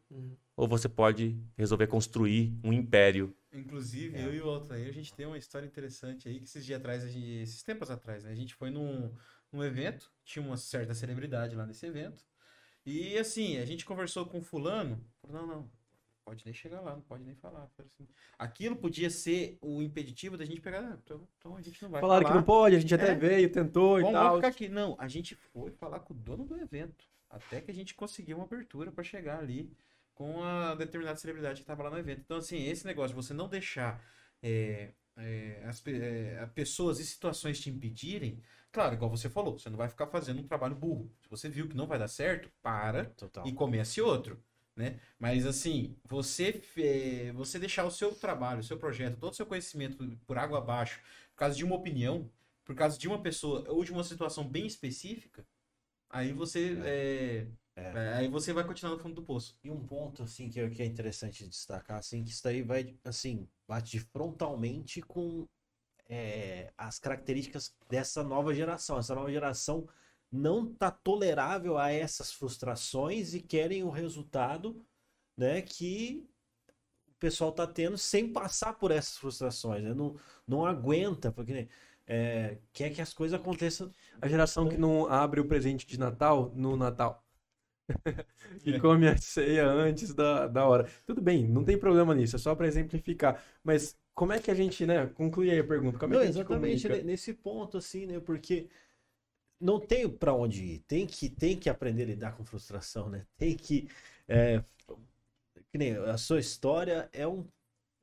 Ou 0.56 0.66
você 0.66 0.88
pode 0.88 1.38
resolver 1.56 1.86
construir 1.86 2.58
um 2.64 2.72
império. 2.72 3.36
Inclusive, 3.52 4.16
É. 4.16 4.24
eu 4.24 4.34
e 4.34 4.40
o 4.40 4.48
Altair, 4.48 4.88
a 4.88 4.92
gente 4.92 5.12
tem 5.14 5.26
uma 5.26 5.36
história 5.38 5.66
interessante 5.66 6.28
aí, 6.28 6.38
que 6.38 6.44
esses 6.44 6.64
dias 6.64 6.78
atrás, 6.80 7.02
gente- 7.10 7.42
esses 7.42 7.62
tempos 7.62 7.90
atrás, 7.90 8.24
né? 8.24 8.30
A 8.30 8.34
gente 8.34 8.54
foi 8.54 8.70
num, 8.70 9.10
num 9.56 9.64
evento, 9.64 10.12
tinha 10.24 10.44
uma 10.44 10.56
certa 10.56 10.94
celebridade 10.94 11.56
lá 11.56 11.66
nesse 11.66 11.86
evento, 11.86 12.24
e 12.84 13.18
assim, 13.18 13.58
a 13.58 13.64
gente 13.64 13.84
conversou 13.84 14.26
com 14.26 14.38
o 14.38 14.42
fulano, 14.42 15.04
falou, 15.20 15.40
não, 15.40 15.46
não, 15.56 15.70
pode 16.24 16.44
nem 16.44 16.54
chegar 16.54 16.80
lá, 16.80 16.92
não 16.94 17.00
pode 17.02 17.24
nem 17.24 17.34
falar. 17.34 17.68
Assim, 17.78 18.06
aquilo 18.38 18.76
podia 18.76 19.08
ser 19.10 19.58
o 19.60 19.82
impeditivo 19.82 20.36
da 20.36 20.44
gente 20.44 20.60
pegar, 20.60 20.80
"Ah, 20.80 20.98
então, 21.02 21.28
então 21.38 21.56
a 21.56 21.62
gente 21.62 21.82
não 21.82 21.90
vai 21.90 22.00
Falaram 22.00 22.22
que 22.24 22.28
falar. 22.28 22.40
não 22.40 22.46
pode, 22.46 22.76
a 22.76 22.78
gente 22.80 22.94
até 22.94 23.10
É. 23.10 23.14
veio, 23.14 23.50
tentou 23.50 24.00
e 24.00 24.02
tal. 24.12 24.36
ficar 24.36 24.48
aqui. 24.48 24.68
Não, 24.68 24.96
a 24.98 25.08
gente 25.08 25.34
foi 25.34 25.70
falar 25.72 26.00
com 26.00 26.12
o 26.14 26.16
dono 26.16 26.44
do 26.44 26.56
evento. 26.60 27.04
Até 27.30 27.60
que 27.60 27.70
a 27.70 27.74
gente 27.74 27.94
conseguiu 27.94 28.36
uma 28.38 28.44
abertura 28.44 28.90
para 28.92 29.02
chegar 29.04 29.38
ali 29.38 29.72
com 30.14 30.42
a 30.42 30.74
determinada 30.74 31.18
celebridade 31.18 31.56
que 31.60 31.62
estava 31.64 31.82
lá 31.84 31.90
no 31.90 31.98
evento. 31.98 32.22
Então, 32.24 32.38
assim, 32.38 32.64
esse 32.66 32.86
negócio 32.86 33.10
de 33.16 33.22
você 33.22 33.34
não 33.34 33.48
deixar 33.48 34.00
é, 34.42 34.92
é, 35.16 35.62
as 35.66 35.82
é, 35.86 36.46
pessoas 36.54 36.98
e 37.00 37.06
situações 37.06 37.58
te 37.60 37.70
impedirem, 37.70 38.42
claro, 38.70 38.94
igual 38.94 39.10
você 39.10 39.28
falou, 39.28 39.58
você 39.58 39.70
não 39.70 39.76
vai 39.76 39.88
ficar 39.88 40.06
fazendo 40.06 40.40
um 40.40 40.46
trabalho 40.46 40.74
burro. 40.74 41.10
Se 41.22 41.28
você 41.28 41.48
viu 41.48 41.68
que 41.68 41.76
não 41.76 41.86
vai 41.86 41.98
dar 41.98 42.08
certo, 42.08 42.50
para 42.62 43.06
Total. 43.06 43.46
e 43.46 43.52
comece 43.52 44.00
outro, 44.00 44.42
né? 44.74 45.00
Mas 45.18 45.46
assim, 45.46 45.96
você 46.04 46.62
é, 46.76 47.32
você 47.32 47.58
deixar 47.58 47.84
o 47.84 47.90
seu 47.90 48.14
trabalho, 48.14 48.60
o 48.60 48.64
seu 48.64 48.78
projeto, 48.78 49.18
todo 49.18 49.32
o 49.32 49.36
seu 49.36 49.46
conhecimento 49.46 50.06
por 50.26 50.38
água 50.38 50.58
abaixo, 50.58 51.00
por 51.30 51.36
causa 51.36 51.56
de 51.56 51.64
uma 51.64 51.76
opinião, 51.76 52.30
por 52.64 52.74
causa 52.74 52.98
de 52.98 53.08
uma 53.08 53.22
pessoa 53.22 53.64
ou 53.68 53.84
de 53.84 53.92
uma 53.92 54.04
situação 54.04 54.46
bem 54.46 54.66
específica, 54.66 55.46
aí 56.10 56.32
você 56.32 56.76
é, 56.84 57.46
é, 57.76 58.14
aí 58.14 58.28
você 58.28 58.52
vai 58.54 58.64
continuar 58.64 58.94
no 58.94 58.98
fundo 58.98 59.16
do 59.16 59.22
poço. 59.22 59.54
E 59.62 59.70
um 59.70 59.86
ponto, 59.86 60.22
assim, 60.22 60.48
que 60.48 60.58
é, 60.58 60.68
que 60.70 60.82
é 60.82 60.86
interessante 60.86 61.46
destacar, 61.46 61.98
assim, 61.98 62.24
que 62.24 62.30
isso 62.30 62.42
daí 62.42 62.62
vai, 62.62 62.96
assim, 63.04 63.46
bate 63.68 64.00
frontalmente 64.00 65.02
com 65.02 65.46
é, 66.08 66.72
as 66.76 66.98
características 66.98 67.74
dessa 67.88 68.24
nova 68.24 68.54
geração. 68.54 68.98
Essa 68.98 69.14
nova 69.14 69.30
geração 69.30 69.86
não 70.32 70.72
tá 70.72 70.90
tolerável 70.90 71.76
a 71.76 71.90
essas 71.92 72.32
frustrações 72.32 73.34
e 73.34 73.40
querem 73.40 73.82
o 73.84 73.90
resultado, 73.90 74.82
né, 75.36 75.60
que 75.62 76.26
o 77.08 77.18
pessoal 77.18 77.52
tá 77.52 77.66
tendo 77.66 77.98
sem 77.98 78.32
passar 78.32 78.74
por 78.74 78.90
essas 78.90 79.16
frustrações, 79.18 79.82
né? 79.82 79.94
Não, 79.94 80.16
não 80.46 80.66
aguenta, 80.66 81.32
porque 81.32 81.68
é, 82.06 82.58
quer 82.72 82.90
que 82.90 83.02
as 83.02 83.12
coisas 83.12 83.38
aconteçam 83.38 83.90
A 84.20 84.28
geração 84.28 84.68
que 84.68 84.76
não 84.76 85.06
abre 85.06 85.40
o 85.40 85.48
presente 85.48 85.86
de 85.86 85.98
Natal 85.98 86.52
no 86.54 86.76
Natal. 86.76 87.25
e 88.64 88.78
come 88.80 89.08
a 89.08 89.16
ceia 89.16 89.66
antes 89.68 90.14
da, 90.14 90.46
da 90.46 90.66
hora. 90.66 90.88
Tudo 91.06 91.20
bem, 91.20 91.46
não 91.48 91.64
tem 91.64 91.78
problema 91.78 92.14
nisso, 92.14 92.36
é 92.36 92.38
só 92.38 92.54
para 92.54 92.66
exemplificar. 92.66 93.42
Mas 93.62 93.96
como 94.14 94.32
é 94.32 94.40
que 94.40 94.50
a 94.50 94.54
gente, 94.54 94.86
né? 94.86 95.06
Conclui 95.08 95.50
aí 95.50 95.58
a 95.58 95.64
pergunta. 95.64 95.98
Como 95.98 96.12
é 96.12 96.16
Não, 96.16 96.22
que 96.22 96.24
a 96.24 96.26
gente 96.28 96.40
exatamente 96.40 96.88
comunica? 96.88 96.88
ne- 96.88 97.02
nesse 97.12 97.32
ponto, 97.34 97.78
assim, 97.78 98.06
né? 98.06 98.20
Porque 98.20 98.68
não 99.60 99.80
tem 99.80 100.08
pra 100.08 100.34
onde 100.34 100.64
ir. 100.64 100.78
Tem 100.80 101.06
que, 101.06 101.28
tem 101.28 101.58
que 101.58 101.68
aprender 101.70 102.04
a 102.04 102.06
lidar 102.06 102.36
com 102.36 102.44
frustração, 102.44 103.08
né? 103.10 103.26
Tem 103.38 103.56
que. 103.56 103.88
é, 104.28 104.62
que 105.70 105.78
nem 105.78 105.96
a 105.96 106.16
sua 106.16 106.40
história 106.40 107.08
é 107.12 107.26
um, 107.26 107.46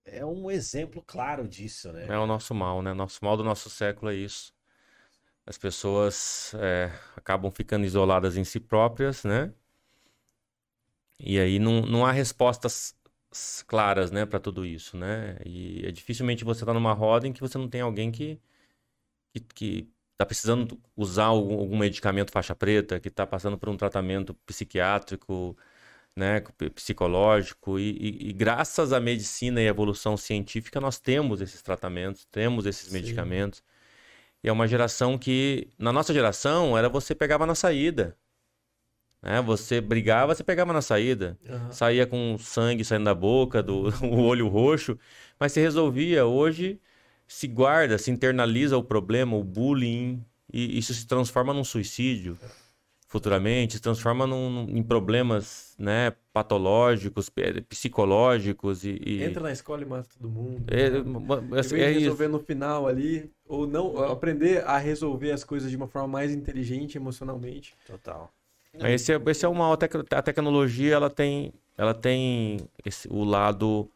é 0.06 0.26
um 0.26 0.52
exemplo 0.52 1.04
claro 1.06 1.48
disso, 1.48 1.92
né? 1.94 2.08
É 2.08 2.18
o 2.18 2.28
nosso 2.28 2.54
mal, 2.54 2.82
né? 2.82 2.94
Nosso 2.94 3.24
mal 3.24 3.38
do 3.38 3.44
nosso 3.44 3.70
século 3.70 4.12
é 4.12 4.16
isso. 4.16 4.54
As 5.46 5.58
pessoas 5.58 6.54
é, 6.56 6.88
acabam 7.16 7.52
ficando 7.52 7.86
isoladas 7.86 8.38
em 8.38 8.44
si 8.44 8.60
próprias, 8.60 9.24
né? 9.26 9.54
E 11.24 11.40
aí 11.40 11.60
não, 11.60 11.82
não 11.84 12.06
há 12.06 12.12
respostas 12.12 12.96
claras, 13.68 14.12
né, 14.12 14.26
para 14.26 14.40
tudo 14.40 14.66
isso, 14.66 14.98
né? 14.98 15.38
E 15.46 15.86
é 15.86 15.92
dificilmente 15.92 16.44
você 16.44 16.66
tá 16.66 16.74
numa 16.74 16.94
roda 16.94 17.28
em 17.28 17.34
que 17.34 17.42
você 17.42 17.58
não 17.58 17.68
tem 17.70 17.82
alguém 17.82 18.12
que, 18.12 18.40
que, 19.34 19.40
que, 19.42 19.90
está 20.14 20.26
precisando 20.26 20.80
usar 20.96 21.26
algum, 21.26 21.60
algum 21.60 21.78
medicamento 21.78 22.32
faixa 22.32 22.56
preta, 22.56 23.00
que 23.00 23.08
está 23.08 23.26
passando 23.26 23.58
por 23.58 23.70
um 23.70 23.78
tratamento 23.78 24.34
psiquiátrico, 24.46 25.58
né, 26.16 26.42
psicológico, 26.76 27.80
e, 27.80 27.92
e- 27.92 28.30
e 28.30 28.34
graças 28.34 28.94
à 28.94 29.00
medicina 29.00 29.62
e 29.62 29.68
à 29.68 29.70
evolução 29.70 30.16
científica, 30.18 30.80
nós 30.80 31.00
temos 31.00 31.42
esses 31.42 31.62
tratamentos, 31.62 32.26
temos 32.26 32.66
esses 32.68 32.88
Sim. 32.90 32.94
medicamentos. 32.94 33.64
E 34.44 34.50
é 34.50 34.52
uma 34.52 34.68
geração 34.68 35.18
que, 35.18 35.70
na 35.80 35.92
nossa 35.94 36.14
geração, 36.14 36.78
era 36.78 36.90
você 36.90 37.16
pegava 37.16 37.46
na 37.46 37.56
saída. 37.56 38.18
Né? 39.24 39.42
Você 39.42 39.80
brigava, 39.80 40.36
você 40.36 40.44
pegava 40.44 40.74
na 40.74 40.82
saída. 40.82 41.38
Aham. 41.50 41.72
Saía 41.72 42.06
com 42.06 42.38
sangue 42.38 42.84
saindo 42.84 43.06
da 43.06 43.16
boca, 43.16 43.64
do 43.64 43.88
o 44.06 44.20
olho 44.22 44.48
roxo, 44.48 45.00
mas 45.40 45.52
se 45.54 45.62
resolvia. 45.62 46.26
Hoje 46.26 46.80
se 47.26 47.48
guarda, 47.48 47.98
se 47.98 48.12
internaliza 48.12 48.78
o 48.78 48.84
problema, 48.84 49.36
o 49.38 49.44
bullying, 49.44 50.24
e 50.52 50.78
isso 50.78 50.94
se 50.94 51.08
transforma 51.08 51.54
num 51.54 51.64
suicídio 51.64 52.38
futuramente, 53.08 53.76
se 53.76 53.80
transforma 53.80 54.26
num- 54.26 54.66
em 54.70 54.82
problemas 54.82 55.76
né, 55.78 56.14
patológicos, 56.34 57.30
psicológicos 57.70 58.84
e, 58.84 59.00
e- 59.06 59.24
Entra 59.24 59.44
na 59.44 59.52
escola 59.52 59.84
e 59.84 59.86
mata 59.86 60.10
todo 60.18 60.30
mundo. 60.30 60.64
é, 60.68 60.90
né? 60.90 61.00
Em 61.00 61.50
vez 61.50 61.72
é 61.72 61.76
de 61.76 61.82
isso. 61.92 62.00
resolver 62.02 62.28
no 62.28 62.40
final 62.40 62.88
ali, 62.88 63.32
ou 63.46 63.68
não, 63.68 63.98
aprender 64.12 64.64
a 64.66 64.78
resolver 64.80 65.32
as 65.32 65.44
coisas 65.44 65.70
de 65.70 65.78
uma 65.78 65.88
forma 65.88 66.08
mais 66.08 66.32
inteligente 66.32 66.98
emocionalmente. 66.98 67.76
Total. 67.86 68.34
Mas 68.80 69.02
Esse 69.02 69.14
é, 69.14 69.22
esse 69.28 69.46
é 69.46 69.50
tec- 69.78 70.14
a 70.14 70.22
tecnologia 70.22 70.94
ela 70.96 71.10
tem 71.10 71.54
ela 71.78 71.94
tem 71.94 72.60
esse, 72.86 73.08
o 73.10 73.24
lado 73.24 73.90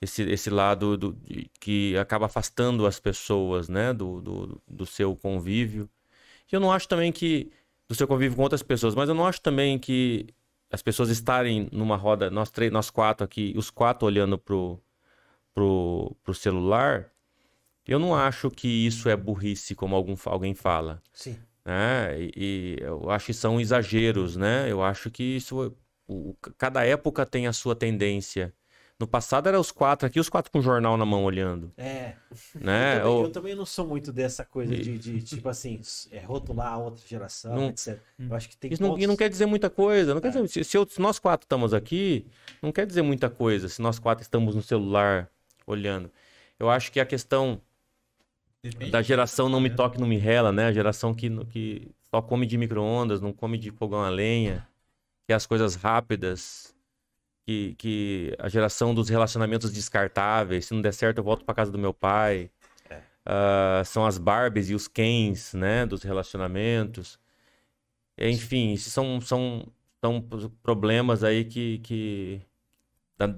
esse, 0.00 0.22
esse 0.22 0.50
lado 0.50 0.96
do, 0.96 1.12
de- 1.12 1.48
que 1.60 1.96
acaba 1.96 2.26
afastando 2.26 2.86
as 2.86 2.98
pessoas 3.00 3.68
né 3.68 3.92
do, 3.92 4.20
do, 4.20 4.62
do 4.66 4.86
seu 4.86 5.14
convívio 5.16 5.88
e 6.50 6.54
eu 6.54 6.60
não 6.60 6.72
acho 6.72 6.88
também 6.88 7.12
que 7.12 7.50
do 7.88 7.94
seu 7.94 8.06
convívio 8.08 8.36
com 8.36 8.42
outras 8.42 8.62
pessoas 8.62 8.94
mas 8.94 9.08
eu 9.08 9.14
não 9.14 9.26
acho 9.26 9.40
também 9.40 9.78
que 9.78 10.26
as 10.70 10.82
pessoas 10.82 11.10
estarem 11.10 11.68
numa 11.72 11.96
roda 11.96 12.30
nós 12.30 12.50
três 12.50 12.72
nós 12.72 12.90
quatro 12.90 13.24
aqui 13.24 13.52
os 13.56 13.70
quatro 13.70 14.06
olhando 14.06 14.38
pro 14.38 14.80
pro, 15.54 16.16
pro 16.22 16.34
celular 16.34 17.10
eu 17.86 17.98
não 17.98 18.14
acho 18.14 18.50
que 18.50 18.68
isso 18.68 19.08
é 19.08 19.16
burrice 19.16 19.74
como 19.74 19.94
algum, 19.96 20.14
alguém 20.26 20.54
fala 20.54 21.02
Sim. 21.12 21.36
Né? 21.64 22.20
E, 22.20 22.32
e 22.36 22.76
eu 22.82 23.10
acho 23.10 23.26
que 23.26 23.34
são 23.34 23.60
exageros, 23.60 24.36
né? 24.36 24.70
Eu 24.70 24.82
acho 24.82 25.10
que 25.10 25.22
isso, 25.22 25.74
o- 26.08 26.34
cada 26.58 26.84
época 26.84 27.24
tem 27.26 27.46
a 27.46 27.52
sua 27.52 27.74
tendência. 27.76 28.52
No 29.00 29.06
passado 29.08 29.48
era 29.48 29.58
os 29.58 29.72
quatro 29.72 30.06
aqui, 30.06 30.20
os 30.20 30.28
quatro 30.28 30.52
com 30.52 30.60
o 30.60 30.62
jornal 30.62 30.96
na 30.96 31.04
mão 31.04 31.24
olhando, 31.24 31.72
É. 31.76 32.14
né? 32.54 32.98
eu, 32.98 33.00
também, 33.00 33.06
Ou- 33.12 33.22
eu 33.24 33.30
também 33.30 33.54
não 33.56 33.66
sou 33.66 33.84
muito 33.84 34.12
dessa 34.12 34.44
coisa 34.44 34.76
de, 34.76 34.96
de, 34.96 35.22
tipo 35.22 35.48
assim, 35.48 35.80
é, 36.12 36.20
rotular 36.20 36.74
a 36.74 36.78
outra 36.78 37.02
geração, 37.04 37.52
Não- 37.54 37.68
etc. 37.70 37.98
Eu 38.18 38.32
acho 38.36 38.48
que 38.48 38.56
tem 38.56 38.72
Isso 38.72 38.80
não, 38.80 38.90
e 38.90 38.92
pontos- 38.92 39.06
não 39.08 39.16
quer 39.16 39.28
dizer 39.28 39.46
muita 39.46 39.68
coisa. 39.68 40.14
Não 40.14 40.20
quer 40.20 40.28
É. 40.28 40.30
dizer, 40.30 40.46
se, 40.48 40.62
se 40.64 40.76
eu- 40.76 40.86
se 40.88 41.00
nós 41.00 41.18
quatro 41.18 41.46
estamos 41.46 41.74
aqui, 41.74 42.26
não 42.62 42.70
quer 42.70 42.86
dizer 42.86 43.02
muita 43.02 43.28
coisa. 43.28 43.68
Se 43.68 43.82
nós 43.82 43.98
quatro 43.98 44.22
estamos 44.22 44.54
no 44.54 44.62
celular 44.62 45.28
olhando, 45.66 46.08
eu 46.60 46.70
acho 46.70 46.92
que 46.92 47.00
a 47.00 47.06
questão 47.06 47.60
da 48.90 49.02
geração 49.02 49.48
não 49.48 49.60
me 49.60 49.70
toque, 49.70 49.98
não 49.98 50.06
me 50.06 50.16
rela, 50.16 50.52
né? 50.52 50.66
A 50.66 50.72
geração 50.72 51.14
que, 51.14 51.28
que 51.46 51.90
só 52.10 52.22
come 52.22 52.46
de 52.46 52.56
micro-ondas, 52.56 53.20
não 53.20 53.32
come 53.32 53.58
de 53.58 53.70
fogão 53.70 54.02
a 54.02 54.08
lenha, 54.08 54.66
que 55.26 55.32
é 55.32 55.36
as 55.36 55.46
coisas 55.46 55.74
rápidas, 55.76 56.76
que, 57.46 57.74
que 57.76 58.36
a 58.38 58.48
geração 58.48 58.94
dos 58.94 59.08
relacionamentos 59.08 59.72
descartáveis, 59.72 60.66
se 60.66 60.74
não 60.74 60.82
der 60.82 60.92
certo 60.94 61.18
eu 61.18 61.24
volto 61.24 61.44
para 61.44 61.54
casa 61.54 61.72
do 61.72 61.78
meu 61.78 61.94
pai. 61.94 62.50
Ah, 63.24 63.82
são 63.84 64.06
as 64.06 64.18
Barbies 64.18 64.70
e 64.70 64.74
os 64.74 64.88
Kens, 64.88 65.54
né? 65.54 65.86
Dos 65.86 66.02
relacionamentos. 66.02 67.18
Enfim, 68.18 68.76
são, 68.76 69.20
são, 69.20 69.66
são 70.00 70.20
problemas 70.62 71.24
aí 71.24 71.44
que, 71.44 71.78
que 71.80 72.40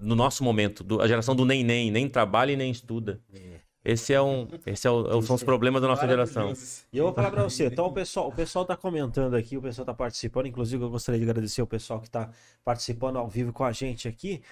no 0.03 0.15
nosso 0.15 0.43
momento, 0.43 0.83
do- 0.83 1.01
a 1.01 1.07
geração 1.09 1.35
do 1.37 1.45
nem 1.45 1.63
nem, 1.65 1.91
nem 1.91 2.09
trabalha 2.09 2.53
e 2.53 2.57
nem 2.57 2.71
estuda. 2.71 3.21
É. 3.33 3.61
Esse 3.85 4.15
é 4.15 4.23
um, 4.23 4.49
esse 4.67 4.87
é 4.87 4.91
o- 4.91 5.21
são 5.23 5.37
os 5.37 5.43
problemas 5.43 5.83
da 5.83 5.89
nossa 5.89 6.07
geração. 6.09 6.49
E 6.93 6.97
eu 6.99 7.05
vou 7.05 7.13
falar 7.15 7.31
pra 7.31 7.43
você, 7.43 7.67
então 7.67 7.87
o 7.87 7.93
pessoal, 7.93 8.29
o 8.29 8.33
pessoal 8.33 8.65
tá 8.65 8.77
comentando 8.77 9.35
aqui, 9.35 9.57
o 9.59 9.63
pessoal 9.63 9.85
tá 9.85 9.93
participando, 9.93 10.47
inclusive 10.47 10.83
eu 10.83 10.89
gostaria 10.91 11.21
de 11.23 11.29
agradecer 11.29 11.61
o 11.61 11.67
pessoal 11.67 12.01
que 12.01 12.09
tá 12.09 12.31
participando 12.65 13.17
ao 13.19 13.29
vivo 13.29 13.53
com 13.53 13.63
a 13.65 13.73
gente 13.73 14.09
aqui. 14.09 14.43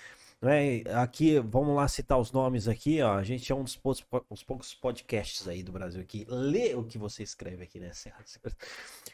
Né? 0.42 0.82
Aqui, 1.00 1.38
vamos 1.38 1.76
lá 1.76 1.86
citar 1.86 2.18
os 2.18 2.32
nomes 2.32 2.66
aqui, 2.66 3.00
ó. 3.00 3.14
A 3.14 3.22
gente 3.22 3.50
é 3.52 3.54
um 3.54 3.62
dos 3.62 3.76
poucos, 3.76 4.04
os 4.28 4.42
poucos 4.42 4.74
podcasts 4.74 5.46
aí 5.46 5.62
do 5.62 5.70
Brasil 5.70 6.04
que 6.04 6.26
lê 6.28 6.74
o 6.74 6.82
que 6.82 6.98
você 6.98 7.22
escreve 7.22 7.62
aqui, 7.62 7.78
né? 7.78 7.92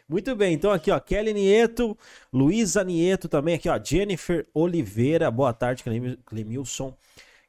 Muito 0.08 0.34
bem, 0.34 0.54
então 0.54 0.72
aqui, 0.72 0.90
ó, 0.90 0.98
Kelly 0.98 1.34
Nieto, 1.34 1.96
Luísa 2.32 2.82
Nieto 2.82 3.28
também 3.28 3.54
aqui, 3.56 3.68
ó, 3.68 3.78
Jennifer 3.78 4.46
Oliveira, 4.54 5.30
boa 5.30 5.52
tarde, 5.52 5.82
Clem- 5.84 6.16
Clemilson. 6.24 6.96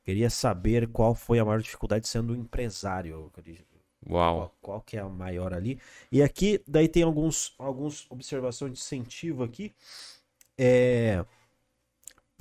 Queria 0.10 0.32
saber 0.32 0.88
qual 0.88 1.14
foi 1.14 1.38
a 1.38 1.45
maior 1.45 1.62
dificuldade 1.62 2.07
sendo 2.07 2.36
empresário. 2.36 3.32
Uau. 4.10 4.36
Qual, 4.36 4.55
qual 4.60 4.82
que 4.82 4.97
é 4.97 5.01
a 5.01 5.07
maior 5.07 5.53
ali? 5.53 5.80
E 6.12 6.24
aqui, 6.24 6.64
daí 6.68 6.88
tem 6.88 7.03
alguns, 7.03 7.53
alguns 7.60 8.07
observações 8.10 8.74
de 8.74 8.80
incentivo 8.80 9.43
aqui. 9.43 9.72
É... 10.57 11.24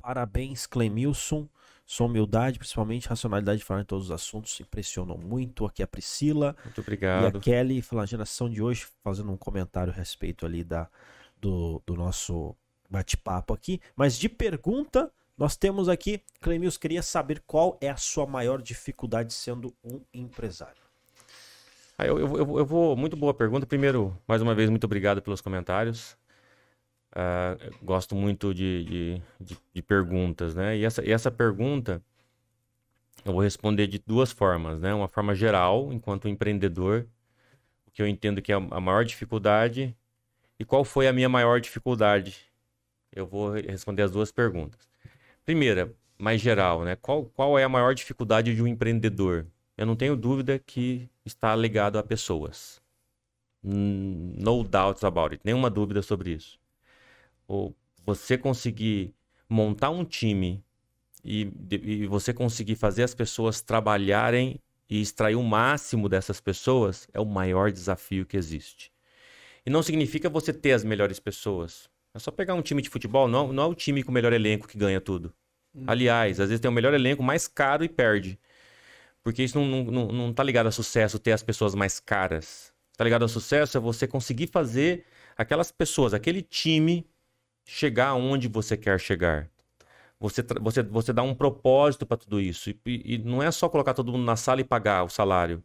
Parabéns, 0.01 0.65
Clemilson. 0.65 1.47
Sua 1.85 2.07
humildade, 2.07 2.57
principalmente 2.57 3.07
racionalidade 3.07 3.59
de 3.59 3.65
falar 3.65 3.81
em 3.81 3.85
todos 3.85 4.05
os 4.05 4.11
assuntos, 4.11 4.59
impressionam 4.59 5.19
muito. 5.19 5.67
Aqui 5.67 5.83
a 5.83 5.87
Priscila 5.87 6.55
Muito 6.65 6.79
e 6.79 6.81
a 6.81 6.81
obrigado. 6.81 7.39
Kelly, 7.39 7.83
falando 7.83 8.05
a 8.05 8.07
geração 8.07 8.49
de 8.49 8.63
hoje, 8.63 8.87
fazendo 9.03 9.31
um 9.31 9.37
comentário 9.37 9.93
a 9.93 9.95
respeito 9.95 10.43
ali 10.43 10.63
da, 10.63 10.89
do, 11.39 11.83
do 11.85 11.93
nosso 11.93 12.55
bate-papo 12.89 13.53
aqui. 13.53 13.79
Mas 13.95 14.17
de 14.17 14.27
pergunta, 14.27 15.11
nós 15.39 15.55
temos 15.55 15.87
aqui, 15.87 16.21
Clemilson, 16.41 16.77
queria 16.79 17.01
saber 17.01 17.41
qual 17.47 17.77
é 17.79 17.89
a 17.89 17.95
sua 17.95 18.27
maior 18.27 18.61
dificuldade 18.61 19.33
sendo 19.33 19.73
um 19.81 20.01
empresário. 20.13 20.83
Ah, 21.97 22.05
eu, 22.05 22.19
eu, 22.19 22.57
eu- 22.59 22.65
vou. 22.65 22.95
Muito 22.97 23.15
boa 23.15 23.33
pergunta. 23.33 23.65
Primeiro, 23.65 24.17
mais 24.27 24.41
uma 24.41 24.53
vez, 24.53 24.69
muito 24.69 24.83
obrigado 24.83 25.21
pelos 25.21 25.39
comentários. 25.39 26.17
Ah, 27.13 27.57
gosto 27.81 28.15
muito 28.15 28.53
de, 28.53 28.83
de, 28.83 29.21
de- 29.39 29.57
de 29.73 29.81
perguntas, 29.81 30.53
né? 30.53 30.77
E 30.77 30.83
essa, 30.83 31.05
e 31.05 31.11
essa 31.11 31.31
pergunta 31.31 32.03
eu 33.23 33.31
vou 33.31 33.41
responder 33.41 33.87
de 33.87 33.99
duas 34.05 34.31
formas, 34.33 34.81
né? 34.81 34.93
Uma 34.93 35.07
forma 35.07 35.33
geral, 35.33 35.91
enquanto 35.93 36.27
empreendedor, 36.27 37.07
o 37.87 37.91
que 37.91 38.01
eu 38.01 38.07
entendo 38.07 38.41
que 38.41 38.51
é 38.51 38.55
a 38.55 38.79
maior 38.81 39.05
dificuldade 39.05 39.95
e 40.59 40.65
qual 40.65 40.83
foi 40.83 41.07
a 41.07 41.13
minha 41.13 41.29
maior 41.29 41.61
dificuldade. 41.61 42.37
Eu 43.11 43.25
vou 43.25 43.51
re- 43.51 43.61
responder 43.61 44.03
as 44.03 44.11
duas 44.11 44.31
perguntas. 44.33 44.88
Primeira, 45.49 45.91
mais 46.15 46.39
geral, 46.39 46.83
né? 46.83 46.95
Qual, 46.95 47.25
qual 47.25 47.57
é 47.57 47.63
a 47.63 47.67
maior 47.69 47.95
dificuldade 47.95 48.53
de 48.53 48.61
um 48.61 48.67
empreendedor? 48.67 49.47
Eu 49.75 49.87
não 49.87 49.95
tenho 49.95 50.15
dúvida 50.15 50.59
que 50.59 51.09
está 51.25 51.55
ligado 51.55 51.97
a 51.97 52.03
pessoas. 52.03 52.79
Hum, 53.63 54.35
No 54.37 54.63
doubts 54.63 55.03
about 55.03 55.33
it. 55.33 55.41
Nenhuma 55.43 55.67
dúvida 55.67 56.03
sobre 56.03 56.33
isso. 56.33 56.59
Ou 57.47 57.75
você 58.05 58.37
conseguir 58.37 59.15
montar 59.49 59.89
um 59.89 60.05
time 60.05 60.63
e, 61.25 61.51
e 61.71 62.05
você 62.05 62.31
conseguir 62.31 62.75
fazer 62.75 63.01
as 63.01 63.15
pessoas 63.15 63.59
trabalharem 63.59 64.59
e 64.87 65.01
extrair 65.01 65.33
o 65.33 65.41
máximo 65.41 66.07
dessas 66.07 66.39
pessoas 66.39 67.07
é 67.11 67.19
o 67.19 67.25
maior 67.25 67.71
desafio 67.71 68.23
que 68.23 68.37
existe. 68.37 68.93
E 69.65 69.71
não 69.71 69.81
significa 69.81 70.29
você 70.29 70.53
ter 70.53 70.73
as 70.73 70.83
melhores 70.83 71.19
pessoas. 71.19 71.89
É 72.13 72.19
só 72.19 72.29
pegar 72.29 72.53
um 72.53 72.61
time 72.61 72.83
de 72.83 72.89
futebol, 72.89 73.27
não, 73.27 73.51
não 73.51 73.63
é 73.63 73.65
o 73.65 73.73
time 73.73 74.03
com 74.03 74.11
o 74.11 74.13
melhor 74.13 74.31
elenco 74.31 74.67
que 74.67 74.77
ganha 74.77 75.01
tudo. 75.01 75.33
Aliás, 75.87 76.39
às 76.39 76.49
vezes 76.49 76.61
tem 76.61 76.69
o 76.69 76.73
melhor 76.73 76.93
elenco 76.93 77.23
mais 77.23 77.47
caro 77.47 77.83
e 77.83 77.89
perde. 77.89 78.39
Porque 79.23 79.43
isso 79.43 79.59
não, 79.59 79.83
não, 79.85 80.07
não, 80.09 80.33
tá 80.33 80.43
ligado 80.43 80.67
a 80.67 80.71
sucesso 80.71 81.19
ter 81.19 81.31
as 81.33 81.43
pessoas 81.43 81.75
mais 81.75 81.99
caras. 81.99 82.73
Tá 82.97 83.03
ligado 83.03 83.25
a 83.25 83.27
sucesso 83.27 83.77
é 83.77 83.81
você 83.81 84.07
conseguir 84.07 84.47
fazer 84.47 85.05
aquelas 85.37 85.71
pessoas, 85.71 86.13
aquele 86.13 86.41
time 86.41 87.07
chegar 87.65 88.15
onde 88.15 88.47
você 88.47 88.77
quer 88.77 88.99
chegar. 88.99 89.49
Você, 90.19 90.43
você, 90.61 90.83
você 90.83 91.13
dá 91.13 91.23
um 91.23 91.35
propósito 91.35 92.05
para 92.05 92.17
tudo 92.17 92.41
isso. 92.41 92.69
E- 92.71 92.79
e 92.85 93.17
não 93.19 93.43
é 93.43 93.51
só 93.51 93.69
colocar 93.69 93.93
todo 93.93 94.11
mundo 94.11 94.25
na 94.25 94.35
sala 94.37 94.61
e 94.61 94.65
pagar 94.65 95.03
o 95.03 95.09
salário. 95.09 95.63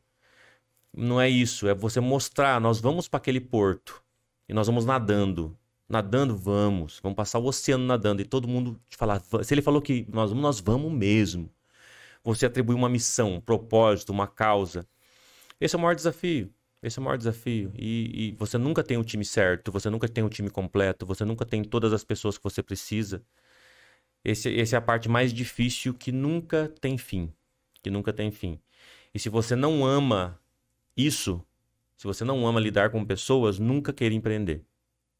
Não 0.93 1.21
é 1.21 1.29
isso. 1.29 1.69
É 1.69 1.75
você 1.75 2.01
mostrar, 2.01 2.61
nós 2.61 2.81
vamos 2.81 3.09
para 3.09 3.19
aquele 3.19 3.41
porto 3.41 4.03
e 4.49 4.55
nós 4.55 4.67
vamos 4.67 4.85
nadando. 4.85 5.57
Nadando, 5.89 6.37
vamos. 6.37 7.01
Vamos 7.03 7.17
passar 7.17 7.39
o 7.39 7.45
oceano 7.47 7.85
nadando. 7.85 8.23
E 8.23 8.25
todo 8.25 8.49
mundo 8.49 8.81
te 8.89 8.97
falar. 8.97 9.23
Se 9.43 9.53
ele 9.55 9.63
falou 9.63 9.83
que 9.83 10.07
nós 10.13 10.31
vamos, 10.31 10.43
nós 10.43 10.61
vamos 10.61 10.93
mesmo. 10.93 11.51
Você 12.23 12.47
atribui 12.47 12.75
uma 12.75 12.89
missão, 12.89 13.35
um 13.35 13.41
propósito, 13.41 14.11
uma 14.11 14.27
causa. 14.27 14.87
Esse 15.61 15.77
é 15.77 15.79
o 15.79 15.83
maior 15.83 15.95
desafio. 15.95 16.53
Esse 16.83 16.99
é 16.99 17.01
o 17.01 17.05
maior 17.05 17.17
desafio. 17.17 17.73
E, 17.77 18.31
e 18.31 18.37
você 18.37 18.59
nunca 18.59 18.83
tem 18.83 18.99
o 18.99 19.05
time 19.05 19.25
certo, 19.25 19.73
você 19.73 19.89
nunca 19.89 20.09
tem 20.09 20.23
o 20.25 20.29
time 20.29 20.51
completo, 20.51 21.07
você 21.07 21.25
nunca 21.25 21.45
tem 21.47 21.65
todas 21.65 21.93
as 21.93 22.05
pessoas 22.05 22.37
que 22.37 22.45
você 22.45 22.63
precisa. 22.63 23.23
Esse, 24.25 24.59
essa 24.59 24.77
é 24.77 24.79
a 24.79 24.83
parte 24.83 25.09
mais 25.09 25.33
difícil 25.33 25.95
que 25.95 26.13
nunca 26.13 26.73
tem 26.81 26.99
fim. 26.99 27.33
Que 27.83 27.91
nunca 27.91 28.13
tem 28.13 28.31
fim. 28.31 28.59
E 29.15 29.19
se 29.19 29.29
você 29.29 29.55
não 29.55 29.85
ama 29.85 30.39
isso, 30.97 31.43
se 31.97 32.07
você 32.07 32.25
não 32.25 32.47
ama 32.47 32.61
lidar 32.61 32.91
com 32.91 33.05
pessoas, 33.05 33.59
nunca 33.59 33.93
queira 33.93 34.15
empreender. 34.15 34.65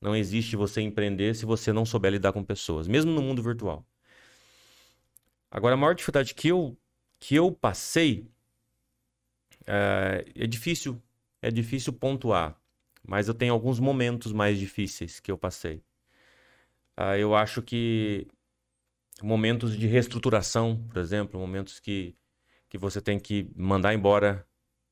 Não 0.05 0.15
existe 0.15 0.55
você 0.55 0.83
empreender 0.83 1.35
se 1.35 1.47
você 1.47 1.73
não 1.73 1.87
souber 1.87 2.13
lidar 2.13 2.31
com 2.31 2.45
pessoas, 2.45 2.87
mesmo 2.87 3.11
no 3.11 3.23
mundo 3.23 3.43
virtual. 3.43 3.87
Agora, 5.51 5.73
a 5.73 5.79
maior 5.79 5.95
dificuldade 5.95 6.35
que 6.35 6.49
eu, 6.49 6.77
que 7.19 7.35
eu 7.35 7.51
passei 7.51 8.29
é, 9.67 10.27
é 10.35 10.47
difícil, 10.47 11.03
é 11.41 11.51
difícil 11.51 11.91
pontuar, 11.91 12.55
mas 13.03 13.29
eu 13.29 13.35
tenho 13.35 13.55
alguns 13.55 13.81
momentos 13.81 14.31
mais 14.31 14.59
difíceis 14.59 15.21
que 15.21 15.31
eu 15.33 15.39
passei. 15.39 15.83
Uh, 16.99 17.17
eu 17.19 17.35
acho 17.35 17.63
que 17.63 18.29
momentos 19.23 19.75
de 19.75 19.87
reestruturação, 19.87 20.87
por 20.87 20.99
exemplo, 20.99 21.41
momentos 21.41 21.81
que, 21.81 22.15
que 22.69 22.77
você 22.77 23.01
tem 23.01 23.19
que 23.19 23.51
mandar 23.57 23.95
embora 23.95 24.47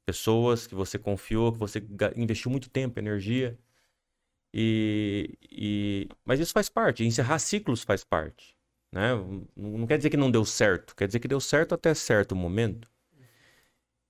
pessoas 0.06 0.66
que 0.66 0.74
você 0.74 0.98
confiou, 0.98 1.52
que 1.52 1.58
você 1.58 1.84
investiu 2.16 2.50
muito 2.50 2.70
tempo, 2.70 2.98
energia. 2.98 3.58
E, 4.54 5.38
e, 5.50 6.08
mas 6.24 6.40
isso 6.40 6.52
faz 6.52 6.68
parte, 6.68 7.04
encerrar 7.04 7.38
ciclos 7.38 7.82
faz 7.82 8.04
parte. 8.04 8.56
Né? 8.90 9.10
Não 9.56 9.86
quer 9.86 9.96
dizer 9.96 10.10
que 10.10 10.16
não 10.16 10.30
deu 10.30 10.44
certo, 10.44 10.94
quer 10.94 11.06
dizer 11.06 11.20
que 11.20 11.28
deu 11.28 11.40
certo 11.40 11.74
até 11.74 11.94
certo 11.94 12.36
momento. 12.36 12.88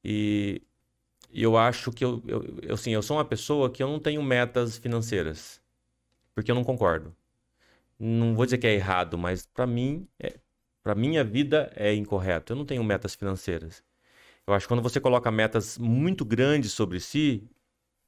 E, 0.04 0.62
eu 1.32 1.56
acho 1.56 1.90
que 1.92 2.04
eu, 2.04 2.22
eu, 2.26 2.58
eu, 2.62 2.74
assim, 2.74 2.92
eu 2.92 3.02
sou 3.02 3.16
uma 3.16 3.24
pessoa 3.24 3.70
que 3.70 3.82
eu 3.82 3.88
não 3.88 3.98
tenho 3.98 4.22
metas 4.22 4.76
financeiras, 4.76 5.62
porque 6.34 6.50
eu 6.50 6.54
não 6.54 6.64
concordo. 6.64 7.14
Não 7.98 8.34
vou 8.34 8.44
dizer 8.44 8.58
que 8.58 8.66
é 8.66 8.74
errado, 8.74 9.16
mas 9.16 9.46
para 9.46 9.66
mim, 9.66 10.08
é, 10.18 10.38
para 10.82 10.94
minha 10.94 11.24
vida 11.24 11.72
é 11.76 11.94
incorreto. 11.94 12.52
Eu 12.52 12.56
não 12.56 12.66
tenho 12.66 12.84
metas 12.84 13.14
financeiras. 13.14 13.82
Eu 14.46 14.54
acho 14.54 14.66
que 14.66 14.68
quando 14.68 14.82
você 14.82 15.00
coloca 15.00 15.30
metas 15.30 15.78
muito 15.78 16.24
grandes 16.24 16.72
sobre 16.72 17.00
si, 17.00 17.48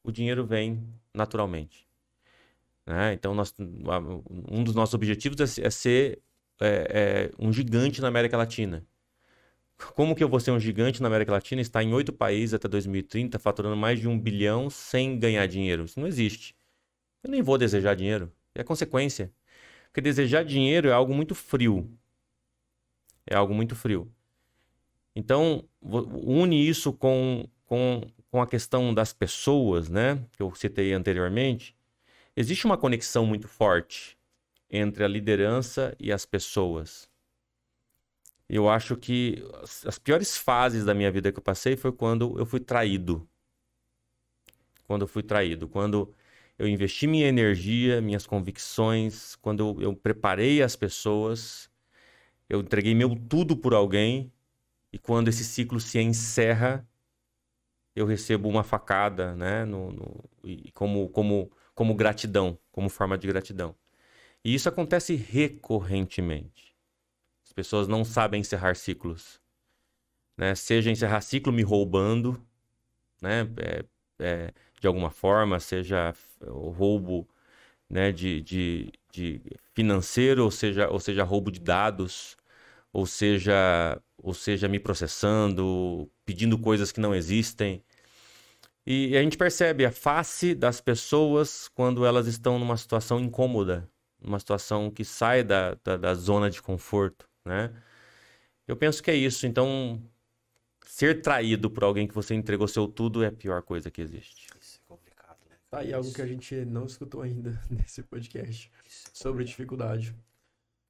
o 0.03 0.13
dinheiro 0.13 0.45
vem 0.47 0.83
naturalmente. 1.15 1.87
Né? 2.87 3.15
Então, 3.15 3.35
nós, 3.35 3.55
um 4.51 4.63
dos 4.63 4.75
nossos 4.75 4.95
objetivos 4.95 5.59
é, 5.59 5.67
é 5.67 5.71
ser 5.71 6.23
é, 6.61 7.31
é, 7.31 7.31
um 7.39 7.53
gigante 7.53 8.01
na 8.01 8.09
América 8.09 8.37
Latina. 8.37 8.87
Como 9.95 10.15
que 10.15 10.23
eu 10.23 10.29
vou 10.29 10.39
ser 10.39 10.53
um 10.53 10.61
gigante 10.61 11.03
na 11.03 11.09
América 11.09 11.33
Latina, 11.33 11.61
estar 11.61 11.83
em 11.83 11.93
oito 11.93 12.13
países 12.13 12.55
até 12.55 12.69
2030, 12.69 13.39
faturando 13.39 13.77
mais 13.77 13.99
de 13.99 14.09
um 14.09 14.19
bilhão 14.19 14.71
sem 14.71 15.19
ganhar 15.19 15.47
dinheiro? 15.47 15.85
Isso 15.85 15.99
não 15.99 16.07
existe. 16.07 16.55
Eu 17.23 17.31
nem 17.31 17.43
vou 17.43 17.59
desejar 17.59 17.95
dinheiro. 17.95 18.33
É 18.55 18.63
consequência. 18.63 19.33
Porque 19.87 20.01
desejar 20.01 20.45
dinheiro 20.45 20.89
é 20.89 20.93
algo 20.93 21.15
muito 21.15 21.35
frio. 21.35 21.91
É 23.27 23.35
algo 23.35 23.55
muito 23.55 23.75
frio. 23.75 24.13
Então, 25.15 25.65
une 25.83 26.69
isso 26.69 26.93
com, 26.93 27.49
com, 27.65 28.03
com 28.31 28.43
a 28.43 28.47
questão 28.47 28.93
das 28.93 29.13
pessoas, 29.13 29.89
né? 29.89 30.25
Que 30.33 30.43
eu 30.43 30.55
citei 30.55 30.93
anteriormente. 30.93 31.74
Existe 32.37 32.67
uma 32.67 32.77
conexão 32.77 33.25
muito 33.25 33.47
forte 33.47 34.19
entre 34.69 35.05
a 35.05 35.09
liderança 35.09 35.95
e 36.01 36.13
as 36.13 36.27
pessoas. 36.27 37.09
Eu 38.49 38.69
acho 38.69 38.97
que 38.97 39.43
as 39.87 39.99
piores 39.99 40.37
fases 40.37 40.85
da 40.85 40.95
minha 40.95 41.11
vida 41.11 41.33
que 41.33 41.39
eu 41.39 41.43
passei 41.43 41.77
foi 41.77 41.93
quando 41.93 42.39
eu 42.39 42.45
fui 42.45 42.61
traído. 42.61 43.27
Quando 44.87 45.03
eu 45.03 45.09
fui 45.09 45.23
traído, 45.23 45.69
quando 45.69 46.15
eu 46.59 46.69
investi 46.69 47.07
minha 47.07 47.27
energia, 47.27 48.01
minhas 48.01 48.27
convicções, 48.27 49.37
quando 49.37 49.61
eu, 49.61 49.83
eu 49.83 49.97
preparei 49.97 50.63
as 50.63 50.77
pessoas, 50.77 51.71
eu 52.49 52.61
entreguei 52.61 52.95
meu 52.95 53.17
tudo 53.29 53.57
por 53.57 53.75
alguém 53.75 54.33
e 54.93 54.99
quando 54.99 55.29
esse 55.29 55.45
ciclo 55.45 55.81
se 55.81 55.99
encerra, 56.01 56.87
eu 57.97 58.07
recebo 58.07 58.49
uma 58.49 58.65
facada, 58.65 59.35
né, 59.35 59.65
no, 59.65 59.93
no, 59.93 60.25
como, 60.75 61.09
como, 61.09 61.51
como 61.75 61.95
gratidão, 61.95 62.59
como 62.71 62.89
forma 62.89 63.19
de 63.19 63.27
gratidão. 63.27 63.75
E 64.45 64.55
isso 64.55 64.69
acontece 64.69 65.15
recorrentemente. 65.15 66.75
As 67.45 67.53
pessoas 67.53 67.89
não 67.89 68.05
sabem 68.05 68.41
encerrar 68.41 68.77
ciclos. 68.77 69.41
Né? 70.37 70.55
Seja 70.55 70.91
encerrar 70.91 71.21
ciclo 71.21 71.53
me 71.53 71.63
roubando, 71.63 72.41
né? 73.21 73.49
É, 73.57 73.85
é, 74.19 74.53
de 74.81 74.87
alguma 74.87 75.11
forma, 75.11 75.59
seja 75.61 76.15
roubo 76.43 77.27
né, 77.89 78.13
de, 78.13 78.41
de, 78.43 78.93
de 79.13 79.41
financeiro, 79.73 80.45
ou 80.45 80.51
seja, 80.51 80.89
ou 80.91 81.01
seja, 81.01 81.25
roubo 81.25 81.51
de 81.51 81.61
dados, 81.61 82.37
ou 82.93 83.07
seja, 83.07 84.01
ou 84.19 84.35
seja, 84.35 84.69
me 84.69 84.79
processando, 84.79 86.11
pedindo 86.25 86.59
coisas 86.59 86.93
que 86.93 87.01
não 87.01 87.15
existem. 87.15 87.83
E 88.87 89.17
a 89.17 89.23
gente 89.23 89.39
percebe 89.39 89.87
a 89.87 89.93
face 89.93 90.55
das 90.55 90.81
pessoas 90.81 91.69
quando 91.69 92.05
elas 92.05 92.27
estão 92.27 92.59
numa 92.59 92.77
situação 92.77 93.19
incômoda, 93.19 93.89
numa 94.21 94.39
situação 94.39 94.91
que 94.91 95.05
sai 95.05 95.43
da, 95.43 95.75
da, 95.83 95.97
da 95.97 96.15
zona 96.15 96.51
de 96.51 96.61
conforto, 96.61 97.29
né? 97.45 97.73
Eu 98.67 98.77
penso 98.77 99.03
que 99.03 99.11
é 99.11 99.15
isso. 99.15 99.47
Então, 99.47 100.03
ser 100.87 101.23
traído 101.23 101.71
por 101.71 101.85
alguém 101.85 102.07
que 102.07 102.15
você 102.15 102.35
entregou 102.35 102.69
seu 102.69 102.87
tudo 102.87 103.23
é 103.23 103.29
a 103.29 103.33
pior 103.33 103.63
coisa 103.63 103.91
que 103.91 104.01
existe. 104.01 104.49
Isso 104.61 104.81
é 104.83 104.89
complicado, 104.89 105.39
né? 105.49 105.57
Tá 105.71 105.79
aí 105.79 105.93
algo 105.93 106.13
que 106.13 106.23
a 106.23 106.27
gente 106.27 106.55
não 106.65 106.87
escutou 106.87 107.23
ainda 107.23 107.61
nesse 107.71 108.03
podcast 108.03 108.71
é 108.85 108.89
sobre 109.13 109.45
dificuldade. 109.45 110.15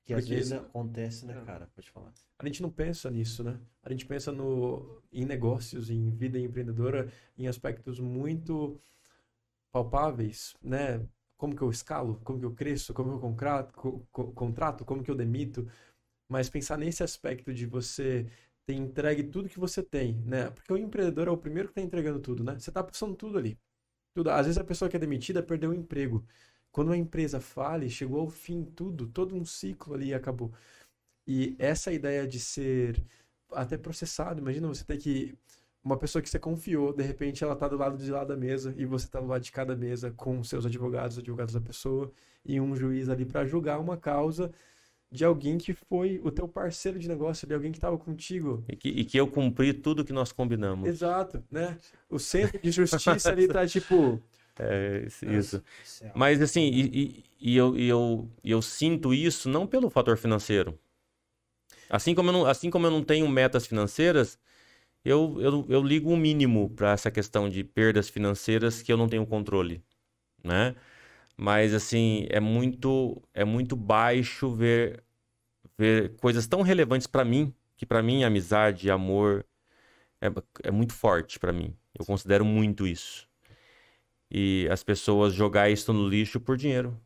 Que 0.05 0.13
às 0.13 0.29
vezes 0.29 0.53
acontece, 0.53 1.25
né, 1.25 1.39
é. 1.41 1.45
cara? 1.45 1.69
Pode 1.75 1.91
falar. 1.91 2.13
A 2.45 2.47
gente 2.49 2.63
não 2.63 2.71
pensa 2.71 3.11
nisso, 3.11 3.43
né? 3.43 3.59
A 3.83 3.91
gente 3.91 4.07
pensa 4.07 4.31
no, 4.33 5.03
em 5.13 5.25
negócios, 5.25 5.91
em 5.91 6.11
vida 6.11 6.39
empreendedora, 6.39 7.11
em 7.37 7.49
aspectos 7.49 7.99
muito 8.01 8.79
palpáveis, 9.73 10.55
né? 10.63 11.01
como 11.37 11.55
que 11.55 11.63
eu 11.63 11.71
escalo, 11.71 12.21
como 12.25 12.39
que 12.39 12.45
eu 12.47 12.55
cresço, 12.55 12.95
como 12.95 13.11
que 13.11 13.17
eu 13.17 13.21
contrato, 13.21 13.73
co 14.11 14.33
contrato, 14.33 14.85
como 14.85 15.03
que 15.03 15.11
eu 15.11 15.15
demito, 15.15 15.69
mas 16.29 16.49
pensar 16.49 16.79
nesse 16.79 17.03
aspecto 17.03 17.53
de 17.53 17.67
você 17.67 18.27
ter 18.67 18.75
entregue 18.75 19.25
tudo 19.25 19.49
que 19.49 19.59
você 19.61 19.83
tem, 19.83 20.15
né? 20.25 20.51
Porque 20.51 20.73
o 20.73 20.79
empreendedor 20.79 21.29
é 21.29 21.31
o 21.31 21.37
primeiro 21.37 21.69
que 21.69 21.73
está 21.73 21.83
entregando 21.83 22.21
tudo, 22.21 22.43
né? 22.45 22.59
Você 22.59 22.71
está 22.71 22.83
passando 22.83 23.15
tudo 23.15 23.39
ali. 23.39 23.59
Tudo. 24.15 24.31
Às 24.31 24.47
vezes 24.47 24.59
a 24.59 24.65
pessoa 24.65 24.89
que 24.89 24.97
é 24.97 25.01
demitida 25.01 25.43
perdeu 25.43 25.71
o 25.71 25.75
emprego. 25.75 26.25
Quando 26.73 26.93
a 26.93 26.97
empresa 26.97 27.41
fale, 27.41 27.91
chegou 27.91 28.21
ao 28.21 28.31
fim 28.31 28.65
tudo, 28.65 29.07
todo 29.09 29.37
um 29.37 29.45
ciclo 29.45 29.95
ali 29.95 30.15
acabou. 30.15 30.53
E 31.27 31.57
essa 31.59 31.93
ideia 31.93 32.27
de 32.27 32.39
ser 32.39 33.03
até 33.53 33.79
processado, 33.79 34.41
imagina 34.41 34.69
você 34.69 34.85
ter 34.85 34.99
que 34.99 35.37
uma 35.83 35.99
pessoa 35.99 36.23
que 36.23 36.29
você 36.31 36.39
confiou, 36.39 36.93
de 36.93 37.03
repente 37.03 37.45
ela 37.45 37.55
tá 37.55 37.69
do 37.69 37.77
lado 37.77 37.99
de 37.99 38.11
lá 38.11 38.25
da 38.25 38.37
mesa 38.37 38.75
e 38.77 38.87
você 38.87 39.07
tá 39.07 39.21
do 39.21 39.27
lado 39.27 39.43
de 39.43 39.53
cada 39.53 39.77
mesa 39.77 40.11
com 40.11 40.43
seus 40.43 40.65
advogados, 40.65 41.19
advogados 41.19 41.53
da 41.53 41.61
pessoa 41.61 42.11
e 42.45 42.59
um 42.59 42.75
juiz 42.75 43.09
ali 43.11 43.27
para 43.27 43.45
julgar 43.45 43.79
uma 43.79 43.97
causa 43.97 44.51
de 45.11 45.25
alguém 45.25 45.59
que 45.59 45.75
foi 45.75 46.21
o 46.25 46.31
teu 46.31 46.49
parceiro 46.49 46.99
de 46.99 47.07
negócio, 47.07 47.47
de 47.47 47.55
alguém 47.55 47.71
que 47.71 47.77
estava 47.79 47.97
contigo. 47.97 48.65
E 48.69 48.75
que, 48.75 48.89
e 48.89 49.05
que 49.05 49.17
eu 49.17 49.29
cumpri 49.29 49.73
tudo 49.73 50.05
que 50.05 50.13
nós 50.13 50.33
combinamos. 50.33 50.89
Exato, 50.89 51.45
né? 51.51 51.79
O 52.11 52.19
centro 52.19 52.59
de 52.61 52.71
justiça 52.73 53.31
ali 53.31 53.47
tá 53.47 53.67
tipo... 53.67 54.21
É, 54.57 55.09
isso. 55.33 55.61
Mas 56.15 56.41
assim, 56.41 56.71
e, 56.71 56.85
e, 56.87 57.25
e, 57.41 57.57
eu, 57.57 57.77
e 57.77 57.89
eu, 57.89 58.31
eu 58.45 58.63
sinto 58.63 59.13
isso 59.13 59.49
não 59.49 59.67
pelo 59.67 59.91
fator 59.91 60.17
financeiro. 60.17 60.79
Assim 61.89 62.15
como 62.15 62.31
eu 62.31 62.33
não, 62.33 62.47
assim 62.47 62.71
como 62.71 62.87
eu 62.87 62.91
não 62.91 63.03
tenho 63.03 63.29
metas 63.29 63.67
financeiras, 63.67 64.39
eu, 65.05 65.37
eu, 65.41 65.67
eu 65.69 65.83
ligo 65.83 66.11
o 66.11 66.15
um 66.15 66.17
mínimo 66.17 66.71
para 66.71 66.93
essa 66.93 67.11
questão 67.11 67.49
de 67.49 67.65
perdas 67.65 68.09
financeiras 68.09 68.83
que 68.83 68.93
eu 68.93 68.97
não 68.97 69.09
tenho 69.09 69.27
controle, 69.27 69.83
né? 70.45 70.75
Mas 71.37 71.75
assim, 71.75 72.27
é 72.31 72.41
muito 72.41 73.23
é 73.35 73.45
muito 73.45 73.77
baixo 73.77 74.51
ver 74.51 75.05
ver 75.79 76.17
coisas 76.19 76.47
tão 76.47 76.63
relevantes 76.63 77.07
para 77.07 77.25
mim, 77.25 77.55
que 77.77 77.87
para 77.87 78.03
mim 78.03 78.25
amizade, 78.25 78.91
amor 78.91 79.45
é, 80.21 80.29
é 80.65 80.71
muito 80.71 80.93
forte 80.95 81.39
para 81.39 81.53
mim. 81.53 81.77
Eu 81.99 82.05
considero 82.05 82.45
muito 82.45 82.87
isso. 82.87 83.29
E 84.31 84.69
as 84.71 84.83
pessoas 84.83 85.33
jogar 85.35 85.71
isso 85.71 85.93
no 85.93 86.09
lixo 86.09 86.41
por 86.41 86.57
dinheiro. 86.57 86.99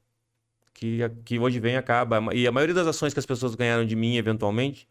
Que, 0.78 1.00
que 1.24 1.40
hoje 1.40 1.58
vem 1.58 1.76
acaba. 1.76 2.32
E 2.32 2.46
a 2.46 2.52
maioria 2.52 2.72
das 2.72 2.86
ações 2.86 3.12
que 3.12 3.18
as 3.18 3.26
pessoas 3.26 3.56
ganharam 3.56 3.84
de 3.84 3.96
mim, 3.96 4.16
eventualmente, 4.16 4.88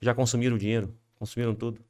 já 0.00 0.12
consumiram 0.12 0.58
dinheiro. 0.58 0.92
Consumiram 1.14 1.54
tudo. 1.54 1.80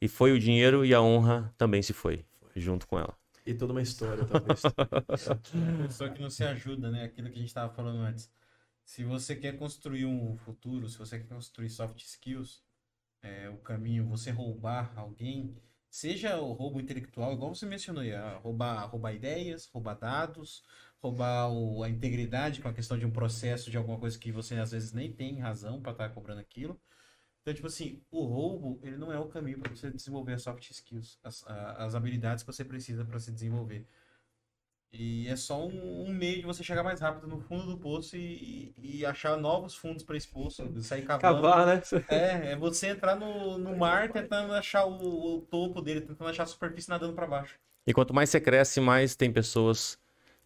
E 0.00 0.06
foi 0.06 0.30
o 0.30 0.38
dinheiro 0.38 0.84
e 0.84 0.94
a 0.94 1.02
honra 1.02 1.52
também 1.58 1.82
se 1.82 1.92
foi, 1.92 2.24
junto 2.54 2.86
com 2.86 2.96
ela. 2.96 3.12
E 3.44 3.52
toda 3.54 3.72
uma 3.72 3.82
história, 3.82 4.24
talvez. 4.24 4.62
Só 5.90 6.08
que 6.08 6.22
não 6.22 6.30
se 6.30 6.44
ajuda, 6.44 6.92
né? 6.92 7.02
Aquilo 7.02 7.28
que 7.28 7.34
a 7.34 7.38
gente 7.38 7.48
estava 7.48 7.74
falando 7.74 8.02
antes. 8.02 8.30
Se 8.84 9.02
você 9.02 9.34
quer 9.34 9.56
construir 9.56 10.06
um 10.06 10.36
futuro, 10.36 10.88
se 10.88 10.96
você 10.96 11.18
quer 11.18 11.26
construir 11.26 11.70
soft 11.70 12.00
skills, 12.00 12.62
é, 13.20 13.48
o 13.48 13.56
caminho, 13.56 14.06
você 14.06 14.30
roubar 14.30 14.92
alguém, 14.96 15.56
seja 15.90 16.36
o 16.36 16.52
roubo 16.52 16.80
intelectual, 16.80 17.32
igual 17.32 17.52
você 17.52 17.66
mencionou, 17.66 18.04
aí, 18.04 18.12
roubar, 18.38 18.86
roubar 18.86 19.12
ideias, 19.12 19.66
roubar 19.66 19.94
dados, 19.94 20.62
roubar 21.02 21.50
o, 21.50 21.82
a 21.82 21.88
integridade 21.88 22.60
com 22.60 22.68
a 22.68 22.72
questão 22.72 22.98
de 22.98 23.06
um 23.06 23.10
processo, 23.10 23.70
de 23.70 23.76
alguma 23.76 23.98
coisa 23.98 24.18
que 24.18 24.30
você 24.30 24.54
às 24.56 24.70
vezes 24.70 24.92
nem 24.92 25.10
tem 25.12 25.38
razão 25.38 25.80
para 25.80 25.92
estar 25.92 26.08
tá 26.08 26.14
cobrando 26.14 26.40
aquilo 26.40 26.78
Então, 27.42 27.54
tipo 27.54 27.66
assim, 27.66 28.02
o 28.10 28.24
roubo, 28.24 28.78
ele 28.82 28.96
não 28.96 29.12
é 29.12 29.18
o 29.18 29.26
caminho 29.26 29.58
para 29.58 29.70
você 29.70 29.90
desenvolver 29.90 30.34
as 30.34 30.42
soft 30.42 30.70
skills, 30.70 31.18
as, 31.24 31.44
as 31.46 31.94
habilidades 31.94 32.42
que 32.42 32.52
você 32.52 32.64
precisa 32.64 33.04
para 33.04 33.18
se 33.18 33.32
desenvolver. 33.32 33.86
E 34.92 35.28
é 35.28 35.36
só 35.36 35.64
um, 35.66 36.08
um 36.08 36.12
meio 36.12 36.40
de 36.40 36.46
você 36.46 36.64
chegar 36.64 36.82
mais 36.82 37.00
rápido 37.00 37.28
no 37.28 37.40
fundo 37.40 37.64
do 37.64 37.78
poço 37.78 38.16
e, 38.16 38.74
e 38.76 39.06
achar 39.06 39.36
novos 39.36 39.74
fundos 39.76 40.02
para 40.02 40.16
esse 40.16 40.26
poço, 40.26 40.68
sair 40.82 41.02
cavando. 41.06 41.40
Cavar, 41.40 41.66
né? 41.66 41.80
É, 42.08 42.52
é 42.52 42.56
você 42.56 42.88
entrar 42.88 43.14
no, 43.14 43.56
no 43.56 43.76
mar 43.76 44.10
tentando 44.10 44.52
achar 44.52 44.84
o, 44.86 45.36
o 45.36 45.40
topo 45.42 45.80
dele, 45.80 46.00
tentando 46.00 46.28
achar 46.28 46.42
a 46.42 46.46
superfície 46.46 46.90
nadando 46.90 47.14
para 47.14 47.26
baixo. 47.26 47.54
E 47.86 47.94
quanto 47.94 48.12
mais 48.12 48.30
você 48.30 48.40
cresce, 48.40 48.80
mais 48.80 49.14
tem 49.14 49.32
pessoas 49.32 49.96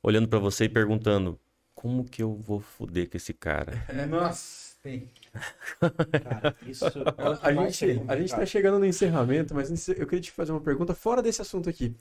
olhando 0.04 0.28
pra 0.28 0.38
você 0.38 0.64
e 0.66 0.68
perguntando: 0.68 1.38
como 1.74 2.04
que 2.04 2.22
eu 2.22 2.36
vou 2.36 2.60
foder 2.60 3.10
com 3.10 3.16
esse 3.16 3.34
cara? 3.34 3.72
Nossa, 4.08 4.76
tem. 4.82 5.10
Cara, 6.22 6.54
isso. 6.66 6.84
A 7.42 7.52
gente, 7.52 7.84
a 8.08 8.16
gente 8.16 8.30
tá 8.30 8.46
chegando 8.46 8.78
no 8.78 8.86
encerramento, 8.86 9.54
mas 9.54 9.88
eu 9.88 10.06
queria 10.06 10.20
te 10.20 10.30
fazer 10.30 10.52
uma 10.52 10.60
pergunta 10.60 10.94
fora 10.94 11.22
desse 11.22 11.42
assunto 11.42 11.68
aqui. 11.68 11.94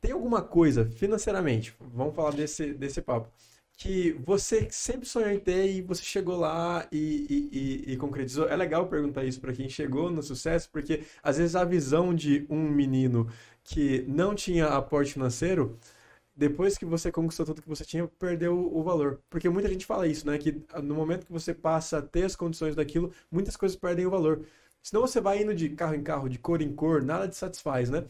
Tem 0.00 0.12
alguma 0.12 0.42
coisa, 0.42 0.84
financeiramente, 0.90 1.74
vamos 1.80 2.14
falar 2.14 2.32
desse, 2.32 2.74
desse 2.74 3.00
papo, 3.00 3.30
que 3.78 4.12
você 4.24 4.68
sempre 4.70 5.06
sonhou 5.06 5.30
em 5.30 5.38
ter 5.38 5.70
e 5.70 5.82
você 5.82 6.02
chegou 6.02 6.36
lá 6.36 6.86
e, 6.92 7.26
e, 7.52 7.90
e- 7.90 7.92
e 7.92 7.96
concretizou? 7.96 8.48
É 8.48 8.56
legal 8.56 8.86
perguntar 8.88 9.24
isso 9.24 9.40
pra 9.40 9.52
quem 9.52 9.68
chegou 9.68 10.10
no 10.10 10.22
sucesso, 10.22 10.68
porque 10.70 11.02
às 11.22 11.38
vezes 11.38 11.56
a 11.56 11.64
visão 11.64 12.14
de 12.14 12.46
um 12.50 12.62
menino 12.68 13.28
que 13.64 14.04
não 14.08 14.34
tinha 14.34 14.66
aporte 14.68 15.12
financeiro, 15.14 15.78
depois 16.36 16.76
que 16.76 16.84
você 16.84 17.10
conquistou 17.10 17.46
tudo 17.46 17.62
que 17.62 17.68
você 17.68 17.84
tinha, 17.84 18.06
perdeu 18.06 18.54
o 18.54 18.82
valor. 18.82 19.20
Porque 19.30 19.48
muita 19.48 19.68
gente 19.68 19.86
fala 19.86 20.06
isso, 20.06 20.26
né? 20.26 20.36
Que 20.36 20.62
no 20.82 20.94
momento 20.94 21.26
que 21.26 21.32
você 21.32 21.54
passa 21.54 21.98
a 21.98 22.02
ter 22.02 22.24
as 22.24 22.36
condições 22.36 22.76
daquilo, 22.76 23.12
muitas 23.30 23.56
coisas 23.56 23.76
perdem 23.76 24.06
o 24.06 24.10
valor. 24.10 24.44
Senão 24.82 25.00
você 25.00 25.20
vai 25.20 25.42
indo 25.42 25.54
de 25.54 25.70
carro 25.70 25.94
em 25.94 26.02
carro, 26.02 26.28
de 26.28 26.38
cor 26.38 26.60
em 26.60 26.72
cor, 26.74 27.02
nada 27.02 27.26
te 27.28 27.36
satisfaz, 27.36 27.90
né? 27.90 28.04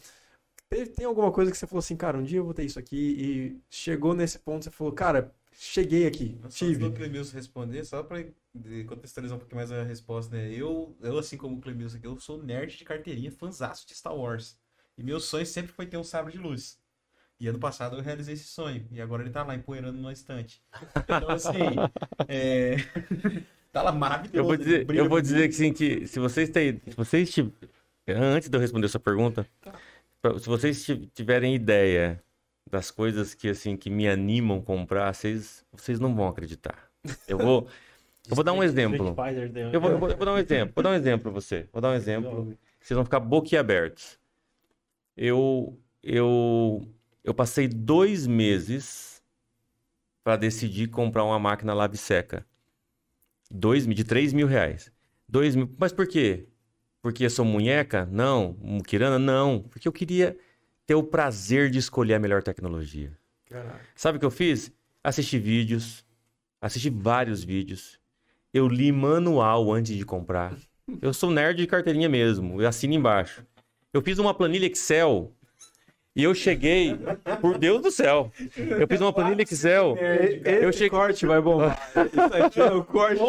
Tem 0.97 1.07
alguma 1.07 1.31
coisa 1.31 1.51
que 1.51 1.57
você 1.57 1.66
falou 1.66 1.78
assim, 1.78 1.97
cara, 1.97 2.19
um 2.19 2.24
dia 2.24 2.39
eu 2.39 2.44
vou 2.44 2.53
ter 2.53 2.65
isso 2.65 2.78
aqui 2.78 2.97
e 2.97 3.61
chegou 3.70 4.15
nesse 4.15 4.40
ponto, 4.40 4.65
você 4.65 4.70
falou, 4.70 4.93
cara, 4.93 5.32
cheguei 5.53 6.07
aqui, 6.07 6.36
Só 6.51 6.66
antes 6.66 6.78
do 6.78 6.90
tive. 6.90 6.90
Clemilson 6.90 7.35
responder, 7.35 7.85
só 7.85 8.07
eh, 8.11 8.85
contextualizar 8.85 9.36
um 9.36 9.39
pouquinho 9.39 9.59
mais 9.59 9.70
a 9.70 9.85
resposta, 9.85 10.35
né? 10.36 10.53
Eu, 10.53 10.94
eu 11.01 11.19
assim 11.19 11.36
como 11.36 11.57
o 11.57 11.61
Clemilson 11.61 11.98
aqui, 11.98 12.07
eu 12.07 12.19
sou 12.19 12.43
nerd 12.43 12.77
de 12.77 12.85
carteirinha, 12.85 13.31
fanzaço 13.31 13.86
de 13.86 13.94
Star 13.94 14.15
Wars. 14.16 14.59
E 14.98 15.05
meu 15.05 15.20
sonho 15.20 15.47
sempre 15.47 15.73
foi 15.73 15.86
ter 15.86 15.97
um 15.97 16.05
sabre 16.05 16.32
de 16.32 16.39
luz. 16.39 16.78
E 17.38 17.48
ano 17.48 17.58
passado 17.58 17.96
eu 17.96 18.02
realizei 18.02 18.34
esse 18.34 18.44
sonho. 18.44 18.86
E 18.90 19.00
agora 19.00 19.22
ele 19.22 19.30
tá 19.30 19.42
lá 19.44 19.54
empoeirando 19.54 19.98
numa 19.98 20.12
estante. 20.12 20.62
Então, 20.96 21.30
assim, 21.30 21.58
é... 22.28 22.76
tá 23.72 23.82
lá 23.82 23.92
maravilhoso. 23.92 24.36
Eu 24.38 24.44
vou 24.44 24.54
ele 24.54 24.64
dizer, 24.64 24.86
eu 24.94 25.08
vou 25.08 25.20
dizer 25.20 25.48
que 25.48 25.54
sim, 25.54 25.72
que 25.72 26.06
se 26.06 26.18
vocês 26.18 26.48
têm, 26.48 26.80
se 26.88 26.96
vocês 26.96 27.30
tiv- 27.30 27.52
antes 28.08 28.48
de 28.48 28.56
eu 28.56 28.60
responder 28.60 28.86
essa 28.86 28.98
pergunta, 28.98 29.46
se 30.38 30.46
vocês 30.48 30.82
ti- 30.84 31.10
tiverem 31.14 31.54
ideia 31.54 32.22
das 32.70 32.90
coisas 32.90 33.34
que 33.34 33.48
assim 33.48 33.76
que 33.76 33.90
me 33.90 34.08
animam 34.08 34.60
comprar, 34.62 35.12
vocês, 35.14 35.64
vocês 35.72 36.00
não 36.00 36.14
vão 36.14 36.28
acreditar. 36.28 36.90
Eu 37.28 37.36
vou, 37.38 37.68
eu 38.28 38.34
vou 38.34 38.42
dar 38.42 38.54
um 38.54 38.62
exemplo. 38.62 39.14
Eu 39.72 39.80
vou, 39.80 39.90
eu 39.90 39.98
vou- 39.98 40.10
eu 40.10 40.16
vou 40.16 40.26
dar 40.26 40.32
um 40.32 40.38
exemplo. 40.38 40.72
Vou 40.74 40.82
dar 40.82 40.90
um 40.90 40.94
exemplo 40.94 41.20
pra 41.24 41.30
você. 41.30 41.68
Vou 41.72 41.82
dar 41.82 41.90
um 41.90 41.94
exemplo. 41.94 42.56
Vocês 42.80 42.96
vão 42.96 43.04
ficar 43.04 43.20
boquiabertos. 43.20 44.18
Eu, 45.16 45.78
eu, 46.02 46.88
eu 47.27 47.35
passei 47.35 47.69
dois 47.69 48.27
meses 48.27 49.20
para 50.24 50.36
decidir 50.36 50.89
comprar 50.89 51.24
uma 51.24 51.39
máquina 51.39 51.74
lave 51.74 51.97
seca. 51.97 52.47
Dois, 53.51 53.86
mil- 53.86 53.97
de 53.97 54.05
3 54.05 54.32
mil 54.32 54.47
reais. 54.47 54.90
Dois 55.28 55.55
mil. 55.55 55.70
Mas 55.78 55.93
por 55.93 56.07
quê? 56.07 56.47
Porque 57.03 57.24
eu 57.24 57.31
sou 57.31 57.44
munheca? 57.44 58.07
Não. 58.11 58.57
Muquirana? 58.61 59.19
Não. 59.19 59.61
Porque 59.62 59.86
eu 59.86 59.93
queria 59.93 60.36
ter 60.86 60.94
o 60.94 61.03
prazer 61.03 61.70
de 61.70 61.78
escolher 61.78 62.15
a 62.15 62.19
melhor 62.19 62.43
tecnologia. 62.43 63.16
Caraca. 63.48 63.81
Sabe 63.94 64.16
o 64.16 64.20
que 64.20 64.27
eu 64.27 64.31
fiz? 64.31 64.73
Assisti 65.03 65.39
vídeos, 65.39 66.05
assisti 66.61 66.90
vários 66.90 67.44
vídeos. 67.44 68.01
Eu 68.53 68.66
li 68.66 68.90
manual 68.90 69.73
antes 69.73 69.97
de 69.97 70.05
comprar. 70.05 70.57
Eu 71.01 71.12
sou 71.12 71.31
nerd 71.31 71.57
de 71.59 71.66
carteirinha 71.66 72.09
mesmo, 72.09 72.61
eu 72.61 72.69
assino 72.69 72.94
embaixo. 72.94 73.44
Eu 73.93 74.03
fiz 74.03 74.19
uma 74.19 74.35
planilha 74.35 74.66
Excel 74.66 75.32
e 76.16 76.24
eu 76.24 76.34
cheguei, 76.34 76.98
por 77.43 77.59
Deus 77.59 77.82
do 77.82 77.90
céu, 77.90 78.32
eu 78.56 78.88
fiz 78.88 79.02
uma 79.02 79.12
planilha 79.12 79.43
Excel. 79.43 79.98
Eu 80.44 80.72
cheguei- 80.72 80.88
corte 80.88 81.26
vai 81.26 81.43
bombar. 81.43 81.78
Isso 81.94 82.43
aqui 82.43 82.60
é 82.60 82.72
o 82.72 82.82
corte 82.82 83.20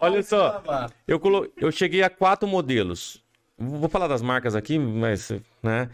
Olha 0.00 0.22
só. 0.22 0.90
Eu, 1.06 1.20
colo... 1.20 1.46
eu 1.54 1.70
cheguei 1.70 2.02
a 2.02 2.08
quatro 2.08 2.48
modelos. 2.48 3.22
Vou 3.58 3.90
falar 3.90 4.08
das 4.08 4.22
marcas 4.22 4.56
aqui, 4.56 4.78
mas, 4.78 5.32
né? 5.62 5.90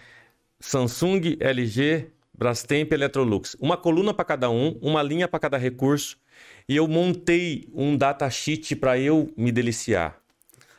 Samsung, 0.61 1.36
LG, 1.40 2.07
Brastemp, 2.32 2.93
Electrolux. 2.93 3.57
Uma 3.61 3.77
coluna 3.77 4.15
para 4.15 4.24
cada 4.24 4.48
um, 4.48 4.78
uma 4.81 5.02
linha 5.02 5.27
para 5.27 5.40
cada 5.40 5.59
recurso. 5.59 6.16
E 6.69 6.77
eu 6.77 6.86
montei 6.86 7.69
um 7.74 7.97
datasheet 7.97 8.77
para 8.77 8.97
eu 8.97 9.32
me 9.36 9.51
deliciar. 9.51 10.16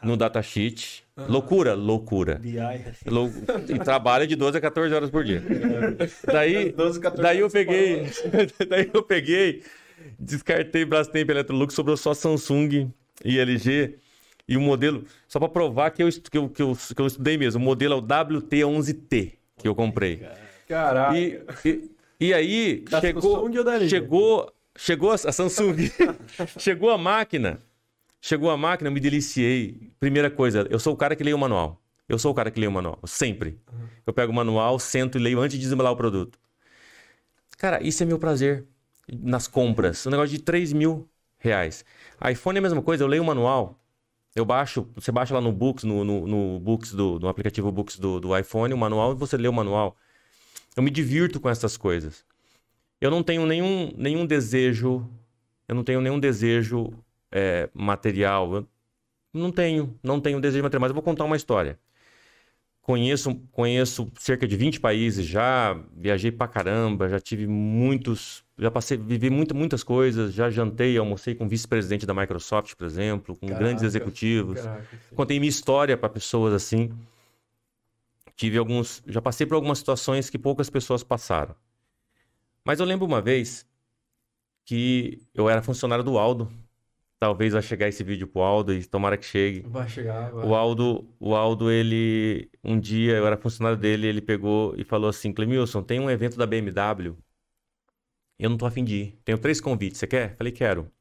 No 0.02 0.16
datasheet. 0.16 1.04
Loucura? 1.28 1.74
Loucura. 1.74 2.36
BI. 2.36 2.58
Lou- 3.08 3.32
E 3.70 3.80
trabalho 3.80 4.26
de 4.28 4.36
12 4.36 4.58
a 4.58 4.62
14 4.62 4.94
horas 4.94 5.10
por 5.10 5.24
dia. 5.24 5.42
Daí, 6.26 6.72
12, 6.74 7.00
14 7.00 7.22
daí 7.24 7.40
eu 7.40 7.50
peguei, 7.50 8.04
daí 8.70 8.90
eu 8.94 9.04
peguei, 9.04 9.64
descartei 10.20 10.86
Brastemp 10.86 11.30
Electrolux, 11.30 11.74
sobrou 11.74 11.98
só 11.98 12.14
Samsung 12.14 12.90
e 13.24 13.40
LG. 13.40 13.96
E 14.48 14.58
o 14.58 14.62
modelo, 14.62 15.06
só 15.28 15.40
para 15.40 15.48
provar 15.48 15.92
que 15.92 16.04
eu, 16.04 16.10
que, 16.10 16.38
eu, 16.38 16.50
que, 16.50 16.62
eu, 16.62 16.78
que 16.96 17.02
eu 17.02 17.08
estudei 17.08 17.38
mesmo, 17.38 17.62
o 17.62 17.64
modelo 17.64 17.94
é 17.94 17.98
o 17.98 18.02
WT11T 18.02 19.34
que 19.58 19.68
eu 19.68 19.76
comprei. 19.76 20.26
Caraca. 20.68 21.18
E, 21.18 21.40
e, 21.64 21.92
e 22.20 22.34
aí 22.34 22.84
Da 22.90 23.00
chegou, 23.00 23.50
chegou, 23.88 24.52
chegou 24.76 25.12
a 25.12 25.18
Samsung, 25.18 25.76
chegou 26.60 26.90
a 26.90 26.98
máquina, 26.98 27.60
chegou 28.22 28.52
a 28.52 28.56
máquina, 28.56 28.90
eu 28.90 28.94
me 28.94 29.00
deliciei. 29.00 29.92
Primeira 30.00 30.30
coisa, 30.30 30.68
eu 30.70 30.80
sou 30.80 30.94
o 30.94 30.98
cara 30.98 31.16
que 31.16 31.24
leio 31.24 31.36
o 31.36 31.40
manual. 31.40 31.82
Eu 32.08 32.20
sou 32.20 32.32
o 32.32 32.36
cara 32.36 32.52
que 32.52 32.60
leio 32.60 32.70
o 32.70 32.74
manual, 32.74 33.00
sempre. 33.06 33.60
Eu 34.06 34.14
pego 34.14 34.32
o 34.32 34.36
manual, 34.36 34.78
sento 34.78 35.18
e 35.18 35.22
leio 35.22 35.40
antes 35.40 35.58
de 35.58 35.64
desembalar 35.64 35.92
o 35.92 35.96
produto. 35.96 36.38
Cara, 37.58 37.82
isso 37.82 38.04
é 38.04 38.06
meu 38.06 38.20
prazer 38.20 38.66
nas 39.12 39.48
compras. 39.48 40.06
Um 40.06 40.10
negócio 40.10 40.36
de 40.36 40.44
3 40.44 40.74
mil 40.74 41.10
reais. 41.38 41.84
iPhone 42.30 42.58
é 42.58 42.60
a 42.60 42.62
mesma 42.62 42.82
coisa, 42.82 43.04
eu 43.04 43.08
leio 43.08 43.24
o 43.24 43.26
manual. 43.26 43.80
Eu 44.36 44.46
baixo, 44.46 44.88
você 44.96 45.12
baixa 45.12 45.34
lá 45.34 45.42
no 45.42 45.52
Books, 45.52 45.84
no, 45.84 46.04
no, 46.04 46.28
no 46.28 46.60
Books 46.60 46.94
do, 46.94 47.20
no 47.20 47.28
aplicativo 47.28 47.72
Books 47.72 48.00
do, 48.00 48.20
do 48.20 48.38
iPhone, 48.38 48.74
o 48.74 48.78
manual, 48.78 49.12
e 49.12 49.16
você 49.16 49.36
lê 49.36 49.48
o 49.48 49.54
manual. 49.54 49.96
Eu 50.76 50.84
me 50.84 50.90
divirto 50.90 51.40
com 51.40 51.50
essas 51.50 51.76
coisas. 51.76 52.24
Eu 53.00 53.12
não 53.12 53.24
tenho 53.24 53.46
nenhum, 53.46 53.92
nenhum 53.98 54.26
desejo, 54.26 55.10
eu 55.68 55.76
não 55.76 55.84
tenho 55.84 56.00
nenhum 56.00 56.20
desejo 56.20 56.94
é, 57.32 57.70
material. 57.74 58.56
Eu 58.56 58.68
não 59.34 59.52
tenho, 59.52 59.98
não 60.04 60.20
tenho 60.20 60.42
desejo 60.42 60.64
material, 60.64 60.82
mas 60.82 60.90
eu 60.90 60.96
vou 60.96 61.04
contar 61.04 61.24
uma 61.24 61.36
história. 61.36 61.80
Conheço, 62.82 63.36
conheço 63.52 64.12
cerca 64.18 64.48
de 64.48 64.58
20 64.58 64.80
países 64.80 65.26
já, 65.26 65.80
viajei 65.96 66.32
pra 66.32 66.48
caramba, 66.48 67.08
já 67.08 67.20
tive 67.20 67.46
muitos, 67.46 68.44
já 68.58 68.72
passei, 68.72 68.98
vivi 68.98 69.30
muito, 69.30 69.54
muitas 69.54 69.84
coisas, 69.84 70.34
já 70.34 70.50
jantei, 70.50 70.98
almocei 70.98 71.36
com 71.36 71.48
vice-presidente 71.48 72.08
da 72.08 72.14
Microsoft, 72.14 72.74
por 72.76 72.86
exemplo, 72.86 73.36
com 73.36 73.48
Caraca. 73.48 73.64
grandes 73.64 73.84
executivos. 73.84 74.62
Caraca. 74.62 74.88
Contei 75.16 75.40
minha 75.40 75.50
história 75.50 75.96
para 75.96 76.10
pessoas 76.10 76.54
assim. 76.54 76.92
Tive 78.36 78.58
alguns, 78.58 79.04
já 79.06 79.22
passei 79.22 79.46
por 79.46 79.54
algumas 79.54 79.78
situações 79.78 80.28
que 80.28 80.40
poucas 80.40 80.68
pessoas 80.68 81.04
passaram. 81.04 81.56
Mas 82.66 82.80
eu 82.80 82.86
lembro 82.88 83.06
uma 83.06 83.22
vez 83.22 83.64
que 84.66 85.22
eu 85.34 85.48
era 85.48 85.62
funcionário 85.62 86.04
do 86.04 86.18
Aldo. 86.18 86.52
Talvez 87.22 87.54
vai 87.54 87.62
chegar 87.62 87.88
esse 87.88 88.04
vídeo 88.04 88.26
pro 88.26 88.42
Aldo 88.42 88.74
e 88.74 88.84
tomara 88.84 89.16
que 89.16 89.24
chegue. 89.24 89.62
Vai 89.68 89.88
chegar, 89.88 90.32
vai. 90.32 90.44
O 90.44 90.56
Aldo, 90.56 91.08
o 91.20 91.36
Aldo, 91.36 91.70
ele 91.70 92.50
um 92.64 92.80
dia 92.80 93.16
eu 93.16 93.28
era 93.28 93.38
funcionário 93.38 93.78
dele, 93.78 94.08
ele 94.08 94.22
pegou 94.22 94.74
e 94.76 94.84
falou 94.84 95.08
assim: 95.08 95.32
"Clemilson, 95.32 95.84
tem 95.84 96.00
um 96.00 96.10
evento 96.10 96.36
da 96.36 96.48
BMW. 96.48 97.16
Eu 98.40 98.50
não 98.50 98.58
tô 98.58 98.66
afim 98.66 98.84
de 98.84 98.96
ir. 98.96 99.20
Tenho 99.24 99.38
três 99.38 99.62
convites, 99.62 100.00
você 100.00 100.08
quer?" 100.08 100.36
Falei: 100.36 100.52
"Quero." 100.52 100.92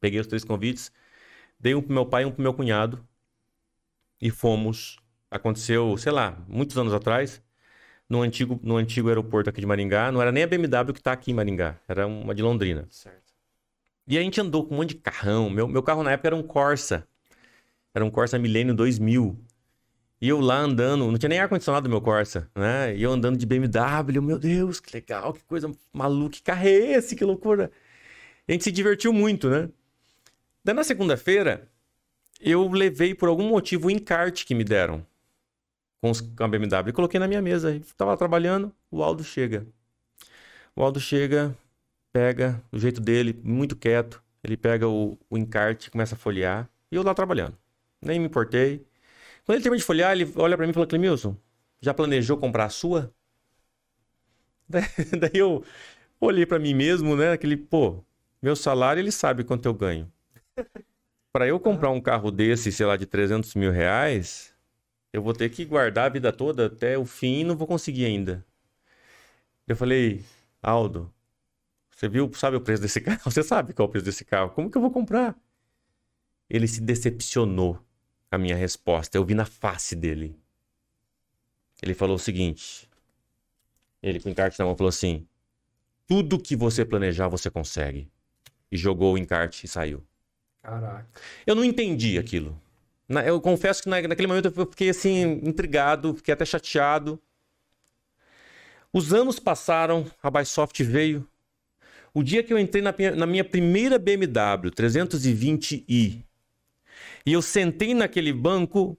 Peguei 0.00 0.18
os 0.18 0.26
três 0.26 0.42
convites, 0.42 0.90
dei 1.60 1.74
um 1.74 1.82
pro 1.82 1.92
meu 1.92 2.06
pai 2.06 2.22
e 2.22 2.26
um 2.26 2.30
pro 2.30 2.42
meu 2.42 2.54
cunhado 2.54 3.06
e 4.18 4.30
fomos. 4.30 4.96
Aconteceu, 5.30 5.98
sei 5.98 6.12
lá, 6.12 6.42
muitos 6.48 6.78
anos 6.78 6.94
atrás, 6.94 7.42
no 8.08 8.22
antigo, 8.22 8.58
no 8.62 8.78
antigo 8.78 9.08
aeroporto 9.08 9.50
aqui 9.50 9.60
de 9.60 9.66
Maringá. 9.66 10.10
Não 10.10 10.22
era 10.22 10.32
nem 10.32 10.44
a 10.44 10.46
BMW 10.46 10.94
que 10.94 11.02
tá 11.02 11.12
aqui 11.12 11.30
em 11.30 11.34
Maringá, 11.34 11.78
era 11.86 12.06
uma 12.06 12.34
de 12.34 12.42
Londrina. 12.42 12.86
Certo. 12.88 13.25
E 14.06 14.16
a 14.16 14.22
gente 14.22 14.40
andou 14.40 14.64
com 14.64 14.74
um 14.74 14.78
monte 14.78 14.90
de 14.90 14.96
carrão. 14.96 15.50
Meu, 15.50 15.66
meu 15.66 15.82
carro 15.82 16.02
na 16.02 16.12
época 16.12 16.28
era 16.28 16.36
um 16.36 16.42
Corsa. 16.42 17.06
Era 17.94 18.04
um 18.04 18.10
Corsa 18.10 18.38
Millennium 18.38 18.74
2000. 18.74 19.38
E 20.20 20.28
eu 20.28 20.40
lá 20.40 20.58
andando, 20.58 21.10
não 21.10 21.18
tinha 21.18 21.28
nem 21.28 21.38
ar-condicionado 21.38 21.88
no 21.88 21.90
meu 21.90 22.00
Corsa, 22.00 22.50
né? 22.54 22.96
E 22.96 23.02
eu 23.02 23.12
andando 23.12 23.36
de 23.36 23.44
BMW, 23.44 24.22
meu 24.22 24.38
Deus, 24.38 24.80
que 24.80 24.94
legal, 24.94 25.32
que 25.34 25.44
coisa 25.44 25.70
maluca, 25.92 26.36
que 26.36 26.42
carro 26.42 26.66
é 26.66 26.70
esse, 26.70 27.14
que 27.14 27.24
loucura. 27.24 27.70
A 28.48 28.52
gente 28.52 28.64
se 28.64 28.72
divertiu 28.72 29.12
muito, 29.12 29.50
né? 29.50 29.68
Daí 30.64 30.74
na 30.74 30.84
segunda-feira, 30.84 31.68
eu 32.40 32.68
levei 32.68 33.14
por 33.14 33.28
algum 33.28 33.48
motivo 33.48 33.88
o 33.88 33.90
encarte 33.90 34.46
que 34.46 34.54
me 34.54 34.64
deram 34.64 35.04
com, 36.00 36.10
os, 36.10 36.20
com 36.20 36.44
a 36.44 36.48
BMW 36.48 36.92
coloquei 36.92 37.18
na 37.18 37.28
minha 37.28 37.42
mesa. 37.42 37.74
Estava 37.74 38.16
trabalhando, 38.16 38.72
o 38.90 39.02
Aldo 39.02 39.24
chega. 39.24 39.66
O 40.74 40.82
Aldo 40.82 41.00
chega, 41.00 41.56
pega, 42.16 42.62
do 42.72 42.78
jeito 42.78 42.98
dele, 42.98 43.38
muito 43.44 43.76
quieto. 43.76 44.22
Ele 44.42 44.56
pega 44.56 44.88
o, 44.88 45.18
o 45.28 45.36
encarte, 45.36 45.90
começa 45.90 46.14
a 46.14 46.18
folhear. 46.18 46.66
E 46.90 46.96
eu 46.96 47.02
lá 47.02 47.12
trabalhando. 47.12 47.54
Nem 48.00 48.18
me 48.18 48.24
importei. 48.24 48.86
Quando 49.44 49.56
ele 49.56 49.62
termina 49.62 49.78
de 49.78 49.84
folhear, 49.84 50.12
ele 50.12 50.32
olha 50.36 50.56
para 50.56 50.64
mim 50.64 50.70
e 50.70 50.72
fala: 50.72 50.86
Clemilson, 50.86 51.36
já 51.78 51.92
planejou 51.92 52.38
comprar 52.38 52.64
a 52.64 52.70
sua? 52.70 53.12
Daí, 54.66 54.82
daí 55.20 55.30
eu 55.34 55.62
olhei 56.18 56.46
para 56.46 56.58
mim 56.58 56.72
mesmo, 56.72 57.14
né? 57.14 57.32
Aquele, 57.32 57.56
pô, 57.56 58.02
meu 58.42 58.56
salário 58.56 59.00
ele 59.00 59.12
sabe 59.12 59.44
quanto 59.44 59.66
eu 59.66 59.74
ganho. 59.74 60.10
Para 61.32 61.46
eu 61.46 61.60
comprar 61.60 61.90
um 61.90 62.00
carro 62.00 62.30
desse, 62.30 62.72
sei 62.72 62.86
lá, 62.86 62.96
de 62.96 63.04
300 63.04 63.54
mil 63.54 63.70
reais, 63.70 64.54
eu 65.12 65.22
vou 65.22 65.34
ter 65.34 65.50
que 65.50 65.64
guardar 65.66 66.06
a 66.06 66.08
vida 66.08 66.32
toda 66.32 66.66
até 66.66 66.96
o 66.98 67.04
fim 67.04 67.40
e 67.40 67.44
não 67.44 67.56
vou 67.56 67.66
conseguir 67.66 68.06
ainda. 68.06 68.44
Eu 69.68 69.76
falei, 69.76 70.24
Aldo, 70.62 71.12
você 71.96 72.10
viu, 72.10 72.30
sabe 72.34 72.58
o 72.58 72.60
preço 72.60 72.82
desse 72.82 73.00
carro? 73.00 73.20
Você 73.24 73.42
sabe 73.42 73.72
qual 73.72 73.86
é 73.86 73.88
o 73.88 73.90
preço 73.90 74.04
desse 74.04 74.22
carro? 74.22 74.50
Como 74.50 74.70
que 74.70 74.76
eu 74.76 74.82
vou 74.82 74.90
comprar? 74.90 75.34
Ele 76.48 76.68
se 76.68 76.82
decepcionou 76.82 77.76
com 78.28 78.36
a 78.36 78.38
minha 78.38 78.54
resposta. 78.54 79.16
Eu 79.16 79.24
vi 79.24 79.32
na 79.34 79.46
face 79.46 79.96
dele. 79.96 80.38
Ele 81.82 81.94
falou 81.94 82.16
o 82.16 82.18
seguinte: 82.18 82.86
ele 84.02 84.20
com 84.20 84.28
o 84.28 84.32
encarte 84.32 84.58
na 84.58 84.66
mão 84.66 84.76
falou 84.76 84.90
assim: 84.90 85.26
tudo 86.06 86.38
que 86.38 86.54
você 86.54 86.84
planejar 86.84 87.28
você 87.28 87.50
consegue. 87.50 88.10
E 88.70 88.76
jogou 88.76 89.14
o 89.14 89.18
encarte 89.18 89.64
e 89.64 89.68
saiu. 89.68 90.04
Caraca. 90.62 91.08
Eu 91.46 91.54
não 91.54 91.64
entendi 91.64 92.18
aquilo. 92.18 92.60
Na- 93.08 93.24
Eu 93.24 93.40
confesso 93.40 93.82
que 93.82 93.88
na- 93.88 94.02
naquele 94.02 94.28
momento 94.28 94.52
eu 94.54 94.66
fiquei 94.66 94.90
assim, 94.90 95.40
intrigado, 95.42 96.14
fiquei 96.14 96.34
até 96.34 96.44
chateado. 96.44 97.18
Os 98.92 99.14
anos 99.14 99.38
passaram, 99.38 100.10
a 100.22 100.30
Bysoft 100.30 100.82
veio. 100.84 101.26
O 102.16 102.22
dia 102.22 102.42
que 102.42 102.50
eu 102.50 102.58
entrei 102.58 102.82
na, 102.82 102.94
minha- 102.96 103.14
na 103.14 103.26
minha 103.26 103.44
primeira 103.44 103.98
BMW 103.98 104.70
320i 104.70 106.24
e 107.26 107.30
eu 107.30 107.42
sentei 107.42 107.92
naquele 107.92 108.32
banco, 108.32 108.96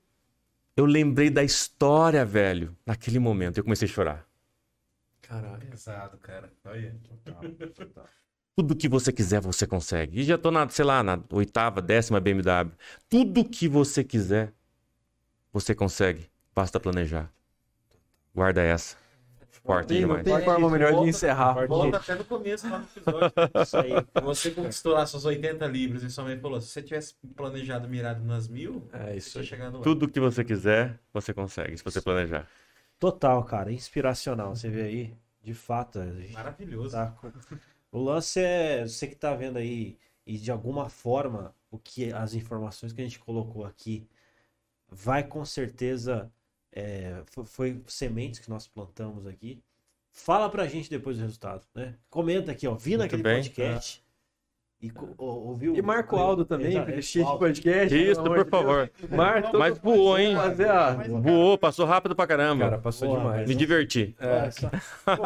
eu 0.76 0.86
lembrei 0.86 1.32
da 1.32 1.44
história, 1.44 2.24
velho. 2.24 2.78
Naquele 2.86 3.18
momento 3.18 3.58
eu 3.58 3.64
comecei 3.64 3.88
a 3.88 3.92
chorar. 3.92 4.28
Caraca. 5.20 5.66
Pesado, 5.66 6.16
cara. 6.20 6.54
Olha. 6.64 6.96
Tudo 8.56 8.76
que 8.76 8.88
você 8.88 9.12
quiser, 9.12 9.42
você 9.42 9.66
consegue. 9.66 10.20
E 10.20 10.24
já 10.24 10.38
tô 10.38 10.52
na, 10.52 10.70
sei 10.70 10.86
lá, 10.86 11.02
na 11.02 11.20
oitava, 11.32 11.82
décima 11.82 12.20
BMW. 12.20 12.72
Tudo 13.10 13.44
que 13.44 13.68
você 13.68 14.04
quiser, 14.04 14.54
você 15.52 15.74
consegue. 15.74 16.30
Basta 16.54 16.80
planejar. 16.80 17.34
Guarda 18.36 18.62
essa. 18.62 18.96
Forte 19.68 19.88
Tem, 19.90 20.00
demais. 20.00 20.24
tem 20.24 20.42
forma 20.42 20.70
melhor 20.70 20.88
de 20.88 20.94
Volta- 20.96 21.10
encerrar. 21.10 21.68
Volta 21.68 21.98
até 21.98 22.16
no 22.16 22.24
começo 22.26 22.70
lá 22.70 22.80
no 22.80 22.86
episódio. 22.86 23.32
Isso 23.62 23.78
aí. 23.78 23.92
Você 24.24 24.52
conquistou 24.52 24.94
lá 24.94 25.06
suas 25.06 25.26
80 25.26 25.66
libras 25.68 26.04
e 26.04 26.10
sua 26.10 26.24
mãe 26.24 26.40
falou: 26.40 26.60
se 26.62 26.70
você 26.70 26.82
tivesse 26.82 27.16
planejado 27.36 27.88
mirado 27.88 28.24
nas 28.24 28.48
mil, 28.48 28.88
É 28.94 29.08
você 29.12 29.16
isso 29.18 29.32
tinha 29.34 29.44
chegado 29.44 29.78
lá. 29.78 29.84
Tudo 29.84 30.08
que 30.08 30.20
você 30.20 30.44
quiser, 30.44 30.98
você 31.14 31.34
consegue, 31.34 31.78
se 31.78 31.84
você 31.84 32.02
planejar. 32.02 32.48
Total, 32.98 33.44
cara. 33.44 33.72
Inspiracional. 33.72 34.56
Você 34.56 34.70
vê 34.70 34.82
aí, 34.84 35.14
de 35.44 35.54
fato. 35.54 36.00
Maravilhoso. 36.34 36.92
tá 36.96 37.08
com- 37.20 37.32
O 37.92 38.02
lance 38.04 38.40
é 38.40 38.84
você 38.88 39.06
que 39.08 39.16
tá 39.16 39.36
vendo 39.36 39.58
aí 39.58 39.98
e 40.26 40.38
de 40.38 40.50
alguma 40.52 40.90
forma 40.90 41.54
o 41.70 41.78
que 41.78 42.12
as 42.14 42.34
informações 42.34 42.94
que 42.94 43.02
a 43.02 43.04
gente 43.04 43.20
colocou 43.20 43.66
aqui 43.66 44.08
vai 44.90 45.24
com 45.24 45.44
certeza 45.46 46.32
é, 46.78 47.24
fo- 47.26 47.46
foi, 47.46 47.82
sementes 47.88 48.40
que 48.40 48.50
nós 48.50 48.68
plantamos 48.68 49.26
aqui. 49.26 49.62
Fala 50.12 50.50
pra 50.50 50.68
gente 50.68 50.90
depois 50.90 51.18
do 51.18 51.24
resultado, 51.24 51.66
né? 51.76 51.96
Comenta 52.10 52.52
aqui, 52.52 52.68
ó. 52.68 52.74
Vi 52.76 52.92
Muito 52.92 53.02
naquele 53.02 53.24
bem. 53.24 53.36
podcast 53.44 54.04
e 54.80 54.92
ouviu. 55.18 55.76
E 55.76 55.82
marca 55.82 56.16
o 56.16 56.20
Aldo 56.20 56.46
também, 56.46 56.74
Exato, 56.74 56.92
é, 56.92 56.94
assistir 56.94 57.20
o 57.20 57.22
esse 57.22 57.30
Aldo. 57.30 57.40
podcast. 57.40 58.12
Isso, 58.12 58.24
por 58.24 58.44
de 58.44 58.50
favor. 58.50 58.92
Marca 59.10 59.58
Mas 59.58 59.78
voou, 59.80 60.20
hein? 60.20 60.36
Fazer 60.36 60.70
a... 60.70 60.92
Voou, 60.92 61.58
passou 61.58 61.86
rápido 61.86 62.16
pra 62.16 62.28
caramba. 62.28 62.66
Cara, 62.66 62.78
passou 62.78 63.08
Boa, 63.08 63.20
demais. 63.20 63.50
Me 63.50 63.56
diverti. 63.56 64.16
É. 64.20 64.50
Pô, 65.04 65.24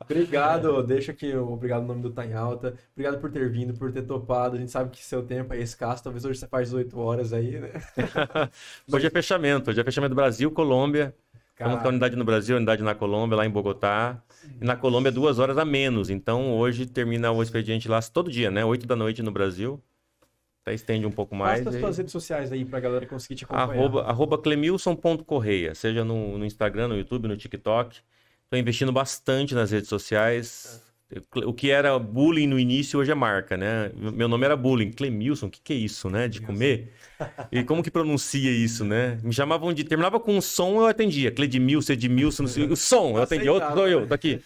obrigado, 0.00 0.82
deixa 0.82 1.12
aqui 1.12 1.32
o 1.32 1.52
obrigado 1.52 1.82
no 1.82 1.88
nome 1.88 2.02
do 2.02 2.10
Tá 2.10 2.26
em 2.26 2.34
Alta. 2.34 2.74
Obrigado 2.92 3.20
por 3.20 3.30
ter 3.30 3.48
vindo, 3.48 3.72
por 3.72 3.92
ter 3.92 4.02
topado. 4.02 4.56
A 4.56 4.58
gente 4.58 4.72
sabe 4.72 4.90
que 4.90 5.04
seu 5.04 5.22
tempo 5.22 5.54
é 5.54 5.58
escasso, 5.58 6.02
talvez 6.02 6.24
hoje 6.24 6.40
você 6.40 6.48
faz 6.48 6.70
18 6.70 6.98
horas 6.98 7.32
aí, 7.32 7.60
né? 7.60 7.70
Hoje 8.92 9.06
é 9.06 9.10
fechamento. 9.10 9.70
Hoje 9.70 9.80
é 9.80 9.84
fechamento 9.84 10.14
Brasil, 10.14 10.50
Colômbia. 10.50 11.14
Estamos 11.58 11.80
com 11.80 11.86
a 11.86 11.90
unidade 11.90 12.16
no 12.16 12.24
Brasil, 12.24 12.56
unidade 12.56 12.82
na 12.82 12.94
Colômbia, 12.94 13.34
lá 13.34 13.46
em 13.46 13.50
Bogotá. 13.50 14.22
E 14.60 14.64
na 14.64 14.76
Colômbia, 14.76 15.10
duas 15.10 15.38
horas 15.38 15.56
a 15.56 15.64
menos. 15.64 16.10
Então, 16.10 16.54
hoje 16.54 16.84
termina 16.84 17.32
o 17.32 17.42
expediente 17.42 17.88
lá 17.88 18.00
todo 18.02 18.30
dia, 18.30 18.50
né? 18.50 18.62
Oito 18.62 18.86
da 18.86 18.94
noite 18.94 19.22
no 19.22 19.30
Brasil. 19.30 19.82
Até 20.62 20.74
estende 20.74 21.06
um 21.06 21.10
pouco 21.10 21.34
mais. 21.34 21.64
Passa 21.64 21.76
as 21.76 21.80
suas 21.80 21.96
redes 21.96 22.12
sociais 22.12 22.52
aí 22.52 22.62
pra 22.64 22.78
galera 22.78 23.06
conseguir 23.06 23.36
te 23.36 23.44
acompanhar. 23.44 23.70
Arroba, 23.70 24.02
arroba 24.02 24.36
clemilson.correia, 24.36 25.74
seja 25.74 26.04
no, 26.04 26.36
no 26.36 26.44
Instagram, 26.44 26.88
no 26.88 26.96
YouTube, 26.96 27.26
no 27.26 27.36
TikTok. 27.36 28.00
Estou 28.44 28.58
investindo 28.58 28.92
bastante 28.92 29.54
nas 29.54 29.70
redes 29.70 29.88
sociais. 29.88 30.84
O 31.44 31.52
que 31.52 31.70
era 31.70 31.96
bullying 32.00 32.48
no 32.48 32.58
início, 32.58 32.98
hoje 32.98 33.12
é 33.12 33.14
marca, 33.14 33.56
né? 33.56 33.92
Meu 33.94 34.26
nome 34.26 34.44
era 34.44 34.56
bullying. 34.56 34.90
Clemilson, 34.90 35.46
o 35.46 35.50
que, 35.50 35.60
que 35.62 35.72
é 35.72 35.76
isso, 35.76 36.10
né? 36.10 36.26
De 36.26 36.40
comer? 36.40 36.92
E 37.52 37.62
como 37.62 37.80
que 37.80 37.92
pronuncia 37.92 38.50
isso, 38.50 38.84
né? 38.84 39.16
Me 39.22 39.32
chamavam 39.32 39.72
de... 39.72 39.84
Terminava 39.84 40.18
com 40.18 40.36
um 40.36 40.40
som, 40.40 40.80
eu 40.80 40.86
atendia. 40.86 41.30
Cledmilson, 41.30 41.92
Edmilson, 41.92 42.42
não 42.42 42.48
sei... 42.50 42.64
O 42.64 42.76
som, 42.76 43.16
eu 43.16 43.22
atendia. 43.22 43.52
Outro 43.52 43.72
sou 43.72 43.86
eu, 43.88 44.04
tá 44.06 44.16
aqui. 44.16 44.40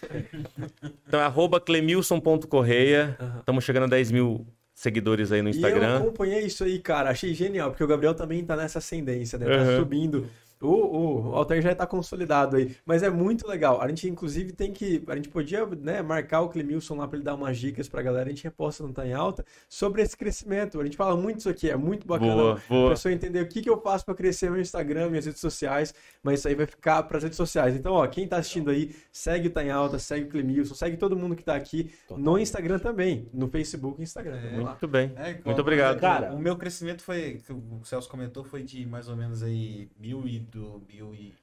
Então, 1.07 1.19
arroba 1.19 1.59
clemilson.correia. 1.59 3.17
Estamos 3.39 3.63
chegando 3.63 3.83
a 3.83 3.87
10 3.87 4.11
mil 4.11 4.45
seguidores 4.75 5.31
aí 5.31 5.41
no 5.41 5.49
E 5.49 5.53
eu 5.53 5.55
Instagram. 5.55 5.97
acompanhei 5.97 6.45
isso 6.45 6.63
aí, 6.63 6.77
cara. 6.79 7.09
Achei 7.09 7.33
genial, 7.33 7.71
porque 7.71 7.83
o 7.83 7.87
Gabriel 7.87 8.13
também 8.13 8.43
tá 8.45 8.55
nessa 8.55 8.77
ascendência, 8.79 9.37
né? 9.39 9.45
Tá 9.45 9.63
Uhum. 9.63 9.77
subindo. 9.79 10.27
O, 10.61 11.31
o 11.31 11.35
Altair 11.35 11.61
já 11.61 11.73
tá 11.73 11.87
consolidado 11.87 12.55
aí. 12.55 12.75
Mas 12.85 13.03
é 13.03 13.09
muito 13.09 13.47
legal. 13.47 13.81
A 13.81 13.87
gente, 13.87 14.07
inclusive, 14.07 14.51
tem 14.51 14.71
que. 14.71 15.03
A 15.07 15.15
gente 15.15 15.29
podia 15.29 15.65
né, 15.65 16.01
marcar 16.01 16.41
o 16.41 16.49
Clemilson 16.49 16.95
lá 16.95 17.07
pra 17.07 17.17
ele 17.17 17.25
dar 17.25 17.35
umas 17.35 17.57
dicas 17.57 17.89
pra 17.89 18.01
galera. 18.01 18.27
A 18.27 18.29
gente 18.29 18.43
reposta 18.43 18.83
no 18.85 18.93
Tá 18.93 19.05
em 19.05 19.13
Alta 19.13 19.43
sobre 19.67 20.01
esse 20.01 20.15
crescimento. 20.15 20.79
A 20.79 20.83
gente 20.83 20.97
fala 20.97 21.15
muito 21.15 21.39
isso 21.39 21.49
aqui, 21.49 21.69
é 21.69 21.75
muito 21.75 22.05
bacana. 22.07 22.35
Boa, 22.35 22.53
A 22.53 22.69
boa. 22.69 22.89
pessoa 22.91 23.11
entender 23.11 23.41
o 23.41 23.47
que, 23.47 23.61
que 23.61 23.69
eu 23.69 23.81
faço 23.81 24.05
pra 24.05 24.13
crescer 24.13 24.51
meu 24.51 24.61
Instagram, 24.61 25.09
minhas 25.09 25.25
redes 25.25 25.41
sociais, 25.41 25.93
mas 26.21 26.39
isso 26.39 26.47
aí 26.47 26.55
vai 26.55 26.65
ficar 26.65 27.03
pras 27.03 27.23
redes 27.23 27.37
sociais. 27.37 27.75
Então, 27.75 27.93
ó, 27.93 28.05
quem 28.07 28.27
tá 28.27 28.37
assistindo 28.37 28.69
aí, 28.69 28.95
segue 29.11 29.47
o 29.47 29.51
Tá 29.51 29.63
em 29.63 29.71
Alta, 29.71 29.97
segue 29.97 30.25
o 30.25 30.29
Clemilson, 30.29 30.75
segue 30.75 30.97
todo 30.97 31.15
mundo 31.17 31.35
que 31.35 31.43
tá 31.43 31.55
aqui 31.55 31.91
no 32.09 32.37
Instagram 32.37 32.79
também, 32.79 33.27
no 33.33 33.47
Facebook 33.47 33.99
e 33.99 34.03
Instagram. 34.03 34.37
É. 34.37 34.51
Muito 34.57 34.87
bem. 34.87 35.11
É, 35.15 35.39
Muito 35.43 35.61
obrigado. 35.61 35.99
Cara. 35.99 36.33
o 36.33 36.39
meu 36.39 36.55
crescimento 36.57 37.01
foi, 37.01 37.41
que 37.45 37.51
o 37.51 37.81
Celso 37.83 38.09
comentou, 38.09 38.43
foi 38.43 38.63
de 38.63 38.85
mais 38.85 39.07
ou 39.07 39.15
menos 39.15 39.41
aí 39.43 39.89
mil 39.99 40.27
e 40.27 40.39
mil 40.87 41.13
e 41.13 41.33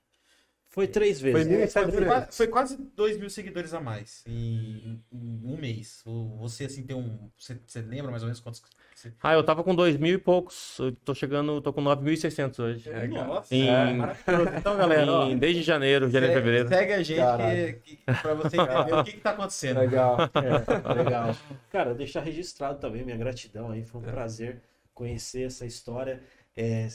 Foi 0.69 0.87
três 0.87 1.21
vezes. 1.21 1.43
Foi 1.43 1.51
mil 1.51 1.65
e 1.65 1.69
Foi, 1.69 1.91
foi 1.91 2.23
foi 2.31 2.47
quase 2.49 2.77
2 2.77 3.17
mil 3.19 3.31
seguidores 3.31 3.73
a 3.75 3.81
mais 3.81 4.23
em, 4.27 5.03
em 5.13 5.41
um 5.45 5.57
mês. 5.57 6.03
Você, 6.39 6.65
assim, 6.67 6.83
tem 6.85 6.95
um. 6.95 7.31
Você, 7.39 7.59
você 7.67 7.81
lembra 7.81 8.11
mais 8.11 8.23
ou 8.23 8.27
menos 8.27 8.41
quantos. 8.41 8.63
Você... 8.95 9.13
Ah, 9.23 9.33
eu 9.35 9.45
tava 9.45 9.63
com 9.63 9.75
dois 9.75 9.97
mil 9.97 10.15
e 10.15 10.19
poucos. 10.19 10.79
Eu 10.79 10.93
tô 10.93 11.15
chegando, 11.15 11.61
tô 11.61 11.73
com 11.73 11.83
9.600 11.83 12.59
hoje. 12.63 12.91
É. 12.91 13.07
Nossa, 13.07 13.55
Em- 13.55 13.69
é 13.69 13.93
maravilhoso. 13.93 14.51
Então, 14.59 14.77
galera, 14.77 15.13
ó, 15.13 15.29
Em- 15.31 15.39
desde 15.39 15.63
janeiro, 15.63 16.11
janeiro, 16.11 16.35
segue, 16.35 16.41
fevereiro. 16.45 16.69
segue 16.69 16.93
a 16.93 17.03
gente 17.03 17.81
que, 17.83 17.97
que, 17.97 18.05
pra 18.05 18.35
você 18.35 18.57
entender 18.57 18.95
o 18.95 19.05
que, 19.05 19.13
que 19.13 19.21
tá 19.21 19.31
acontecendo. 19.31 19.79
Legal. 19.79 20.17
É, 20.35 20.93
legal. 20.95 21.37
Cara, 21.71 21.95
deixar 21.95 22.21
registrado 22.21 22.79
também 22.79 23.05
minha 23.05 23.17
gratidão 23.17 23.71
aí. 23.71 23.85
Foi 23.85 24.01
um 24.01 24.05
prazer 24.05 24.61
conhecer 24.93 25.47
essa 25.47 25.65
história. 25.65 26.21
É, 26.57 26.89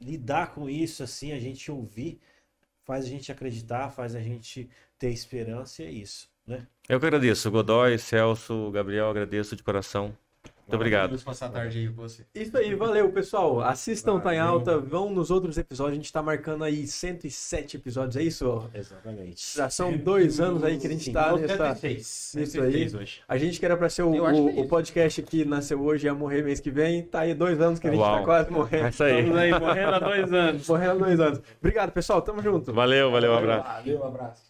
lidar 0.00 0.54
com 0.54 0.68
isso, 0.68 1.02
assim, 1.02 1.32
a 1.32 1.38
gente 1.38 1.70
ouvir, 1.70 2.20
faz 2.84 3.04
a 3.04 3.08
gente 3.08 3.30
acreditar, 3.30 3.90
faz 3.90 4.14
a 4.14 4.20
gente 4.20 4.68
ter 4.98 5.10
esperança 5.10 5.82
e 5.82 5.86
é 5.86 5.90
isso, 5.90 6.28
né? 6.46 6.66
Eu 6.88 6.98
que 6.98 7.06
agradeço. 7.06 7.50
Godoy, 7.50 7.98
Celso, 7.98 8.70
Gabriel, 8.70 9.08
agradeço 9.08 9.54
de 9.54 9.62
coração. 9.62 10.16
Muito 10.70 10.76
obrigado. 10.76 11.00
Maravilhoso 11.00 11.24
passar 11.24 11.46
a 11.46 11.48
tarde 11.50 11.78
aí 11.78 11.88
com 11.88 11.94
você. 12.02 12.24
Isso 12.34 12.56
aí, 12.56 12.74
valeu, 12.74 13.10
pessoal. 13.12 13.60
Assistam 13.60 14.20
Tá 14.20 14.34
em 14.34 14.38
Valeu. 14.38 14.52
Alta, 14.54 14.78
vão 14.78 15.10
nos 15.10 15.30
outros 15.30 15.58
episódios. 15.58 15.92
A 15.92 15.96
gente 15.96 16.12
tá 16.12 16.22
marcando 16.22 16.64
aí 16.64 16.86
107 16.86 17.76
episódios, 17.76 18.16
é 18.16 18.22
isso? 18.22 18.68
Exatamente. 18.74 19.56
Já 19.56 19.68
são 19.68 19.96
dois 19.96 20.40
anos 20.40 20.62
aí 20.64 20.78
que 20.78 20.86
a 20.86 20.90
gente 20.90 21.04
Sim. 21.04 21.12
tá 21.12 21.32
nessa. 21.36 21.56
76. 21.74 22.00
Isso 22.00 22.38
aí. 22.38 22.46
76 22.46 22.94
hoje. 22.94 23.20
A 23.28 23.36
gente 23.36 23.58
que 23.58 23.64
era 23.64 23.76
pra 23.76 23.88
ser 23.88 24.02
o, 24.02 24.14
é 24.14 24.32
o- 24.32 24.60
o 24.60 24.68
podcast 24.68 25.22
que 25.22 25.44
nasceu 25.44 25.80
hoje 25.82 26.06
e 26.06 26.08
ia 26.08 26.14
morrer 26.14 26.42
mês 26.42 26.60
que 26.60 26.70
vem. 26.70 27.02
Tá 27.02 27.20
aí 27.20 27.34
dois 27.34 27.60
anos 27.60 27.78
que 27.78 27.86
a 27.88 27.90
gente 27.90 28.00
Uau. 28.00 28.18
tá 28.18 28.24
quase 28.24 28.50
morrendo. 28.50 28.86
É 28.86 28.90
isso 28.90 29.04
aí. 29.04 29.18
Estamos 29.18 29.38
aí 29.38 29.50
morrendo 29.58 29.94
há 29.94 29.98
dois 29.98 30.32
anos. 30.32 30.68
Morrendo 30.68 30.90
há 30.90 30.94
dois 31.06 31.20
anos. 31.20 31.40
Obrigado, 31.58 31.92
pessoal. 31.92 32.22
Tamo 32.22 32.42
junto. 32.42 32.72
Valeu, 32.72 33.10
valeu, 33.10 33.32
um 33.32 33.36
abraço. 33.36 33.64
Valeu, 33.64 34.00
um 34.00 34.04
abraço. 34.06 34.49